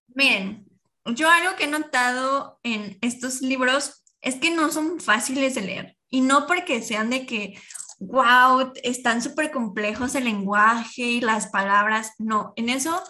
Miren, 0.08 0.66
yo 1.06 1.30
algo 1.30 1.56
que 1.56 1.64
he 1.64 1.68
notado 1.68 2.60
en 2.64 2.98
estos 3.02 3.42
libros 3.42 4.04
es 4.22 4.36
que 4.36 4.52
no 4.52 4.72
son 4.72 5.00
fáciles 5.00 5.56
de 5.56 5.62
leer. 5.62 5.98
Y 6.10 6.22
no 6.22 6.48
porque 6.48 6.82
sean 6.82 7.10
de 7.10 7.26
que, 7.26 7.60
wow, 8.00 8.74
están 8.84 9.22
súper 9.22 9.52
complejos 9.52 10.16
el 10.16 10.26
lenguaje 10.26 11.04
y 11.04 11.22
las 11.22 11.48
palabras. 11.48 12.14
No, 12.18 12.54
en 12.56 12.70
eso, 12.70 13.02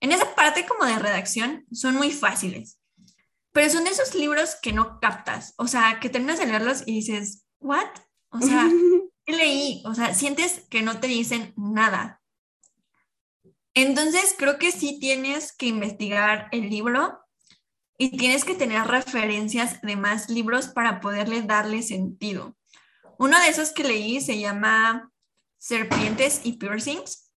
en 0.00 0.12
esa 0.12 0.34
parte 0.34 0.66
como 0.66 0.84
de 0.84 0.98
redacción, 0.98 1.66
son 1.72 1.94
muy 1.94 2.10
fáciles. 2.10 2.78
Pero 3.52 3.70
son 3.70 3.84
de 3.84 3.90
esos 3.90 4.14
libros 4.14 4.56
que 4.60 4.72
no 4.72 4.98
captas. 5.00 5.54
O 5.56 5.66
sea, 5.66 6.00
que 6.00 6.10
terminas 6.10 6.38
de 6.38 6.46
leerlos 6.46 6.82
y 6.84 6.96
dices, 6.96 7.46
¿what? 7.60 7.88
O 8.30 8.40
sea, 8.40 8.68
¿qué 8.68 9.00
leí? 9.32 9.82
O 9.86 9.94
sea, 9.94 10.14
sientes 10.14 10.66
que 10.70 10.82
no 10.82 11.00
te 11.00 11.08
dicen 11.08 11.52
nada. 11.56 12.20
Entonces, 13.74 14.34
creo 14.38 14.58
que 14.58 14.72
sí 14.72 14.98
tienes 15.00 15.52
que 15.52 15.66
investigar 15.66 16.48
el 16.52 16.70
libro 16.70 17.18
y 17.98 18.16
tienes 18.16 18.44
que 18.44 18.54
tener 18.54 18.86
referencias 18.86 19.80
de 19.82 19.96
más 19.96 20.28
libros 20.28 20.68
para 20.68 21.00
poderle 21.00 21.42
darle 21.42 21.82
sentido. 21.82 22.56
Uno 23.18 23.38
de 23.40 23.48
esos 23.48 23.72
que 23.72 23.84
leí 23.84 24.20
se 24.20 24.38
llama 24.38 25.10
Serpientes 25.58 26.40
y 26.44 26.54
Piercings 26.54 27.30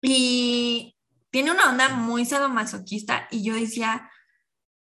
y 0.00 0.96
tiene 1.30 1.50
una 1.50 1.70
onda 1.70 1.88
muy 1.90 2.24
sadomasoquista 2.24 3.28
y 3.30 3.42
yo 3.42 3.54
decía, 3.54 4.10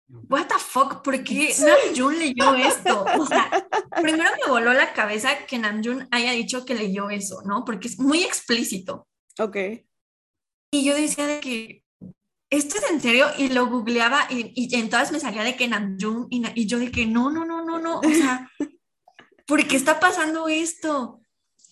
what 0.09 0.47
the 0.47 0.55
fuck, 0.57 1.03
¿por 1.03 1.23
qué 1.23 1.53
Namjoon 1.59 2.17
leyó 2.17 2.55
esto? 2.55 3.05
O 3.17 3.25
sea, 3.25 3.67
primero 4.01 4.29
me 4.43 4.51
voló 4.51 4.73
la 4.73 4.93
cabeza 4.93 5.45
que 5.45 5.59
Namjoon 5.59 6.07
haya 6.11 6.31
dicho 6.31 6.65
que 6.65 6.75
leyó 6.75 7.09
eso, 7.09 7.41
¿no? 7.45 7.63
Porque 7.63 7.87
es 7.87 7.99
muy 7.99 8.23
explícito. 8.23 9.07
Ok. 9.37 9.57
Y 10.71 10.83
yo 10.83 10.95
decía 10.95 11.27
de 11.27 11.39
que, 11.39 11.83
¿esto 12.49 12.77
es 12.77 12.89
en 12.91 13.01
serio? 13.01 13.27
Y 13.37 13.49
lo 13.49 13.67
googleaba 13.67 14.27
y, 14.29 14.51
y 14.55 14.75
en 14.75 14.89
todas 14.89 15.11
me 15.11 15.19
salía 15.19 15.43
de 15.43 15.55
que 15.55 15.67
Namjoon 15.67 16.27
y, 16.29 16.43
y 16.55 16.65
yo 16.65 16.79
de 16.79 16.91
que 16.91 17.05
no, 17.05 17.29
no, 17.29 17.45
no, 17.45 17.63
no, 17.63 17.79
no, 17.79 17.99
o 17.99 18.09
sea, 18.09 18.51
¿por 19.45 19.65
qué 19.67 19.75
está 19.75 19.99
pasando 19.99 20.47
esto? 20.47 21.21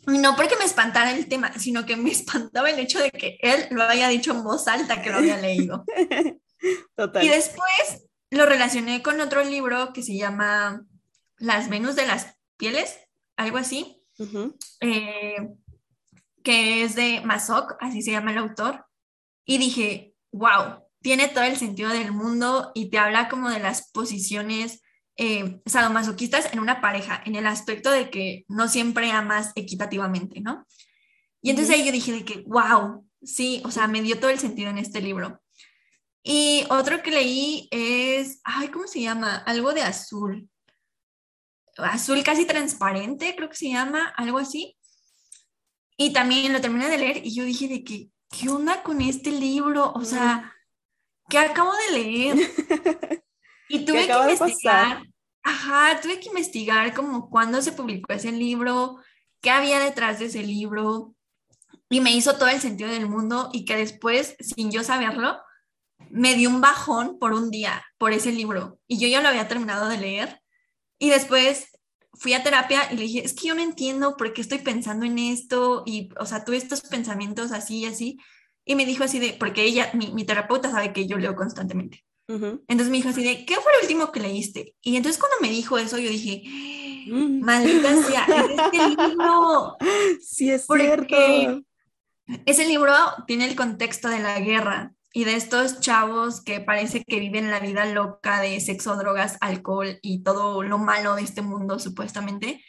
No 0.06 0.36
porque 0.36 0.56
me 0.56 0.66
espantara 0.66 1.12
el 1.12 1.28
tema, 1.28 1.52
sino 1.58 1.86
que 1.86 1.98
me 1.98 2.12
espantaba 2.12 2.70
el 2.70 2.80
hecho 2.80 3.00
de 3.00 3.12
que 3.12 3.38
él 3.42 3.68
lo 3.72 3.84
haya 3.84 4.08
dicho 4.08 4.32
en 4.32 4.44
voz 4.44 4.68
alta 4.68 5.02
que 5.02 5.10
lo 5.10 5.18
había 5.18 5.38
leído. 5.38 5.84
Total. 6.96 7.24
Y 7.24 7.30
después 7.30 8.07
lo 8.30 8.46
relacioné 8.46 9.02
con 9.02 9.22
otro 9.22 9.44
libro 9.44 9.94
que 9.94 10.04
se 10.04 10.16
llama 10.16 10.86
Las 11.38 11.70
Venus 11.70 11.96
de 11.96 12.06
las 12.06 12.36
Pieles, 12.58 12.98
algo 13.36 13.58
así, 13.58 14.02
eh, 14.82 15.50
que 16.44 16.84
es 16.84 16.96
de 16.96 17.22
Masok, 17.22 17.76
así 17.80 18.02
se 18.02 18.12
llama 18.12 18.32
el 18.32 18.40
autor. 18.40 18.86
Y 19.46 19.58
dije, 19.60 20.16
wow, 20.32 20.84
tiene 21.02 21.28
todo 21.28 21.44
el 21.44 21.58
sentido 21.58 21.90
del 21.90 22.12
mundo 22.12 22.72
y 22.74 22.90
te 22.90 22.98
habla 22.98 23.30
como 23.30 23.50
de 23.50 23.60
las 23.60 23.92
posiciones 23.92 24.82
eh, 25.16 25.62
sadomasoquistas 25.66 26.54
en 26.54 26.60
una 26.60 26.82
pareja, 26.82 27.22
en 27.26 27.36
el 27.36 27.48
aspecto 27.48 27.92
de 27.92 28.10
que 28.10 28.46
no 28.48 28.68
siempre 28.68 29.12
amas 29.12 29.52
equitativamente, 29.56 30.42
¿no? 30.42 30.66
Y 31.42 31.52
entonces 31.52 31.74
Ujú. 31.74 31.82
ahí 31.82 31.88
yo 31.88 31.92
dije 31.92 32.12
de 32.12 32.26
que, 32.26 32.44
wow, 32.48 33.08
sí, 33.22 33.62
o 33.66 33.72
sea, 33.72 33.88
me 33.88 34.02
dio 34.02 34.20
todo 34.20 34.30
el 34.30 34.40
sentido 34.40 34.70
en 34.70 34.78
este 34.78 35.02
libro. 35.02 35.42
Y 36.24 36.66
otro 36.70 37.02
que 37.02 37.12
leí 37.12 37.68
es, 37.72 38.42
ay, 38.44 38.68
¿cómo 38.70 38.88
se 38.88 39.02
llama? 39.02 39.38
Algo 39.38 39.74
de 39.74 39.82
azul. 39.82 40.50
Azul 41.78 42.24
casi 42.24 42.46
transparente, 42.46 43.36
creo 43.36 43.50
que 43.50 43.56
se 43.56 43.70
llama, 43.70 44.08
algo 44.18 44.40
así. 44.40 44.78
Y 45.96 46.14
también 46.14 46.54
lo 46.54 46.62
terminé 46.62 46.90
de 46.90 46.98
leer 46.98 47.26
y 47.26 47.34
yo 47.34 47.44
dije 47.44 47.68
de 47.68 47.84
que, 47.84 48.10
¿qué 48.30 48.50
onda 48.50 48.84
con 48.84 49.02
este 49.02 49.32
libro? 49.32 49.92
O 49.94 50.04
sea, 50.04 50.54
¿qué 51.30 51.40
acabo 51.40 51.72
de 51.74 52.00
leer? 52.00 52.38
Y 53.70 53.86
tuve 53.86 54.08
que 54.08 54.14
investigar. 54.14 55.04
Ajá, 55.44 56.00
tuve 56.02 56.20
que 56.20 56.30
investigar 56.30 56.94
como 56.94 57.30
cuándo 57.30 57.62
se 57.62 57.72
publicó 57.72 58.14
ese 58.14 58.32
libro, 58.32 58.98
qué 59.42 59.50
había 59.50 59.80
detrás 59.80 60.20
de 60.20 60.26
ese 60.26 60.44
libro. 60.44 61.16
Y 61.90 62.02
me 62.02 62.12
hizo 62.12 62.38
todo 62.38 62.50
el 62.50 62.60
sentido 62.60 62.90
del 62.90 63.10
mundo 63.10 63.50
y 63.54 63.66
que 63.66 63.76
después, 63.76 64.36
sin 64.40 64.72
yo 64.72 64.84
saberlo, 64.84 65.38
me 66.12 66.36
dio 66.36 66.50
un 66.50 66.62
bajón 66.62 67.20
por 67.20 67.34
un 67.34 67.50
día 67.52 67.84
por 67.98 68.14
ese 68.14 68.32
libro. 68.32 68.80
Y 68.88 69.00
yo 69.00 69.08
ya 69.08 69.22
lo 69.22 69.28
había 69.30 69.48
terminado 69.48 69.90
de 69.90 69.98
leer. 69.98 70.42
Y 71.00 71.10
después 71.10 71.70
fui 72.14 72.34
a 72.34 72.44
terapia 72.44 72.92
y 72.92 72.96
le 72.96 73.04
dije, 73.04 73.26
es 73.26 73.34
que 73.34 73.48
yo 73.48 73.56
no 73.56 73.62
entiendo 73.62 74.18
por 74.18 74.34
qué 74.34 74.42
estoy 74.42 74.60
pensando 74.60 75.06
en 75.06 75.20
esto. 75.20 75.84
Y, 75.86 76.10
o 76.20 76.26
sea, 76.26 76.44
tuve 76.44 76.58
estos 76.58 76.82
pensamientos 76.82 77.52
así 77.52 77.80
y 77.80 77.86
así. 77.86 78.18
Y 78.66 78.76
me 78.76 78.86
dijo 78.86 79.04
así 79.04 79.20
de, 79.20 79.34
porque 79.34 79.64
ella, 79.64 79.90
mi, 79.94 80.12
mi 80.12 80.26
terapeuta 80.26 80.70
sabe 80.72 80.94
que 80.94 81.08
yo 81.08 81.18
leo 81.18 81.36
constantemente. 81.36 82.04
Ujú. 82.28 82.64
Entonces 82.68 82.90
me 82.90 82.98
dijo 82.98 83.10
así 83.10 83.24
de, 83.24 83.46
¿qué 83.46 83.56
fue 83.56 83.72
lo 83.74 83.82
último 83.82 84.12
que 84.12 84.20
leíste? 84.20 84.76
Y 84.82 84.98
entonces 84.98 85.20
cuando 85.20 85.38
me 85.42 85.50
dijo 85.50 85.78
eso, 85.78 85.98
yo 85.98 86.10
dije, 86.10 86.44
Mm. 87.10 87.40
maldita 87.40 88.04
sea, 88.04 88.26
es 88.26 88.50
este 88.60 88.90
libro. 89.08 89.78
Sí, 90.22 90.52
es 90.52 90.66
Porque 90.66 91.08
cierto. 91.08 91.62
Ese 92.46 92.68
libro 92.68 92.94
tiene 93.26 93.46
el 93.46 93.56
contexto 93.56 94.10
de 94.10 94.20
la 94.20 94.40
guerra 94.42 94.94
y 95.18 95.24
de 95.24 95.34
estos 95.34 95.80
chavos 95.80 96.42
que 96.42 96.60
parece 96.60 97.04
que 97.04 97.20
viven 97.20 97.50
la 97.50 97.60
vida 97.60 97.86
loca 97.86 98.40
de 98.40 98.60
sexo, 98.60 98.96
drogas, 98.98 99.36
alcohol 99.42 99.98
y 100.04 100.22
todo 100.22 100.62
lo 100.62 100.78
malo 100.78 101.16
de 101.16 101.24
este 101.24 101.42
mundo, 101.42 101.80
supuestamente. 101.80 102.64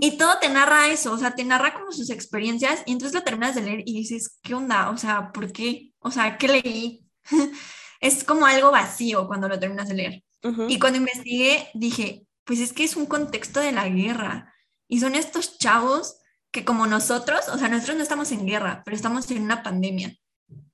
Y 0.00 0.18
todo 0.18 0.36
te 0.40 0.48
narra 0.48 0.88
eso, 0.88 1.12
o 1.12 1.18
sea, 1.18 1.36
te 1.36 1.44
narra 1.44 1.74
como 1.74 1.92
sus 1.92 2.10
experiencias 2.10 2.82
y 2.86 2.92
entonces 2.92 3.14
lo 3.14 3.22
terminas 3.22 3.54
de 3.54 3.62
leer 3.62 3.82
y 3.86 3.98
dices, 3.98 4.40
¿qué 4.42 4.54
onda? 4.54 4.90
O 4.90 4.96
sea, 4.96 5.30
¿por 5.30 5.52
qué? 5.52 5.92
O 6.00 6.10
sea, 6.10 6.38
¿qué 6.38 6.48
leí? 6.48 7.04
es 8.00 8.24
como 8.24 8.46
algo 8.46 8.72
vacío 8.72 9.28
cuando 9.28 9.48
lo 9.48 9.60
terminas 9.60 9.88
de 9.88 9.94
leer. 9.94 10.24
Y 10.66 10.80
cuando 10.80 10.98
investigué, 10.98 11.68
dije, 11.74 12.26
pues 12.42 12.58
es 12.58 12.72
que 12.72 12.82
es 12.82 12.96
un 12.96 13.06
contexto 13.06 13.60
de 13.60 13.70
la 13.70 13.88
guerra. 13.88 14.52
Y 14.88 14.98
son 14.98 15.14
estos 15.14 15.56
chavos 15.58 16.16
que 16.50 16.64
como 16.64 16.88
nosotros, 16.88 17.48
o 17.48 17.58
sea, 17.58 17.68
nosotros 17.68 17.96
no 17.96 18.02
estamos 18.02 18.32
en 18.32 18.44
guerra, 18.44 18.82
pero 18.84 18.96
estamos 18.96 19.30
en 19.30 19.44
una 19.44 19.62
pandemia. 19.62 20.16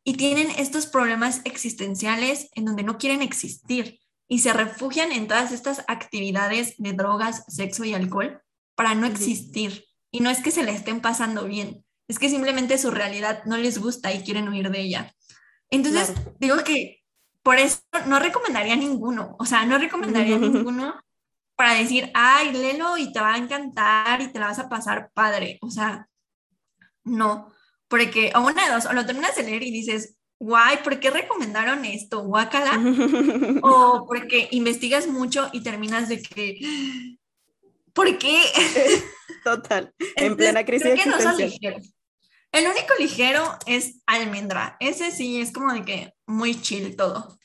Y 0.05 0.15
tienen 0.15 0.51
estos 0.51 0.87
problemas 0.87 1.41
existenciales 1.45 2.49
en 2.55 2.65
donde 2.65 2.83
no 2.83 2.99
quieren 2.99 3.23
existir 3.23 4.01
y 4.29 4.41
se 4.41 4.53
refugian 4.53 5.13
en 5.13 5.29
todas 5.29 5.53
estas 5.53 5.85
actividades 5.89 6.75
de 6.79 6.93
drogas, 6.93 7.45
sexo 7.49 7.85
y 7.85 7.95
alcohol 7.95 8.43
para 8.75 8.95
no 8.95 9.07
existir. 9.07 9.85
Y 10.11 10.21
no 10.21 10.31
es 10.31 10.41
que 10.41 10.51
se 10.51 10.63
la 10.63 10.73
estén 10.73 11.01
pasando 11.01 11.45
bien, 11.45 11.85
es 12.09 12.19
que 12.19 12.29
simplemente 12.29 12.79
su 12.79 12.91
realidad 12.91 13.45
no 13.45 13.57
les 13.57 13.79
gusta 13.79 14.13
y 14.13 14.23
quieren 14.23 14.49
huir 14.49 14.71
de 14.71 14.81
ella. 14.81 15.15
Entonces, 15.71 16.11
Claro. 16.11 16.37
digo 16.39 16.57
que 16.65 17.03
por 17.43 17.59
eso 17.59 17.81
no 18.07 18.19
recomendaría 18.19 18.77
ninguno, 18.77 19.37
o 19.39 19.47
sea, 19.47 19.65
no 19.67 19.79
recomendaría 19.79 20.39
ninguno 20.39 21.01
para 21.57 21.75
decir, 21.75 22.11
ay, 22.15 22.53
léelo 22.53 22.97
y 22.99 23.13
te 23.13 23.21
va 23.21 23.35
a 23.35 23.39
encantar 23.39 24.21
y 24.21 24.29
te 24.33 24.39
la 24.39 24.49
vas 24.49 24.59
a 24.59 24.69
pasar 24.69 25.11
padre. 25.15 25.59
O 25.63 25.71
sea, 25.71 26.09
no, 27.05 27.53
porque 27.93 28.33
o 28.35 28.41
una 28.41 28.67
de 28.67 28.73
dos, 28.73 28.87
o 28.87 28.95
lo 28.95 29.05
terminas 29.05 29.37
de 29.37 29.43
leer 29.43 29.63
y 29.63 29.71
dices, 29.71 30.17
guay, 30.39 30.79
¿por 30.83 30.99
qué 30.99 31.11
recomendaron 31.11 31.85
esto? 31.85 32.23
Guácala. 32.23 32.73
O 33.63 34.07
porque 34.09 34.49
investigas 34.53 35.07
mucho 35.07 35.51
y 35.53 35.63
terminas 35.63 36.09
de 36.09 36.23
que, 36.23 36.59
¿por 37.93 38.17
qué? 38.17 38.41
Total. 39.45 39.93
En 39.99 40.07
Entonces, 40.17 40.37
plena 40.37 40.65
crisis 40.65 40.91
creo 40.91 41.05
que 41.05 41.11
no 41.11 41.21
son 41.21 41.37
ligeros. 41.37 41.95
El 42.51 42.65
único 42.65 42.95
ligero 42.99 43.45
es 43.67 44.01
almendra. 44.07 44.79
Ese 44.81 45.11
sí 45.11 45.43
es 45.43 45.53
como 45.53 45.75
de 45.75 45.85
que 45.85 46.15
muy 46.27 46.59
chill 46.63 46.97
todo. 46.97 47.39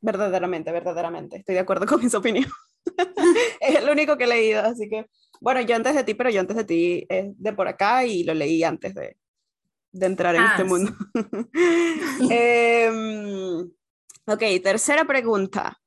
Verdaderamente, 0.00 0.72
verdaderamente. 0.72 1.36
Estoy 1.36 1.54
de 1.54 1.60
acuerdo 1.60 1.86
con 1.86 2.04
esa 2.04 2.18
opinión. 2.18 2.50
es 3.60 3.76
el 3.76 3.88
único 3.88 4.18
que 4.18 4.24
he 4.24 4.26
leído, 4.26 4.60
así 4.62 4.88
que, 4.88 5.06
bueno, 5.40 5.60
yo 5.62 5.76
antes 5.76 5.94
de 5.94 6.04
ti, 6.04 6.14
pero 6.14 6.30
yo 6.30 6.40
antes 6.40 6.56
de 6.56 6.64
ti 6.64 7.06
es 7.08 7.26
de 7.36 7.52
por 7.52 7.68
acá 7.68 8.04
y 8.04 8.24
lo 8.24 8.34
leí 8.34 8.62
antes 8.64 8.94
de, 8.94 9.16
de 9.92 10.06
entrar 10.06 10.34
en 10.34 10.42
Ah, 10.42 10.50
este 10.50 10.62
sí. 10.64 10.68
mundo. 10.68 10.92
Em, 12.30 13.60
ok, 14.26 14.42
tercera 14.62 15.04
pregunta. 15.04 15.78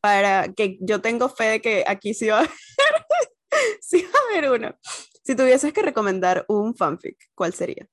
Para 0.00 0.52
que 0.54 0.78
yo 0.80 1.00
tengo 1.00 1.28
fe 1.28 1.44
de 1.44 1.60
que 1.60 1.84
aquí 1.86 2.14
sí 2.14 2.28
va 2.28 2.36
a 2.36 2.38
haber, 2.40 2.50
sí 3.80 4.02
va 4.02 4.18
a 4.18 4.32
haber 4.38 4.50
uno. 4.50 4.78
Si 5.24 5.34
tuvieses 5.34 5.72
que 5.72 5.82
recomendar 5.82 6.44
un 6.48 6.74
fanfic, 6.74 7.16
¿cuál 7.34 7.52
sería? 7.52 7.88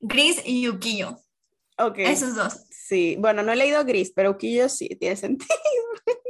Gris 0.00 0.42
y 0.44 0.62
Yukio. 0.62 1.18
Ok. 1.78 1.98
Esos 1.98 2.34
dos. 2.34 2.64
Sí, 2.70 3.16
bueno, 3.18 3.42
no 3.42 3.52
he 3.52 3.56
leído 3.56 3.84
Gris, 3.84 4.12
pero 4.14 4.32
Ukiyo 4.32 4.68
sí, 4.68 4.88
tiene 5.00 5.16
sentido. 5.16 5.50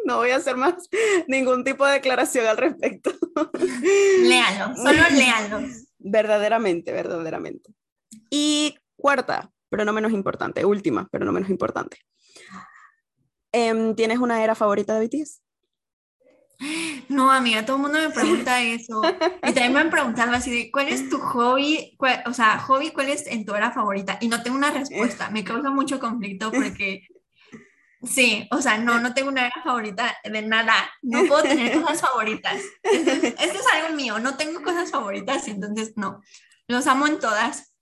No 0.05 0.19
voy 0.19 0.31
a 0.31 0.37
hacer 0.37 0.57
más 0.57 0.89
ningún 1.29 1.65
tipo 1.65 1.85
de 1.87 1.95
declaración 1.95 2.47
al 2.47 2.57
respecto. 2.57 3.11
Léalo, 4.23 4.77
solo 4.77 5.03
léalo. 5.11 5.67
Verdaderamente, 5.99 6.93
verdaderamente. 6.93 7.73
Y 8.31 8.77
cuarta, 8.97 9.51
pero 9.71 9.85
no 9.85 9.93
menos 9.93 10.13
importante, 10.13 10.65
última, 10.65 11.09
pero 11.11 11.25
no 11.25 11.33
menos 11.33 11.51
importante. 11.51 11.99
Em, 13.53 13.95
¿Tienes 13.95 14.19
una 14.19 14.43
era 14.43 14.55
favorita 14.55 14.99
de 14.99 15.07
BTS? 15.07 15.41
No, 17.09 17.31
amiga, 17.31 17.65
todo 17.65 17.77
el 17.77 17.83
mundo 17.83 17.99
me 17.99 18.11
pregunta 18.11 18.63
eso. 18.63 19.03
Y 19.43 19.53
también 19.53 19.73
me 19.73 19.81
han 19.81 19.91
preguntado 19.91 20.33
así 20.33 20.51
de, 20.51 20.71
¿cuál 20.71 20.89
es 20.89 21.09
tu 21.09 21.19
hobby? 21.19 21.97
o 22.27 22.33
sea, 22.33 22.59
hobby, 22.59 22.91
¿cuál 22.91 23.09
es 23.09 23.27
en 23.27 23.45
tu 23.45 23.55
era 23.55 23.73
favorita? 23.73 24.19
Y 24.21 24.29
no 24.29 24.43
tengo 24.43 24.57
una 24.57 24.71
respuesta. 24.71 25.31
Me 25.31 25.45
causa 25.45 25.71
mucho 25.71 25.99
conflicto 25.99 26.51
porque, 26.53 27.07
sí, 28.07 28.49
o 28.51 28.61
sea, 28.61 28.79
no, 28.79 29.01
no 29.01 29.15
tengo 29.15 29.29
una 29.29 29.47
era 29.47 29.63
favorita 29.63 30.17
de 30.25 30.43
nada. 30.43 30.75
No 31.03 31.25
puedo 31.27 31.43
tener 31.43 31.81
cosas 31.81 32.01
favoritas. 32.01 32.63
Esto 32.83 33.59
es 33.59 33.67
algo 33.73 33.97
mío. 33.97 34.19
No 34.19 34.37
tengo 34.37 34.63
cosas 34.63 34.91
favoritas 34.91 35.47
y 35.49 35.53
entonces 35.53 35.93
no. 35.97 36.21
Los 36.69 36.87
amo 36.87 37.07
en 37.07 37.19
todas. 37.19 37.75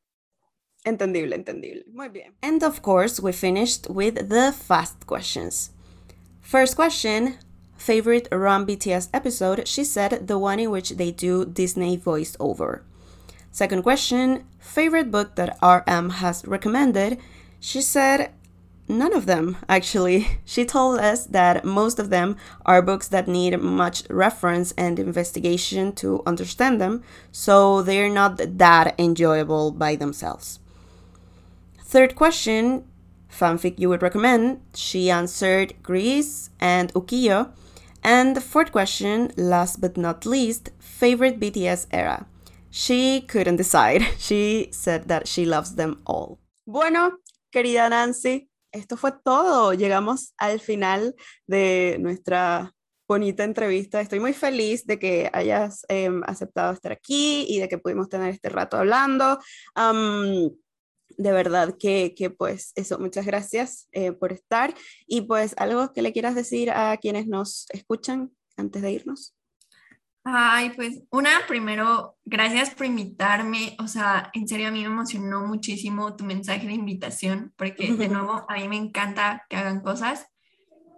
Entendible, 0.85 1.37
entendible. 1.37 1.85
Muy 1.93 2.09
bien. 2.09 2.35
And 2.43 2.63
of 2.63 2.81
course, 2.83 3.23
we 3.23 3.33
finished 3.33 3.89
with 3.89 4.29
the 4.29 4.53
fast 4.53 5.07
questions. 5.07 5.71
First 6.41 6.75
question 6.75 7.39
favorite 7.83 8.29
Run 8.31 8.65
BTS 8.65 9.09
episode, 9.13 9.67
she 9.67 9.83
said 9.83 10.29
the 10.29 10.39
one 10.39 10.61
in 10.61 10.71
which 10.71 10.91
they 10.91 11.11
do 11.11 11.45
Disney 11.45 11.99
voiceover. 11.99 12.83
Second 13.51 13.83
question, 13.83 14.45
favorite 14.61 15.11
book 15.11 15.35
that 15.35 15.59
RM 15.61 16.11
has 16.23 16.47
recommended, 16.47 17.19
she 17.59 17.81
said 17.81 18.31
none 18.93 19.13
of 19.13 19.27
them, 19.27 19.57
actually. 19.69 20.27
She 20.45 20.65
told 20.65 21.01
us 21.01 21.27
that 21.27 21.65
most 21.65 21.99
of 21.99 22.11
them 22.11 22.37
are 22.67 22.83
books 22.83 23.09
that 23.09 23.27
need 23.27 23.59
much 23.61 24.05
reference 24.11 24.73
and 24.77 24.99
investigation 24.99 25.93
to 25.97 26.23
understand 26.27 26.81
them, 26.81 27.03
so 27.31 27.83
they're 27.83 28.09
not 28.09 28.39
that 28.59 28.95
enjoyable 28.99 29.73
by 29.73 29.97
themselves. 29.97 30.61
Third 31.83 32.15
question, 32.15 32.85
fanfic 33.31 33.79
you 33.79 33.89
would 33.89 34.03
recommend, 34.03 34.61
she 34.75 35.11
answered 35.11 35.75
Greece 35.83 36.51
and 36.61 36.93
Ukiyo. 36.95 37.51
And 38.05 38.35
the 38.35 38.41
fourth 38.41 38.73
question, 38.73 39.31
last 39.37 39.81
but 39.81 39.97
not 39.97 40.27
least, 40.27 40.71
favorite 40.79 41.39
BTS 41.39 41.87
era. 41.93 42.27
She 42.71 43.21
couldn't 43.21 43.57
decide. 43.57 44.03
She 44.19 44.69
said 44.73 45.09
that 45.09 45.29
she 45.29 45.45
loves 45.45 45.75
them 45.75 46.01
all. 46.07 46.39
Bueno, 46.67 47.19
querida 47.53 47.91
Nancy, 47.91 48.49
esto 48.73 48.97
fue 48.97 49.13
todo. 49.25 49.75
Llegamos 49.75 50.35
al 50.39 50.61
final 50.61 51.15
de 51.47 51.99
nuestra 52.01 52.75
bonita 53.07 53.45
entrevista. 53.45 54.01
Estoy 54.01 54.21
muy 54.21 54.33
feliz 54.33 54.87
de 54.87 54.99
que 54.99 55.31
hayas 55.33 55.85
eh, 55.89 56.11
aceptado 56.25 56.73
estar 56.73 56.93
aquí 56.93 57.45
y 57.49 57.59
de 57.61 57.69
que 57.69 57.79
pudimos 57.79 58.09
tener 58.09 58.31
este 58.31 58.49
rato 58.49 58.77
hablando. 58.77 59.39
De 61.19 61.33
verdad 61.33 61.77
que, 61.79 62.15
que, 62.17 62.31
pues 62.31 62.73
eso, 62.75 62.99
muchas 62.99 63.27
gracias 63.27 63.89
eh, 63.93 64.13
por 64.13 64.33
estar 64.33 64.75
y 65.07 65.23
pues 65.23 65.55
algo 65.59 65.93
que 65.93 66.03
le 66.03 66.13
quieras 66.13 66.35
decir 66.35 66.71
a 66.71 66.97
quienes 66.97 67.27
nos 67.27 67.67
escuchan 67.71 68.33
antes 68.57 68.81
de 68.81 68.93
irnos. 68.93 69.35
Ay, 70.25 70.71
pues 70.71 71.03
una, 71.11 71.47
primero, 71.49 72.17
gracias 72.25 72.71
por 72.71 72.87
invitarme, 72.87 73.77
o 73.81 73.89
sea, 73.89 74.31
en 74.35 74.47
serio 74.47 74.69
a 74.69 74.71
mí 74.71 74.81
me 74.81 74.87
emocionó 74.87 75.45
muchísimo 75.47 76.15
tu 76.15 76.25
mensaje 76.25 76.67
de 76.67 76.75
invitación, 76.75 77.53
porque 77.57 77.93
de 77.93 78.09
nuevo 78.09 78.47
a 78.49 78.55
mí 78.55 78.69
me 78.69 78.77
encanta 78.77 79.45
que 79.49 79.57
hagan 79.57 79.81
cosas 79.81 80.27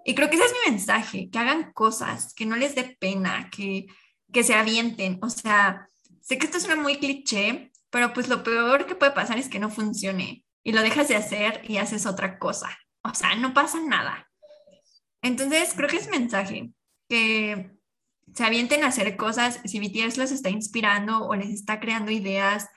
y 0.04 0.14
creo 0.14 0.28
que 0.28 0.36
ese 0.36 0.44
es 0.44 0.52
mi 0.52 0.72
mensaje, 0.72 1.30
que 1.30 1.38
hagan 1.38 1.72
cosas, 1.72 2.34
que 2.34 2.44
no 2.44 2.56
les 2.56 2.74
dé 2.74 2.96
pena, 3.00 3.48
que, 3.50 3.86
que 4.30 4.44
se 4.44 4.54
avienten, 4.54 5.18
o 5.22 5.30
sea, 5.30 5.88
sé 6.20 6.36
que 6.36 6.44
esto 6.44 6.60
suena 6.60 6.80
muy 6.80 6.98
cliché, 6.98 7.72
pero 7.88 8.12
pues 8.12 8.28
lo 8.28 8.42
peor 8.42 8.84
que 8.84 8.94
puede 8.94 9.12
pasar 9.12 9.38
es 9.38 9.48
que 9.48 9.58
no 9.58 9.70
funcione 9.70 10.44
y 10.62 10.72
lo 10.72 10.82
dejas 10.82 11.08
de 11.08 11.16
hacer 11.16 11.62
y 11.64 11.78
haces 11.78 12.04
otra 12.04 12.38
cosa. 12.38 12.76
O 13.02 13.14
sea, 13.14 13.34
no 13.36 13.54
pasa 13.54 13.80
nada. 13.80 14.28
Entonces, 15.22 15.72
creo 15.74 15.88
que 15.88 15.96
es 15.96 16.10
mensaje 16.10 16.72
que 17.08 17.73
se 18.32 18.44
avienten 18.44 18.84
a 18.84 18.88
hacer 18.88 19.16
cosas, 19.16 19.60
si 19.64 19.80
BTS 19.80 20.18
los 20.18 20.30
está 20.30 20.50
inspirando 20.50 21.26
o 21.26 21.34
les 21.34 21.50
está 21.50 21.80
creando 21.80 22.10
ideas, 22.10 22.68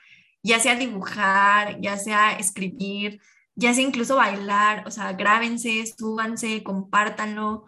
ya 0.43 0.59
sea 0.59 0.75
dibujar, 0.75 1.79
ya 1.81 1.97
sea 1.97 2.33
escribir, 2.33 3.21
ya 3.55 3.73
sea 3.73 3.83
incluso 3.83 4.15
bailar, 4.15 4.87
o 4.87 4.91
sea, 4.91 5.13
grábense, 5.13 5.85
súbanse, 5.97 6.63
compártanlo, 6.63 7.65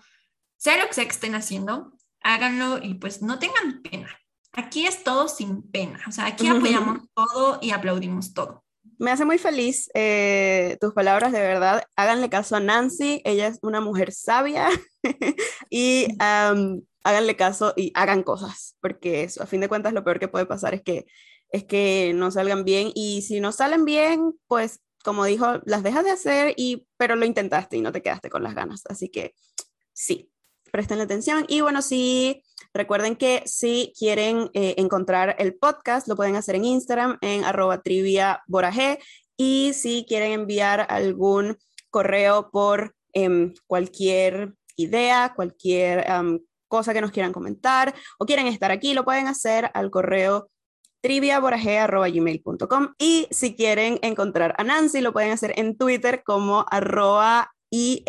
sea 0.58 0.78
lo 0.78 0.88
que 0.88 0.94
sea 0.94 1.06
que 1.06 1.12
estén 1.12 1.36
haciendo, 1.36 1.94
háganlo 2.22 2.80
y 2.82 2.96
pues 2.96 3.22
no 3.22 3.40
tengan 3.40 3.82
pena. 3.82 4.10
Aquí 4.54 4.86
es 4.86 5.04
todo 5.04 5.28
sin 5.28 5.64
pena, 5.64 6.00
o 6.08 6.12
sea, 6.12 6.26
aquí 6.26 6.48
apoyamos 6.48 7.02
todo 7.14 7.60
y 7.62 7.72
aplaudimos 7.72 8.34
todo. 8.34 8.64
Me 9.00 9.12
hace 9.12 9.26
muy 9.26 9.38
feliz 9.38 9.90
eh, 9.94 10.78
tus 10.82 10.94
palabras, 10.94 11.32
de 11.32 11.40
verdad. 11.40 11.84
Háganle 11.96 12.30
caso 12.30 12.58
a 12.58 12.60
Nancy, 12.60 13.22
ella 13.24 13.48
es 13.48 13.58
una 13.62 13.82
mujer 13.82 14.12
sabia 14.12 14.70
y 15.70 16.08
háganle 16.20 17.36
caso 17.38 17.74
y 17.78 17.92
hagan 17.96 18.24
cosas, 18.24 18.76
porque 18.82 19.24
eso, 19.24 19.42
a 19.42 19.48
fin 19.48 19.62
de 19.62 19.70
cuentas 19.70 19.94
lo 19.94 20.04
peor 20.04 20.20
que 20.20 20.28
puede 20.28 20.46
pasar 20.46 20.74
es 20.74 20.82
que, 20.82 21.06
es 21.50 21.64
que 21.64 22.12
no 22.14 22.30
salgan 22.30 22.66
bien 22.66 22.92
y 22.94 23.22
si 23.22 23.40
no 23.40 23.54
salen 23.54 23.86
bien, 23.86 24.34
pues 24.48 24.82
como 25.04 25.26
dijo, 25.26 25.62
las 25.66 25.82
dejas 25.82 26.04
de 26.04 26.12
hacer, 26.12 26.54
y, 26.58 26.86
pero 26.98 27.16
lo 27.16 27.26
intentaste 27.26 27.78
y 27.78 27.82
no 27.82 27.92
te 27.92 28.02
quedaste 28.02 28.30
con 28.30 28.44
las 28.44 28.54
ganas. 28.54 28.84
Así 28.90 29.10
que 29.10 29.34
sí, 29.94 30.30
presten 30.72 31.00
atención. 31.00 31.46
Y 31.48 31.62
bueno, 31.62 31.82
sí, 31.82 32.44
recuerden 32.74 33.16
que 33.16 33.44
si 33.46 33.94
quieren 33.98 34.50
eh, 34.54 34.76
encontrar 34.78 35.36
el 35.40 35.56
podcast, 35.56 36.08
lo 36.08 36.16
pueden 36.16 36.36
hacer 36.36 36.56
en 36.56 36.66
Instagram, 36.66 37.18
en 37.22 37.44
arroba 37.44 37.82
trivia 37.82 38.44
Y 39.38 39.72
si 39.74 40.06
quieren 40.08 40.32
enviar 40.32 40.86
algún 40.90 41.58
correo 41.90 42.50
por 42.52 42.96
em, 43.14 43.54
cualquier 43.68 44.54
idea, 44.76 45.34
cualquier 45.36 46.06
cosa 46.68 46.94
que 46.94 47.02
nos 47.02 47.12
quieran 47.12 47.34
comentar 47.34 47.94
o 48.18 48.26
quieren 48.26 48.48
estar 48.48 48.72
aquí, 48.72 48.94
lo 48.94 49.04
pueden 49.04 49.28
hacer 49.28 49.70
al 49.74 49.90
correo 49.92 50.50
triviaborajé.gmail.com 51.02 52.94
y 52.98 53.28
si 53.32 53.56
quieren 53.56 54.00
encontrar 54.02 54.54
a 54.58 54.64
Nancy 54.64 55.02
lo 55.02 55.14
pueden 55.14 55.32
hacer 55.32 55.54
en 55.58 55.78
Twitter 55.78 56.24
como 56.24 56.66
arroba 56.70 57.54
y 57.70 58.04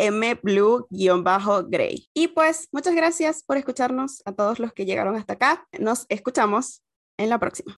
bajo 1.23 1.63
gray 1.63 2.07
Y 2.13 2.29
pues 2.29 2.67
muchas 2.71 2.95
gracias 2.95 3.43
por 3.43 3.57
escucharnos 3.57 4.21
a 4.25 4.33
todos 4.33 4.59
los 4.59 4.73
que 4.73 4.85
llegaron 4.85 5.15
hasta 5.15 5.33
acá. 5.33 5.67
Nos 5.79 6.05
escuchamos 6.09 6.81
en 7.17 7.29
la 7.29 7.39
próxima. 7.39 7.77